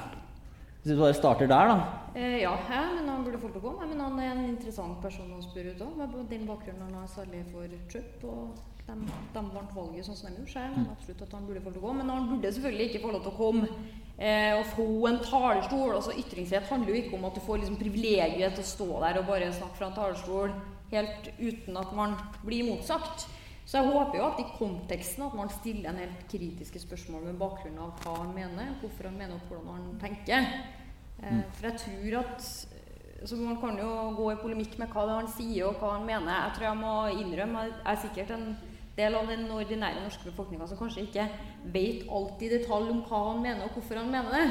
Hvis 0.81 0.93
vi 0.93 1.01
bare 1.01 1.17
starter 1.17 1.49
der, 1.49 1.69
da. 1.69 2.09
Eh, 2.15 2.39
ja, 2.41 2.55
ja, 2.71 2.81
men 2.95 3.09
han 3.11 3.25
burde 3.25 3.37
til 3.53 3.61
å 3.61 3.65
komme. 3.69 3.85
Men 3.89 4.01
han 4.01 4.17
er 4.23 4.31
en 4.31 4.45
interessant 4.49 4.97
person 5.03 5.29
å 5.35 5.43
spørre 5.45 5.75
ut 5.75 5.85
òg. 5.85 5.93
Med 5.99 6.17
den 6.31 6.49
bakgrunnen 6.49 6.87
han 6.87 7.03
har 7.03 7.09
særlig 7.11 7.43
for 7.51 7.77
Trump. 7.91 8.25
Og 8.31 8.76
de, 8.87 8.95
de 9.33 9.41
vant 9.53 9.73
valget 9.75 10.07
sånn 10.07 10.17
som 10.17 10.29
de 10.29 10.39
gjorde. 10.39 10.51
Så 10.53 10.61
jeg 10.61 10.73
mener 10.73 10.93
absolutt 10.93 11.23
at 11.25 11.33
han 11.35 11.47
burde 11.47 11.63
få 11.63 11.71
lov 11.71 11.77
til 11.77 11.83
å 11.83 11.87
gå. 11.87 11.95
Men 11.99 12.11
han 12.13 12.29
burde 12.31 12.51
selvfølgelig 12.55 12.89
ikke 12.89 13.03
få 13.03 13.13
lov 13.13 13.25
til 13.25 13.33
å 13.33 13.37
komme 13.37 13.69
eh, 13.69 14.53
og 14.55 14.69
få 14.75 14.87
en 15.09 15.19
talerstol. 15.25 15.95
Altså 15.97 16.15
Ytringsfrihet 16.23 16.71
handler 16.71 16.93
jo 16.93 17.01
ikke 17.01 17.17
om 17.19 17.27
at 17.29 17.35
du 17.37 17.43
får 17.43 17.61
liksom 17.61 17.79
privilegiet 17.81 18.55
til 18.55 18.63
å 18.63 18.71
stå 18.71 18.89
der 19.03 19.19
og 19.21 19.27
bare 19.31 19.51
snakke 19.55 19.79
fra 19.81 19.89
en 19.89 19.97
talerstol 19.97 20.55
helt 20.93 21.27
uten 21.41 21.81
at 21.81 21.91
man 21.97 22.15
blir 22.45 22.69
motsagt. 22.69 23.27
Så 23.67 23.81
jeg 23.81 23.91
håper 23.91 24.15
jo 24.15 24.27
at 24.29 24.39
i 24.39 24.47
konteksten 24.55 25.25
at 25.25 25.35
man 25.35 25.49
stiller 25.51 25.91
en 25.91 25.99
helt 25.99 26.23
kritiske 26.31 26.79
spørsmål 26.85 27.25
med 27.27 27.39
bakgrunn 27.41 27.81
av 27.83 27.97
hva 27.99 28.13
han 28.21 28.31
mener, 28.31 28.77
hvorfor 28.79 29.09
han 29.09 29.17
mener 29.19 29.35
og 29.35 29.49
hvordan 29.51 29.73
han 29.73 29.97
tenker. 29.99 30.47
Eh, 31.19 31.43
for 31.57 31.67
jeg 31.67 31.83
tror 31.83 32.19
at 32.23 32.51
så 33.25 33.35
Man 33.35 33.57
kan 33.57 33.73
jo 33.81 34.13
gå 34.13 34.27
i 34.31 34.37
polemikk 34.37 34.75
med 34.77 34.91
hva 34.93 35.07
det 35.07 35.13
er 35.13 35.21
han 35.23 35.29
sier 35.33 35.65
og 35.65 35.79
hva 35.81 35.95
han 35.95 36.03
mener. 36.05 36.29
Jeg 36.35 36.51
tror 36.53 36.65
jeg 36.67 36.77
må 36.77 36.91
innrømme 37.15 37.63
jeg 37.65 37.79
er 37.89 38.01
sikkert 38.03 38.33
en 38.35 38.43
del 38.97 39.15
av 39.15 39.29
den 39.29 39.45
ordinære 39.53 40.01
norske 40.01 40.25
befolkninga 40.25 40.67
som 40.67 40.79
kanskje 40.79 41.05
ikke 41.05 41.27
vet 41.73 42.07
alt 42.09 42.41
i 42.41 42.49
detalj 42.55 42.89
om 42.91 43.03
hva 43.05 43.21
han 43.29 43.43
mener 43.43 43.67
og 43.67 43.77
hvorfor 43.77 44.01
han 44.01 44.11
mener 44.11 44.33
det. 44.33 44.47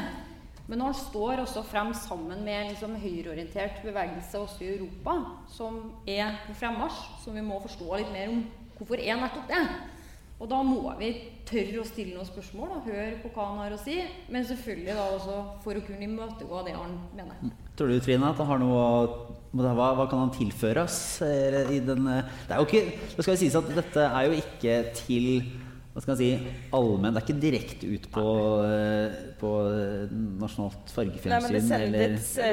Men 0.67 0.83
han 0.83 0.95
står 0.95 1.43
også 1.43 1.63
frem 1.63 1.93
sammen 1.95 2.43
med 2.43 2.53
en 2.53 2.71
liksom 2.73 2.95
høyreorientert 2.99 3.79
bevegelse 3.85 4.39
også 4.39 4.63
i 4.65 4.73
Europa, 4.73 5.13
som 5.51 5.77
er 6.07 6.41
på 6.47 6.55
fremmarsj, 6.59 7.03
som 7.23 7.35
vi 7.35 7.43
må 7.43 7.59
forstå 7.63 8.01
litt 8.01 8.11
mer 8.11 8.33
om 8.33 8.41
hvorfor 8.75 8.99
er 8.99 9.19
nettopp 9.19 9.47
det. 9.51 9.61
Og 10.37 10.49
da 10.51 10.59
må 10.61 10.83
vi 10.99 11.09
tørre 11.47 11.81
å 11.81 11.87
stille 11.87 12.13
noen 12.13 12.27
spørsmål 12.27 12.75
og 12.75 12.89
høre 12.91 13.15
på 13.23 13.31
hva 13.33 13.47
han 13.49 13.61
har 13.63 13.73
å 13.73 13.79
si. 13.81 13.97
Men 14.29 14.45
selvfølgelig 14.45 14.93
da 14.93 15.05
også 15.15 15.37
for 15.63 15.79
å 15.79 15.85
kunne 15.85 16.05
imøtegå 16.05 16.63
det 16.67 16.75
han 16.77 16.97
mener. 17.17 17.53
Tror 17.77 17.89
du 17.89 17.97
Trine, 18.01 18.29
at 18.29 18.41
han 18.41 18.49
har 18.51 18.61
noe 18.61 18.83
hva, 19.57 19.93
hva 19.97 20.05
kan 20.09 20.27
han 20.27 20.33
tilføre 20.35 20.83
oss? 20.85 21.21
eh, 21.25 21.71
I 21.77 21.79
den, 21.81 22.05
eh, 22.11 22.35
det 22.45 22.53
er 22.53 22.61
jo 22.61 22.67
ikke, 22.67 22.99
det 23.15 23.23
skal 23.23 23.33
jo 23.33 23.39
sies 23.41 23.57
at 23.57 23.71
dette 23.73 24.03
er 24.05 24.27
jo 24.27 24.37
ikke 24.37 24.75
til 24.99 25.31
hva 25.97 26.03
skal 26.03 26.13
jeg 26.13 26.37
si, 26.37 26.57
allmenn 26.77 27.15
Det 27.15 27.23
er 27.23 27.25
ikke 27.25 27.41
direkte 27.41 27.87
ut 27.89 28.03
på, 28.13 28.25
eh, 28.67 29.15
på 29.39 29.53
nasjonalt 30.37 30.91
Nei, 30.93 31.07
men 31.07 31.55
det 31.55 31.63
fargefjernsyn 31.63 31.63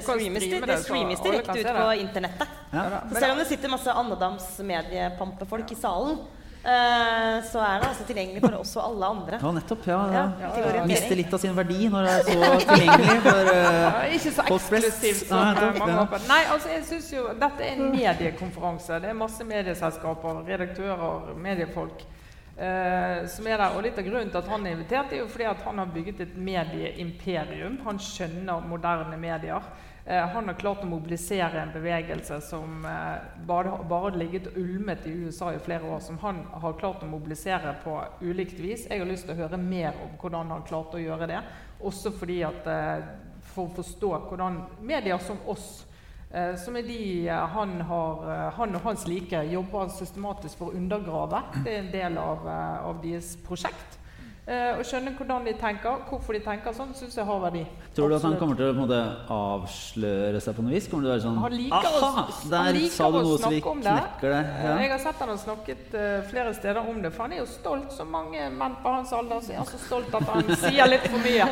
streames, 0.07 0.47
det, 0.49 0.63
det, 0.71 0.79
streames 0.87 1.21
direkte 1.27 1.59
ut 1.59 1.69
på 1.69 1.91
internettet. 2.01 2.55
ja. 2.73 3.03
Så 3.11 3.19
selv 3.19 3.35
om 3.35 3.43
det 3.43 3.47
sitter 3.51 3.75
masse 3.75 3.99
andedams 4.05 4.49
mediepampefolk 4.65 5.77
i 5.77 5.79
salen, 5.83 6.25
så 6.65 7.61
er 7.61 7.83
det 7.83 7.89
altså 7.91 8.05
tilgjengelig 8.09 8.41
for 8.41 8.55
oss 8.57 8.71
og 8.79 8.87
alle 8.87 9.09
andre. 9.13 9.39
Ja, 9.43 9.51
nettopp. 9.53 9.87
Ja, 9.91 9.99
Ja, 10.15 10.23
ja. 10.41 10.85
Mister 10.89 11.19
litt 11.19 11.35
av 11.37 11.43
sin 11.43 11.53
verdi 11.57 11.91
når 11.93 12.09
det 12.09 12.15
er 12.15 12.25
så 12.31 12.71
tilgjengelig 12.71 13.19
for 13.27 13.51
uh, 13.51 13.77
Ja, 13.83 13.91
ikke 14.17 14.33
så 14.33 14.47
eksklusivt 14.47 15.29
Nei, 15.29 15.43
som 15.59 15.69
eh, 15.69 15.79
mange 15.83 15.99
håper. 15.99 16.27
Nei, 16.31 16.41
altså 16.55 16.73
jeg 16.73 16.87
synes 16.89 17.13
jo 17.13 17.27
Dette 17.43 17.69
er 17.69 17.77
en 17.77 17.93
mediekonferanse. 17.93 19.01
Det 19.05 19.13
er 19.13 19.19
masse 19.19 19.49
medieselskaper, 19.49 20.45
redaktører, 20.49 21.33
mediefolk 21.49 22.07
Uh, 22.55 23.25
som 23.27 23.49
er 23.51 23.59
der. 23.59 23.73
Og 23.75 23.83
litt 23.83 23.97
av 23.99 24.05
grunnen 24.07 24.29
til 24.31 24.39
at 24.39 24.47
han 24.47 24.63
er 24.63 24.77
invitert, 24.77 25.11
er 25.11 25.25
jo 25.25 25.27
fordi 25.27 25.49
at 25.51 25.63
han 25.67 25.81
har 25.81 25.89
bygget 25.91 26.21
et 26.23 26.37
medieimperium. 26.39 27.81
Han 27.83 27.99
skjønner 27.99 28.69
moderne 28.71 29.19
medier. 29.19 29.67
Eh, 30.07 30.27
han 30.27 30.49
har 30.49 30.55
klart 30.55 30.83
å 30.85 30.87
mobilisere 30.89 31.63
en 31.63 31.71
bevegelse 31.73 32.37
som 32.45 32.83
eh, 32.85 33.23
bare, 33.49 33.79
bare 33.89 34.11
hadde 34.11 34.21
ligget 34.21 34.51
ulmet 34.61 35.07
i 35.09 35.15
USA 35.25 35.49
i 35.55 35.63
flere 35.65 35.89
år, 35.89 36.03
som 36.05 36.19
han 36.21 36.43
har 36.53 36.77
klart 36.77 37.03
å 37.03 37.09
mobilisere 37.09 37.73
på 37.85 37.97
ulikt 38.21 38.61
vis. 38.61 38.85
Jeg 38.91 39.01
har 39.01 39.09
lyst 39.09 39.25
til 39.25 39.33
å 39.33 39.39
høre 39.39 39.61
mer 39.61 39.97
om 40.05 40.13
hvordan 40.21 40.53
han 40.53 40.67
klarte 40.69 41.01
å 41.01 41.03
gjøre 41.07 41.31
det. 41.33 41.41
Også 41.81 42.13
fordi 42.13 42.43
at 42.45 42.69
eh, 42.69 43.13
For 43.55 43.69
å 43.69 43.75
forstå 43.77 44.09
hvordan 44.29 44.55
medier 44.83 45.21
som 45.23 45.37
oss 45.47 45.85
eh, 46.33 46.57
som 46.59 46.77
er 46.77 46.85
de 46.89 47.29
han, 47.29 47.75
har, 47.87 48.25
han 48.57 48.77
og 48.77 48.89
hans 48.89 49.05
like 49.07 49.45
jobber 49.53 49.93
systematisk 49.95 50.59
for 50.59 50.73
å 50.73 50.81
undergrave. 50.81 51.43
Det 51.65 51.73
er 51.73 51.83
en 51.83 51.93
del 51.93 52.19
av, 52.19 52.49
av 52.91 53.05
deres 53.05 53.37
prosjekt. 53.47 54.01
Eh, 54.45 54.77
å 54.77 54.83
skjønne 54.85 55.15
hvordan 55.17 55.47
de 55.47 55.55
tenker, 55.57 56.03
hvorfor 56.05 56.37
de 56.37 56.41
tenker 56.45 56.75
sånn, 56.77 56.91
syns 56.93 57.15
jeg 57.17 57.25
har 57.25 57.39
verdi. 57.41 57.63
Tror 57.97 58.11
du 58.11 58.15
at 58.19 58.25
han 58.27 58.35
kommer 58.37 58.59
til 58.59 58.67
å 58.69 58.75
på 58.75 58.77
en 58.77 58.83
måte, 58.83 58.99
avsløre 59.33 60.41
seg 60.45 60.57
på 60.59 60.65
noe 60.67 60.75
vis? 60.75 60.89
Kommer 60.93 61.07
det 61.07 61.09
til 61.09 61.13
å 61.13 61.15
være 61.15 61.23
sånn 61.25 61.39
Han 61.41 61.55
liker 61.55 61.87
å- 61.89 62.03
Aha! 62.09 62.25
han 62.53 62.75
liker 62.75 63.17
å 63.21 63.39
snakke 63.39 63.71
om 63.71 63.81
det. 63.81 63.95
det. 64.21 64.33
Eh, 64.35 64.65
Ja. 64.65 64.75
Jeg 64.83 64.91
har 64.91 64.99
sett 64.99 65.23
han 65.25 65.29
har 65.29 65.39
snakket 65.41 65.95
uh, 65.95 66.21
flere 66.29 66.53
steder 66.55 66.77
om 66.91 67.01
det, 67.01 67.11
for 67.15 67.23
han 67.23 67.33
er 67.33 67.39
jo 67.39 67.47
stolt, 67.47 67.93
som 67.93 68.11
mange 68.11 68.51
menn 68.53 68.77
på 68.83 68.93
hans 68.93 69.13
alder. 69.13 69.41
Så 69.41 69.53
er 69.53 69.57
han 69.57 69.67
så 69.67 69.79
stolt 69.79 70.15
at 70.15 70.29
han 70.29 70.57
sier 70.67 70.89
litt 70.93 71.07
for 71.09 71.19
mye. 71.25 71.47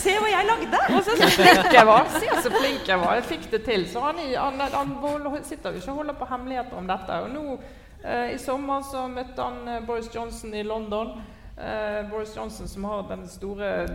Se 0.00 0.14
hva 0.16 0.30
jeg 0.32 0.46
lagde! 0.48 0.80
Og 0.96 1.04
så 1.04 1.16
flink 1.20 1.72
jeg 1.76 1.86
var! 1.86 2.08
Se 2.14 2.26
så 2.40 2.50
flink 2.56 2.88
jeg 2.88 2.98
var! 3.04 3.14
Jeg 3.20 3.24
fikk 3.24 3.50
det 3.50 3.64
til. 3.64 3.84
Så 3.86 4.00
han, 4.00 4.16
han, 4.16 4.60
han, 4.60 4.96
han 5.28 5.44
sitter 5.44 5.72
jo 5.76 5.82
ikke 5.82 5.92
og 5.92 5.96
holder 6.04 6.16
på 6.16 6.30
hemmeligheter 6.32 6.80
om 6.80 6.88
dette. 6.88 7.20
Og 7.20 7.28
nå 7.36 7.44
uh, 7.58 8.32
i 8.32 8.38
sommer 8.40 8.80
så 8.80 9.04
møtte 9.12 9.44
han 9.44 9.60
uh, 9.68 9.84
Boris 9.84 10.08
Johnson 10.14 10.54
i 10.54 10.62
London. 10.64 11.20
Eh, 11.60 12.10
Boris 12.10 12.36
Johnson 12.36 12.68
som 12.68 12.84
har 12.84 13.02
den 13.08 13.26
store 13.28 13.88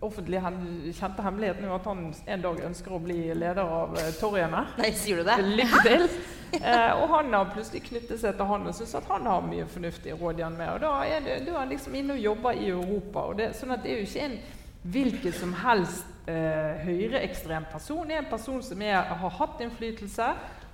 offentlige 0.00 0.40
hen- 0.40 0.92
kjente 0.92 1.22
hemmeligheten 1.22 1.66
jo 1.68 1.74
at 1.74 1.88
han 1.90 2.14
en 2.26 2.44
dag 2.46 2.60
ønsker 2.64 2.94
å 2.96 3.00
bli 3.04 3.18
leder 3.36 3.60
av 3.60 3.92
uh, 3.92 4.06
Toryene. 4.16 4.62
Nei, 4.80 4.92
sier 4.96 5.20
du 5.20 5.28
det? 5.28 5.36
Lykke 5.44 5.82
til! 5.84 6.06
Uh, 6.54 7.02
og 7.02 7.12
han 7.12 7.34
har 7.36 7.50
plutselig 7.52 7.82
knyttet 7.90 8.22
seg 8.22 8.38
til 8.38 8.48
han 8.48 8.64
og 8.66 8.74
syns 8.74 8.96
at 8.98 9.10
han 9.12 9.28
har 9.28 9.44
mye 9.44 9.66
fornuftige 9.68 10.16
råd 10.16 10.40
igjen 10.40 10.56
med. 10.56 10.72
Og 10.72 10.80
da 10.86 10.94
er, 11.04 11.20
det, 11.26 11.36
da 11.44 11.52
er 11.52 11.60
han 11.60 11.74
liksom 11.74 11.98
inne 12.00 12.16
og 12.16 12.24
jobber 12.24 12.56
i 12.56 12.72
Europa. 12.72 13.26
Og 13.28 13.36
det, 13.42 13.50
sånn 13.58 13.76
at 13.76 13.84
det 13.84 13.92
er 13.92 14.00
jo 14.00 14.08
ikke 14.08 14.24
en 14.30 14.40
hvilken 14.80 15.36
som 15.36 15.52
helst 15.60 16.08
eh, 16.30 16.80
høyreekstrem 16.86 17.68
person. 17.72 18.06
Det 18.08 18.16
er 18.16 18.24
en 18.24 18.32
person 18.32 18.62
som 18.64 18.82
er, 18.82 18.96
har 18.96 19.36
hatt 19.36 19.60
innflytelse, 19.60 20.28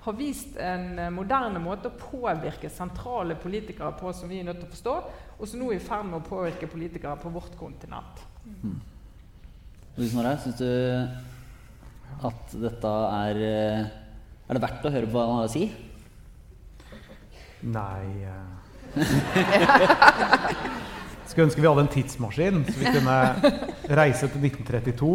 har 0.07 0.15
vist 0.15 0.55
en 0.63 0.85
eh, 0.95 1.11
moderne 1.13 1.59
måte 1.59 1.91
å 1.91 1.99
påvirke 1.99 2.71
sentrale 2.71 3.35
politikere 3.35 3.91
på 3.99 4.13
som 4.15 4.31
vi 4.31 4.39
er 4.39 4.47
nødt 4.47 4.61
til 4.63 4.69
å 4.69 4.75
forstå, 4.75 4.95
og 5.37 5.45
som 5.45 5.61
nå 5.61 5.71
er 5.71 5.77
i 5.77 5.83
ferd 5.83 6.07
med 6.09 6.19
å 6.19 6.25
påvirke 6.25 6.69
politikere 6.69 7.17
på 7.21 7.29
vårt 7.33 7.53
kontinent. 7.59 8.21
Og 8.57 9.99
du, 9.99 10.05
Snorre, 10.09 10.37
syns 10.41 10.57
du 10.59 10.69
at 12.27 12.53
dette 12.57 12.91
er 13.13 13.39
eh, 13.45 13.87
Er 14.47 14.55
det 14.55 14.61
verdt 14.63 14.85
å 14.87 14.93
høre 14.93 15.09
på 15.09 15.17
hva 15.17 15.25
han 15.27 15.39
har 15.41 15.49
å 15.49 15.51
si? 15.51 15.65
Nei 17.67 18.05
eh. 18.23 18.47
Skulle 21.27 21.47
ønske 21.49 21.61
vi 21.61 21.67
hadde 21.67 21.83
en 21.83 21.91
tidsmaskin, 21.91 22.63
så 22.65 22.77
vi 22.79 22.93
kunne 22.95 23.17
reise 23.99 24.29
til 24.31 24.47
1932 24.47 25.11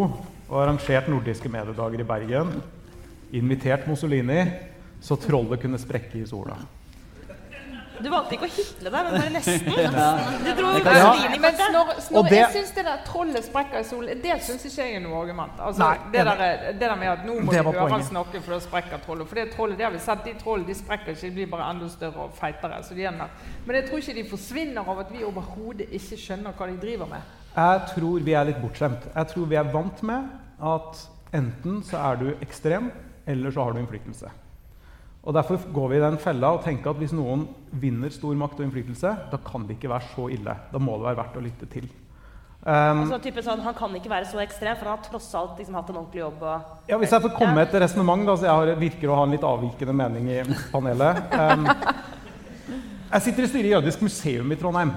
og 0.53 0.59
arrangert 0.61 1.09
nordiske 1.09 1.49
mediedager 1.51 2.05
i 2.05 2.07
Bergen. 2.07 2.53
invitert 3.33 3.89
Mussolini 3.89 4.45
så 5.01 5.17
trollet 5.17 5.61
kunne 5.63 5.81
sprekke 5.81 6.21
i 6.21 6.27
sola. 6.29 6.59
Du 8.01 8.09
valgte 8.11 8.35
ikke 8.37 8.47
å 8.49 8.51
hitle 8.51 8.91
deg, 8.91 9.05
men 9.07 9.15
bare 9.21 9.33
nesten. 9.35 9.67
Du 10.45 10.51
dro. 10.59 10.71
Mussolini 10.77 11.39
Men 11.43 11.53
kortet. 11.55 11.73
Når, 11.73 11.91
Og 12.19 12.29
det- 12.29 12.39
jeg 12.39 12.49
syns 12.57 12.71
det 12.75 12.85
der 12.85 13.03
trollet 13.07 13.45
sprekker 13.45 13.79
i 13.79 13.85
solen, 13.85 14.23
det 14.23 14.39
syns 14.43 14.65
ikke 14.67 14.87
jeg 14.87 14.97
er 14.97 15.01
noe 15.05 15.21
argument. 15.23 15.53
Altså, 15.59 15.79
Nei, 15.79 15.99
det, 16.13 16.25
der, 16.25 16.73
det 16.73 16.81
der 16.81 16.95
med 16.97 17.09
at 17.13 17.25
nå 17.27 17.37
må 17.41 17.51
vi 17.53 17.59
høre 17.59 17.91
han 17.91 18.03
snakke, 18.03 18.43
for 18.43 18.55
da 18.55 18.61
sprekker 18.61 19.05
trollet. 19.05 19.29
For 19.29 19.35
det 19.35 19.53
trollet, 19.55 19.77
det 19.79 19.85
har 19.85 19.93
vi 19.93 19.99
sett, 19.99 20.25
de 20.25 20.35
trollene 20.41 20.67
de 20.67 20.75
sprekker 20.75 21.13
ikke, 21.15 21.21
de 21.29 21.31
blir 21.31 21.51
bare 21.53 21.71
enda 21.71 21.89
større 21.89 22.17
og 22.27 22.35
feitere. 22.35 22.83
Så 22.83 22.95
de 22.95 23.05
er. 23.05 23.13
Men 23.67 23.77
jeg 23.77 23.89
tror 23.91 23.99
ikke 23.99 24.15
de 24.15 24.25
forsvinner 24.31 24.89
av 24.89 24.99
at 25.05 25.13
vi 25.13 25.25
overhodet 25.25 25.89
ikke 25.93 26.17
skjønner 26.19 26.53
hva 26.59 26.67
de 26.73 26.77
driver 26.87 27.07
med. 27.07 27.21
Jeg 27.55 27.81
tror 27.95 28.21
vi 28.25 28.33
er 28.33 28.45
litt 28.45 28.61
bortskjemt. 28.63 29.09
Jeg 29.15 29.27
tror 29.29 29.47
vi 29.47 29.57
er 29.57 29.65
vant 29.73 30.03
med 30.03 30.29
at 30.63 31.09
enten 31.35 31.83
så 31.85 31.99
er 32.13 32.17
du 32.17 32.35
ekstrem, 32.41 32.91
eller 33.27 33.51
så 33.51 33.65
har 33.65 33.73
du 33.73 33.79
innflytelse. 33.81 34.31
Og 35.23 35.35
Derfor 35.37 35.61
går 35.71 35.91
vi 35.93 35.99
i 35.99 36.03
den 36.03 36.19
fella 36.19 36.51
og 36.57 36.65
tenker 36.65 36.91
at 36.91 36.99
hvis 36.99 37.13
noen 37.15 37.45
vinner 37.79 38.11
stor 38.11 38.35
makt 38.39 38.59
og 38.59 38.67
innflytelse, 38.67 39.13
da 39.31 39.39
kan 39.47 39.69
det 39.69 39.77
ikke 39.77 39.93
være 39.93 40.09
så 40.17 40.27
ille. 40.35 40.55
Da 40.73 40.81
må 40.83 40.97
det 40.99 41.07
være 41.13 41.21
verdt 41.21 41.39
å 41.39 41.45
lytte 41.45 41.69
til. 41.71 41.87
Um, 42.63 43.05
Altså, 43.05 43.19
type 43.23 43.43
sånn, 43.43 43.63
han 43.63 43.75
kan 43.75 43.95
ikke 43.99 44.11
være 44.11 44.27
så 44.31 44.43
ekstrem, 44.43 44.77
for 44.79 44.91
han 44.91 44.99
har 44.99 45.07
tross 45.07 45.31
alt 45.39 45.57
liksom, 45.59 45.79
hatt 45.79 45.89
en 45.91 46.01
ordentlig 46.01 46.23
jobb. 46.25 46.43
Og... 46.43 46.75
ja, 46.91 46.99
hvis 46.99 47.15
jeg 47.15 47.25
får 47.25 47.35
komme 47.39 47.55
med 47.57 47.65
et 47.69 47.79
resonnement, 47.83 48.35
så 48.35 48.47
jeg 48.47 48.59
har, 48.59 48.75
virker 48.83 49.11
å 49.11 49.17
ha 49.19 49.25
en 49.27 49.35
litt 49.35 49.47
avvikende 49.47 49.97
mening 49.99 50.29
i 50.31 50.43
panelet 50.75 51.35
um, 51.39 51.67
Jeg 53.13 53.25
sitter 53.27 53.45
i 53.45 53.51
styret 53.51 53.69
i 53.69 53.75
Jødisk 53.75 54.05
museum 54.07 54.55
i 54.55 54.59
Trondheim. 54.59 54.95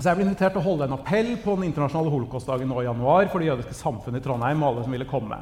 Så 0.00 0.08
jeg 0.08 0.16
ble 0.16 0.28
invitert 0.28 0.54
til 0.54 0.62
å 0.62 0.64
holde 0.64 0.86
en 0.86 0.96
appell 0.96 1.34
på 1.42 1.56
den 1.58 1.66
internasjonale 1.68 2.12
holocaustdagen 2.12 2.68
nå 2.70 2.80
i 2.80 2.86
januar 2.86 3.26
for 3.28 3.42
det 3.42 3.50
jødiske 3.50 3.76
samfunnet 3.76 4.22
i 4.22 4.24
Trondheim 4.24 4.62
og 4.62 4.70
alle 4.70 4.84
som 4.86 4.94
ville 4.96 5.08
komme. 5.08 5.40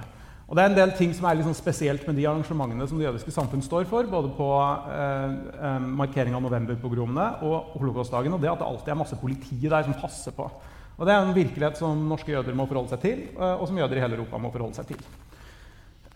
Og 0.49 0.57
det 0.57 0.63
er 0.63 0.71
en 0.71 0.79
del 0.79 0.95
ting 0.97 1.11
som 1.13 1.27
er 1.29 1.37
litt 1.37 1.45
sånn 1.45 1.57
spesielt 1.57 2.07
med 2.09 2.17
de 2.17 2.25
arrangementene 2.25 2.87
som 2.89 2.97
det 2.97 3.05
jødiske 3.05 3.35
samfunn 3.35 3.61
står 3.65 3.85
for, 3.91 4.09
både 4.09 4.31
på 4.33 4.47
eh, 4.57 5.35
eh, 5.61 5.89
markering 6.01 6.37
av 6.39 6.41
novemberpogromene 6.47 7.27
og 7.45 7.75
holocaustdagen, 7.77 8.33
og 8.33 8.41
det 8.41 8.49
at 8.55 8.63
det 8.63 8.69
alltid 8.71 8.95
er 8.95 9.01
masse 9.03 9.19
politi 9.21 9.61
der 9.67 9.85
som 9.85 9.99
passer 10.01 10.33
på. 10.33 10.49
Og 10.97 11.05
det 11.05 11.13
er 11.13 11.21
en 11.21 11.37
virkelighet 11.37 11.77
som 11.79 12.01
norske 12.09 12.33
jøder 12.33 12.57
må 12.57 12.65
forholde 12.71 12.95
seg 12.95 13.05
til, 13.05 13.21
eh, 13.37 13.55
og 13.61 13.69
som 13.69 13.77
jøder 13.79 14.01
i 14.01 14.03
hele 14.07 14.17
Europa 14.17 14.41
må 14.41 14.51
forholde 14.55 14.81
seg 14.81 14.89
til. 14.89 15.05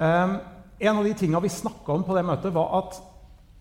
Um, 0.00 0.38
en 0.82 0.96
av 0.98 1.04
de 1.06 1.12
tinga 1.14 1.38
vi 1.44 1.52
snakka 1.52 1.92
om 1.94 2.02
på 2.02 2.16
det 2.16 2.24
møtet, 2.26 2.56
var 2.56 2.72
at 2.80 2.96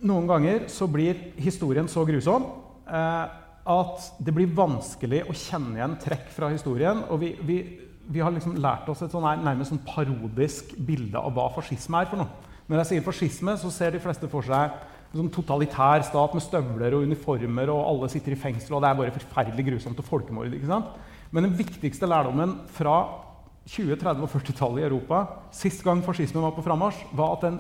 noen 0.07 0.25
ganger 0.29 0.65
så 0.71 0.87
blir 0.89 1.19
historien 1.37 1.91
så 1.91 2.07
grusom 2.07 2.47
eh, 2.87 3.37
at 3.71 4.07
det 4.23 4.33
blir 4.33 4.55
vanskelig 4.57 5.25
å 5.29 5.35
kjenne 5.37 5.77
igjen 5.77 5.99
trekk 6.01 6.31
fra 6.33 6.49
historien. 6.49 7.03
Og 7.13 7.21
vi, 7.21 7.35
vi, 7.45 7.59
vi 8.09 8.21
har 8.23 8.33
liksom 8.33 8.57
lært 8.61 8.87
oss 8.91 9.03
et 9.05 9.13
sånn 9.13 9.25
nærmest 9.43 9.73
sånn 9.73 9.83
parodisk 9.85 10.73
bilde 10.77 11.19
av 11.19 11.33
hva 11.35 11.49
fascisme 11.55 12.01
er 12.01 12.09
for 12.09 12.21
noe. 12.21 12.49
Når 12.69 12.81
jeg 12.81 12.89
sier 12.89 13.05
fascisme, 13.05 13.55
så 13.59 13.71
ser 13.73 13.93
de 13.93 14.01
fleste 14.01 14.29
for 14.31 14.45
seg 14.47 14.75
en 15.11 15.19
sånn 15.19 15.31
totalitær 15.33 16.05
stat 16.07 16.35
med 16.37 16.43
støvler 16.45 16.95
og 16.95 17.03
uniformer, 17.07 17.71
og 17.73 17.83
alle 17.83 18.09
sitter 18.13 18.35
i 18.35 18.39
fengsel, 18.39 18.77
og 18.77 18.83
det 18.83 18.91
er 18.91 18.99
bare 19.01 19.15
forferdelig 19.17 19.65
grusomt 19.67 19.99
og 19.99 20.07
folkemord. 20.07 20.53
ikke 20.55 20.69
sant? 20.69 20.93
Men 21.31 21.49
den 21.49 21.57
viktigste 21.59 22.07
lærdommen 22.07 22.57
fra 22.71 22.95
20-, 23.67 23.99
30- 23.99 24.23
og 24.23 24.31
40-tallet 24.31 24.81
i 24.81 24.87
Europa, 24.87 25.25
sist 25.55 25.83
gang 25.83 26.01
fascismen 26.05 26.43
var 26.43 26.55
på 26.55 26.63
frammarsj, 26.65 27.03
var 27.15 27.35
at 27.35 27.45
den, 27.45 27.59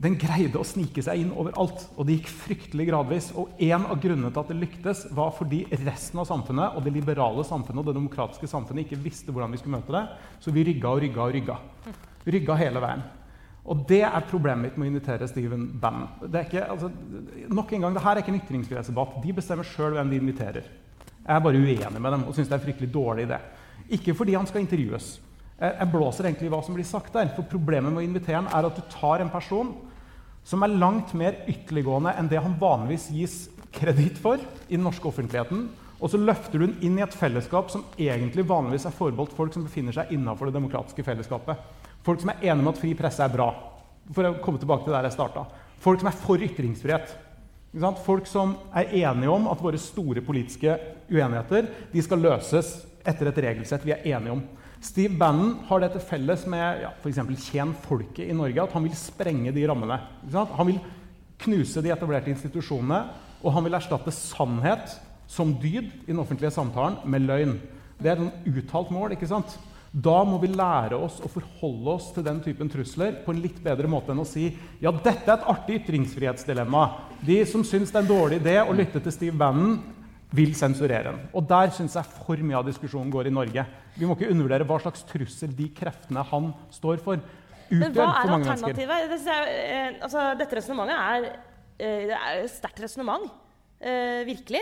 den 0.00 0.16
greide 0.16 0.56
å 0.56 0.64
snike 0.64 1.02
seg 1.04 1.20
inn 1.20 1.32
overalt. 1.36 1.82
Og 1.98 2.06
det 2.08 2.16
gikk 2.16 2.30
fryktelig 2.32 2.86
gradvis. 2.88 3.30
Og 3.36 3.52
en 3.60 3.84
av 3.84 4.00
grunnene 4.00 4.32
til 4.32 4.42
at 4.42 4.52
det 4.52 4.56
lyktes, 4.56 5.04
var 5.16 5.34
fordi 5.36 5.66
resten 5.82 6.22
av 6.22 6.28
samfunnet 6.30 6.76
og 6.76 6.86
det 6.86 6.94
liberale 6.94 7.44
samfunnet 7.44 7.82
og 7.82 7.90
det 7.90 7.98
demokratiske 7.98 8.48
samfunnet 8.48 8.86
ikke 8.86 9.02
visste 9.04 9.34
hvordan 9.34 9.52
vi 9.52 9.60
skulle 9.60 9.76
møte 9.76 9.96
det. 9.96 10.04
Så 10.40 10.54
vi 10.56 10.64
rygga 10.70 10.94
og 10.94 11.02
rygga 11.04 11.26
og 11.26 11.34
rygga. 11.36 11.58
Rygga 12.32 12.58
hele 12.62 12.84
veien. 12.84 13.04
Og 13.70 13.84
det 13.90 14.00
er 14.08 14.28
problemet 14.28 14.70
mitt 14.70 14.78
med 14.80 14.88
å 14.88 14.90
invitere 14.94 15.28
Steven 15.28 15.66
Bannon. 15.82 16.08
Det 16.24 16.38
er 16.38 16.46
ikke, 16.48 16.66
altså, 16.72 16.88
nok 17.52 17.74
en 17.76 17.84
gang, 17.84 17.96
det 17.96 18.04
her 18.06 18.16
er 18.16 18.24
ikke 18.24 18.32
en 18.32 18.40
ytringsfrihetsdebatt. 18.40 19.18
De 19.20 19.34
bestemmer 19.36 19.68
sjøl 19.68 19.98
hvem 19.98 20.14
de 20.14 20.20
inviterer. 20.22 20.70
Jeg 21.20 21.34
er 21.36 21.44
bare 21.44 21.60
uenig 21.60 22.00
med 22.00 22.14
dem 22.16 22.24
og 22.24 22.32
syns 22.34 22.48
det 22.48 22.56
er 22.56 22.64
fryktelig 22.64 22.88
dårlig 22.94 23.28
idé. 23.28 23.36
Ikke 24.00 24.16
fordi 24.16 24.38
han 24.38 24.48
skal 24.48 24.64
intervjues. 24.64 25.18
Jeg 25.60 25.92
blåser 25.92 26.24
egentlig 26.24 26.48
i 26.48 26.52
hva 26.54 26.62
som 26.64 26.72
blir 26.72 26.88
sagt 26.88 27.12
der. 27.12 27.34
For 27.36 27.44
problemet 27.44 27.92
med 27.92 28.00
å 28.00 28.06
invitere 28.06 28.40
ham 28.40 28.48
er 28.48 28.64
at 28.64 28.80
du 28.80 28.84
tar 28.88 29.20
en 29.20 29.32
person 29.32 29.74
som 30.44 30.62
er 30.64 30.74
langt 30.74 31.12
mer 31.18 31.42
ytterliggående 31.50 32.14
enn 32.18 32.28
det 32.30 32.40
han 32.42 32.58
vanligvis 32.60 33.10
gis 33.14 33.36
kreditt 33.74 34.18
for 34.18 34.40
i 34.68 34.74
den 34.74 34.84
norske 34.86 35.06
offentligheten, 35.08 35.68
og 36.00 36.10
så 36.10 36.18
løfter 36.20 36.58
du 36.58 36.66
den 36.66 36.78
inn 36.86 36.96
i 36.98 37.04
et 37.04 37.14
fellesskap 37.16 37.70
som 37.72 37.84
egentlig 38.00 38.46
vanligvis 38.48 38.86
er 38.88 38.96
forbeholdt 38.96 39.36
folk 39.36 39.52
som 39.54 39.66
befinner 39.66 39.94
seg 39.94 40.14
innafor 40.16 40.48
det 40.48 40.56
demokratiske 40.56 41.04
fellesskapet. 41.04 41.60
Folk 42.06 42.22
som 42.22 42.32
er 42.32 42.40
enige 42.40 42.64
med 42.64 42.72
at 42.72 42.80
fri 42.80 42.94
presse 42.96 43.24
er 43.24 43.34
bra. 43.34 43.50
For 44.16 44.26
å 44.26 44.38
komme 44.40 44.60
tilbake 44.62 44.86
til 44.86 44.96
der 44.96 45.06
jeg 45.06 45.18
startet. 45.18 45.58
Folk 45.84 46.00
som 46.00 46.08
er 46.08 46.16
for 46.22 46.46
ytringsfrihet. 46.46 47.12
Folk 48.06 48.26
som 48.26 48.56
er 48.74 48.88
enige 49.02 49.30
om 49.30 49.44
at 49.52 49.60
våre 49.62 49.78
store 49.78 50.24
politiske 50.24 50.72
uenigheter 51.12 51.68
de 51.92 52.02
skal 52.02 52.24
løses 52.24 52.72
etter 53.06 53.28
et 53.30 53.44
regelsett 53.44 53.84
vi 53.84 53.94
er 53.94 54.08
enige 54.16 54.38
om. 54.38 54.42
Steve 54.80 55.18
Bannon 55.20 55.58
har 55.68 55.82
det 55.82 55.90
til 55.92 56.04
felles 56.08 56.46
med 56.48 56.84
ja, 56.84 56.94
f.eks. 57.02 57.20
Tjen 57.44 57.74
folket 57.84 58.30
i 58.30 58.36
Norge 58.36 58.62
at 58.64 58.72
han 58.72 58.86
vil 58.86 58.96
sprenge 58.96 59.52
de 59.52 59.66
rammene. 59.68 59.98
Han 60.32 60.70
vil 60.70 60.80
knuse 61.40 61.82
de 61.84 61.92
etablerte 61.92 62.32
institusjonene, 62.32 63.02
og 63.40 63.54
han 63.56 63.66
vil 63.66 63.76
erstatte 63.76 64.12
sannhet 64.12 64.96
som 65.30 65.52
dyd 65.60 65.84
i 66.06 66.10
den 66.10 66.20
offentlige 66.20 66.52
samtalen 66.54 66.98
med 67.08 67.26
løgn. 67.28 67.58
Det 68.00 68.08
er 68.08 68.16
et 68.16 68.24
sånn 68.24 68.56
uttalt 68.56 68.94
mål. 68.94 69.14
ikke 69.16 69.28
sant? 69.28 69.58
Da 69.90 70.20
må 70.24 70.38
vi 70.38 70.48
lære 70.52 70.96
oss 70.96 71.18
å 71.20 71.28
forholde 71.28 71.94
oss 71.96 72.10
til 72.14 72.24
den 72.24 72.38
typen 72.44 72.68
trusler 72.70 73.20
på 73.24 73.34
en 73.34 73.40
litt 73.42 73.58
bedre 73.62 73.90
måte 73.90 74.14
enn 74.14 74.22
å 74.22 74.28
si 74.28 74.46
ja, 74.80 74.92
dette 74.94 75.26
er 75.26 75.34
et 75.34 75.48
artig 75.50 75.80
ytringsfrihetsdilemma. 75.80 76.84
De 77.26 77.40
som 77.44 77.64
syns 77.66 77.90
det 77.90 77.98
er 77.98 78.04
en 78.04 78.12
dårlig 78.12 78.38
idé 78.38 78.60
å 78.62 78.76
lytte 78.76 79.02
til 79.02 79.14
Steve 79.16 79.36
Bannon, 79.36 79.80
vil 80.32 80.54
sensurere 80.54 81.10
den. 81.10 81.20
Og 81.34 81.46
der 81.50 81.72
syns 81.74 81.96
jeg 81.98 82.04
for 82.04 82.36
mye 82.46 82.58
av 82.60 82.66
diskusjonen 82.68 83.10
går 83.10 83.26
i 83.26 83.34
Norge. 83.34 83.64
Vi 83.96 84.06
må 84.06 84.14
ikke 84.16 84.30
undervurdere 84.30 84.66
hva 84.68 84.78
slags 84.82 85.02
trussel 85.08 85.54
de 85.58 85.68
kreftene 85.74 86.22
han 86.30 86.52
står 86.70 87.02
for, 87.02 87.18
Men 87.70 87.90
utgjør 87.90 87.94
for 87.94 88.30
mange 88.30 88.46
mennesker. 88.46 88.52
alternativet? 88.52 88.88
hva 88.90 88.98
er 88.98 89.08
alternativet? 89.10 89.68
eh, 89.70 90.02
altså, 90.06 90.24
dette 90.38 90.56
resonnementet 90.60 90.96
er, 90.96 91.28
eh, 91.78 92.06
det 92.10 92.16
er 92.18 92.42
et 92.44 92.50
sterkt 92.50 92.82
resonnement. 92.86 93.30
Eh, 93.80 94.24
virkelig. 94.28 94.60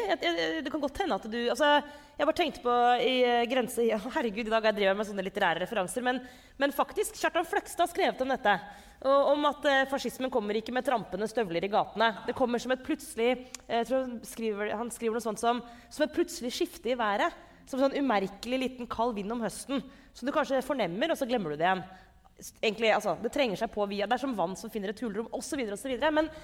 Det 0.64 0.70
kan 0.70 0.80
godt 0.80 0.98
hende 1.02 1.14
at 1.18 1.24
du 1.30 1.38
altså, 1.50 1.82
Jeg 2.18 2.26
bare 2.26 2.34
tenkte 2.34 2.62
på 2.64 2.76
i 2.98 3.12
eh, 3.22 3.44
grense... 3.46 3.84
Ja, 3.86 3.96
herregud, 4.16 4.48
i 4.48 4.50
dag 4.50 4.64
jeg 4.66 4.74
drevet 4.74 4.98
med 4.98 5.06
sånne 5.06 5.22
litterære 5.22 5.62
referanser. 5.62 6.02
Men, 6.02 6.16
men 6.58 6.72
faktisk, 6.74 7.14
Kjartan 7.14 7.46
Fløgstad 7.46 7.84
har 7.84 7.92
skrevet 7.92 8.22
om 8.24 8.32
dette. 8.32 8.54
Og, 9.06 9.28
om 9.36 9.46
at 9.46 9.68
eh, 9.70 9.84
fascismen 9.86 10.32
kommer 10.34 10.58
ikke 10.58 10.74
med 10.74 10.82
trampende 10.88 11.28
støvler 11.30 11.62
i 11.62 11.70
gatene. 11.70 12.08
Det 12.26 12.34
kommer 12.34 12.58
som 12.58 12.74
et 12.74 12.82
plutselig 12.82 13.28
eh, 13.36 13.76
jeg 13.76 13.86
tror 13.86 14.02
han 14.02 14.16
skriver, 14.26 14.72
han 14.80 14.90
skriver 14.90 15.14
noe 15.14 15.26
sånt 15.28 15.38
som, 15.38 15.62
som 15.86 16.06
et 16.08 16.16
plutselig 16.16 16.50
skifte 16.56 16.90
i 16.90 16.98
været. 16.98 17.38
Som 17.70 17.78
en 17.78 17.86
sånn 17.86 18.02
umerkelig 18.02 18.60
liten 18.64 18.90
kald 18.90 19.14
vind 19.14 19.36
om 19.36 19.46
høsten. 19.46 19.86
Som 20.10 20.26
du 20.26 20.34
kanskje 20.34 20.58
fornemmer, 20.66 21.14
og 21.14 21.20
så 21.20 21.28
glemmer 21.30 21.54
du 21.54 21.60
det 21.60 21.68
igjen. 21.68 21.86
Egentlig, 22.64 22.90
altså, 22.96 23.14
det 23.22 23.30
trenger 23.34 23.62
seg 23.62 23.70
på 23.70 23.86
via, 23.86 24.10
Det 24.10 24.18
er 24.18 24.26
som 24.26 24.34
vann 24.34 24.58
som 24.58 24.74
finner 24.74 24.90
et 24.90 25.06
hulrom, 25.06 25.30
osv. 25.38 25.62
Men, 26.10 26.34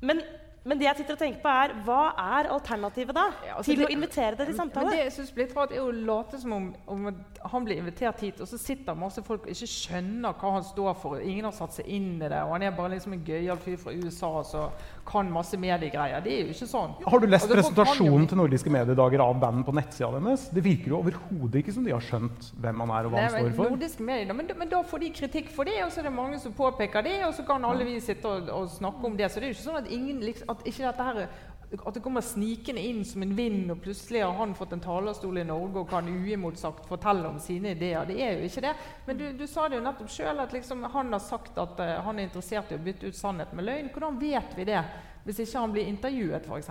men, 0.00 0.24
men 0.68 0.78
det 0.78 0.86
jeg 0.88 0.96
sitter 1.00 1.16
og 1.16 1.20
tenker 1.22 1.40
på, 1.42 1.48
er 1.48 1.72
hva 1.86 2.00
er 2.18 2.48
alternativet 2.52 3.14
da? 3.16 3.24
Ja, 3.46 3.54
altså 3.58 3.70
til 3.72 3.80
det- 3.82 3.88
å 3.88 3.92
invitere 3.96 4.36
deg 4.36 4.46
til 4.46 4.54
Men 4.54 4.60
samtale? 4.60 4.90
det 4.92 4.98
jeg 5.04 5.12
synes 5.16 5.32
blir 5.34 5.54
rart, 5.56 5.72
er 5.72 5.80
å 5.80 5.90
late 5.92 6.40
som 6.42 6.52
om, 6.52 6.66
om 6.86 7.08
han 7.52 7.64
blir 7.64 7.78
invitert 7.80 8.20
hit, 8.20 8.40
og 8.40 8.46
så 8.50 8.58
sitter 8.60 8.94
masse 8.94 9.22
folk 9.24 9.42
og 9.46 9.48
ikke 9.54 9.68
skjønner 9.72 10.34
hva 10.38 10.52
han 10.58 10.62
står 10.68 10.94
for. 11.00 11.18
Ingen 11.20 11.44
har 11.48 11.52
satt 11.56 11.72
seg 11.78 11.86
inn 11.88 12.16
i 12.22 12.28
det, 12.28 12.42
og 12.44 12.52
han 12.52 12.62
er 12.68 12.70
bare 12.76 12.90
liksom 12.94 13.12
en 13.16 13.24
gøyal 13.24 13.56
fyr 13.64 13.76
fra 13.80 13.92
USA 13.92 14.42
som 14.44 14.70
kan 15.08 15.30
masse 15.32 15.56
mediegreier. 15.56 16.20
Det 16.22 16.32
er 16.32 16.42
jo 16.44 16.52
ikke 16.52 16.68
sånn. 16.68 16.94
Har 17.08 17.18
du 17.20 17.26
lest 17.26 17.48
Altså, 17.48 17.56
presentasjonen 17.56 18.26
kan 18.26 18.28
til 18.28 18.38
Nordiske 18.42 18.70
mediedager 18.70 19.20
av 19.24 19.38
bandet 19.40 19.64
på 19.64 19.72
nettsida 19.72 20.10
deres? 20.20 20.48
Det 20.52 20.62
virker 20.62 20.88
jo 20.92 20.98
overhodet 21.00 21.62
ikke 21.62 21.72
som 21.72 21.84
de 21.86 21.92
har 21.94 22.00
skjønt 22.04 22.50
hvem 22.60 22.80
han 22.84 22.90
er 22.90 23.06
og 23.08 23.12
hva 23.12 23.22
Nei, 23.22 23.28
han 23.30 23.46
står 23.46 23.54
for. 23.56 23.70
nordiske 23.72 24.02
medier, 24.04 24.34
men, 24.34 24.50
men 24.58 24.68
da 24.68 24.82
får 24.82 25.00
de 25.00 25.10
kritikk 25.16 25.48
for 25.54 25.64
det, 25.64 25.78
og 25.84 25.90
så 25.94 26.00
er 26.02 26.08
det 26.10 26.12
mange 26.12 26.38
som 26.42 26.52
påpeker 26.52 27.02
det, 27.02 27.24
og 27.24 27.32
så 27.34 27.46
kan 27.46 27.64
alle 27.64 27.84
vi 27.88 27.96
sitte 28.04 28.26
og, 28.28 28.48
og 28.52 28.68
snakke 28.68 29.04
om 29.08 29.16
det. 29.16 29.30
Så 29.32 29.40
det 29.40 29.48
er 29.48 29.52
jo 29.52 29.56
ikke 29.56 29.68
sånn 29.70 29.80
at, 29.80 29.88
ingen, 29.90 30.20
liksom, 30.20 30.50
at 30.52 30.57
dette 30.64 31.06
her 31.10 31.28
at 31.68 31.94
det 31.94 32.00
kommer 32.00 32.24
snikende 32.24 32.80
inn 32.80 33.02
som 33.04 33.22
en 33.22 33.34
vind, 33.36 33.70
og 33.70 33.82
plutselig 33.84 34.22
har 34.24 34.32
han 34.38 34.54
fått 34.56 34.72
en 34.72 34.80
talerstol 34.80 35.38
i 35.38 35.44
Norge 35.44 35.82
og 35.82 35.90
kan 35.90 36.06
uimotsagt 36.08 36.88
fortelle 36.88 37.28
om 37.28 37.36
sine 37.42 37.74
ideer. 37.74 38.06
Det 38.08 38.16
er 38.24 38.38
jo 38.38 38.48
ikke 38.48 38.62
det. 38.64 38.72
Men 39.04 39.20
du, 39.20 39.26
du 39.36 39.44
sa 39.46 39.66
det 39.68 39.76
jo 39.76 39.84
nettopp 39.84 40.08
sjøl, 40.12 40.40
at 40.40 40.54
liksom 40.56 40.86
han 40.94 41.12
har 41.12 41.20
sagt 41.20 41.60
at 41.60 41.82
uh, 41.82 41.92
han 42.06 42.18
er 42.18 42.30
interessert 42.30 42.72
i 42.72 42.78
å 42.78 42.82
bytte 42.82 43.10
ut 43.10 43.18
sannhet 43.18 43.52
med 43.52 43.68
løgn. 43.68 43.92
Hvordan 43.92 44.20
vet 44.20 44.56
vi 44.56 44.68
det 44.68 44.80
hvis 45.26 45.42
ikke 45.44 45.60
han 45.60 45.74
blir 45.74 45.90
intervjuet, 45.90 46.48
f.eks.? 46.48 46.70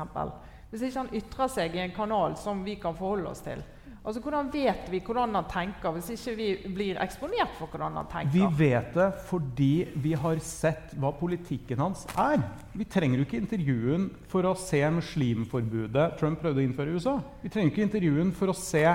Hvis 0.72 0.88
ikke 0.88 1.04
han 1.04 1.16
ytrer 1.22 1.52
seg 1.54 1.78
i 1.78 1.84
en 1.84 1.94
kanal 1.96 2.34
som 2.42 2.66
vi 2.66 2.80
kan 2.82 2.98
forholde 2.98 3.30
oss 3.30 3.46
til. 3.46 3.62
Altså, 4.08 4.22
Hvordan 4.24 4.48
vet 4.54 4.86
vi 4.88 5.02
hvordan 5.04 5.34
han 5.36 5.48
tenker, 5.52 5.92
hvis 5.98 6.08
ikke 6.14 6.36
vi 6.38 6.46
blir 6.78 7.00
eksponert 7.04 7.52
for 7.58 7.68
hvordan 7.68 7.98
han 8.00 8.08
tenker? 8.08 8.32
Vi 8.32 8.46
vet 8.62 8.94
det 8.96 9.08
fordi 9.28 9.72
vi 10.00 10.14
har 10.16 10.40
sett 10.40 10.94
hva 10.96 11.12
politikken 11.12 11.82
hans 11.84 12.06
er. 12.16 12.40
Vi 12.72 12.86
trenger 12.88 13.20
jo 13.20 13.26
ikke 13.28 13.42
intervjuen 13.42 14.06
for 14.32 14.48
å 14.48 14.54
se 14.56 14.80
muslimforbudet 14.96 16.18
Trump 16.22 16.40
prøvde 16.40 16.64
å 16.64 16.68
innføre 16.70 16.94
i 16.94 16.96
USA. 17.02 17.18
Vi 17.44 17.52
trenger 17.52 17.74
ikke 17.74 17.84
intervjuen 17.90 18.32
for 18.32 18.48
å 18.48 18.56
se 18.56 18.86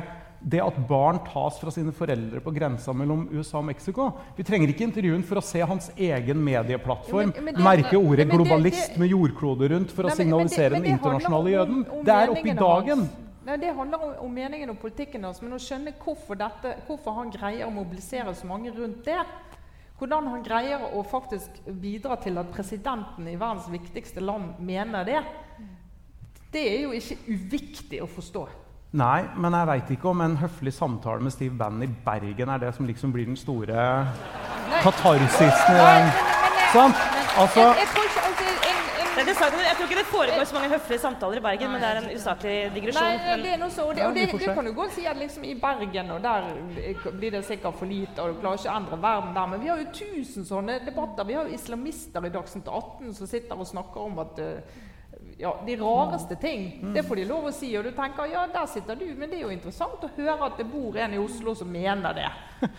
det 0.42 0.58
at 0.64 0.78
barn 0.88 1.20
tas 1.28 1.58
fra 1.60 1.70
sine 1.70 1.92
foreldre 1.94 2.40
på 2.42 2.50
grensa 2.56 2.90
mellom 2.96 3.28
USA 3.36 3.60
og 3.60 3.68
Mexico. 3.68 4.08
Vi 4.34 4.42
trenger 4.48 4.72
ikke 4.72 4.88
intervjuen 4.88 5.22
for 5.28 5.38
å 5.38 5.44
se 5.44 5.60
hans 5.60 5.90
egen 5.94 6.40
medieplattform 6.42 7.30
Jo, 7.30 7.42
men- 7.42 7.44
men 7.44 7.54
det 7.54 7.62
merke 7.68 7.96
ordet 8.00 8.26
men 8.26 8.38
det- 8.38 8.46
'globalist' 8.48 8.88
det- 8.96 8.98
med 8.98 9.10
jordkloder 9.10 9.68
rundt 9.76 9.90
for 9.92 10.02
å 10.04 10.06
Nei, 10.08 10.14
det- 10.16 10.24
signalisere 10.24 10.70
men 10.72 10.82
den 10.82 10.98
internasjonale 10.98 11.44
om- 11.44 11.52
jøden. 11.52 11.90
om 11.98 12.04
Det 12.04 12.14
er 12.14 12.28
oppi 12.30 12.54
dagen. 12.56 12.98
hans. 12.98 13.10
Nei, 13.46 13.56
Det 13.56 13.74
handler 13.74 14.02
om, 14.04 14.14
om 14.26 14.34
meningen 14.34 14.70
og 14.70 14.78
politikken 14.78 15.24
hans, 15.26 15.42
men 15.42 15.56
å 15.56 15.60
skjønne 15.62 15.94
hvorfor, 15.98 16.38
dette, 16.38 16.76
hvorfor 16.86 17.16
han 17.18 17.32
greier 17.34 17.66
å 17.66 17.74
mobilisere 17.74 18.34
så 18.38 18.46
mange 18.46 18.70
rundt 18.74 19.04
det. 19.06 19.18
Hvordan 19.98 20.28
han 20.30 20.42
greier 20.46 20.82
å 20.94 21.02
faktisk 21.06 21.60
bidra 21.66 22.16
til 22.22 22.38
at 22.38 22.50
presidenten 22.54 23.28
i 23.30 23.36
verdens 23.38 23.68
viktigste 23.70 24.22
land 24.22 24.58
mener 24.58 25.06
det. 25.06 25.20
Det 26.52 26.62
er 26.68 26.82
jo 26.84 26.92
ikke 26.94 27.18
uviktig 27.32 28.02
å 28.02 28.10
forstå. 28.10 28.46
Nei, 28.98 29.22
men 29.40 29.54
jeg 29.56 29.68
veit 29.70 29.90
ikke 29.94 30.10
om 30.10 30.20
en 30.20 30.34
høflig 30.36 30.74
samtale 30.76 31.24
med 31.24 31.32
Steve 31.32 31.56
Bannon 31.56 31.86
i 31.86 31.92
Bergen 32.04 32.50
er 32.52 32.60
det 32.60 32.74
som 32.76 32.84
liksom 32.84 33.14
blir 33.14 33.24
den 33.24 33.38
store 33.40 33.86
katarsisen 34.82 35.78
i 35.78 35.78
den. 35.78 36.10
Sant? 36.74 36.98
Altså, 37.40 37.62
Jeg, 37.70 37.78
jeg 37.80 37.88
tror 37.94 38.04
ikke 38.10 38.24
altså, 38.28 38.50
en, 38.68 38.82
en, 39.00 39.11
Det 39.22 39.34
er 39.36 39.56
jeg 39.62 39.76
tror 39.76 39.86
ikke 39.86 39.98
det 39.98 40.06
foregår 40.10 40.44
så 40.44 40.54
mange 40.56 40.68
høflige 40.72 40.98
samtaler 40.98 41.38
i 41.38 41.42
Bergen, 41.46 41.72
men 41.72 41.82
det 41.82 41.88
er 41.88 42.00
en 42.00 42.10
usaklig 42.16 42.54
digresjon. 42.74 43.08
Nei, 43.08 43.36
det 43.42 43.52
er 43.54 43.60
noe 43.62 43.70
så, 43.70 43.86
og 43.88 43.96
det, 43.96 44.06
og 44.06 44.14
det, 44.16 44.26
det 44.42 44.54
kan 44.56 44.66
du 44.66 44.72
godt 44.76 44.94
si 44.96 45.06
at 45.06 45.18
liksom 45.20 45.44
i 45.46 45.54
Bergen 45.62 46.10
og 46.14 46.22
der 46.24 46.48
blir 47.18 47.34
det 47.36 47.44
sikkert 47.46 47.78
for 47.78 47.90
lite, 47.90 48.18
og 48.22 48.34
du 48.34 48.40
klarer 48.42 48.60
ikke 48.60 48.72
å 48.72 48.78
endre 48.80 49.02
verden 49.02 49.34
der. 49.38 49.50
Men 49.52 49.62
vi 49.62 49.70
har 49.72 49.82
jo 49.82 49.90
tusen 49.98 50.48
sånne 50.48 50.80
debatter. 50.86 51.28
Vi 51.28 51.36
har 51.38 51.50
jo 51.50 51.58
islamister 51.58 52.26
i 52.26 52.32
Dagsnytt 52.34 52.70
18 52.70 53.14
som 53.18 53.30
sitter 53.30 53.62
og 53.62 53.70
snakker 53.70 54.08
om 54.08 54.18
at 54.24 54.42
eh, 54.42 54.80
ja, 55.42 55.50
de 55.66 55.74
rareste 55.80 56.36
ting. 56.40 56.68
Mm. 56.82 56.92
Det 56.94 57.02
får 57.08 57.18
de 57.18 57.24
lov 57.28 57.48
å 57.50 57.52
si. 57.54 57.72
Og 57.78 57.84
du 57.84 57.90
tenker 57.96 58.30
ja, 58.30 58.44
der 58.54 58.68
sitter 58.70 58.98
du. 59.00 59.04
Men 59.18 59.30
det 59.32 59.40
er 59.40 59.44
jo 59.48 59.52
interessant 59.54 60.04
å 60.06 60.10
høre 60.16 60.46
at 60.46 60.60
det 60.62 60.66
bor 60.70 60.96
en 61.02 61.16
i 61.16 61.20
Oslo 61.20 61.54
som 61.58 61.70
mener 61.72 62.14
det. 62.16 62.28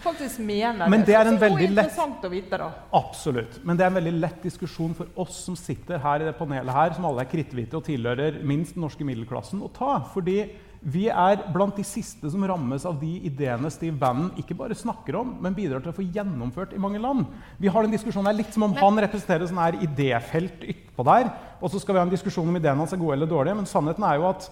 Faktisk 0.04 0.40
mener 0.48 0.88
Men 0.94 1.04
det 1.04 1.16
er 1.20 1.28
en 1.28 1.38
Så 1.38 1.44
veldig 1.44 1.70
lett- 1.74 1.90
interessant 1.90 2.24
å 2.24 2.32
vite, 2.32 2.60
da. 2.62 2.70
Absolutt. 2.96 3.60
Men 3.68 3.78
det 3.80 3.84
er 3.86 3.92
en 3.92 4.00
veldig 4.00 4.16
lett 4.24 4.44
diskusjon 4.48 4.96
for 4.98 5.12
oss 5.20 5.42
som 5.46 5.58
sitter 5.60 6.00
her 6.04 6.24
i 6.24 6.30
det 6.30 6.38
panelet 6.40 6.72
her, 6.74 6.96
som 6.96 7.10
alle 7.12 7.26
er 7.26 7.32
kritthvite 7.34 7.78
og 7.82 7.84
tilhører 7.90 8.40
minst 8.48 8.78
den 8.78 8.86
norske 8.88 9.04
middelklassen, 9.08 9.60
å 9.64 9.72
ta. 9.76 9.98
Fordi 10.14 10.38
vi 10.84 11.06
er 11.08 11.46
blant 11.54 11.78
de 11.80 11.84
siste 11.88 12.28
som 12.28 12.44
rammes 12.44 12.84
av 12.84 12.98
de 13.00 13.12
ideene 13.24 13.70
Steve 13.72 13.96
Bannon 14.00 14.34
ikke 14.40 14.56
bare 14.60 14.76
snakker 14.76 15.16
om, 15.16 15.30
men 15.40 15.56
bidrar 15.56 15.80
til 15.80 15.94
å 15.94 15.96
få 15.96 16.04
gjennomført 16.04 16.74
i 16.76 16.82
mange 16.82 17.00
land. 17.00 17.24
Vi 17.56 17.72
har 17.72 17.86
den 17.86 17.96
diskusjonen 17.96 18.28
her 18.28 18.36
litt 18.42 18.52
som 18.52 18.66
om 18.68 18.76
han 18.76 19.00
representerer 19.06 19.48
sånn 19.48 19.62
her 19.64 19.78
idéfelt 19.80 20.66
ytterpå 20.68 21.06
der. 21.08 21.32
Og 21.64 21.72
så 21.72 21.80
skal 21.80 21.96
vi 21.96 22.02
ha 22.02 22.08
en 22.08 22.12
diskusjon 22.12 22.52
om 22.52 22.60
ideene 22.60 22.84
hans 22.84 22.92
er 22.92 23.00
gode 23.00 23.16
eller 23.16 23.32
dårlige. 23.32 23.56
Men 23.62 23.70
sannheten 23.70 24.04
er 24.10 24.20
jo 24.20 24.28
at 24.34 24.50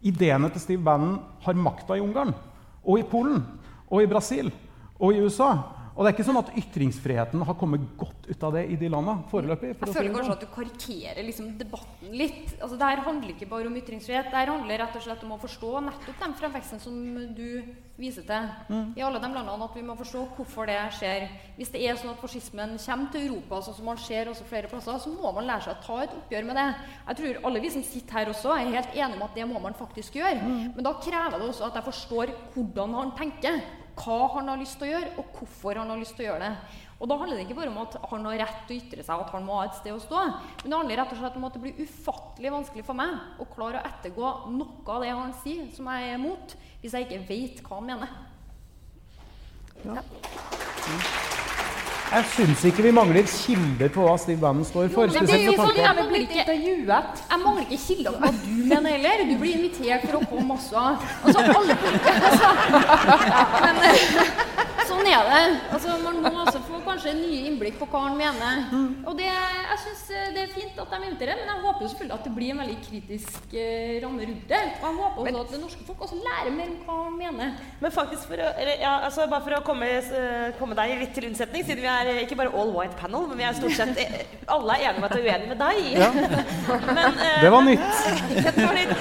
ideene 0.00 0.48
til 0.54 0.64
Steve 0.64 0.86
Bannon 0.86 1.18
har 1.44 1.60
makta 1.60 1.98
i 1.98 2.04
Ungarn. 2.04 2.32
Og 2.80 3.02
i 3.02 3.08
Polen. 3.10 3.44
Og 3.90 4.00
i 4.00 4.08
Brasil. 4.08 4.48
Og 4.96 5.12
i 5.12 5.20
USA. 5.20 5.52
Og 5.96 6.04
det 6.04 6.10
er 6.10 6.16
ikke 6.18 6.26
sånn 6.28 6.36
at 6.42 6.50
ytringsfriheten 6.60 7.40
har 7.48 7.54
kommet 7.56 7.80
godt 7.96 8.26
ut 8.28 8.42
av 8.44 8.52
det 8.52 8.66
i 8.68 8.76
de 8.76 8.88
landene 8.92 9.24
foreløpig. 9.30 9.70
for 9.78 9.86
Jeg 9.88 9.94
føler 9.96 10.12
kanskje 10.12 10.26
sånn. 10.26 10.36
at 10.36 10.40
du 10.40 10.46
karikerer 10.52 11.24
liksom 11.24 11.46
debatten 11.56 12.10
litt. 12.12 12.52
Altså, 12.60 12.76
det 12.76 12.84
her 12.90 13.00
handler 13.06 13.28
ikke 13.32 13.48
bare 13.48 13.66
om 13.70 13.76
ytringsfrihet. 13.80 14.28
Det 14.28 14.36
her 14.36 14.46
handler 14.52 14.78
rett 14.82 14.96
og 14.96 15.02
slett 15.02 15.24
om 15.24 15.32
å 15.32 15.38
forstå 15.40 15.70
nettopp 15.86 16.20
den 16.20 16.34
fremveksten 16.34 16.80
som 16.80 16.98
du 17.34 17.62
viser 17.98 18.26
til 18.28 18.44
Mm. 18.68 18.92
i 18.94 19.00
alle 19.00 19.18
de 19.18 19.28
landene. 19.32 19.64
At 19.64 19.74
vi 19.74 19.80
må 19.80 19.96
forstå 19.96 20.36
hvorfor 20.36 20.66
det 20.66 20.76
skjer. 20.92 21.28
Hvis 21.56 21.72
det 21.72 21.80
er 21.88 21.94
sånn 21.96 22.10
at 22.12 22.20
fascismen 22.20 22.76
kommer 22.76 23.10
til 23.10 23.28
Europa, 23.30 23.62
sånn 23.62 23.76
som 23.76 23.84
man 23.86 23.96
ser 23.96 24.26
også 24.26 24.44
flere 24.44 24.68
plasser, 24.68 24.98
så 25.00 25.08
må 25.08 25.32
man 25.32 25.46
lære 25.46 25.62
seg 25.62 25.76
å 25.76 25.82
ta 25.82 26.02
et 26.02 26.10
oppgjør 26.10 26.44
med 26.44 26.56
det. 26.56 26.74
Jeg 27.08 27.16
tror 27.16 27.44
alle 27.46 27.60
vi 27.62 27.70
som 27.70 27.82
sitter 27.82 28.12
her 28.12 28.26
også, 28.26 28.52
er 28.52 28.70
helt 28.70 28.92
enige 28.94 29.16
om 29.16 29.22
at 29.22 29.34
det 29.34 29.48
må 29.48 29.58
man 29.62 29.72
faktisk 29.72 30.12
gjøre. 30.12 30.42
Mm. 30.44 30.74
Men 30.76 30.84
da 30.84 30.92
krever 31.00 31.38
det 31.40 31.48
også 31.48 31.66
at 31.72 31.74
jeg 31.74 31.84
forstår 31.84 32.34
hvordan 32.54 32.92
han 32.92 33.12
tenker. 33.16 33.62
Hva 33.96 34.18
han 34.34 34.50
har 34.52 34.60
lyst 34.60 34.76
til 34.80 34.88
å 34.88 34.92
gjøre, 34.92 35.14
og 35.16 35.38
hvorfor 35.38 35.80
han 35.80 35.92
har 35.92 36.00
lyst 36.00 36.14
til 36.18 36.26
å 36.26 36.28
gjøre 36.30 36.44
det. 36.44 36.82
Og 36.96 37.08
da 37.10 37.16
handler 37.20 37.36
det 37.36 37.44
ikke 37.44 37.58
bare 37.58 37.72
om 37.72 37.80
at 37.82 37.96
han 38.10 38.26
har 38.28 38.38
rett 38.40 38.60
til 38.68 38.76
å 38.76 38.80
ytre 38.80 39.02
seg, 39.04 39.22
at 39.24 39.32
han 39.34 39.44
må 39.44 39.58
ha 39.58 39.64
et 39.66 39.76
sted 39.76 39.92
å 39.92 40.00
stå. 40.00 40.20
Men 40.62 40.68
det 40.70 40.78
handler 40.78 41.00
rett 41.02 41.12
og 41.12 41.20
slett 41.20 41.38
om 41.40 41.48
at 41.48 41.56
det 41.56 41.64
blir 41.64 41.82
ufattelig 41.84 42.54
vanskelig 42.54 42.84
for 42.88 42.96
meg 43.00 43.42
å 43.42 43.48
klare 43.52 43.82
å 43.82 43.88
ettergå 43.90 44.26
noe 44.54 44.94
av 44.94 45.04
det 45.04 45.12
han 45.12 45.34
sier, 45.42 45.66
som 45.76 45.90
jeg 45.92 46.00
er 46.08 46.16
imot, 46.20 46.56
hvis 46.80 46.96
jeg 46.96 47.08
ikke 47.08 47.26
vet 47.28 47.64
hva 47.66 47.80
han 47.80 47.90
mener. 47.92 48.10
Jeg 52.06 52.24
syns 52.30 52.60
ikke 52.68 52.84
vi 52.86 52.90
mangler 52.94 53.26
kilder 53.26 53.90
på 53.92 54.04
hva 54.06 54.14
Steve 54.20 54.38
Bannon 54.42 54.64
står 54.66 54.90
for. 54.94 55.10
men 55.10 55.26
det 55.26 55.34
er 55.34 55.44
jo 55.48 55.54
sånn 55.58 55.80
jeg 55.80 56.04
blir 56.10 56.22
ikke 56.22 56.44
Jeg 56.54 57.40
mangler 57.42 57.64
ikke 57.66 57.80
kilder 57.82 58.14
på 58.14 58.20
hva 58.22 58.30
du 58.36 58.52
mener 58.70 58.94
heller. 58.94 59.24
Du 59.30 59.34
blir 59.40 59.56
invitert 59.58 60.06
for 60.06 60.20
å 60.20 60.28
komme 60.30 60.54
også. 60.54 60.84
Altså, 61.26 61.40
alle. 61.58 61.74
Altså. 62.26 62.48
Men 63.66 63.82
eh, 63.88 64.86
sånn 64.86 65.08
er 65.10 65.28
det. 65.32 65.42
Altså, 65.74 65.96
man 66.04 66.22
må 66.22 66.44
altså 66.44 66.60
få 66.68 66.78
kanskje 66.96 67.12
nye 67.18 67.40
innblikk 67.50 67.76
på 67.80 67.86
hva 67.92 68.00
han 68.06 68.16
mener. 68.16 68.62
Og 69.06 69.16
det, 69.18 69.26
jeg 69.28 69.78
syns 69.82 70.02
det 70.34 70.42
er 70.46 70.52
fint 70.54 70.78
at 70.80 70.92
de 70.92 71.00
inviterer, 71.10 71.38
men 71.42 71.50
jeg 71.52 71.62
håper 71.66 71.84
jo 71.84 71.90
selvfølgelig 71.92 72.16
at 72.16 72.24
det 72.26 72.32
blir 72.36 72.52
en 72.54 72.60
veldig 72.62 72.76
kritisk 72.86 73.56
eh, 73.56 73.96
ramme 74.02 74.28
rundt 74.30 74.46
det. 74.50 74.60
Og 74.80 74.86
jeg 74.86 74.96
håper 75.02 75.26
også 75.26 75.42
at 75.44 75.52
det 75.54 75.60
norske 75.62 75.86
folk 75.88 76.04
også 76.06 76.18
lærer 76.24 76.54
mer 76.56 76.72
om 76.72 76.78
hva 76.86 76.96
han 77.04 77.18
mener. 77.20 77.52
men 77.82 77.94
faktisk, 77.94 78.24
for 78.30 78.40
å, 78.40 78.48
eller, 78.62 78.80
ja, 78.80 78.94
altså, 79.08 79.26
bare 79.30 79.44
for 79.44 79.58
å 79.58 79.62
komme, 79.66 79.90
eh, 80.00 80.48
komme 80.60 80.78
deg 80.78 80.96
litt 81.02 81.14
til 81.16 81.28
unnsetning, 81.30 81.66
siden 81.68 81.84
vi 81.84 81.92
er 81.92 82.12
eh, 82.14 82.22
ikke 82.24 82.38
bare 82.40 82.54
all 82.56 82.72
white 82.76 82.96
panel, 83.00 83.28
men 83.30 83.40
vi 83.42 83.46
er 83.48 83.58
stort 83.60 83.76
sett 83.76 84.00
eh, 84.02 84.18
Alle 84.56 84.76
er 84.78 84.88
enige 84.90 85.02
om 85.02 85.08
at 85.10 85.16
vi 85.16 85.22
er 85.28 85.32
uenige 85.36 85.52
med 85.52 85.60
deg. 85.60 85.78
men, 86.96 87.22
eh, 87.28 87.40
Det 87.44 87.52
var 87.52 87.66
men- 87.66 87.74
nytt. 87.76 87.96
Det 88.56 88.64
var 88.64 88.76
nytt. 88.76 88.94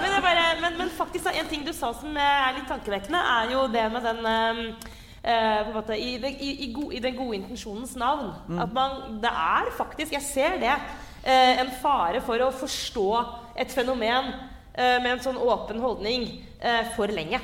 men, 0.00 0.08
det 0.10 0.22
bare, 0.26 0.46
men, 0.64 0.78
men 0.82 0.90
faktisk, 0.98 1.30
en 1.30 1.50
ting 1.52 1.62
du 1.66 1.72
sa 1.76 1.92
som 1.94 2.16
eh, 2.16 2.48
er 2.48 2.58
litt 2.58 2.68
tankevekkende, 2.70 3.20
er 3.38 3.54
jo 3.54 3.66
det 3.70 3.86
med 3.94 4.10
den 4.10 4.74
eh, 5.22 5.62
på 5.62 5.68
en 5.70 5.76
måte, 5.76 5.98
i, 5.98 6.16
i, 6.16 6.50
i, 6.66 6.72
go, 6.72 6.90
I 6.92 6.98
den 6.98 7.16
gode 7.16 7.36
intensjonens 7.36 7.96
navn. 7.96 8.32
At 8.60 8.72
man 8.72 9.20
Det 9.22 9.30
er 9.30 9.70
faktisk 9.76 10.12
Jeg 10.12 10.22
ser 10.22 10.58
det. 10.60 10.74
eh, 11.24 11.60
en 11.60 11.70
fare 11.82 12.20
for 12.24 12.40
å 12.40 12.50
forstå 12.52 13.08
et 13.56 13.72
fenomen 13.72 14.32
eh, 14.74 14.98
med 15.02 15.12
en 15.12 15.20
sånn 15.20 15.36
åpen 15.36 15.80
holdning 15.80 16.44
eh, 16.60 16.86
for 16.96 17.06
lenge. 17.12 17.40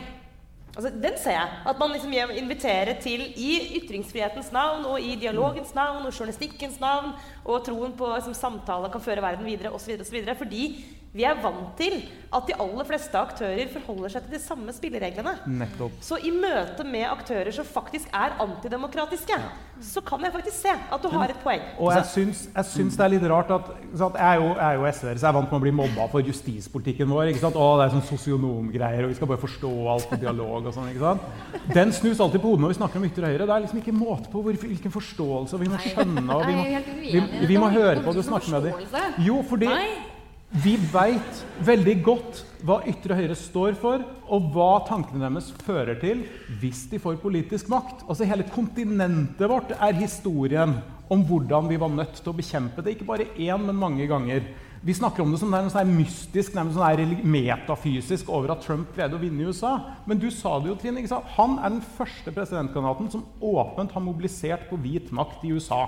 Altså, 0.76 0.90
den 0.92 1.14
ser 1.16 1.32
jeg. 1.32 1.52
At 1.66 1.78
man 1.80 1.92
liksom 1.92 2.12
inviterer 2.12 2.98
til 3.00 3.22
i 3.36 3.78
ytringsfrihetens 3.78 4.50
navn 4.52 4.84
og 4.84 5.00
i 5.00 5.14
dialogens 5.16 5.72
navn 5.74 6.04
og 6.04 6.12
journalistikkens 6.12 6.76
navn 6.80 7.14
og 7.44 7.64
troen 7.64 7.94
på 7.96 8.10
liksom, 8.12 8.34
samtale 8.36 8.90
kan 8.92 9.00
føre 9.00 9.24
verden 9.24 9.48
videre 9.48 9.72
osv. 9.72 9.96
Fordi 10.36 10.66
vi 11.16 11.24
er 11.24 11.38
vant 11.40 11.72
til 11.78 11.94
at 12.36 12.48
de 12.48 12.56
aller 12.60 12.84
fleste 12.84 13.16
aktører 13.16 13.68
forholder 13.72 14.12
seg 14.12 14.24
til 14.26 14.34
de 14.34 14.40
samme 14.42 14.72
spillereglene. 14.74 15.32
Nettopp. 15.48 15.94
Så 16.04 16.18
i 16.20 16.32
møte 16.34 16.84
med 16.84 17.06
aktører 17.08 17.54
som 17.54 17.64
faktisk 17.64 18.10
er 18.12 18.34
antidemokratiske, 18.42 19.38
så 19.86 20.02
kan 20.04 20.24
jeg 20.24 20.34
faktisk 20.34 20.58
se 20.58 20.72
at 20.74 21.02
du 21.04 21.08
har 21.12 21.32
et 21.32 21.38
poeng. 21.44 21.62
Og 21.80 21.92
jeg 21.94 22.08
syns, 22.10 22.42
jeg 22.50 22.68
syns 22.72 22.98
det 22.98 23.04
er 23.06 23.12
litt 23.14 23.26
rart 23.30 23.52
at 23.54 23.70
at 23.76 24.16
Jeg 24.16 24.26
er 24.26 24.40
jo, 24.40 24.48
jeg 24.56 24.66
er 24.66 24.74
jo 24.76 24.86
SV-er, 24.92 25.18
så 25.18 25.26
jeg 25.26 25.30
er 25.30 25.36
vant 25.36 25.52
med 25.52 25.58
å 25.58 25.62
bli 25.64 25.72
mobba 25.78 26.06
for 26.12 26.26
justispolitikken 26.26 27.08
vår. 27.10 27.30
ikke 27.32 27.44
sant? 27.44 27.56
Å, 27.56 27.68
det 27.80 27.86
er 27.86 27.94
sånn 27.94 28.04
sosionomgreier, 28.10 29.06
og 29.06 29.12
vi 29.12 29.18
skal 29.18 29.30
bare 29.30 29.42
forstå 29.44 29.70
alt 29.92 30.08
på 30.10 30.18
dialog 30.20 30.68
og 30.68 30.74
sånn. 30.76 30.90
ikke 30.92 31.04
sant? 31.04 31.70
Den 31.72 31.94
snus 31.96 32.20
alltid 32.20 32.42
på 32.44 32.52
hodet 32.52 32.66
når 32.66 32.74
vi 32.74 32.78
snakker 32.80 33.00
om 33.00 33.08
ytre 33.08 33.30
høyre. 33.30 33.46
Det 33.46 33.56
er 33.56 33.64
liksom 33.64 33.80
ikke 33.80 33.96
måte 33.96 34.32
på 34.32 34.42
hvor, 34.44 34.60
hvilken 34.66 34.92
forståelse, 34.92 35.56
og 35.56 35.64
vi 35.64 35.70
må 35.72 35.80
skjønne 35.86 36.26
og 36.36 36.44
vi 36.50 36.58
må, 36.58 36.66
uenig. 36.66 37.24
vi, 37.40 37.48
vi 37.54 37.62
må 37.62 37.72
høre 37.72 38.04
på 38.04 38.12
det 38.12 38.24
og 38.24 38.28
snakke 38.28 38.52
med 38.52 38.68
dem. 38.68 39.16
Jo, 39.24 39.40
fordi 39.46 39.70
Nei. 39.72 39.88
Vi 40.50 40.76
veit 40.92 41.40
veldig 41.66 41.94
godt 42.06 42.42
hva 42.66 42.78
ytre 42.86 43.16
høyre 43.18 43.34
står 43.38 43.74
for, 43.80 44.02
og 44.30 44.50
hva 44.54 44.84
tankene 44.86 45.24
deres 45.24 45.50
fører 45.66 45.98
til 46.00 46.22
hvis 46.60 46.84
de 46.90 47.00
får 47.02 47.18
politisk 47.22 47.70
makt. 47.72 48.04
Altså 48.06 48.28
Hele 48.28 48.46
kontinentet 48.54 49.50
vårt 49.50 49.74
er 49.74 49.98
historien 49.98 50.76
om 51.10 51.24
hvordan 51.26 51.68
vi 51.70 51.78
var 51.78 51.90
nødt 51.92 52.18
til 52.20 52.30
å 52.32 52.36
bekjempe 52.38 52.82
det. 52.82 52.94
Ikke 52.96 53.08
bare 53.10 53.28
én, 53.34 53.66
men 53.66 53.78
mange 53.78 54.06
ganger. 54.10 54.46
Vi 54.86 54.94
snakker 54.94 55.22
om 55.22 55.32
det 55.32 55.40
som 55.40 55.50
det 55.50 55.58
er 55.58 55.64
noe 55.66 55.72
sånn 55.74 55.88
mystisk, 55.96 56.52
nærmest 56.54 56.76
sånn 56.78 57.14
metafysisk 57.26 58.28
over 58.30 58.52
at 58.54 58.60
Trump 58.62 58.92
greide 58.94 59.16
å 59.16 59.18
vinne 59.18 59.42
i 59.42 59.48
USA. 59.50 59.72
Men 60.06 60.20
du 60.22 60.28
sa 60.30 60.52
det 60.62 60.70
jo, 60.70 60.76
Trine. 60.78 61.00
ikke 61.02 61.10
sant? 61.10 61.32
Han 61.34 61.56
er 61.58 61.72
den 61.74 61.80
første 61.96 62.30
presidentkandidaten 62.30 63.08
som 63.10 63.24
åpent 63.42 63.90
har 63.96 64.04
mobilisert 64.04 64.68
på 64.70 64.78
hvit 64.84 65.10
makt 65.10 65.42
i 65.42 65.50
USA. 65.56 65.80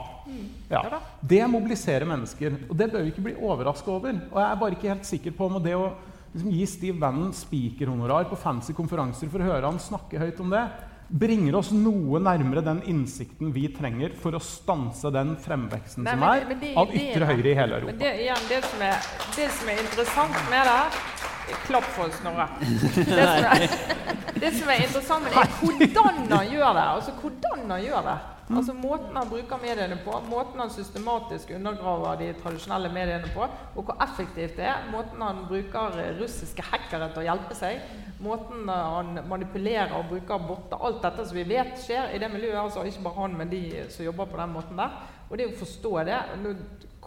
Ja. 0.72 0.82
Det 1.22 1.44
mobiliserer 1.46 2.10
mennesker, 2.10 2.58
og 2.66 2.74
det 2.80 2.90
bør 2.90 3.06
vi 3.06 3.12
ikke 3.14 3.26
bli 3.28 3.36
overraska 3.38 3.94
over. 3.94 4.18
Og 4.32 4.42
jeg 4.42 4.48
er 4.48 4.60
bare 4.64 4.78
ikke 4.80 4.90
helt 4.90 5.06
sikker 5.06 5.38
på 5.38 5.46
om 5.46 5.62
det 5.62 5.76
å 5.78 5.92
liksom, 6.34 6.50
gi 6.58 6.66
Steve 6.66 6.98
Bannon 6.98 7.30
spikerhonorar 7.38 8.26
på 8.26 8.40
fancy 8.42 8.74
konferanser 8.74 9.30
for 9.30 9.38
å 9.38 9.52
høre 9.52 9.70
han 9.70 9.78
snakke 9.78 10.18
høyt 10.24 10.42
om 10.42 10.50
det, 10.56 10.64
bringer 11.08 11.54
oss 11.56 11.70
noe 11.72 12.20
nærmere 12.20 12.60
den 12.64 12.82
innsikten 12.90 13.52
vi 13.54 13.68
trenger 13.72 14.12
for 14.20 14.36
å 14.36 14.40
stanse 14.44 15.10
den 15.14 15.36
fremveksten 15.40 16.04
Nei, 16.04 16.12
som 16.12 16.22
er 16.28 16.44
men 16.48 16.60
det- 16.60 16.74
av 16.76 16.88
ytre 16.92 17.26
høyre 17.30 17.48
i 17.50 17.54
hele 17.54 17.78
Men 17.80 17.88
Europa. 17.88 17.98
det, 18.04 18.12
igjen, 18.20 18.48
det, 18.48 18.64
som 18.64 18.82
er, 18.82 18.96
det 19.36 19.50
som 19.50 19.68
er 19.68 19.78
interessant 19.84 20.50
med 20.50 20.66
det, 20.68 20.82
Klapp 21.64 21.84
for 21.96 22.10
Snorre. 22.12 22.44
Det 22.60 23.06
som 23.08 23.44
er, 23.48 23.62
det 24.38 24.50
som 24.58 24.68
er 24.68 24.82
interessant 24.84 25.24
med 25.24 25.32
det, 25.32 25.38
er 25.40 25.54
hvordan 25.62 26.28
han 26.28 26.50
gjør 26.54 26.74
det. 26.76 26.82
Altså, 26.92 27.12
hvordan 27.22 27.70
han 27.72 27.80
gjør 27.86 28.02
det. 28.04 28.16
Altså 28.48 28.72
Måten 28.72 29.16
han 29.16 29.28
bruker 29.28 29.60
mediene 29.60 29.98
på, 30.04 30.14
måten 30.30 30.62
han 30.62 30.70
systematisk 30.72 31.50
undergraver 31.56 32.16
de 32.22 32.28
tradisjonelle 32.40 32.88
mediene 32.92 33.28
på, 33.34 33.44
og 33.44 33.82
hvor 33.82 33.98
effektivt 34.04 34.56
det 34.56 34.64
er. 34.70 34.86
Måten 34.92 35.22
han 35.22 35.42
bruker 35.50 35.98
eh, 36.00 36.14
russiske 36.20 36.64
hackere 36.70 37.10
til 37.12 37.22
å 37.22 37.26
hjelpe 37.28 37.58
seg. 37.58 37.82
Måten 38.24 38.64
eh, 38.64 38.88
han 38.96 39.20
manipulerer 39.28 39.92
og 39.98 40.08
bruker 40.14 40.48
botter. 40.48 40.80
Alt 40.80 41.04
dette 41.04 41.28
som 41.28 41.36
vi 41.36 41.46
vet 41.50 41.76
skjer 41.84 42.14
i 42.16 42.22
det 42.22 42.32
miljøet. 42.32 42.60
altså 42.62 42.86
Ikke 42.88 43.04
bare 43.04 43.20
han, 43.26 43.38
men 43.42 43.52
de 43.52 43.62
som 43.92 44.06
jobber 44.06 44.30
på 44.32 44.40
den 44.40 44.54
måten 44.56 44.80
der. 44.80 44.98
Og 45.28 45.36
det 45.36 45.50
å 45.50 45.56
forstå 45.60 45.94
det, 46.08 46.20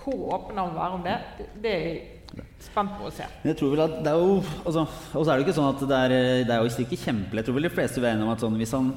hvor 0.02 0.34
åpen 0.36 0.60
han 0.62 0.70
vil 0.70 0.82
være 0.82 0.98
om 0.98 1.06
det, 1.06 1.20
det 1.62 1.72
er 1.72 1.86
jeg 1.88 2.44
spent 2.64 2.94
på 2.96 3.10
å 3.10 3.12
se. 3.12 3.26
Jeg 3.44 3.58
tror 3.60 3.74
vel 3.74 3.82
at 3.84 3.98
det 4.06 4.12
er 4.12 4.22
jo 4.22 4.38
altså, 4.40 4.86
Og 5.18 5.26
så 5.26 5.32
er 5.32 5.34
det 5.34 5.42
jo 5.42 5.48
ikke 5.48 5.56
sånn 5.58 5.72
at 5.74 5.82
det 5.90 5.98
er, 5.98 6.14
det 6.48 6.54
er 6.56 6.62
jo 6.62 6.86
ikke 6.86 7.02
kjempelett. 7.02 7.42
Jeg 7.42 7.50
tror 7.50 7.58
vel 7.58 7.68
de 7.68 7.74
fleste 7.74 8.00
vil 8.00 8.06
være 8.06 8.20
enige 8.20 8.30
om 8.30 8.34
at 8.36 8.46
sånn, 8.46 8.60
hvis 8.62 8.76
han 8.78 8.94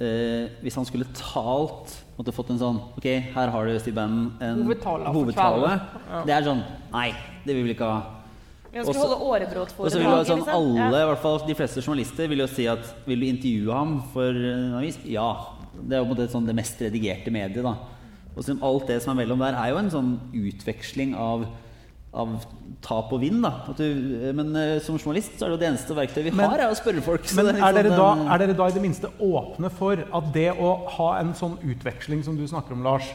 eh, 0.00 0.48
hvis 0.62 0.74
han 0.78 0.84
skulle 0.88 1.06
talt 1.14 2.00
Måtte 2.18 2.32
fått 2.34 2.50
en 2.54 2.58
sånn 2.60 2.80
Ok, 2.96 3.06
her 3.34 3.50
har 3.50 3.66
du 3.66 3.78
Steve 3.78 3.96
Bannon. 3.96 4.32
En 4.40 4.62
Hovedtale 4.62 5.10
hovedtale. 5.14 5.72
Ja. 6.10 6.20
Det 6.26 6.34
er 6.36 6.46
sånn 6.46 6.62
Nei, 6.92 7.08
det 7.44 7.56
vil 7.56 7.64
vi 7.66 7.74
ikke 7.74 7.88
ha. 7.90 8.02
Vi 8.70 8.78
ønsker 8.80 8.90
Også- 8.94 9.06
holde 9.06 9.18
årebrot 9.30 9.74
Og 9.78 9.90
så 9.90 9.98
vil 9.98 10.06
jo 10.06 10.24
sånn 10.24 10.40
liksom. 10.42 10.54
alle, 10.54 11.02
i 11.02 11.08
hvert 11.10 11.22
fall 11.22 11.38
de 11.46 11.54
fleste 11.54 11.82
journalister, 11.82 12.28
vil 12.28 12.38
jo 12.38 12.46
si 12.46 12.66
at 12.66 12.94
vil 13.06 13.20
du 13.20 13.26
intervjue 13.26 13.72
ham 13.72 14.02
for 14.12 14.30
en 14.30 14.74
avis? 14.78 14.98
Ja. 15.04 15.28
Det 15.74 15.92
er 15.96 16.02
jo 16.02 16.06
på 16.06 16.10
en 16.10 16.16
måte 16.16 16.30
sånn 16.30 16.46
det 16.46 16.54
mest 16.54 16.78
redigerte 16.80 17.30
mediet, 17.30 17.62
da. 17.62 17.76
Og 18.36 18.42
så 18.42 18.56
alt 18.60 18.86
det 18.86 19.00
som 19.02 19.16
er 19.18 19.24
mellom 19.24 19.38
der, 19.38 19.54
er 19.54 19.70
jo 19.70 19.78
en 19.78 19.90
sånn 19.90 20.18
utveksling 20.34 21.14
av, 21.14 21.46
av 22.14 22.34
tap 22.84 23.12
og 23.14 23.20
vinn. 23.22 23.40
da. 23.42 23.50
Du, 23.76 23.84
men 24.36 24.50
uh, 24.54 24.78
som 24.84 24.98
journalist 24.98 25.38
så 25.38 25.46
er 25.46 25.52
det 25.52 25.56
jo 25.56 25.60
det 25.62 25.68
eneste 25.70 25.96
verktøyet 25.96 26.28
vi 26.28 26.34
Men- 26.36 26.50
har, 26.52 26.64
er 26.66 26.72
å 26.72 26.78
spørre 26.78 27.02
folk. 27.04 27.24
så 27.26 27.36
Men 27.38 27.48
det 27.48 27.54
er 27.54 27.60
liksom 27.60 27.78
dere, 27.78 27.98
da, 27.98 28.08
er 28.34 28.42
dere 28.44 28.56
da 28.58 28.68
i 28.68 28.74
det 28.76 28.82
minste 28.84 29.10
åpne 29.24 29.70
for 29.74 30.02
at 30.20 30.32
det 30.34 30.50
å 30.52 30.72
ha 30.96 31.10
en 31.20 31.32
sånn 31.36 31.56
utveksling 31.62 32.24
som 32.26 32.36
du 32.38 32.44
snakker 32.46 32.76
om, 32.76 32.84
Lars, 32.86 33.08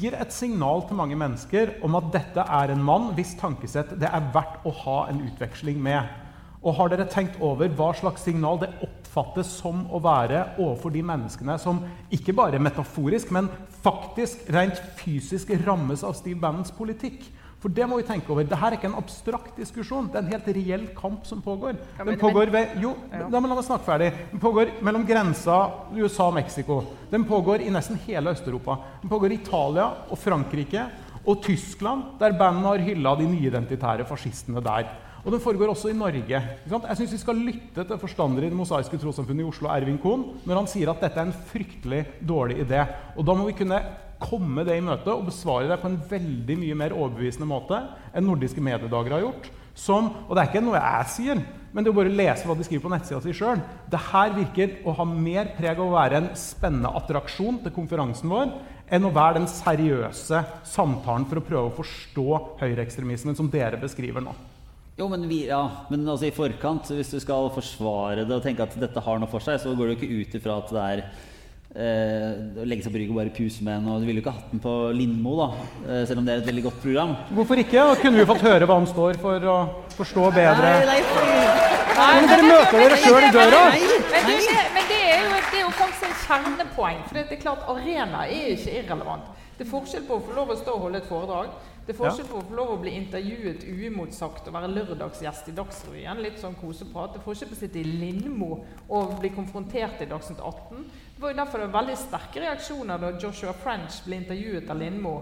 gir 0.00 0.14
et 0.14 0.32
signal 0.34 0.86
til 0.88 0.98
mange 1.00 1.18
mennesker 1.18 1.76
om 1.86 1.98
at 1.98 2.12
dette 2.14 2.46
er 2.60 2.74
en 2.74 2.84
mann 2.86 3.10
hvis 3.18 3.34
tankesett 3.40 3.96
det 4.00 4.08
er 4.12 4.30
verdt 4.34 4.64
å 4.66 4.74
ha 4.84 5.00
en 5.10 5.24
utveksling 5.26 5.82
med? 5.82 6.06
Og 6.66 6.74
har 6.74 6.90
dere 6.90 7.06
tenkt 7.06 7.36
over 7.44 7.68
hva 7.78 7.92
slags 7.94 8.24
signal 8.26 8.58
det 8.58 8.72
oppfattes 8.82 9.50
som 9.60 9.84
å 9.94 10.00
være 10.02 10.56
overfor 10.58 10.90
de 10.94 11.02
menneskene 11.06 11.58
som 11.62 11.82
ikke 12.10 12.34
bare 12.34 12.58
metaforisk, 12.62 13.30
men 13.30 13.50
faktisk 13.84 14.48
rent 14.54 14.80
fysisk 14.98 15.52
rammes 15.66 16.02
av 16.06 16.16
Steve 16.18 16.40
Bannons 16.42 16.72
politikk? 16.74 17.26
For 17.66 17.74
det 17.74 17.86
må 17.90 17.96
vi 17.98 18.04
tenke 18.06 18.30
over. 18.30 18.44
Dette 18.46 18.62
er 18.62 18.74
ikke 18.76 18.86
en 18.86 18.94
abstrakt 18.94 19.56
diskusjon. 19.58 20.06
Det 20.06 20.20
er 20.20 20.22
en 20.22 20.28
helt 20.36 20.50
reell 20.54 20.84
kamp 20.94 21.24
som 21.26 21.40
pågår. 21.42 21.74
Ja, 21.98 22.04
Den 22.06 22.18
pågår 22.20 22.46
ved 22.54 22.76
Jo, 22.78 22.92
Ja. 23.10 23.26
da 23.28 23.40
må 23.40 23.48
la 23.48 23.56
meg 23.56 23.64
snakke 23.64 23.82
ferdig. 23.84 24.12
Den 24.30 24.38
pågår 24.38 24.70
mellom 24.82 25.04
grensa 25.04 25.72
USA 25.92 26.28
og 26.28 26.34
Mexico. 26.34 26.84
Den 27.10 27.24
pågår 27.24 27.66
i 27.66 27.70
nesten 27.70 27.98
hele 28.06 28.30
Øst-Europa. 28.30 28.78
Den 29.02 29.10
pågår 29.10 29.32
i 29.32 29.34
Italia 29.42 29.88
og 30.08 30.16
Frankrike 30.16 30.86
og 31.26 31.42
Tyskland, 31.42 32.04
der 32.20 32.38
bandet 32.38 32.62
har 32.70 32.78
hylla 32.78 33.16
de 33.16 33.26
nyidentitære 33.26 34.06
fascistene 34.06 34.62
der. 34.62 34.86
Og 35.24 35.32
den 35.32 35.40
foregår 35.40 35.68
også 35.74 35.88
i 35.90 35.92
Norge. 35.92 36.28
Jeg 36.70 36.96
syns 36.96 37.12
vi 37.12 37.18
skal 37.18 37.34
lytte 37.34 37.82
til 37.84 37.98
forstander 37.98 38.44
i 38.44 38.48
Det 38.48 38.56
mosaiske 38.56 38.96
trossamfunnet 38.96 39.40
i 39.42 39.48
Oslo, 39.48 39.68
Ervin 39.74 39.98
Kohn, 39.98 40.38
når 40.46 40.54
han 40.54 40.66
sier 40.68 40.88
at 40.90 41.00
dette 41.00 41.18
er 41.18 41.26
en 41.26 41.32
fryktelig 41.50 42.06
dårlig 42.24 42.62
idé. 42.64 42.86
Og 43.16 43.26
da 43.26 43.34
må 43.34 43.44
vi 43.46 43.58
kunne 43.64 43.82
komme 44.22 44.64
det 44.66 44.78
i 44.78 44.84
møte 44.84 45.12
og 45.12 45.28
besvare 45.28 45.68
det 45.70 45.78
på 45.82 45.90
en 45.90 46.00
veldig 46.10 46.56
mye 46.62 46.78
mer 46.78 46.94
overbevisende 46.96 47.48
måte 47.48 47.78
enn 48.16 48.26
nordiske 48.26 48.62
mediedager 48.64 49.16
har 49.16 49.24
gjort. 49.26 49.48
Som, 49.76 50.08
og 50.24 50.32
det 50.32 50.40
er 50.40 50.48
ikke 50.48 50.64
noe 50.64 50.80
jeg 50.80 51.08
sier, 51.12 51.40
men 51.76 51.84
det 51.84 51.90
er 51.90 51.96
bare 51.98 52.08
å 52.08 52.16
lese 52.16 52.48
hva 52.48 52.54
de 52.56 52.64
skriver 52.64 52.86
på 52.86 52.92
nettsida 52.94 53.18
si 53.20 53.34
sjøl. 53.36 53.60
Det 53.92 54.00
her 54.08 54.32
virker 54.38 54.78
å 54.88 54.94
ha 54.96 55.04
mer 55.04 55.50
preg 55.58 55.76
av 55.76 55.84
å 55.84 55.96
være 55.98 56.22
en 56.22 56.30
spennende 56.40 56.94
attraksjon 56.96 57.60
til 57.66 57.74
konferansen 57.76 58.32
vår 58.32 58.54
enn 58.96 59.04
å 59.04 59.12
være 59.12 59.42
den 59.42 59.50
seriøse 59.50 60.40
samtalen 60.64 61.26
for 61.28 61.42
å 61.42 61.44
prøve 61.44 61.68
å 61.68 61.76
forstå 61.76 62.26
høyreekstremismen 62.62 63.36
som 63.36 63.50
dere 63.52 63.76
beskriver 63.82 64.24
nå. 64.24 64.32
Jo, 64.96 65.10
men, 65.12 65.26
vi, 65.28 65.42
ja, 65.50 65.60
men 65.92 66.06
altså 66.08 66.30
i 66.30 66.32
forkant, 66.32 66.88
hvis 66.96 67.12
du 67.12 67.18
skal 67.20 67.50
forsvare 67.52 68.24
det 68.24 68.32
og 68.32 68.44
tenke 68.46 68.64
at 68.64 68.78
dette 68.80 69.02
har 69.04 69.18
noe 69.20 69.28
for 69.28 69.44
seg, 69.44 69.58
så 69.60 69.74
går 69.76 69.92
jo 69.92 69.96
ikke 69.98 70.22
ut 70.22 70.36
ifra 70.38 70.56
at 70.62 70.72
det 70.72 70.84
er 70.94 71.02
eh, 71.76 72.62
å 72.62 72.66
legge 72.66 72.86
seg 72.86 72.94
på 72.94 73.00
rygg 73.00 73.12
og 73.12 73.20
bare 73.20 73.32
puse 73.36 73.64
med 73.66 73.78
en. 73.78 73.88
Og 73.92 74.02
du 74.02 74.08
ville 74.08 74.20
jo 74.20 74.24
ikke 74.24 74.34
hatt 74.36 74.52
den 74.52 74.62
på 74.64 74.74
Lindmo, 74.96 75.36
da, 75.38 75.48
eh, 75.86 76.02
selv 76.08 76.22
om 76.22 76.26
det 76.26 76.34
er 76.34 76.42
et 76.42 76.50
veldig 76.50 76.64
godt 76.66 76.80
program. 76.82 77.14
Hvorfor 77.36 77.62
ikke? 77.62 77.84
Og 77.84 78.02
kunne 78.02 78.20
vi 78.20 78.28
fått 78.32 78.44
høre 78.46 78.68
hva 78.68 78.80
han 78.80 78.88
står 78.90 79.20
for, 79.22 79.48
og 79.54 79.94
forstå 79.98 80.30
bedre? 80.36 80.72
nei, 80.88 81.00
Nei, 81.96 82.08
Men 82.20 82.26
dere 82.28 82.44
møter 82.44 82.82
dere 82.82 82.96
sjøl 83.00 83.24
i 83.24 83.30
døra! 83.32 83.60
Men, 83.72 84.26
det, 84.28 84.56
men 84.74 84.90
det, 84.90 84.98
er 85.00 85.22
jo, 85.22 85.38
det 85.38 85.60
er 85.60 85.62
jo 85.62 85.70
faktisk 85.78 86.04
en 86.04 86.18
kjernepoeng. 86.26 86.98
For 87.06 87.16
det 87.16 87.24
er 87.32 87.40
klart, 87.40 87.64
arena 87.72 88.26
er 88.26 88.50
ikke 88.52 88.74
irrelevant. 88.82 89.30
Det 89.56 89.64
er 89.64 89.70
forskjell 89.70 90.04
på 90.04 90.18
å 90.18 90.24
få 90.26 90.36
lov 90.36 90.52
å 90.52 90.58
stå 90.60 90.74
og 90.74 90.82
holde 90.84 91.00
et 91.00 91.08
foredrag. 91.08 91.54
Det 91.86 91.94
forskjell 91.94 92.26
på 92.26 92.40
å 92.40 92.44
få 92.48 92.56
lov 92.58 92.70
å 92.74 92.78
bli 92.82 92.96
intervjuet 92.98 93.62
uimotsagt 93.62 94.48
og 94.48 94.56
være 94.56 94.72
lørdagsgjest 94.72 95.52
i 95.52 95.54
Dagsrevyen. 95.54 96.22
Litt 96.24 96.40
sånn 96.42 96.56
koseprat. 96.58 97.14
Det 97.14 97.22
på 97.22 97.30
å 97.30 97.38
sitte 97.38 97.78
i 97.78 97.86
Lindmo 97.86 98.64
og 98.88 99.14
bli 99.20 99.30
konfrontert 99.34 100.02
i 100.02 100.08
Dagsnytt 100.10 100.42
18. 100.42 100.82
Det 101.14 101.22
var 101.22 101.30
jo 101.30 101.38
derfor 101.38 101.62
det 101.62 101.68
var 101.70 101.78
veldig 101.84 101.98
sterke 102.00 102.42
reaksjoner 102.42 102.98
da 103.00 103.12
Joshua 103.22 103.54
French 103.54 104.02
ble 104.04 104.18
intervjuet 104.24 104.70
av 104.74 104.82
Lindmo. 104.82 105.14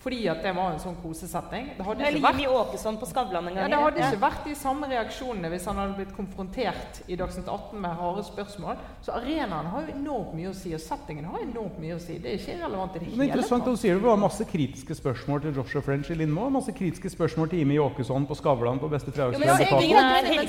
Fordi 0.00 0.28
at 0.32 0.38
det 0.42 0.54
var 0.56 0.72
en 0.72 0.78
sånn 0.80 0.94
kosesetting. 1.02 1.66
Det 1.76 1.84
hadde 1.84 2.08
ikke 2.08 2.22
vært 2.24 2.46
Åkesson 2.48 2.96
på 2.96 3.06
Skavlan 3.10 3.48
en 3.50 3.56
ja, 3.56 3.66
gang. 3.66 3.70
Det 3.70 3.80
hadde 3.84 4.00
Ja. 4.00 4.06
ikke 4.08 4.22
vært 4.22 4.44
de 4.48 4.54
samme 4.56 4.88
reaksjonene 4.88 5.50
hvis 5.52 5.66
han 5.68 5.76
hadde 5.76 5.96
blitt 5.98 6.14
konfrontert 6.16 7.02
i 7.06 7.16
Dagsnytt 7.20 7.48
18 7.48 7.80
med 7.80 7.90
harde 7.98 8.24
spørsmål. 8.24 8.78
Så 9.04 9.12
arenaen 9.12 9.66
har 9.68 9.84
jo 9.84 9.92
enormt 9.92 10.32
mye 10.34 10.48
å 10.48 10.54
si, 10.56 10.72
og 10.72 10.80
settingen 10.80 11.26
har 11.28 11.44
enormt 11.44 11.76
mye 11.78 11.98
å 11.98 12.00
si. 12.00 12.16
Det 12.16 12.32
er 12.32 12.38
ikke 12.38 12.56
irrelevant 12.56 12.96
i 12.96 12.98
det 12.98 13.04
Det 13.04 13.12
hele 13.12 13.26
interessant 13.28 13.62
at 13.68 13.74
du 13.74 13.76
sier 13.76 13.94
det 13.94 14.02
var 14.02 14.16
masse 14.16 14.44
kritiske 14.48 14.96
spørsmål 14.96 15.42
til 15.42 15.54
Joshua 15.60 15.82
French 15.84 16.10
i 16.10 16.14
Lindmo, 16.14 16.48
masse 16.48 16.72
kritiske 16.72 17.10
spørsmål 17.12 17.50
til 17.50 17.58
Jimmy 17.60 17.76
Åkesson 17.76 18.24
på 18.26 18.34
Skavlan 18.40 18.80
på 18.80 18.88
Beste 18.88 19.12
Ja, 19.14 19.28
er 19.28 19.36
men 19.36 19.48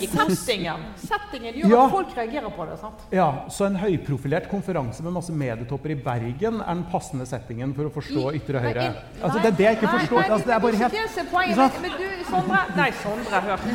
settingen, 0.07 0.80
settingen 0.95 1.53
gjør 1.60 1.69
Ja. 1.69 1.86
at 1.86 1.91
folk 1.91 2.15
reagerer 2.15 2.49
på 2.56 2.65
det. 2.69 2.80
sant? 2.80 2.99
Ja, 3.11 3.45
Så 3.49 3.65
en 3.65 3.76
høyprofilert 3.76 4.49
konferanse 4.49 5.03
med 5.03 5.11
masse 5.11 5.32
medietopper 5.32 5.91
i 5.91 5.95
Bergen 5.95 6.61
er 6.61 6.73
den 6.73 6.86
passende 6.86 7.26
settingen 7.28 7.73
for 7.76 7.84
å 7.84 7.91
forstå 7.91 8.34
ytre 8.34 8.61
høyre? 8.61 8.95
Altså, 9.22 9.41
Det 9.42 9.50
er 9.52 9.56
det 9.60 9.66
jeg 9.66 9.74
ikke 9.78 9.92
forstår. 9.96 10.20
Nei, 10.22 10.30
Altså, 10.32 10.46
det 10.48 10.54
er 10.56 10.60
bare 10.66 10.76
helt... 10.82 10.92
det 10.92 10.98
er 11.24 11.28
poenget. 11.32 11.58
Men, 11.82 11.92
du, 12.02 12.08
Sondre 12.30 12.60
Nei, 12.78 12.90
Sondre, 13.04 13.38
hør. 13.48 13.60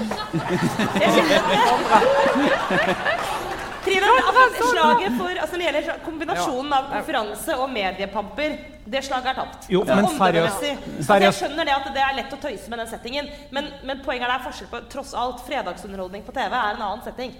Trine, 3.87 4.07
altså, 4.29 4.43
slaget 4.73 5.13
for, 5.19 5.29
altså, 5.41 5.55
når 5.57 5.63
det 5.63 5.67
gjelder 5.67 5.83
kombinasjonen 6.05 6.73
av 6.75 6.83
konferanse 6.91 7.53
og 7.63 7.69
mediepamper, 7.71 8.51
det 8.91 9.03
slaget 9.07 9.29
er 9.31 9.37
tapt. 9.39 9.69
Jo, 9.71 9.81
men 9.87 10.05
seriøst- 10.17 10.65
Altså, 10.99 11.15
jeg 11.23 11.33
skjønner 11.39 11.65
det 11.69 11.75
at 11.77 11.87
det 11.95 12.03
er 12.03 12.17
lett 12.19 12.33
å 12.35 12.39
tøyse 12.43 12.67
med 12.73 12.79
den 12.83 12.89
settingen, 12.91 13.27
men, 13.55 13.65
men 13.87 13.97
poenget 14.03 14.27
er 14.27 14.31
det 14.35 14.39
er 14.41 14.45
forskjell 14.49 14.71
på 14.73 14.79
tross 14.91 15.13
alt 15.15 15.39
fredagsunderholdning 15.47 16.23
på 16.27 16.33
TV 16.35 16.51
er 16.51 16.75
en 16.75 16.83
annen 16.83 17.03
setting. 17.07 17.31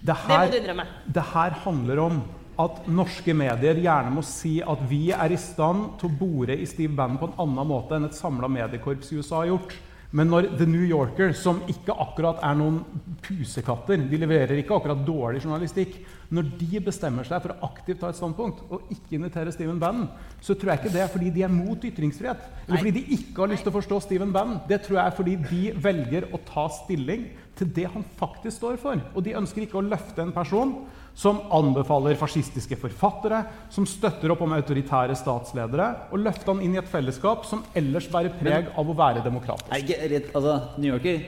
Det 0.00 0.06
Det 0.06 0.16
må 0.28 0.34
du 0.48 0.56
innrømme. 0.62 0.84
det 1.12 1.24
her 1.34 1.50
handler 1.64 1.98
om 2.06 2.14
at 2.60 2.88
norske 2.90 3.34
medier 3.36 3.78
gjerne 3.80 4.12
må 4.14 4.24
si 4.26 4.58
at 4.60 4.82
vi 4.90 5.08
er 5.14 5.32
i 5.32 5.38
stand 5.40 5.94
til 6.00 6.10
å 6.10 6.16
bore 6.20 6.56
i 6.56 6.68
Steve 6.68 6.94
Bannon 6.96 7.20
på 7.20 7.30
en 7.30 7.38
annen 7.46 7.70
måte 7.70 7.96
enn 7.96 8.08
et 8.08 8.18
samla 8.18 8.50
mediekorps 8.50 9.12
i 9.12 9.20
USA 9.20 9.42
har 9.42 9.54
gjort. 9.54 9.78
Men 10.10 10.26
når 10.26 10.48
The 10.58 10.66
New 10.66 10.82
Yorker, 10.82 11.30
som 11.38 11.60
ikke 11.70 11.94
akkurat 12.02 12.40
er 12.42 12.56
noen 12.58 12.80
pusekatter, 13.22 14.00
de 14.10 14.18
leverer 14.18 14.58
ikke 14.58 14.74
akkurat 14.74 15.04
dårlig 15.06 15.44
journalistikk, 15.44 16.00
når 16.34 16.48
de 16.58 16.80
bestemmer 16.82 17.26
seg 17.26 17.42
for 17.44 17.54
å 17.54 17.68
aktivt 17.68 18.00
ta 18.02 18.10
et 18.10 18.18
standpunkt 18.18 18.64
og 18.74 18.90
ikke 18.90 19.14
invitere 19.18 19.54
Steven 19.54 19.78
Bannon, 19.82 20.08
så 20.42 20.56
tror 20.58 20.72
jeg 20.72 20.82
ikke 20.82 20.92
det 20.96 21.04
er 21.04 21.12
fordi 21.12 21.30
de 21.34 21.44
er 21.46 21.54
mot 21.54 21.86
ytringsfrihet, 21.86 22.42
eller 22.66 22.82
fordi 22.82 22.94
de 22.98 23.18
ikke 23.20 23.44
har 23.44 23.52
lyst 23.52 23.66
til 23.66 23.70
å 23.70 23.76
forstå 23.78 24.00
Steven 24.08 24.34
Bannon. 24.34 24.58
Det 24.70 24.80
tror 24.82 24.98
jeg 24.98 25.04
er 25.04 25.16
fordi 25.20 25.36
de 25.46 25.62
velger 25.86 26.26
å 26.34 26.42
ta 26.48 26.66
stilling 26.80 27.28
til 27.60 27.70
det 27.78 27.86
han 27.94 28.06
faktisk 28.18 28.56
står 28.58 28.82
for. 28.82 28.98
Og 29.14 29.22
de 29.26 29.36
ønsker 29.38 29.66
ikke 29.66 29.78
å 29.78 29.86
løfte 29.86 30.26
en 30.26 30.34
person 30.34 30.74
som 31.20 31.42
anbefaler 31.52 32.16
fascistiske 32.16 32.78
forfattere, 32.80 33.42
som 33.72 33.84
støtter 33.88 34.32
opp 34.32 34.40
om 34.46 34.54
autoritære 34.56 35.16
statsledere, 35.20 35.88
og 36.14 36.22
løfte 36.24 36.48
han 36.48 36.62
inn 36.64 36.78
i 36.78 36.80
et 36.80 36.88
fellesskap 36.88 37.44
som 37.48 37.60
ellers 37.76 38.08
bærer 38.08 38.32
preg 38.40 38.70
av 38.80 38.88
å 38.88 38.96
være 38.96 39.24
demokratisk. 39.26 39.68
Er 39.68 39.84
ikke 39.84 40.08
rett, 40.14 40.30
altså, 40.38 40.54
New 40.80 40.94
Yorker 40.94 41.20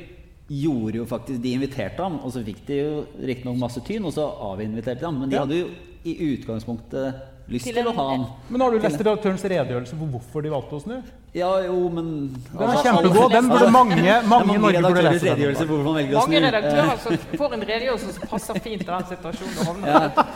gjorde 0.52 0.98
jo 0.98 1.04
faktisk 1.08 1.40
De 1.44 1.52
inviterte 1.56 2.02
ham, 2.02 2.16
og 2.24 2.32
så 2.34 2.42
fikk 2.44 2.64
de 2.68 2.78
jo 2.80 2.94
riktignok 3.20 3.60
masse 3.60 3.80
tyn, 3.86 4.04
og 4.08 4.14
så 4.16 4.24
avinviterte 4.52 5.00
de 5.04 5.08
ham. 5.10 5.20
Men 5.20 5.28
de 5.30 5.36
Ja. 5.36 5.44
hadde 5.44 5.60
jo 5.60 5.68
i 6.04 6.16
utgangspunktet 6.34 7.20
lyst 7.52 7.64
Til 7.68 7.74
til, 7.74 7.86
å 7.86 7.94
ha 7.94 8.08
ham. 8.16 8.26
Men 8.50 8.60
har 8.64 8.70
du 8.70 8.78
lest 8.78 8.98
redaktørens 9.00 9.44
redegjørelse 9.44 9.96
for 9.98 10.06
hvorfor 10.16 10.42
de 10.42 10.50
valgte 10.50 10.78
å 10.78 10.82
snu? 10.82 11.02
Ja, 11.32 11.48
jo, 11.64 11.88
men 11.88 12.08
Den 12.52 12.70
er 12.70 12.82
kjempegod. 12.84 13.30
Den 13.32 13.46
burde 13.48 13.70
mange, 13.72 13.96
Det 13.96 14.08
er 14.16 14.26
mange 14.28 14.54
i 14.54 14.58
mange 14.60 14.80
Norge 14.84 14.92
burde 14.92 15.12
lese. 15.14 15.64
Mange 16.12 16.40
redaktører 16.44 16.98
som 17.00 17.38
får 17.40 17.54
en 17.56 17.64
redegjørelse 17.70 18.12
som 18.18 18.26
passer 18.28 18.58
fint 18.66 18.84
til 18.84 18.90
den 18.92 19.06
situasjonen 19.14 19.54
du 19.56 19.62
havner 19.64 19.88
i. 19.88 19.94
Ja. 19.94 20.26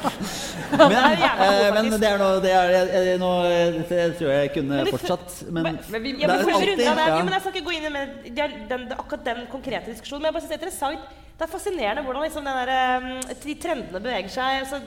Men, 0.81 0.97
eh, 1.91 1.99
det 2.01 2.09
er 2.09 2.23
noe 2.23 2.41
det 2.47 2.55
er, 2.63 2.73
eh, 3.03 3.13
noe, 3.21 3.53
Dette 3.77 4.01
tror 4.23 4.33
jeg 4.39 4.55
kunne 4.57 4.81
fortsatt, 4.89 5.37
men 5.51 5.69
Men 5.93 6.03
vi, 6.03 6.17
Ja, 6.17 6.33
men 6.33 6.41
Det 6.41 6.49
er 6.49 6.55
alltid- 6.55 6.73
runde 6.73 6.89
ja. 6.89 7.23
men 7.25 7.33
Jeg 7.35 7.45
skal 7.45 7.53
ikke 7.53 7.67
gå 7.69 7.77
inn 7.77 7.85
i 7.85 8.97
akkurat 8.97 9.25
den 9.29 9.47
konkrete 9.53 9.93
diskusjonen, 9.93 10.23
men 10.23 10.33
jeg 10.33 10.39
bare 10.39 10.47
synes 10.47 10.55
det 10.55 10.61
er 10.61 10.65
interessant. 10.65 11.15
Det 11.37 11.45
er 11.45 11.51
fascinerende 11.53 12.03
hvordan 12.03 12.23
liksom 12.25 12.47
den 12.49 12.57
der, 12.57 12.71
um, 12.97 13.35
de 13.43 13.55
trendene 13.61 14.01
beveger 14.01 14.31
seg. 14.33 14.63
Altså, 14.63 14.79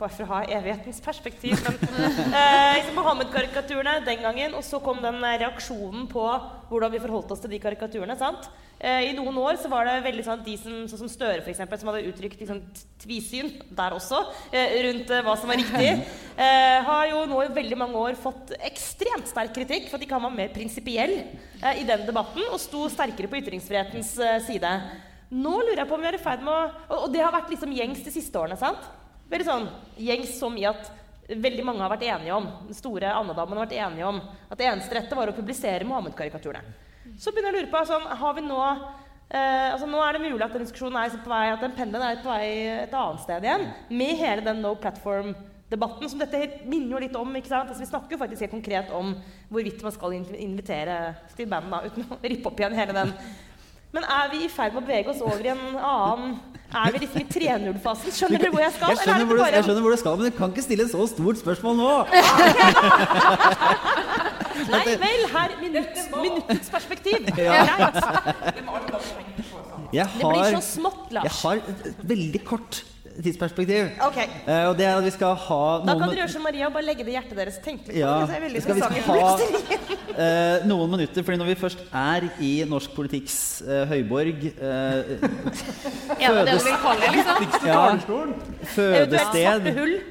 bare 0.00 0.12
for 0.12 0.24
å 0.24 0.28
ha 0.30 0.38
evighetens 0.56 1.02
perspektiv. 1.04 1.58
Men, 1.66 1.76
eh, 2.40 2.78
liksom 2.78 2.96
Mohammed-karikaturene 2.96 3.98
den 4.06 4.22
gangen, 4.24 4.54
og 4.56 4.64
så 4.64 4.80
kom 4.80 5.02
den 5.04 5.18
eh, 5.20 5.25
reaksjonen 5.42 6.06
på 6.10 6.24
hvordan 6.70 6.92
vi 6.94 7.02
forholdt 7.02 7.34
oss 7.34 7.42
til 7.42 7.52
de 7.52 7.60
karikaturene. 7.62 8.16
sant? 8.18 8.48
Eh, 8.76 9.06
I 9.08 9.12
noen 9.16 9.38
år 9.40 9.56
så 9.56 9.70
var 9.72 9.88
det 9.88 10.02
veldig 10.04 10.24
sånn 10.26 10.42
at 10.42 10.44
de 10.44 10.54
som, 10.60 10.72
sånn 10.90 11.00
som 11.00 11.08
Støre 11.08 11.40
for 11.40 11.48
eksempel, 11.48 11.78
som 11.80 11.88
hadde 11.88 12.10
uttrykt 12.10 12.42
liksom, 12.42 12.58
tvisyn 13.00 13.48
der 13.78 13.96
også, 13.96 14.18
eh, 14.50 14.74
rundt 14.84 15.12
eh, 15.16 15.22
hva 15.24 15.36
som 15.40 15.48
var 15.48 15.56
riktig, 15.62 15.94
har 16.90 17.06
jo 17.08 17.22
nå 17.30 17.40
i 17.46 17.54
veldig 17.56 17.78
mange 17.80 17.96
år 17.96 18.18
fått 18.20 18.52
ekstremt 18.68 19.30
sterk 19.30 19.54
kritikk 19.56 19.88
for 19.88 19.96
at 19.96 20.04
de 20.04 20.10
kan 20.10 20.20
være 20.20 20.36
mer 20.36 20.52
prinsipiell 20.52 21.14
i 21.16 21.86
den 21.88 22.04
debatten 22.04 22.44
og 22.50 22.60
sto 22.60 22.82
sterkere 22.92 23.30
på 23.32 23.38
ytringsfrihetens 23.40 24.10
side. 24.44 24.72
Nå 25.32 25.54
lurer 25.62 25.80
jeg 25.80 25.88
på 25.88 25.96
om 25.96 26.04
vi 26.04 26.10
er 26.10 26.18
i 26.18 26.20
ferd 26.20 26.44
med 26.44 26.52
å 26.92 26.98
og 27.06 27.08
det 27.14 27.24
har 27.24 27.32
vært 27.32 27.48
liksom 27.54 27.72
gjengs 27.72 28.04
de 28.04 28.12
siste 28.12 28.36
årene, 28.36 28.60
sant? 28.60 28.84
Veldig 29.32 29.48
sånn 29.48 29.66
gjengs 29.96 30.36
som 30.36 30.60
i 30.60 30.68
at 30.68 30.92
veldig 31.28 31.64
mange 31.66 31.82
har 31.82 31.90
vært 31.90 32.06
enige 32.06 32.34
om 32.36 32.46
den 32.68 32.76
store 32.76 33.10
andedammen 33.18 33.58
har 33.58 33.66
vært 33.66 33.80
enige 33.80 34.10
om 34.10 34.20
at 34.22 34.58
det 34.60 34.68
eneste 34.68 34.94
rette 34.94 35.18
var 35.18 35.30
å 35.30 35.34
publisere 35.36 35.86
Mohammed-karikaturene. 35.88 36.74
Så 37.18 37.32
begynner 37.32 37.54
jeg 37.54 37.56
å 37.56 37.64
lure 37.64 37.72
på 37.72 37.82
sånn, 37.88 38.06
har 38.20 38.36
vi 38.36 38.44
nå 38.44 38.60
eh, 38.66 39.72
altså 39.72 39.88
Nå 39.88 40.00
er 40.02 40.16
det 40.16 40.24
mulig 40.26 40.44
at 40.44 40.54
den 40.54 40.66
diskusjonen 40.66 40.98
er 41.00 41.08
liksom 41.08 41.24
på 41.24 41.32
vei, 41.32 41.44
at 41.52 41.62
den 41.64 41.76
pendelen 41.76 42.06
er 42.06 42.22
på 42.22 42.30
vei 42.30 42.48
et 42.84 42.96
annet 42.98 43.22
sted 43.24 43.46
igjen. 43.46 43.66
Med 44.02 44.20
hele 44.20 44.44
den 44.46 44.60
no 44.62 44.74
platform-debatten 44.82 46.12
som 46.12 46.22
dette 46.22 46.42
minner 46.66 46.96
jo 46.96 47.02
litt 47.06 47.18
om. 47.18 47.34
ikke 47.38 47.52
sant? 47.52 47.72
Altså 47.72 47.82
Vi 47.82 47.90
snakker 47.90 48.16
jo 48.16 48.22
faktisk 48.22 48.46
helt 48.46 48.56
konkret 48.58 48.92
om 48.94 49.14
hvorvidt 49.50 49.82
man 49.86 49.94
skal 49.94 50.18
invitere 50.18 51.00
til 51.38 51.50
bandet, 51.50 51.90
uten 51.90 52.06
å 52.10 52.20
rippe 52.22 52.52
opp 52.52 52.62
igjen 52.62 52.78
hele 52.78 52.96
den. 53.00 53.14
Men 53.96 54.04
er 54.12 54.28
vi 54.32 54.42
i 54.44 54.48
ferd 54.52 54.74
med 54.76 54.82
å 54.82 54.86
bevege 54.86 55.08
oss 55.14 55.22
over 55.24 55.40
i 55.46 55.48
en 55.54 55.62
annen 55.80 56.34
Er 56.76 56.92
vi 56.92 56.98
liksom 57.06 57.22
i 57.22 57.26
3.0-fasen? 57.32 58.12
Skjønner 58.12 58.42
dere 58.42 58.52
hvor 58.52 58.60
jeg 58.60 58.74
skal? 58.74 58.90
jeg 58.92 58.98
skjønner, 59.00 59.14
eller 59.22 59.28
hvor 59.30 59.38
er 59.38 59.38
du, 59.38 59.44
det 59.46 59.56
jeg 59.56 59.66
skjønner 59.68 59.84
hvor 59.86 59.94
du 59.94 60.00
skal, 60.02 60.18
men 60.20 60.24
du 60.26 60.32
kan 60.36 60.52
ikke 60.52 60.64
stille 60.66 60.84
et 60.84 60.92
så 60.92 61.06
stort 61.08 61.40
spørsmål 61.40 61.78
nå. 61.78 61.92
Nei 64.72 64.82
vel, 64.88 65.22
her 65.32 65.54
minutt, 65.62 65.96
minuttets 66.16 66.68
perspektiv. 66.72 67.30
Ja. 67.46 67.62
Greit. 67.70 67.96
Jeg 69.94 70.06
Det 70.18 70.26
blir 70.26 70.60
så 70.60 70.82
har, 70.82 70.96
Lars. 71.14 71.24
jeg 71.24 71.34
har 71.40 71.56
veldig 72.10 72.40
kort 72.48 72.82
tidsperspektiv. 73.22 73.90
Ok, 74.06 74.18
Eh, 74.46 74.68
og 74.68 74.76
det 74.78 74.86
er 74.86 74.96
at 74.96 75.04
vi 75.04 75.10
skal 75.10 75.34
ha 75.34 75.60
Da 75.82 75.94
kan 75.98 76.08
dere 76.08 76.20
gjøre 76.20 76.32
som 76.32 76.44
Maria 76.46 76.66
og 76.68 76.74
bare 76.76 76.86
legge 76.86 77.04
det 77.04 77.12
i 77.12 77.16
hjertet 77.16 77.38
deres. 77.38 77.56
Tenk 77.64 77.86
litt 77.88 77.96
på 77.96 77.98
Ja, 77.98 78.26
det. 78.26 78.38
Det 78.42 78.56
er 78.56 78.60
skal 78.62 78.74
vi 78.76 78.80
skal 78.80 79.02
ha 79.06 79.30
eh, 80.24 80.66
noen 80.68 80.92
minutter, 80.92 81.24
fordi 81.26 81.40
når 81.40 81.50
vi 81.50 81.56
først 81.58 81.82
er 81.90 82.28
i 82.44 82.52
norsk 82.68 82.94
politikks 82.96 83.38
eh, 83.66 83.84
høyborg 83.90 84.46
eh, 84.52 85.16
fødes, 86.26 86.44
det 86.44 86.44
det 86.46 86.58
du 86.62 86.76
kalle 86.84 87.00
det, 87.00 87.10
liksom? 87.16 87.66
ja, 87.66 87.80
Fødested. 88.76 89.70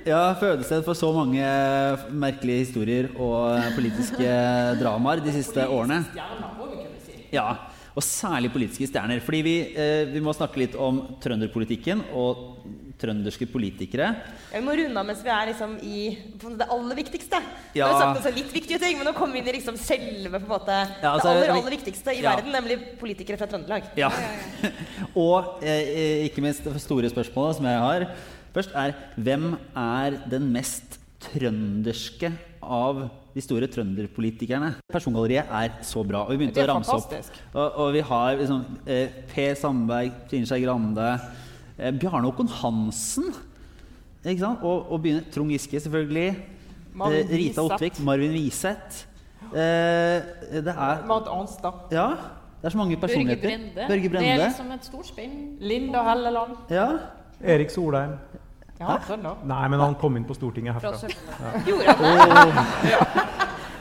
Ja, 0.10 0.24
fødested 0.40 0.84
for 0.88 0.98
så 0.98 1.12
mange 1.16 1.46
merkelige 2.12 2.66
historier 2.66 3.10
og 3.16 3.62
politiske 3.78 4.28
dramaer 4.82 5.24
de 5.24 5.38
siste 5.40 5.68
årene. 5.68 6.04
Ja, 7.34 7.50
og 7.96 8.04
særlig 8.04 8.52
politiske 8.52 8.88
stjerner. 8.90 9.22
Fordi 9.24 9.42
vi, 9.42 9.56
eh, 9.76 10.06
vi 10.12 10.20
må 10.20 10.34
snakke 10.36 10.60
litt 10.60 10.76
om 10.76 11.02
trønderpolitikken 11.24 12.04
og 12.14 12.58
trønderske 13.02 13.48
politikere. 13.52 14.08
Ja, 14.52 14.60
vi 14.60 14.64
må 14.66 14.76
runde 14.80 15.02
av 15.02 15.08
mens 15.08 15.24
vi 15.26 15.32
er 15.34 15.50
liksom 15.52 15.76
i 15.84 16.04
på 16.42 16.52
det 16.60 16.68
aller 16.72 17.00
viktigste. 17.00 17.42
Nå 17.76 17.84
har 17.84 17.92
vi 17.92 18.02
sagt 18.02 18.20
også 18.22 18.34
litt 18.38 18.54
viktige 18.56 18.80
ting, 18.82 19.00
men 19.00 19.10
nå 19.10 19.14
kommer 19.18 19.36
vi 19.36 19.44
inn 19.44 19.50
i 19.52 19.58
liksom 19.58 19.78
selve 19.80 20.40
måte, 20.46 20.78
Ja, 21.02 21.12
altså, 21.16 21.34
det 21.34 21.50
aller, 21.50 21.56
aller 21.58 21.76
viktigste 21.76 22.16
i 22.16 22.24
Ja. 22.24 22.36
verden, 22.36 22.52
nemlig 22.56 22.80
politikere 23.02 23.38
fra 23.42 23.50
Trøndelag. 23.52 23.92
Ja. 24.00 24.12
og 25.28 25.64
eh, 25.64 26.26
ikke 26.30 26.44
minst 26.46 26.64
det 26.64 26.82
store 26.84 27.12
spørsmålet 27.12 27.60
som 27.60 27.70
jeg 27.70 27.84
har 27.84 28.08
først, 28.56 28.76
er 28.76 28.96
hvem 29.20 29.54
er 29.76 30.20
den 30.32 30.52
mest 30.54 31.00
trønderske 31.26 32.32
av 32.64 33.08
de 33.36 33.44
store 33.44 33.68
trønderpolitikerne? 33.68 34.76
Persongalleriet 34.92 35.52
er 35.52 35.74
så 35.84 36.04
bra. 36.08 36.24
Og 36.24 36.32
vi 36.32 36.46
begynte 36.46 36.64
å 36.64 36.70
ramse 36.72 36.96
opp. 36.96 37.12
Og, 37.52 37.80
og 37.84 37.90
vi 37.96 38.04
har 38.08 38.38
liksom, 38.40 38.62
eh, 38.88 39.20
Per 39.34 39.58
Sandberg, 39.60 40.14
Trine 40.32 40.48
Skei 40.48 40.64
Grande, 40.64 41.10
eh, 41.80 41.92
Bjarne 42.00 42.26
Håkon 42.30 42.48
Hansen. 42.62 43.32
Ikke 44.26 44.40
sant? 44.42 44.64
Og, 44.66 44.92
og 44.92 45.02
begynne 45.04 45.26
Trond 45.34 45.52
Giske, 45.54 45.80
selvfølgelig. 45.80 46.30
Marvin 46.96 47.28
eh, 47.28 47.36
Rita 47.38 47.62
Ottvik. 47.62 48.00
Marvin 48.04 48.32
Wiseth. 48.34 49.04
Eh, 49.52 50.24
det 50.52 50.74
er 50.74 51.04
Marit 51.08 51.28
Arnstad. 51.30 51.86
Ja. 51.94 52.08
Det 52.62 52.70
er 52.72 52.74
så 52.74 52.78
mange 52.78 52.98
Børge. 52.98 53.36
Brende. 53.42 53.86
Børge 53.88 54.10
Det 54.10 54.28
er 54.28 54.40
liksom 54.48 54.72
et 54.72 54.86
stort 54.88 55.08
spenn. 55.08 55.36
Linda 55.60 56.02
Helleland. 56.08 56.56
Ja. 56.70 56.88
Erik 57.44 57.70
Solheim. 57.70 58.16
Ja. 58.80 58.98
Nei, 59.46 59.68
men 59.72 59.80
han 59.80 59.94
kom 59.96 60.18
inn 60.18 60.26
på 60.28 60.34
Stortinget 60.36 60.74
herfra. 60.76 60.98
Ja. 61.08 61.62
Gjorde 61.68 61.94
han 61.96 62.50
det? 62.50 62.66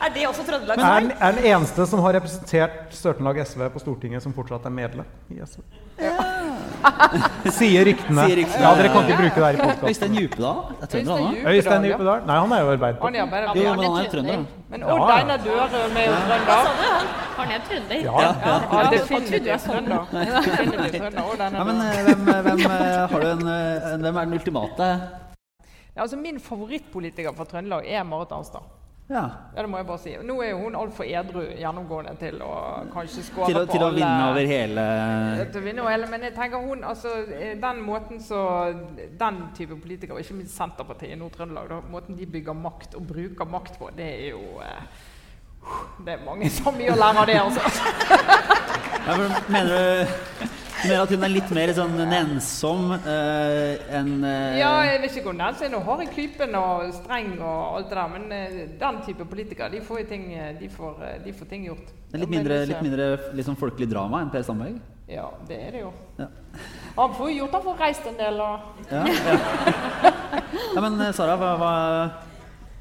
Er 0.05 0.13
det 0.13 0.27
også 0.29 0.43
Trøndelag? 0.47 0.77
Er, 0.79 0.99
den- 0.99 1.11
er 1.19 1.31
den 1.31 1.45
eneste 1.49 1.85
som 1.89 1.99
har 2.05 2.13
representert 2.13 2.93
Størtenlag 2.93 3.39
SV 3.47 3.65
på 3.73 3.79
Stortinget, 3.81 4.21
som 4.23 4.33
fortsatt 4.37 4.65
er 4.65 4.69
medlem 4.69 5.05
i 5.33 5.39
SV. 5.43 5.63
Sier 7.57 7.85
ryktene. 7.87 8.23
Sier 8.27 8.37
ryktene. 8.41 8.61
Ja, 8.65 8.71
Dere 8.79 8.89
kan 8.93 9.01
ikke 9.09 9.17
bruke 9.21 9.35
det 9.35 9.45
her 9.45 9.55
i 9.55 9.59
podkasten. 9.61 9.87
Øystein 9.89 10.13
Djupedal? 10.17 10.57
Er 10.81 10.89
trønder, 10.91 11.13
han 11.15 11.23
òg? 11.25 11.49
Øystein. 11.53 11.81
Djupedal? 11.87 12.19
Nei, 12.29 12.37
han 12.43 12.51
er 12.51 12.59
jo 12.59 12.65
Han 12.65 13.15
er 13.15 13.21
Arbeiderpartiet. 13.25 13.65
Jo, 13.65 13.73
men 13.75 13.85
han 13.85 13.97
er 14.01 14.09
trønder. 14.13 14.45
Men 14.69 14.83
Odd. 14.83 15.11
Einar 15.15 15.37
Dørum 15.45 15.99
er 16.01 16.05
jo 16.05 16.15
trønder. 16.29 16.61
Han 17.39 17.47
er 17.55 17.59
trønder. 17.69 17.99
Ja, 18.05 18.15
Ja, 18.25 18.31
Ja, 18.75 18.85
definitivt 18.95 19.45
trønder. 19.65 20.01
Ja, 21.59 21.63
men 21.69 21.83
eh, 21.85 21.99
hvem, 22.09 22.21
hvem, 22.49 22.59
eh, 22.59 23.09
har 23.11 23.19
du 23.19 23.27
en, 23.31 23.45
eh, 23.47 23.97
hvem 24.05 24.15
er 24.15 24.25
den 24.25 24.33
ultimate? 24.39 24.89
Ja, 25.95 26.01
altså, 26.01 26.17
min 26.19 26.39
favorittpolitiker 26.39 27.31
fra 27.37 27.45
Trøndelag 27.47 27.85
er 27.87 28.03
Marit 28.03 28.31
Arnstad. 28.35 28.65
Ja. 29.07 29.29
Ja, 29.55 29.61
det 29.61 29.69
må 29.69 29.77
jeg 29.77 29.85
bare 29.85 30.01
si. 30.01 30.11
Nå 30.25 30.35
er 30.41 30.47
jo 30.55 30.63
hun 30.63 30.75
altfor 30.79 31.05
edru 31.05 31.43
gjennomgående 31.59 32.15
til 32.17 32.39
å 32.41 32.53
kanskje 32.89 33.25
skåre 33.27 33.51
Til 33.51 33.59
å, 33.59 33.65
på 33.67 33.75
til 33.75 33.83
å 33.85 33.89
vinne 33.93 34.29
over 34.31 34.49
hele 34.49 34.85
til 35.51 35.59
å 35.61 35.65
vinne 35.67 35.83
over 35.83 35.93
hele, 35.93 36.09
Men 36.09 36.25
jeg 36.25 36.33
tenker 36.33 36.63
hun, 36.65 36.81
altså, 36.89 37.11
eh, 37.37 37.53
den 37.61 37.83
måten 37.85 38.23
så 38.23 38.39
Den 39.19 39.43
type 39.57 39.77
politikere, 39.77 40.17
og 40.17 40.25
ikke 40.25 40.39
minst 40.39 40.57
Senterpartiet 40.57 41.13
i 41.13 41.19
Nord-Trøndelag, 41.21 41.85
måten 41.93 42.17
de 42.17 42.25
bygger 42.25 42.57
makt 42.57 42.97
og 42.97 43.05
bruker 43.13 43.45
makt 43.45 43.77
på, 43.77 43.91
det 43.93 44.09
er 44.09 44.27
jo 44.33 44.41
eh, 44.65 45.05
Det 46.01 46.17
er 46.17 46.25
mange 46.25 46.49
som 46.57 46.73
mye 46.73 46.97
å 46.97 46.97
lære 46.97 47.21
av 47.21 47.29
det, 47.29 47.39
altså. 47.45 47.61
ja, 49.05 49.21
men 49.21 49.37
Mener 49.53 49.75
du 49.77 50.54
mener 50.85 51.03
at 51.03 51.13
hun 51.15 51.27
er 51.27 51.33
litt 51.33 51.53
mer 51.57 51.73
sånn 51.77 51.95
nennsom 52.09 52.93
uh, 52.95 53.95
enn 53.99 54.13
uh, 54.23 54.57
Ja, 54.59 54.71
jeg 54.87 55.01
vet 55.03 55.19
ikke 55.19 55.33
om 55.33 55.39
hun 55.39 55.45
er 55.45 55.73
noe 55.73 55.85
har 55.89 56.03
i 56.05 56.09
klypen 56.11 56.57
og 56.59 56.89
streng 57.01 57.33
og 57.39 57.79
alt 57.79 57.91
det 57.91 57.99
der, 57.99 58.13
men 58.15 58.27
uh, 58.31 58.75
den 58.79 59.01
type 59.05 59.25
politikere, 59.29 59.69
de 59.69 59.81
får, 59.81 60.03
ting, 60.09 60.33
eh, 60.33 60.53
de 60.59 60.69
får, 60.69 60.99
eh, 61.03 61.23
de 61.23 61.33
får 61.33 61.49
ting 61.49 61.65
gjort. 61.65 61.87
det 62.11 62.17
er 62.17 62.23
litt 62.23 62.33
mindre, 62.33 62.59
litt 62.69 62.83
mindre 62.83 63.07
liksom 63.37 63.57
folkelig 63.59 63.89
drama 63.91 64.21
enn 64.23 64.31
Per 64.33 64.45
Sandberg? 64.45 64.77
Ja, 65.09 65.27
det 65.47 65.57
er 65.67 65.75
det 65.75 65.81
jo. 65.83 65.91
Ja. 66.17 66.29
Han 66.95 67.17
får 67.17 67.29
jo 67.29 67.35
gjort, 67.41 67.57
han 67.57 67.65
får 67.65 67.81
reist 67.83 68.07
en 68.09 68.17
del 68.17 68.39
og 68.41 68.87
Ja, 68.89 69.03
ja. 69.05 70.13
ja 70.75 70.85
men 70.85 71.01
eh, 71.01 71.11
Sara, 71.17 71.35
hva, 71.39 71.51
hva 71.61 71.73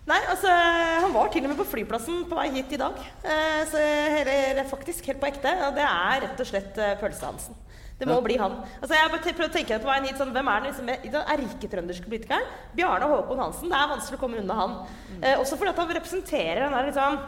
Nei, 0.05 0.21
altså, 0.29 0.53
han 1.01 1.15
var 1.15 1.31
til 1.33 1.47
og 1.47 1.53
med 1.53 1.61
på 1.63 1.65
flyplassen 1.65 2.27
på 2.29 2.37
vei 2.37 2.51
hit 2.53 2.75
i 2.77 2.79
dag. 2.81 2.99
Eh, 3.25 3.63
så 3.71 3.81
eller, 3.81 4.67
faktisk 4.69 5.07
helt 5.09 5.23
på 5.23 5.31
ekte. 5.31 5.49
Og 5.65 5.79
det 5.79 5.87
er 5.87 6.19
rett 6.27 6.43
og 6.45 6.51
slett 6.51 6.81
Pølse-Hansen. 7.01 7.57
Det 7.99 8.09
må 8.09 8.15
Ja. 8.17 8.21
bli 8.27 8.37
han. 8.37 8.57
Altså, 8.83 8.95
jeg 8.97 9.23
te- 9.23 9.45
å 9.45 9.53
tenke 9.55 9.79
på 9.81 9.87
veien 9.87 10.05
hit, 10.05 10.17
sånn, 10.19 10.33
Hvem 10.35 10.49
er 10.51 10.61
den 10.61 10.73
liksom, 10.73 10.89
erketrønderske 11.31 12.09
politikeren? 12.11 12.43
Bjarne 12.75 13.07
Håkon 13.07 13.39
Hansen. 13.39 13.69
Det 13.71 13.79
er 13.79 13.89
vanskelig 13.95 14.19
å 14.19 14.21
komme 14.21 14.39
unna 14.43 14.55
han. 14.55 14.77
Eh, 15.23 15.37
også 15.39 15.57
fordi 15.57 15.71
at 15.71 15.77
han 15.79 15.89
representerer 15.89 16.61
den 16.67 16.73
der 16.73 16.91
liksom 16.91 17.19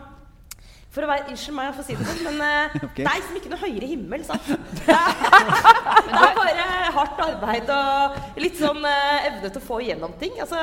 For 0.97 1.05
å 1.05 1.09
være, 1.11 1.27
Unnskyld 1.29 1.53
meg 1.55 1.67
jeg 1.67 1.75
får 1.77 1.85
si 1.85 1.95
det 1.95 2.07
sånn, 2.07 2.23
men 2.25 2.41
eh, 2.41 2.77
okay. 2.87 3.05
det 3.05 3.07
er 3.11 3.19
liksom 3.21 3.37
ikke 3.37 3.51
noe 3.53 3.59
høyere 3.61 3.87
himmel. 3.91 4.23
sant? 4.25 4.47
Det 4.49 4.95
er, 4.97 5.13
det 6.09 6.23
er 6.25 6.39
bare 6.39 6.93
hardt 6.97 7.21
arbeid 7.21 7.69
og 7.75 8.41
litt 8.41 8.57
sånn 8.57 8.81
eh, 8.89 9.27
evne 9.29 9.51
til 9.51 9.61
å 9.61 9.65
få 9.67 9.81
igjennom 9.85 10.15
ting. 10.19 10.33
Altså, 10.41 10.57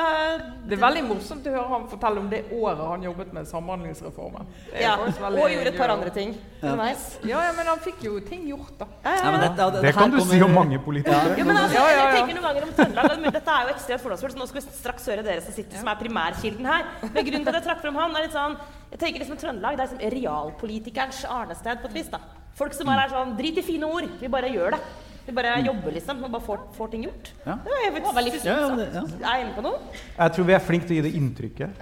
Det 0.64 0.76
er 0.78 0.80
veldig 0.80 1.02
morsomt 1.08 1.44
å 1.46 1.52
høre 1.52 1.68
han 1.68 1.82
fortelle 1.90 2.20
om 2.22 2.28
det 2.32 2.38
året 2.56 2.78
han 2.88 3.02
jobbet 3.04 3.32
med 3.36 3.46
Samhandlingsreformen. 3.50 4.46
Ja, 4.80 4.94
og 4.96 5.50
gjorde 5.52 5.68
et 5.72 5.76
par 5.76 5.92
andre 5.92 6.10
ting 6.14 6.30
underveis. 6.62 7.18
Ja, 7.22 7.42
ja, 7.44 7.52
men 7.52 7.66
han 7.68 7.82
fikk 7.84 8.00
jo 8.06 8.14
ting 8.24 8.46
gjort, 8.48 8.72
da. 8.80 8.86
Ja, 9.04 9.10
ja, 9.10 9.24
Ja, 9.24 9.30
men 9.34 9.40
dette- 9.44 9.58
ja, 9.60 9.70
Det 9.70 9.84
her 9.84 9.92
kan 10.00 10.10
du 10.10 10.20
si 10.20 10.40
om 10.42 10.54
mange 10.54 10.78
politikere. 10.78 11.36
Ja, 11.36 11.44
men 11.44 11.56
altså, 11.56 11.74
Ja, 11.74 11.84
ja, 11.88 11.96
ja. 11.96 12.06
Jeg 12.08 12.16
tenker 12.22 12.40
noen 12.40 12.48
ganger 12.48 12.62
om 12.62 12.72
Trøndelag, 12.78 13.20
men 13.20 13.32
Dette 13.32 13.50
er 13.58 13.68
jo 13.68 13.74
ekstremt 13.74 14.00
fordomsfullt, 14.00 14.32
så 14.32 14.38
nå 14.38 14.48
skal 14.48 14.60
vi 14.62 14.66
straks 14.72 15.06
høre 15.06 15.22
dere 15.22 15.40
som 15.42 15.52
sitter 15.52 15.76
som 15.78 15.88
er 15.88 15.96
primærkilden 16.00 16.64
her. 16.66 16.84
Men 17.12 17.24
grunnen 17.24 17.44
til 17.44 17.54
at 17.54 17.60
jeg 17.60 17.64
trakk 17.68 17.80
frem 17.84 17.94
han, 17.94 18.16
er 18.16 18.22
litt 18.22 18.32
sånn 18.32 18.56
Jeg 18.90 18.98
tenker 19.00 19.20
liksom 19.20 19.36
Trøndelag 19.36 19.76
det 19.76 19.80
er 19.84 19.88
liksom 19.90 20.12
realpolitikerens 20.16 21.24
arnested 21.28 21.80
på 21.82 21.86
et 21.90 21.94
vis. 21.94 22.08
da. 22.08 22.18
Folk 22.54 22.72
som 22.72 22.88
er 22.88 23.04
er 23.04 23.08
sånn 23.10 23.36
Drit 23.36 23.58
i 23.58 23.62
fine 23.62 23.84
ord, 23.84 24.04
vi 24.20 24.28
bare 24.28 24.48
gjør 24.48 24.70
det. 24.76 24.80
Vi 25.24 25.32
bare 25.32 25.54
jobber, 25.64 25.88
liksom, 25.96 26.18
og 26.26 26.32
bare 26.34 26.44
får, 26.44 26.58
får 26.76 26.88
ting 26.92 27.04
gjort. 27.06 27.30
Ja. 27.46 27.54
Det 27.64 27.70
var 27.72 27.78
jeg 27.84 27.92
vet, 27.94 28.08
veldig 28.18 28.32
fint. 28.34 28.44
Ja, 28.44 28.56
ja, 28.60 28.66
ja. 28.98 29.02
Er 29.04 29.38
jeg 29.38 29.44
inne 29.46 29.54
på 29.56 29.62
noe? 29.64 29.78
Jeg 30.18 30.28
tror 30.36 30.44
vi 30.50 30.56
er 30.56 30.66
flinke 30.66 30.86
til 30.90 30.94
å 30.94 30.96
gi 30.98 31.06
det 31.06 31.14
inntrykket. 31.20 31.70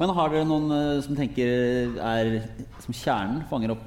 Men 0.00 0.08
har 0.14 0.26
dere 0.30 0.46
noen 0.46 0.68
eh, 0.76 1.02
som 1.02 1.16
tenker 1.18 1.48
er 1.98 2.26
som 2.84 2.94
kjernen 2.94 3.42
fanger 3.50 3.70
opp 3.74 3.86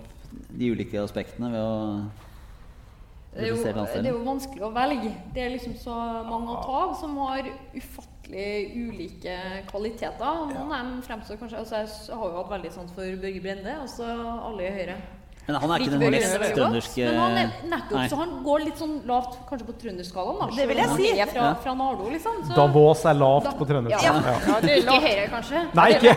de 0.53 0.71
ulike 0.73 0.97
aspektene 1.01 1.49
ved 1.53 1.63
å 1.63 1.65
Det 3.33 3.41
er, 3.47 3.49
jo, 3.49 3.55
det 3.63 4.03
er 4.03 4.11
jo 4.11 4.19
vanskelig 4.27 4.61
å 4.67 4.75
velge. 4.75 5.11
Det 5.33 5.41
er 5.41 5.49
liksom 5.55 5.73
så 5.79 5.95
mange 6.27 6.49
å 6.53 6.61
ta 6.61 6.73
av 6.83 6.91
som 6.99 7.11
har 7.23 7.43
ufattelig 7.73 8.51
ulike 8.77 9.35
kvaliteter. 9.71 10.33
Noen 10.51 10.67
av 10.67 10.71
dem 10.75 10.89
fremstår 11.07 11.39
kanskje 11.41 11.61
altså 11.63 11.75
Jeg 11.81 11.89
har 12.19 12.27
jo 12.29 12.37
hatt 12.41 12.53
veldig 12.53 12.71
sans 12.75 12.91
for 12.93 13.05
Børge 13.23 13.41
Brende, 13.41 13.73
altså 13.87 14.05
alle 14.51 14.63
i 14.67 14.75
Høyre. 14.75 14.97
Men 15.45 15.55
han 15.59 15.71
er 15.75 15.81
ikke 15.83 15.97
den 15.99 16.13
mest 16.13 16.53
trønderske 16.55 17.03
Men 17.03 17.17
han 17.19 17.37
er 17.41 17.49
nettopp 17.67 18.03
så 18.09 18.19
han 18.21 18.29
går 18.45 18.61
litt 18.63 18.77
sånn 18.79 18.93
lavt 19.09 19.33
kanskje 19.49 19.65
på 19.67 19.73
trønderskalaen. 19.81 20.53
Det 20.55 20.67
vil 20.69 20.77
jeg 20.79 20.89
si. 20.95 21.07
Er 21.19 21.25
fra, 21.33 21.41
Ja. 21.43 21.53
fra 21.65 21.73
Nardo, 21.75 22.09
liksom. 22.13 22.37
Så 22.47 22.55
Davos 22.55 23.03
er 23.05 23.13
lavt 23.19 23.43
Da- 23.43 23.51
på 23.59 23.65
trønderskalaen. 23.67 24.23
Ja. 24.23 24.31
Ja. 24.31 24.61
Ja, 24.63 24.77
ikke 24.77 24.99
høyere, 25.07 25.27
kanskje. 25.33 25.63
Nei, 25.75 25.89
ikke 25.91 26.13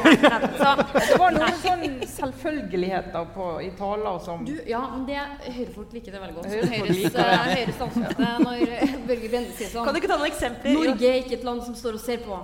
Så, 0.60 0.76
Det 1.10 1.18
var 1.18 1.30
noen 1.32 1.58
sånn 1.64 2.06
selvfølgeligheter 2.06 3.26
på, 3.34 3.48
i 3.66 3.70
taler 3.78 4.18
som 4.24 4.44
du, 4.44 4.54
ja, 4.66 4.80
men 4.92 5.06
det 5.06 5.18
Høyrefolk 5.56 5.92
liker 5.92 6.12
det 6.12 6.20
veldig 6.20 6.34
godt. 6.34 6.46
Høyres, 6.46 7.14
eh, 7.14 7.48
Høyres 7.56 7.80
er 7.82 8.38
når 8.46 9.06
Børge 9.08 9.28
Brende 9.32 9.52
sier 9.58 9.68
sånn 9.74 9.84
Kan 9.84 9.94
du 9.94 10.00
ikke 10.00 10.08
ta 10.12 10.16
noen 10.20 10.30
eksempler? 10.30 10.72
Norge 10.76 11.02
er 11.10 11.18
ikke 11.24 11.32
et 11.40 11.44
land 11.44 11.62
som 11.66 11.74
står 11.74 11.94
og 11.98 12.00
ser 12.00 12.18
på. 12.18 12.38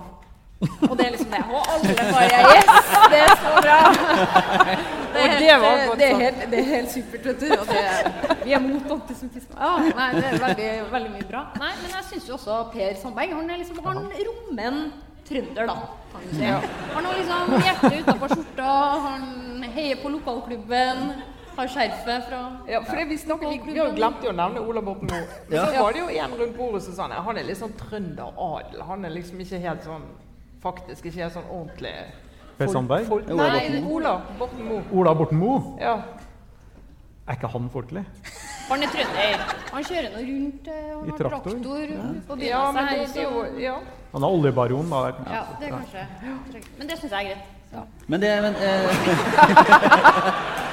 Og 0.89 0.97
det 0.97 1.05
er 1.05 1.11
liksom 1.15 1.31
det. 1.33 1.41
Og 1.49 1.71
alle 1.73 1.95
bare 1.99 2.41
Yes! 2.53 2.91
Det 3.13 3.21
er 3.21 3.35
så 3.43 3.53
bra! 3.59 3.77
Det 5.13 5.23
er 5.23 5.33
helt, 5.37 5.97
det 5.99 6.07
er 6.07 6.15
helt, 6.19 6.43
det 6.51 6.59
er 6.59 6.67
helt 6.69 6.91
supert, 6.91 7.25
vet 7.29 7.41
du. 7.41 7.49
Og 7.53 7.67
det, 7.69 8.37
vi 8.43 8.55
er 8.57 8.63
mot 8.63 8.93
antisemittisme. 8.97 9.57
Ja, 9.59 9.73
nei, 9.89 10.07
det 10.17 10.23
er 10.29 10.39
veldig, 10.41 10.69
veldig 10.93 11.11
mye 11.15 11.27
bra. 11.29 11.43
Nei, 11.61 11.73
men 11.81 11.97
jeg 11.97 12.07
syns 12.09 12.29
jo 12.29 12.37
også 12.39 12.59
Per 12.73 12.95
Sandberg 13.01 13.35
Han 13.37 13.51
er 13.53 13.61
liksom 13.61 13.83
Han 13.85 14.07
rommer 14.07 14.69
en 14.71 14.79
trønder, 15.27 15.69
da. 15.69 15.75
Kan 16.13 16.25
du 16.25 16.33
si. 16.37 16.49
Han 16.95 17.05
har 17.05 17.19
liksom 17.19 17.53
hjertet 17.59 17.99
utafor 18.01 18.33
skjorta, 18.33 18.73
han 19.07 19.69
heier 19.75 20.01
på 20.01 20.11
lokalklubben, 20.13 21.05
har 21.53 21.69
skjerfet 21.69 22.27
fra 22.27 22.41
Ja, 22.69 22.81
for 22.83 22.97
det 22.97 23.05
vi 23.11 23.17
snakket, 23.21 23.49
vi, 23.49 23.73
vi 23.73 23.79
har 23.79 23.91
jo 23.91 23.97
glemt 23.97 24.25
å 24.25 24.33
nevne 24.35 24.65
Ola 24.65 24.81
Borten 24.81 25.09
Moe. 25.11 25.39
Men 25.49 25.57
Så 25.59 25.83
var 25.85 25.93
det 25.95 26.01
jo 26.01 26.09
en 26.25 26.35
rundt 26.41 26.57
bordet 26.57 26.83
som 26.87 26.97
sa 26.97 27.07
han 27.13 27.39
er 27.39 27.47
litt 27.47 27.61
sånn 27.61 27.75
trønderadel. 27.79 28.81
Han 28.89 29.05
er 29.05 29.13
liksom 29.13 29.41
ikke 29.43 29.61
helt 29.63 29.85
sånn 29.85 30.07
Faktisk 30.63 31.05
ikke 31.09 31.21
er 31.25 31.29
sånn 31.33 31.47
ordentlig 31.51 31.93
Per 32.57 32.67
Sandberg? 32.71 33.05
folk- 33.09 33.27
Nei, 33.27 33.35
Borten 33.35 33.83
Moe. 33.83 33.93
Ola 33.99 34.13
Borten 34.39 34.65
Moe. 34.69 34.83
Ola 34.93 35.13
Borten 35.13 35.37
Moe, 35.37 35.77
Ja. 35.81 35.95
er 37.27 37.33
ikke 37.35 37.47
han 37.51 37.69
folkelig? 37.73 38.05
Han 38.69 38.81
er 38.83 38.87
trønder. 38.87 39.41
Han 39.73 39.83
kjører 39.83 40.09
nå 40.13 40.19
rundt 40.29 40.67
han 40.67 41.07
I 41.07 41.09
har 41.09 41.17
traktor. 41.17 41.51
traktor 41.51 41.87
på 42.27 42.41
ja, 42.41 42.71
men 42.71 42.87
her. 42.87 42.97
jo 42.97 43.05
så- 43.07 43.59
Ja. 43.59 43.75
Han 44.13 44.23
er 44.23 44.27
oljebaron, 44.27 44.89
da. 44.89 44.97
Ja, 45.33 45.43
det 45.59 45.67
er 45.67 45.71
kanskje 45.77 46.07
Men 46.77 46.87
det 46.87 46.97
syns 46.99 47.11
jeg 47.11 47.25
er 47.25 47.35
greit. 47.35 47.87
Men 48.07 48.19
det 48.21 48.41
men, 48.41 48.55
eh, 48.55 48.89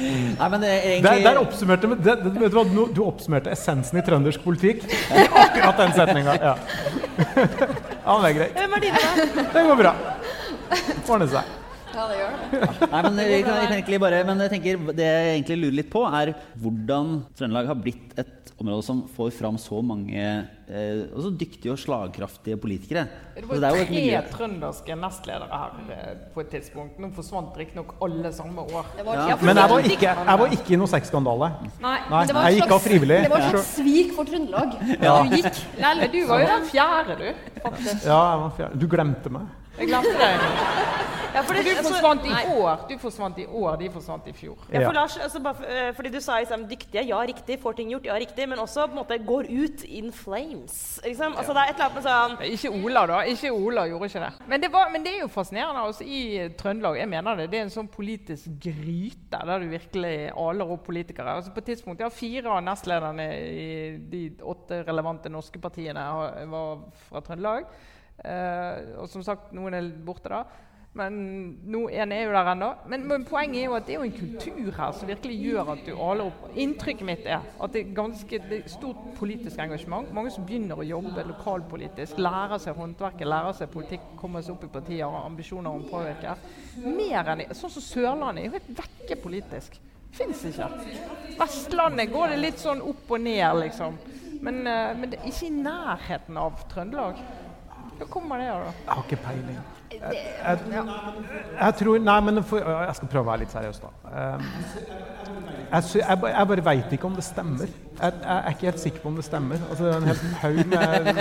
Nei, 0.00 0.48
men 0.48 0.62
det 0.64 0.70
er 0.70 0.80
Der, 0.80 0.90
egentlig 0.96 1.24
der 1.26 1.40
oppsummerte 1.42 1.90
det, 1.92 2.16
det, 2.24 2.34
vet 2.40 2.52
du, 2.52 2.56
hva, 2.56 2.64
du, 2.64 2.80
du 2.96 3.00
oppsummerte 3.04 3.52
essensen 3.52 4.00
i 4.00 4.04
trøndersk 4.06 4.44
politikk. 4.44 4.84
i 4.88 5.26
Akkurat 5.28 5.84
den 5.84 5.96
setninga. 5.98 6.36
Ja. 6.40 6.54
ja, 8.06 8.16
men 8.16 8.22
det 8.24 8.30
er 8.30 8.36
greit. 8.40 8.60
Det 9.54 9.66
går 9.68 9.82
bra. 9.84 9.96
Ordner 11.10 11.34
seg. 11.36 11.59
Ja, 11.94 12.04
det 12.10 12.18
gjør 12.20 12.36
det. 12.36 12.90
Nei, 12.92 13.02
men 13.06 13.22
jeg 13.24 13.44
kan, 13.46 13.74
jeg 13.90 14.00
bare, 14.02 14.20
men 14.28 14.44
jeg 14.46 14.52
tenker, 14.56 14.84
det 14.94 15.08
jeg 15.08 15.32
egentlig 15.38 15.60
lurer 15.64 15.78
litt 15.80 15.90
på, 15.92 16.04
er 16.06 16.34
hvordan 16.60 17.16
Trøndelag 17.38 17.70
har 17.72 17.80
blitt 17.82 18.14
et 18.20 18.36
område 18.60 18.84
som 18.84 18.98
får 19.16 19.30
fram 19.32 19.56
så 19.56 19.78
mange 19.84 20.20
eh, 20.20 20.98
også 21.16 21.30
dyktige 21.40 21.72
og 21.72 21.78
slagkraftige 21.80 22.58
politikere. 22.60 23.06
Det 23.34 23.44
Altså, 23.46 23.60
var 23.62 23.70
jo 23.72 23.78
jo 23.80 23.86
tre 23.88 23.94
miljø. 23.94 24.20
trønderske 24.34 24.96
nestledere 25.00 25.60
her 25.62 25.94
eh, 25.96 26.10
på 26.34 26.42
et 26.44 26.50
tidspunkt. 26.52 26.98
Nå 27.00 27.08
forsvant 27.16 27.56
riktignok 27.56 27.94
alle 28.04 28.32
samme 28.36 28.66
år. 28.66 28.84
Var, 29.00 29.14
Ja. 29.16 29.28
ja, 29.32 29.36
Men 29.40 29.56
jeg 29.62 29.72
var 29.72 29.88
ikke, 29.94 30.12
jeg 30.12 30.42
var 30.44 30.54
ikke 30.58 30.74
i 30.76 30.80
noe 30.82 30.92
sexskandale. 30.92 31.48
Nei, 31.80 31.96
Nei, 32.10 32.22
det 32.28 32.36
jeg 32.36 32.60
gikk 32.60 32.76
av 32.76 32.84
frivillig. 32.84 33.22
Det 33.24 33.32
var 33.32 33.46
et 33.46 33.54
slags 33.56 33.72
svik 33.80 34.12
for 34.18 34.28
Trøndelag. 34.28 34.76
Ja. 35.00 35.16
Du 35.24 35.36
gikk. 35.40 35.62
Lelle, 35.80 36.10
du 36.12 36.20
var 36.28 36.44
jo 36.44 36.52
den 36.52 36.68
fjerde, 36.74 37.16
du. 37.16 37.28
Faktisk. 37.64 38.04
Ja, 38.04 38.20
jeg 38.34 38.44
var 38.44 38.54
fjerde. 38.60 38.78
Du 38.84 38.86
glemte 38.92 39.32
meg. 39.40 39.48
Jeg 39.80 39.88
glemte 39.94 40.16
deg. 40.20 40.46
Ja, 41.30 41.44
for 41.46 41.54
For 41.54 41.62
det, 41.62 41.76
du 41.78 41.86
forsvant 41.86 42.24
i 42.26 42.30
nei. 42.32 42.54
år. 42.58 42.80
Du 42.90 42.96
forsvant 42.98 43.36
i 43.38 43.44
år, 43.46 43.76
de 43.78 43.86
forsvant 43.94 44.24
i 44.26 44.32
fjor. 44.34 44.56
Ja, 44.74 44.80
for 44.82 44.96
Lars, 44.96 45.14
altså 45.22 45.38
bare, 45.44 45.54
for- 45.60 45.64
eh, 45.70 45.92
fordi 45.94 46.10
Du 46.10 46.16
sa 46.20 46.40
liksom, 46.40 46.64
dyktige, 46.66 47.04
ja 47.06 47.20
riktig, 47.22 47.60
får 47.62 47.76
ting 47.78 47.92
gjort, 47.92 48.08
ja 48.08 48.16
riktig, 48.18 48.48
men 48.50 48.58
også 48.58 48.88
på 48.88 48.96
en 48.96 48.98
måte 48.98 49.18
går 49.28 49.46
ut 49.46 49.84
in 49.86 50.08
flames. 50.12 50.98
Liksom. 51.04 51.36
Altså, 51.38 51.54
det 51.54 51.62
er 51.62 51.70
et 51.70 51.78
eller 51.78 51.84
annet 51.84 51.94
med 51.94 52.08
sånn 52.08 52.34
Ikke 52.56 52.72
Ola, 52.84 53.04
da. 53.06 53.20
Ikke 53.30 53.52
Ola 53.54 53.84
gjorde 53.86 54.08
ikke 54.10 54.24
det. 54.24 54.32
Men 54.50 54.60
det, 54.64 54.72
var, 54.74 54.90
men 54.90 55.04
det 55.06 55.12
er 55.14 55.20
jo 55.20 55.28
fascinerende 55.28 55.84
altså, 55.86 56.04
i 56.04 56.48
Trøndelag. 56.58 56.98
Jeg 56.98 57.08
mener 57.14 57.36
det. 57.38 57.46
Det 57.54 57.60
er 57.60 57.68
en 57.68 57.72
sånn 57.76 57.92
politisk 57.94 58.50
gryte 58.66 59.44
der 59.52 59.62
du 59.62 59.68
virkelig 59.70 60.16
aler 60.34 60.74
opp 60.74 60.82
politikere. 60.90 61.36
Altså, 61.38 61.54
på 61.54 61.62
et 61.62 61.70
tidspunkt, 61.70 62.02
ja, 62.02 62.10
Fire 62.10 62.50
av 62.58 62.64
nestlederne 62.66 63.30
i 63.38 63.70
de 64.10 64.24
åtte 64.42 64.82
relevante 64.82 65.30
norske 65.30 65.62
partiene 65.62 66.08
var 66.50 66.82
fra 67.06 67.22
Trøndelag. 67.22 67.70
Eh, 68.24 68.98
og 69.00 69.08
som 69.08 69.24
sagt, 69.24 69.54
noen 69.56 69.76
er 69.76 69.92
borte 70.04 70.32
da. 70.32 70.44
Men 70.92 71.14
no, 71.70 71.84
en 71.86 72.12
er 72.12 72.24
jo 72.24 72.32
der 72.34 72.48
ennå. 72.50 72.68
Men, 72.90 73.04
men 73.06 73.24
poenget 73.24 73.60
er 73.60 73.68
jo 73.68 73.74
at 73.76 73.84
det 73.86 73.94
er 73.94 74.00
jo 74.00 74.06
en 74.08 74.16
kultur 74.16 74.70
her 74.74 74.94
som 74.98 75.08
virkelig 75.08 75.36
gjør 75.38 75.68
at 75.76 75.82
du 75.86 75.92
aler 75.94 76.24
opp. 76.26 76.48
Inntrykket 76.58 77.06
mitt 77.06 77.28
er 77.30 77.44
at 77.46 77.76
det 77.76 77.84
er 77.84 77.92
ganske 77.94 78.40
det 78.48 78.56
er 78.58 78.72
stort 78.72 79.04
politisk 79.18 79.62
engasjement. 79.62 80.10
Mange 80.16 80.32
som 80.34 80.48
begynner 80.48 80.82
å 80.82 80.86
jobbe 80.86 81.22
lokalpolitisk, 81.28 82.18
lærer 82.18 82.58
seg 82.58 82.74
håndverket, 82.74 83.28
lærer 83.30 83.54
seg 83.60 83.70
politikk, 83.70 84.08
kommer 84.18 84.42
seg 84.42 84.56
opp 84.56 84.66
i 84.66 84.72
partier 84.80 85.06
og 85.06 85.20
ambisjoner 85.28 85.70
om 85.70 85.86
å 85.86 85.92
påvirke. 85.92 86.34
Mer 86.82 87.34
enn 87.36 87.46
Sånn 87.54 87.70
som 87.70 87.84
Sørlandet 87.86 88.42
er 88.42 88.48
jo 88.48 88.56
helt 88.58 88.74
vekke 88.82 89.20
politisk. 89.22 89.78
Fins 90.10 90.42
ikke. 90.42 90.66
Vestlandet 91.38 92.10
går 92.10 92.34
det 92.34 92.40
litt 92.40 92.58
sånn 92.58 92.82
opp 92.82 93.14
og 93.14 93.22
ned, 93.22 93.60
liksom. 93.60 93.94
Men, 94.42 94.66
eh, 94.66 94.96
men 94.96 95.12
det 95.12 95.20
er 95.20 95.30
ikke 95.30 95.46
i 95.46 95.54
nærheten 95.54 96.40
av 96.40 96.64
Trøndelag. 96.72 97.20
Hva 98.00 98.06
kommer 98.08 98.40
det 98.40 98.48
av, 98.48 98.64
da? 98.64 98.72
Jeg 98.80 98.94
har 98.94 99.04
ikke 99.04 99.20
peiling. 99.26 99.60
Jeg, 99.90 100.00
jeg, 100.14 100.84
jeg 101.60 101.74
tror 101.80 101.98
Nei, 102.00 102.20
men 102.24 102.42
for, 102.46 102.62
jeg 102.62 102.96
skal 102.96 103.10
prøve 103.12 103.26
å 103.26 103.28
være 103.32 103.42
litt 103.42 103.52
seriøs, 103.52 103.80
da. 103.82 103.90
Um, 104.08 104.44
jeg, 105.70 106.18
bare 106.22 106.64
veit 106.64 106.94
ikke 106.96 107.06
om 107.06 107.16
det 107.18 107.24
stemmer. 107.26 107.68
Jeg 108.00 108.14
er 108.24 108.48
ikke 108.54 108.70
helt 108.70 108.80
sikker 108.80 109.02
på 109.02 109.10
om 109.10 109.18
det 109.18 109.24
stemmer. 109.26 109.60
Altså, 109.68 109.84
det 109.84 109.90
er 109.92 109.98
en 109.98 110.08
hel 110.08 110.22
haug 110.40 110.60
med 110.70 111.20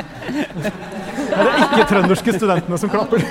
Det 1.29 1.41
er 1.41 1.59
ikke 1.65 1.89
trønderske 1.91 2.33
studentene 2.37 2.79
som 2.81 2.93
klapper. 2.93 3.25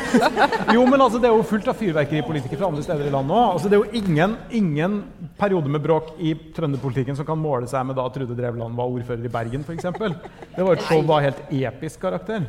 Jo, 0.77 0.85
men 0.85 1.01
altså, 1.01 1.19
det 1.23 1.31
er 1.31 1.35
jo 1.35 1.47
fullt 1.49 1.71
av 1.73 1.81
fyrverkeripolitikere 1.81 2.61
fra 2.61 2.69
andre 2.69 2.85
steder 2.85 3.09
i 3.09 3.15
landet 3.15 3.35
òg. 3.39 3.49
Altså, 3.57 3.73
det 3.73 3.79
er 3.79 3.83
jo 3.87 4.03
ingen, 4.03 4.37
ingen 4.61 5.01
periode 5.41 5.73
med 5.73 5.83
bråk 5.87 6.13
i 6.21 6.35
trønderpolitikken 6.55 7.19
som 7.19 7.27
kan 7.27 7.41
måle 7.41 7.71
seg 7.71 7.89
med 7.89 7.99
da 7.99 8.05
Trude 8.13 8.37
Drevland 8.39 8.77
var 8.79 8.93
ordfører 8.93 9.25
i 9.25 9.33
Bergen, 9.33 9.65
f.eks. 9.65 9.89
Det 9.89 10.69
var 10.69 10.77
et 10.77 10.87
show 10.87 11.03
av 11.17 11.25
helt 11.25 11.43
episk 11.49 12.05
karakter. 12.05 12.47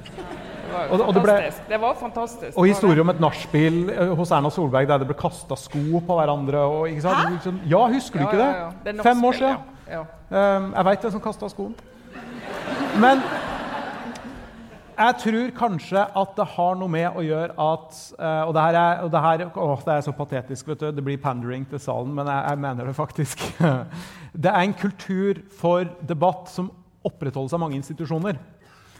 Var, 0.73 0.91
Og 0.91 1.01
og 1.07 1.13
det 1.13 1.23
ble- 1.23 1.69
det 1.69 1.79
var 1.81 1.93
fantastisk. 1.99 2.57
Og 2.57 2.65
historier 2.65 2.73
historie 2.73 3.01
om 3.01 3.09
et 3.09 3.19
nachspiel 3.19 3.89
eh, 3.89 4.13
hos 4.15 4.31
Erna 4.31 4.49
Solberg 4.49 4.87
der 4.87 4.97
det 5.01 5.07
ble 5.07 5.17
kasta 5.17 5.55
sko 5.57 5.99
på 6.05 6.17
hverandre. 6.19 6.57
Og? 6.65 6.87
Liksom- 6.87 7.59
Ja, 7.65 7.87
husker 7.87 8.19
du 8.19 8.25
ikke 8.25 8.37
det? 8.37 8.95
Det 8.95 9.03
Fem 9.03 9.23
år 9.23 9.31
siden. 9.33 9.57
Ja. 9.89 10.03
Um, 10.29 10.73
jeg 10.75 10.85
veit 10.85 11.01
hvem 11.01 11.11
som 11.11 11.21
kasta 11.21 11.49
skoen. 11.49 11.75
Men 12.99 13.21
jeg 14.99 15.15
tror 15.21 15.51
kanskje 15.55 16.01
at 16.21 16.33
det 16.35 16.45
har 16.57 16.75
noe 16.75 16.91
med 16.91 17.15
å 17.15 17.21
gjøre 17.23 17.53
at 17.55 17.99
eh, 18.19 18.41
Og 18.47 18.53
det 18.53 18.63
er, 18.75 19.03
og 19.05 19.11
det 19.13 19.21
her, 19.23 19.43
å, 19.55 19.67
det 19.85 19.93
er 19.95 20.01
så 20.01 20.11
patetisk, 20.11 20.67
vet 20.67 20.79
du. 20.83 20.91
Det 20.91 21.03
blir 21.05 21.17
pandering 21.17 21.63
til 21.69 21.79
salen, 21.79 22.11
men 22.13 22.27
jeg, 22.27 22.43
jeg 22.49 22.59
mener 22.59 22.85
det 22.85 22.95
faktisk. 22.95 23.45
Det 24.39 24.51
er 24.51 24.61
en 24.61 24.73
kultur 24.77 25.39
for 25.57 25.87
debatt 26.05 26.51
som 26.53 26.67
opprettholdes 27.03 27.53
av 27.55 27.59
mange 27.63 27.79
institusjoner, 27.79 28.37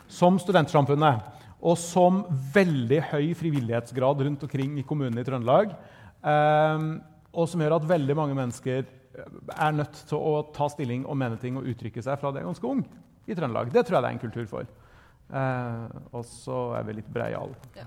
som 0.10 0.40
Studentsamfunnet. 0.42 1.20
Og 1.60 1.76
som 1.80 2.22
veldig 2.54 3.02
høy 3.12 3.34
frivillighetsgrad 3.38 4.24
rundt 4.26 4.46
omkring 4.48 4.78
i 4.80 4.86
kommunene 4.88 5.24
i 5.24 5.28
Trøndelag. 5.28 5.76
Eh, 6.24 6.86
og 7.30 7.50
som 7.52 7.62
gjør 7.62 7.78
at 7.78 7.90
veldig 7.90 8.16
mange 8.18 8.38
mennesker 8.38 8.88
er 9.20 9.76
nødt 9.76 10.02
til 10.10 10.18
å 10.18 10.42
ta 10.56 10.70
stilling 10.72 11.06
og 11.06 11.18
mene 11.20 11.40
ting 11.42 11.58
og 11.60 11.68
uttrykke 11.68 12.04
seg 12.06 12.20
fra 12.22 12.32
de 12.32 12.42
er 12.42 12.48
ganske 12.48 12.70
ung 12.70 12.84
i 13.30 13.36
Trøndelag. 13.36 13.74
Det 13.74 13.84
tror 13.86 14.00
jeg 14.00 14.06
det 14.06 14.12
er 14.12 14.18
en 14.18 14.24
kultur 14.24 14.50
for. 14.50 14.70
Eh, 15.30 15.98
og 16.16 16.26
så 16.26 16.60
er 16.80 16.88
vi 16.88 17.00
litt 17.00 17.10
breiale. 17.14 17.58
Ja. 17.78 17.86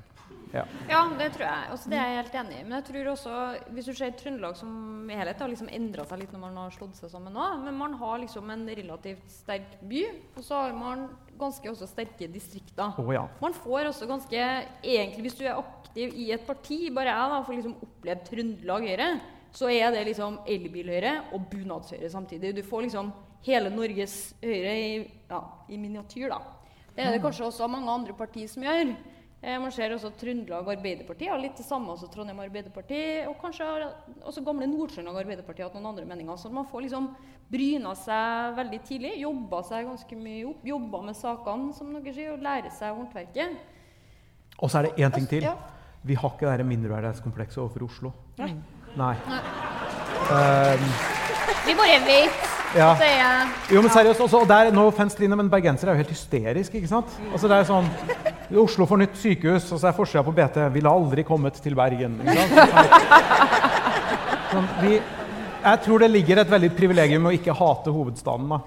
Ja. 0.53 0.65
Ja, 0.91 1.01
det 1.19 1.31
tror 1.35 1.47
jeg. 1.47 1.69
Altså, 1.73 1.91
det 1.91 1.99
er 1.99 2.11
jeg 2.11 2.19
helt 2.21 2.35
enig 2.43 2.59
i. 2.59 2.65
Men 2.67 2.77
jeg 2.77 2.87
tror 2.89 3.11
også, 3.15 3.37
hvis 3.73 3.89
du 3.89 3.93
ser 3.97 4.15
Trøndelag 4.21 4.57
som 4.59 4.73
helhet, 5.09 5.41
har 5.41 5.53
liksom 5.53 5.71
endra 5.73 6.05
seg 6.09 6.23
litt 6.23 6.35
når 6.35 6.43
man 6.45 6.59
har 6.61 6.75
slått 6.75 6.99
seg 7.01 7.13
sammen 7.13 7.33
nå. 7.37 7.49
Men 7.65 7.79
man 7.79 7.97
har 8.01 8.21
liksom 8.23 8.53
en 8.53 8.67
relativt 8.69 9.33
sterk 9.33 9.79
by, 9.89 10.05
og 10.37 10.45
så 10.45 10.61
har 10.61 10.77
man 10.77 11.07
ganske 11.41 11.73
også 11.73 11.89
sterke 11.89 12.29
distrikter. 12.31 12.93
Oh, 13.01 13.13
ja. 13.15 13.25
Man 13.43 13.57
får 13.57 13.89
også 13.91 14.09
ganske 14.11 14.41
Egentlig, 14.83 15.25
hvis 15.27 15.39
du 15.41 15.45
er 15.47 15.59
aktiv 15.59 16.13
i 16.19 16.31
et 16.35 16.45
parti, 16.47 16.85
bare 16.95 17.13
jeg 17.13 17.33
da 17.33 17.43
får 17.47 17.59
liksom 17.59 17.77
opplevd 17.87 18.27
Trøndelag 18.29 18.89
Høyre, 18.93 19.11
så 19.53 19.69
er 19.69 19.93
det 19.93 20.07
liksom 20.09 20.39
elbilhøyre 20.49 21.17
og 21.37 21.49
bunadshøyre 21.51 22.09
samtidig. 22.13 22.55
Du 22.57 22.63
får 22.65 22.87
liksom 22.87 23.13
hele 23.45 23.73
Norges 23.73 24.35
Høyre 24.43 24.77
i, 24.79 24.93
ja, 25.31 25.41
i 25.69 25.81
miniatyr, 25.81 26.29
da. 26.33 26.41
Det 26.93 27.05
er 27.05 27.15
det 27.15 27.23
kanskje 27.25 27.49
også 27.49 27.69
mange 27.73 27.89
andre 27.89 28.15
partier 28.17 28.49
som 28.53 28.65
gjør. 28.65 28.93
Eh, 29.43 29.59
man 29.59 29.73
ser 29.75 29.91
også 29.91 30.13
Trøndelag 30.15 30.69
Arbeiderparti 30.71 31.27
har 31.27 31.41
litt 31.43 31.57
det 31.59 31.67
samme 31.67 31.97
som 31.99 32.11
Trondheim 32.11 32.39
Arbeiderparti. 32.45 33.01
Og 33.27 33.35
kanskje 33.41 33.67
har 33.67 33.85
også 34.23 34.45
gamle 34.47 34.69
Nord-Trøndelag 34.71 35.25
Arbeiderparti 35.25 35.65
hatt 35.65 35.75
noen 35.75 35.89
andre 35.91 36.07
meninger. 36.07 36.39
Så 36.39 36.51
man 36.55 36.69
får 36.71 36.87
liksom 36.87 37.09
bryna 37.51 37.97
seg 37.99 38.55
veldig 38.57 38.81
tidlig, 38.87 39.17
jobba 39.21 39.65
seg 39.67 39.89
ganske 39.91 40.17
mye 40.17 40.45
opp, 40.53 40.63
jobba 40.65 41.03
med 41.09 41.19
sakene, 41.19 41.75
som 41.77 41.91
dere 41.99 42.15
sier, 42.15 42.37
og 42.37 42.47
lære 42.47 42.71
seg 42.73 42.95
håndverket. 42.95 43.59
Og 44.63 44.71
så 44.71 44.79
er 44.79 44.89
det 44.89 44.95
én 45.03 45.17
ting 45.19 45.27
til. 45.29 45.49
Ja. 45.51 45.57
Vi 46.07 46.15
har 46.19 46.33
ikke 46.37 46.55
det 46.59 46.67
mindreverdighetskomplekset 46.67 47.59
overfor 47.63 47.85
Oslo. 47.89 48.15
Nei. 48.39 48.55
Nei. 48.97 49.15
Um, 50.31 50.87
Vi 51.67 51.75
bare 51.79 51.99
vet 52.07 52.41
ja. 52.77 52.93
at 52.93 53.03
det 53.03 53.11
er 53.11 53.75
Jo, 53.75 53.83
men 53.83 53.91
seriøst, 53.91 54.21
også, 54.21 54.39
og 54.43 54.49
der, 54.49 54.71
no 54.75 54.87
offense, 54.87 55.17
Trine, 55.17 55.37
men 55.37 55.51
Bergensere 55.51 55.91
er 55.91 55.95
jo 55.95 56.03
helt 56.03 56.15
hysteriske, 56.15 56.79
ikke 56.79 56.89
sant? 56.89 57.11
Altså, 57.33 57.49
det 57.49 57.57
er 57.57 57.69
sånn, 57.69 57.89
Oslo 58.59 58.87
får 58.87 59.01
nytt 59.01 59.17
sykehus, 59.17 59.71
og 59.73 59.81
så 59.81 59.89
er 59.89 59.97
forsida 59.97 60.23
på 60.27 60.35
BT 60.37 60.69
'Ville 60.75 60.91
aldri 60.91 61.25
kommet 61.25 61.55
til 61.63 61.75
Bergen'. 61.79 62.19
Sånn, 64.53 64.67
vi, 64.83 64.99
jeg 65.63 65.81
tror 65.85 66.03
det 66.03 66.11
ligger 66.11 66.43
et 66.43 66.51
veldig 66.51 66.71
privilegium 66.77 67.29
å 67.31 67.33
ikke 67.33 67.55
hate 67.57 67.93
hovedstaden. 67.95 68.51
da. 68.51 68.59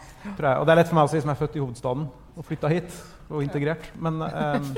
Og 0.55 0.65
det 0.65 0.73
er 0.73 0.79
lett 0.79 0.89
for 0.89 0.97
meg 0.97 1.09
å 1.09 1.11
si 1.11 1.21
som 1.21 1.29
er 1.33 1.37
født 1.37 1.57
i 1.59 1.61
hovedstaden 1.61 2.07
og 2.35 2.47
flytta 2.47 2.71
hit 2.71 2.95
og 3.29 3.43
integrert. 3.43 3.91
Men, 3.99 4.21
ehm, 4.21 4.71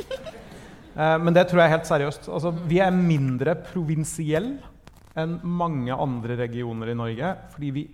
eh, 0.97 1.17
men 1.23 1.33
det 1.33 1.47
tror 1.47 1.61
jeg 1.61 1.75
helt 1.75 1.87
seriøst. 1.87 2.27
Altså, 2.27 2.51
vi 2.51 2.81
er 2.83 2.91
mindre 2.91 3.55
provinsielle 3.55 4.57
enn 5.17 5.39
mange 5.43 5.93
andre 5.95 6.35
regioner 6.37 6.91
i 6.91 6.97
Norge 6.97 7.31
fordi 7.53 7.71
vi 7.71 7.87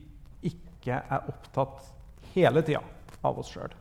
ikke 0.50 1.04
er 1.04 1.30
opptatt 1.30 1.86
hele 2.34 2.64
tida 2.66 2.82
av 3.24 3.40
oss 3.40 3.54
sjøl. 3.54 3.72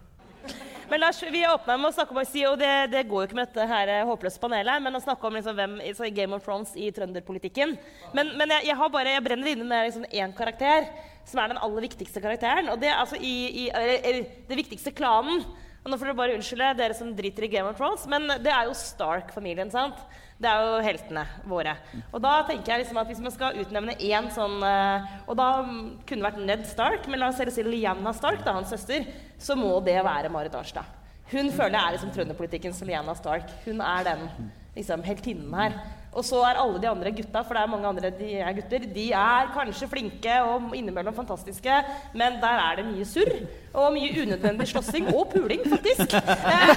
Men 0.90 1.00
Lars, 1.00 1.22
vi 1.22 1.44
åpna 1.46 1.76
med 1.78 1.90
å 1.90 1.94
snakke 1.94 2.14
om 2.14 2.20
si, 2.26 2.42
og 2.48 2.58
det, 2.60 2.70
det 2.92 3.04
går 3.08 3.22
jo 3.22 3.28
ikke 3.28 3.38
med 3.38 3.48
dette 3.48 3.66
her 3.70 3.90
eh, 3.92 4.04
håpløse 4.08 4.40
panelet, 4.42 4.82
men 4.82 4.98
å 4.98 5.02
snakke 5.02 5.28
om 5.28 5.38
liksom 5.38 5.56
hvem 5.58 5.76
i 5.82 6.10
Game 6.14 6.36
of 6.36 6.44
Thrones 6.44 6.74
i 6.76 6.90
trønderpolitikken. 6.94 7.76
Men, 8.16 8.32
men 8.40 8.54
jeg, 8.56 8.68
jeg, 8.70 8.78
har 8.80 8.92
bare, 8.92 9.14
jeg 9.14 9.24
brenner 9.24 9.52
inne 9.52 9.66
med 9.68 9.88
liksom 9.88 10.06
én 10.10 10.34
karakter, 10.36 10.88
som 11.28 11.40
er 11.42 11.52
den 11.52 11.62
aller 11.62 11.86
viktigste 11.86 12.22
karakteren. 12.24 12.72
Og 12.72 12.80
det 12.82 12.90
altså 12.92 13.20
i, 13.20 13.34
i 13.64 13.68
eller, 13.70 14.26
det 14.48 14.58
viktigste 14.58 14.94
klanen. 14.96 15.44
Og 15.82 15.90
nå 15.90 15.98
får 15.98 16.10
dere 16.10 16.18
bare 16.18 16.34
unnskylde 16.36 16.74
dere 16.78 16.94
som 16.94 17.14
driter 17.18 17.46
i 17.46 17.50
Game 17.50 17.70
of 17.70 17.78
Thrones, 17.78 18.04
men 18.10 18.28
det 18.42 18.52
er 18.54 18.68
jo 18.68 18.76
Stark-familien. 18.78 19.70
sant? 19.70 19.98
Det 20.42 20.50
er 20.50 20.64
jo 20.66 20.78
heltene 20.82 21.22
våre. 21.46 21.76
Og 22.10 22.22
da 22.24 22.32
tenker 22.48 22.72
jeg 22.72 22.82
liksom 22.82 22.98
at 22.98 23.10
hvis 23.10 23.20
man 23.22 23.34
skal 23.34 23.58
utnevne 23.62 23.94
én 24.02 24.26
sånn 24.34 24.56
eh, 24.66 25.12
Og 25.30 25.36
da 25.38 25.48
kunne 25.62 26.18
det 26.18 26.26
vært 26.26 26.40
Ned 26.48 26.64
Stark, 26.66 27.06
men 27.06 27.22
la 27.22 27.28
oss 27.30 27.38
si 27.54 27.62
Lianna 27.66 28.10
Stark, 28.16 28.42
da, 28.42 28.56
hans 28.56 28.72
søster, 28.74 29.06
så 29.38 29.54
må 29.58 29.76
det 29.86 30.00
være 30.02 30.32
Marit 30.34 30.56
Arnstad. 30.58 30.98
Hun 31.30 31.48
føler 31.54 31.78
jeg 31.78 31.82
er 31.84 31.94
liksom 31.96 32.10
trønderpolitikkens 32.16 32.82
Lianna 32.88 33.14
Stark. 33.16 33.46
Hun 33.64 33.80
er 33.86 34.08
den 34.10 34.26
liksom, 34.74 35.04
heltinnen 35.06 35.54
her. 35.54 35.78
Og 36.12 36.24
så 36.28 36.42
er 36.44 36.58
alle 36.60 36.80
de 36.80 36.88
andre 36.90 37.10
gutta, 37.16 37.40
for 37.40 37.56
det 37.56 37.62
er 37.62 37.70
mange 37.72 37.88
andre 37.88 38.10
de 38.12 38.34
er 38.36 38.52
gutter, 38.58 38.84
de 38.94 39.06
er 39.16 39.46
kanskje 39.54 39.88
flinke 39.88 40.34
og 40.44 40.74
innimellom 40.76 41.14
fantastiske, 41.16 41.78
men 42.12 42.36
der 42.42 42.60
er 42.66 42.76
det 42.80 42.84
mye 42.90 43.06
surr. 43.08 43.32
Og 43.72 43.94
mye 43.94 44.10
unødvendig 44.20 44.68
slåssing. 44.68 45.08
Og 45.14 45.30
puling, 45.32 45.62
faktisk. 45.72 46.12
Eh, 46.12 46.72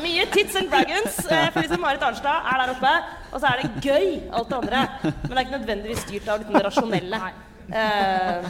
mye 0.00 0.24
tits 0.32 0.56
and 0.56 0.70
dragons. 0.72 1.18
Eh, 1.28 1.50
for 1.52 1.60
liksom 1.60 1.84
Marit 1.84 2.02
Arnstad 2.02 2.48
er 2.48 2.62
der 2.62 2.72
oppe. 2.72 2.94
Og 3.32 3.42
så 3.42 3.50
er 3.50 3.60
det 3.60 3.84
gøy, 3.84 4.06
alt 4.32 4.48
det 4.48 4.56
andre. 4.62 4.86
Men 5.02 5.30
det 5.30 5.36
er 5.36 5.44
ikke 5.44 5.58
nødvendigvis 5.58 6.04
styrt 6.06 6.32
av 6.32 6.46
det 6.48 6.64
rasjonelle. 6.64 7.20
Eh, 7.68 8.48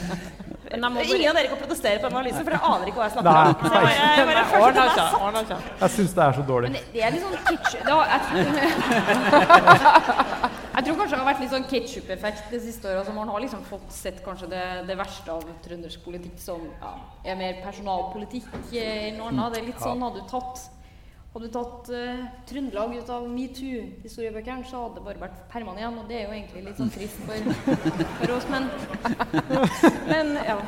Ingen 0.68 1.30
av 1.30 1.36
dere 1.38 1.48
kan 1.48 1.56
protestere 1.62 1.96
på 2.02 2.08
analysen, 2.10 2.42
for 2.44 2.52
dere 2.52 2.66
aner 2.68 2.86
ikke 2.90 3.00
hva 3.00 3.06
jeg 3.06 3.14
snakker 3.14 3.30
om. 3.30 3.34
Så 3.62 3.68
jeg 3.78 3.84
jeg 4.18 4.26
bare 4.28 4.42
følte 4.52 4.78
det 4.78 4.84
var 4.98 5.22
ordna. 5.28 5.56
Jeg 5.80 5.90
syns 5.96 6.12
det 6.18 6.22
er 6.24 6.32
så 6.38 6.42
dårlig. 6.50 6.66
Men 6.68 6.76
det, 6.78 6.82
det 6.92 7.00
er 7.06 7.10
litt 7.14 7.24
sånn 7.24 7.38
ketchup 7.48 7.82
Da, 7.88 7.96
jeg, 8.12 8.20
jeg 10.74 10.82
tror 10.84 10.96
kanskje 11.00 11.14
det 11.14 11.20
har 11.22 11.30
vært 11.30 11.42
litt 11.44 11.54
sånn 11.54 11.68
ketsjup-effekt 11.72 12.42
det 12.52 12.60
siste 12.66 12.84
året. 12.90 13.00
Altså 13.02 13.14
man 13.16 13.28
har 13.32 13.38
liksom 13.44 13.62
fått 13.68 13.90
sett 13.96 14.18
kanskje 14.24 14.46
det, 14.52 14.64
det 14.90 14.96
verste 15.00 15.28
av 15.34 15.42
trøndersk 15.64 15.98
politikk 16.04 16.38
som 16.42 16.60
ja, 16.68 16.92
er 17.24 17.34
mer 17.40 17.54
personalpolitikk 17.64 18.50
eh, 18.72 19.08
enn 19.08 19.16
noe 19.22 19.28
annet. 19.32 19.48
Det 19.56 19.60
er 19.62 19.68
litt 19.72 19.82
sånn 19.86 20.02
hadde 20.04 20.20
du 20.20 20.24
tatt 20.30 20.56
hadde 21.32 21.48
du 21.48 21.52
tatt 21.52 21.90
uh, 21.92 22.22
Trøndelag 22.48 22.94
ut 22.96 23.10
av 23.12 23.26
metoo-historiebøkene, 23.28 24.64
så 24.66 24.86
hadde 24.86 24.98
det 24.98 25.04
bare 25.06 25.22
vært 25.26 25.42
Perman 25.52 25.78
igjen. 25.78 25.98
Og 26.00 26.08
det 26.08 26.16
er 26.18 26.24
jo 26.24 26.36
egentlig 26.38 26.64
litt 26.64 26.80
sånn 26.80 26.92
trist 26.94 27.20
for, 27.28 27.50
for 28.22 28.34
oss, 28.38 28.48
men 28.52 28.68
Men 30.08 30.34
ja. 30.40 30.58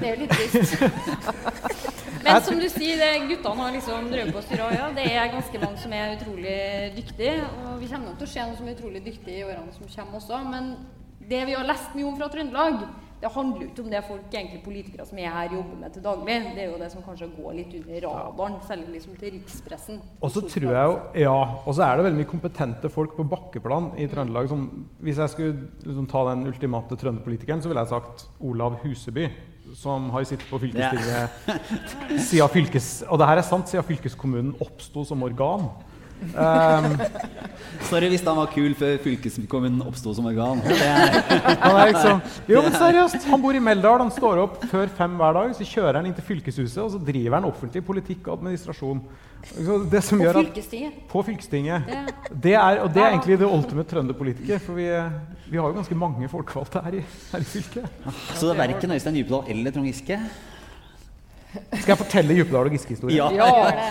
Det 0.00 0.08
er 0.08 0.14
jo 0.14 0.20
litt 0.24 0.34
trist. 0.34 1.96
Men 2.24 2.42
som 2.44 2.58
du 2.60 2.66
sier, 2.72 2.98
det, 2.98 3.10
guttene 3.30 3.62
har 3.62 3.74
liksom 3.76 4.08
drevet 4.12 4.34
på 4.34 4.40
å 4.40 4.44
styre 4.44 4.70
ja, 4.74 4.88
Det 4.96 5.04
er 5.06 5.30
ganske 5.32 5.60
mange 5.62 5.82
som 5.82 5.94
er 5.96 6.14
utrolig 6.16 6.56
dyktige. 6.96 7.36
Og 7.46 7.82
vi 7.82 7.90
kommer 7.90 8.10
nok 8.10 8.18
til 8.20 8.28
å 8.28 8.32
se 8.32 8.46
noen 8.46 8.58
som 8.58 8.68
er 8.68 8.78
utrolig 8.78 9.04
dyktige 9.04 9.42
i 9.42 9.46
årene 9.46 9.76
som 9.76 9.92
kommer 9.92 10.20
også. 10.20 10.40
Men 10.48 10.72
det 11.28 11.44
vi 11.48 11.56
har 11.56 11.68
lest 11.68 11.94
mye 11.96 12.08
om 12.08 12.16
fra 12.18 12.30
Trøndelag, 12.32 12.82
det 13.18 13.30
handler 13.34 13.62
jo 13.64 13.66
ikke 13.66 13.82
om 13.82 13.90
det 13.90 14.00
folk, 14.06 14.26
egentlig 14.30 14.60
politikere 14.62 15.04
som 15.08 15.18
er 15.18 15.32
her, 15.34 15.54
jobber 15.56 15.78
med 15.80 15.94
til 15.94 16.04
daglig. 16.04 16.36
Det 16.54 16.62
er 16.62 16.68
jo 16.70 16.78
det 16.78 16.90
som 16.92 17.02
kanskje 17.02 17.26
går 17.34 17.56
litt 17.56 17.72
under 17.80 18.04
radaren, 18.04 18.58
særlig 18.68 18.92
liksom 18.92 19.16
til 19.18 19.32
rikspressen. 19.34 19.98
Og 20.22 20.30
så 20.30 20.42
tror 20.46 20.68
jeg 20.68 20.92
jo, 20.92 20.94
ja, 21.24 21.34
og 21.64 21.74
så 21.74 21.82
er 21.88 21.98
det 21.98 22.06
veldig 22.06 22.20
mye 22.20 22.30
kompetente 22.30 22.92
folk 22.94 23.16
på 23.18 23.26
bakkeplan 23.32 23.90
i 23.98 24.06
Trøndelag. 24.12 24.46
Som, 24.52 24.68
hvis 25.02 25.18
jeg 25.18 25.34
skulle 25.34 25.66
liksom, 25.82 26.06
ta 26.10 26.22
den 26.30 26.46
ultimate 26.46 27.00
trønderpolitikeren, 27.00 27.64
så 27.64 27.72
ville 27.72 27.82
jeg 27.82 27.94
sagt 27.96 28.28
Olav 28.38 28.78
Huseby. 28.84 29.26
Som 29.76 30.06
har 30.14 30.24
sittet 30.24 30.46
på 30.48 30.62
fylkestinget 30.62 31.74
siden 32.30 32.54
fylkes... 32.54 33.02
Og 33.10 33.18
det 33.20 33.26
her 33.28 33.42
er 33.42 33.44
sant, 33.44 33.68
siden 33.68 33.84
fylkeskommunen 33.84 34.54
oppsto 34.64 35.02
som 35.04 35.26
organ. 35.26 35.66
Um, 36.34 36.96
Sorry 37.88 38.08
hvis 38.10 38.24
han 38.26 38.36
var 38.36 38.48
kul 38.50 38.72
før 38.76 38.96
fylkeskommunen 39.04 39.82
oppsto 39.86 40.12
som 40.16 40.26
organ. 40.28 40.60
Han 41.62 41.76
er 41.78 41.92
liksom, 41.92 42.20
jo, 42.50 42.62
men 42.64 42.74
seriøst, 42.74 43.26
han 43.30 43.42
bor 43.42 43.54
i 43.54 43.60
Meldal, 43.62 44.02
han 44.02 44.10
står 44.12 44.40
opp 44.42 44.56
før 44.70 44.90
fem 44.98 45.14
hver 45.20 45.36
dag. 45.36 45.54
Så 45.56 45.66
kjører 45.68 46.00
han 46.00 46.08
inn 46.10 46.16
til 46.16 46.26
fylkeshuset, 46.26 46.80
og 46.82 46.90
så 46.94 47.00
driver 47.06 47.38
han 47.38 47.46
offentlig 47.48 47.84
politikk 47.86 48.26
og 48.28 48.40
administrasjon. 48.40 49.00
Det 49.92 50.02
som 50.02 50.18
På 50.18 50.26
gjør 50.26 50.40
at, 50.40 50.48
fylkestinget. 50.48 50.98
på 51.12 51.22
fylkestinget. 51.28 51.94
Det 52.34 52.56
er, 52.58 52.82
og 52.82 52.90
det 52.94 53.04
er 53.04 53.12
egentlig 53.12 53.38
det 53.38 53.48
ultimate 53.48 53.92
trønderpolitiker. 53.94 54.60
For 54.66 54.78
vi, 54.78 54.88
vi 55.46 55.60
har 55.62 55.70
jo 55.70 55.78
ganske 55.78 55.98
mange 56.02 56.28
folkevalgte 56.32 56.82
her 56.84 56.98
i, 56.98 57.06
her 57.32 57.46
i 57.46 57.50
fylket. 57.54 57.86
så 58.34 58.48
det 58.48 58.54
er 58.56 58.62
verken 58.66 58.96
Øystein 58.98 59.20
Djupedal 59.20 59.54
eller 59.54 59.76
Trond 59.78 59.86
Giske? 59.92 60.18
Skal 61.52 61.92
jeg 61.94 61.98
fortelle 62.02 62.34
Djupedal 62.36 62.66
og 62.68 62.72
Giske-historien? 62.76 63.16
Ja. 63.16 63.26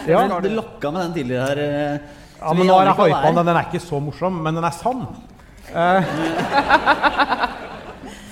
Ja. 0.08 0.20
Men 0.28 0.42
Du 0.46 0.50
lokka 0.56 0.92
med 0.94 1.02
den 1.08 1.14
tidligere 1.18 1.46
her. 1.48 1.58
eh, 1.58 1.66
Ja, 2.38 2.54
men 2.54 2.68
nå 2.70 2.74
har 2.78 2.86
jeg 2.86 2.94
hypa 3.02 3.32
den. 3.34 3.46
Den 3.48 3.56
er 3.58 3.64
ikke 3.66 3.82
så 3.82 3.98
morsom, 4.04 4.36
men 4.46 4.54
den 4.60 4.66
er 4.68 4.76
sann. 4.78 5.02
Eh, 5.74 6.02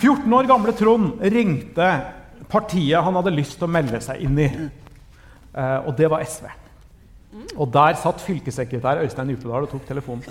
14 0.01 0.33
år 0.37 0.45
gamle 0.49 0.73
Trond 0.77 1.21
ringte 1.33 1.87
partiet 2.51 3.01
han 3.03 3.15
hadde 3.17 3.33
lyst 3.33 3.57
til 3.57 3.65
å 3.67 3.71
melde 3.71 3.99
seg 4.03 4.21
inn 4.27 4.37
i. 4.39 4.45
Eh, 5.55 5.79
og 5.87 5.95
det 5.97 6.09
var 6.11 6.23
SV. 6.27 6.45
Og 7.57 7.67
der 7.73 7.93
satt 7.99 8.21
fylkessekretær 8.23 9.01
Øystein 9.03 9.29
Djupedal 9.33 9.65
og 9.65 9.71
tok 9.73 9.85
telefonen. 9.89 10.23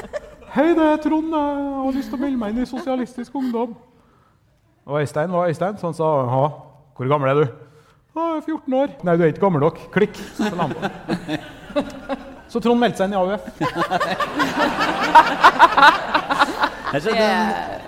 Hei, 0.52 0.66
det 0.76 0.84
er 0.84 0.98
Trond. 1.00 1.30
Jeg 1.32 1.76
har 1.78 1.94
lyst 1.96 2.10
til 2.12 2.18
å 2.18 2.22
melde 2.26 2.40
meg 2.42 2.52
inn 2.52 2.64
i 2.64 2.68
Sosialistisk 2.68 3.34
Ungdom. 3.38 3.70
Og 4.84 4.98
Øystein 5.00 5.32
var 5.32 5.48
Øystein, 5.48 5.78
så 5.80 5.86
han 5.88 5.96
sa 5.96 6.08
ja, 6.26 6.42
hvor 6.98 7.08
gammel 7.08 7.30
er 7.30 7.36
du? 7.44 7.46
«Ja, 8.12 8.22
jeg 8.28 8.42
er 8.42 8.44
14 8.44 8.74
år. 8.76 8.90
Nei, 9.08 9.12
du 9.16 9.22
er 9.24 9.30
ikke 9.32 9.40
gammel 9.40 9.62
nok. 9.64 9.78
Klikk. 9.94 10.18
Så. 10.36 10.44
Så 12.52 12.60
Trond 12.60 12.76
meldte 12.82 13.00
seg 13.00 13.08
inn 13.08 13.14
i 13.14 13.16
AUF. 13.16 13.46
det, 16.92 17.14
er, 17.16 17.78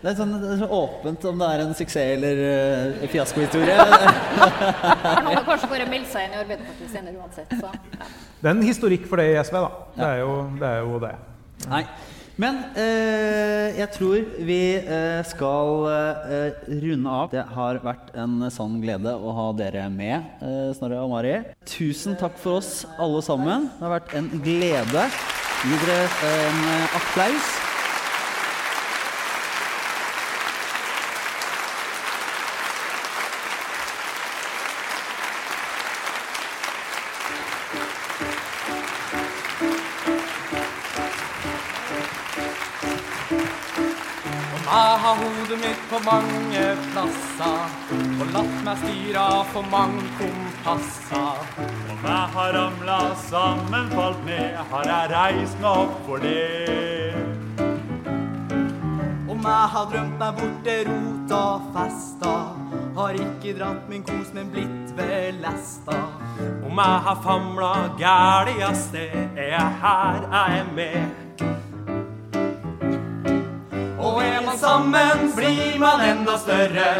Det 0.00 0.08
er, 0.10 0.16
sånn, 0.18 0.32
det 0.42 0.48
er 0.56 0.58
så 0.64 0.68
åpent 0.74 1.26
om 1.30 1.38
det 1.38 1.50
er 1.54 1.62
en 1.62 1.74
suksess 1.78 2.16
eller 2.16 2.42
uh, 2.42 3.06
fiaskohistorie. 3.12 3.76
Han 5.04 5.28
hadde 5.28 5.44
kanskje 5.46 5.70
bare 5.76 5.86
meldt 5.92 6.10
seg 6.10 6.26
inn 6.26 6.34
i 6.34 6.40
Arbeiderpartiet 6.42 6.90
senere 6.96 7.14
uansett. 7.20 7.54
Så, 7.60 7.70
ja. 7.70 8.10
Det 8.40 8.48
er 8.48 8.54
en 8.56 8.66
historikk 8.66 9.06
for 9.06 9.22
det 9.22 9.28
i 9.30 9.38
SV, 9.38 9.60
da. 9.60 9.70
Det 10.00 10.08
er 10.08 10.18
jo 10.24 10.32
det. 10.58 10.72
Er 10.72 10.82
jo 10.88 10.98
det. 11.06 11.14
Nei. 11.70 11.84
Men 12.40 12.60
eh, 12.78 13.76
jeg 13.76 13.90
tror 13.96 14.28
vi 14.48 14.60
eh, 14.80 15.20
skal 15.28 15.88
eh, 15.90 16.60
runde 16.80 17.12
av. 17.12 17.26
Det 17.34 17.42
har 17.52 17.80
vært 17.84 18.12
en 18.16 18.46
sann 18.54 18.78
glede 18.80 19.12
å 19.12 19.34
ha 19.36 19.48
dere 19.58 19.88
med, 19.92 20.30
eh, 20.40 20.70
Snorre 20.78 21.02
og 21.04 21.12
Mari. 21.12 21.34
Tusen 21.68 22.16
takk 22.20 22.38
for 22.40 22.62
oss 22.62 22.86
alle 22.96 23.20
sammen. 23.26 23.68
Det 23.76 23.84
har 23.84 23.98
vært 23.98 24.14
en 24.16 24.30
glede. 24.46 25.08
Gi 25.60 25.82
dere 25.84 25.98
en 26.30 26.62
eh, 26.78 26.96
applaus. 27.02 27.52
Jeg 44.70 44.98
har 45.02 45.16
hodet 45.18 45.56
mitt 45.58 45.80
på 45.90 45.98
mange 46.06 46.60
plasser 46.92 47.72
og 48.22 48.28
latt 48.30 48.58
meg 48.62 48.76
styre 48.78 49.22
for 49.50 49.66
mange 49.66 50.02
kompasser. 50.14 51.40
Om 51.90 52.04
jeg 52.06 52.28
har 52.34 52.52
ramla 52.54 52.98
sammen, 53.24 53.88
falt 53.90 54.20
ned, 54.28 54.60
har 54.70 54.86
jeg 54.86 55.08
reist 55.10 55.58
meg 55.64 55.80
opp 55.80 55.96
for 56.06 56.22
det. 56.22 57.16
Om 59.26 59.48
jeg 59.50 59.72
har 59.72 59.88
drømt 59.90 60.22
meg 60.22 60.38
bort 60.38 60.60
til 60.68 60.84
rota 60.92 61.40
festa, 61.74 62.34
har 63.00 63.18
ikke 63.24 63.56
dratt 63.58 63.88
min 63.90 64.04
kos, 64.06 64.30
men 64.36 64.52
blitt 64.54 64.94
ved 65.00 65.40
lesta. 65.42 65.98
Om 66.60 66.78
jeg 66.78 67.02
har 67.08 67.18
famla 67.26 67.72
gæli 67.98 68.54
av 68.68 68.78
sted, 68.78 69.18
er 69.34 69.50
jeg 69.56 69.82
her 69.82 70.30
jeg 70.30 70.60
er 70.60 70.72
med. 70.78 71.29
Sammen, 74.60 75.32
blir 75.36 75.78
man 75.78 76.00
enda 76.00 76.36
større. 76.38 76.90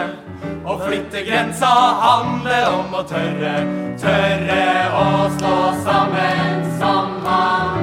Å 0.65 0.77
flytte 0.81 1.25
grensa 1.27 1.71
handler 2.05 2.69
om 2.73 2.97
å 2.97 3.05
tørre, 3.09 3.55
tørre 4.01 4.65
å 4.97 5.07
stå 5.37 5.57
sammen 5.85 6.65
som 6.81 7.21
man 7.25 7.80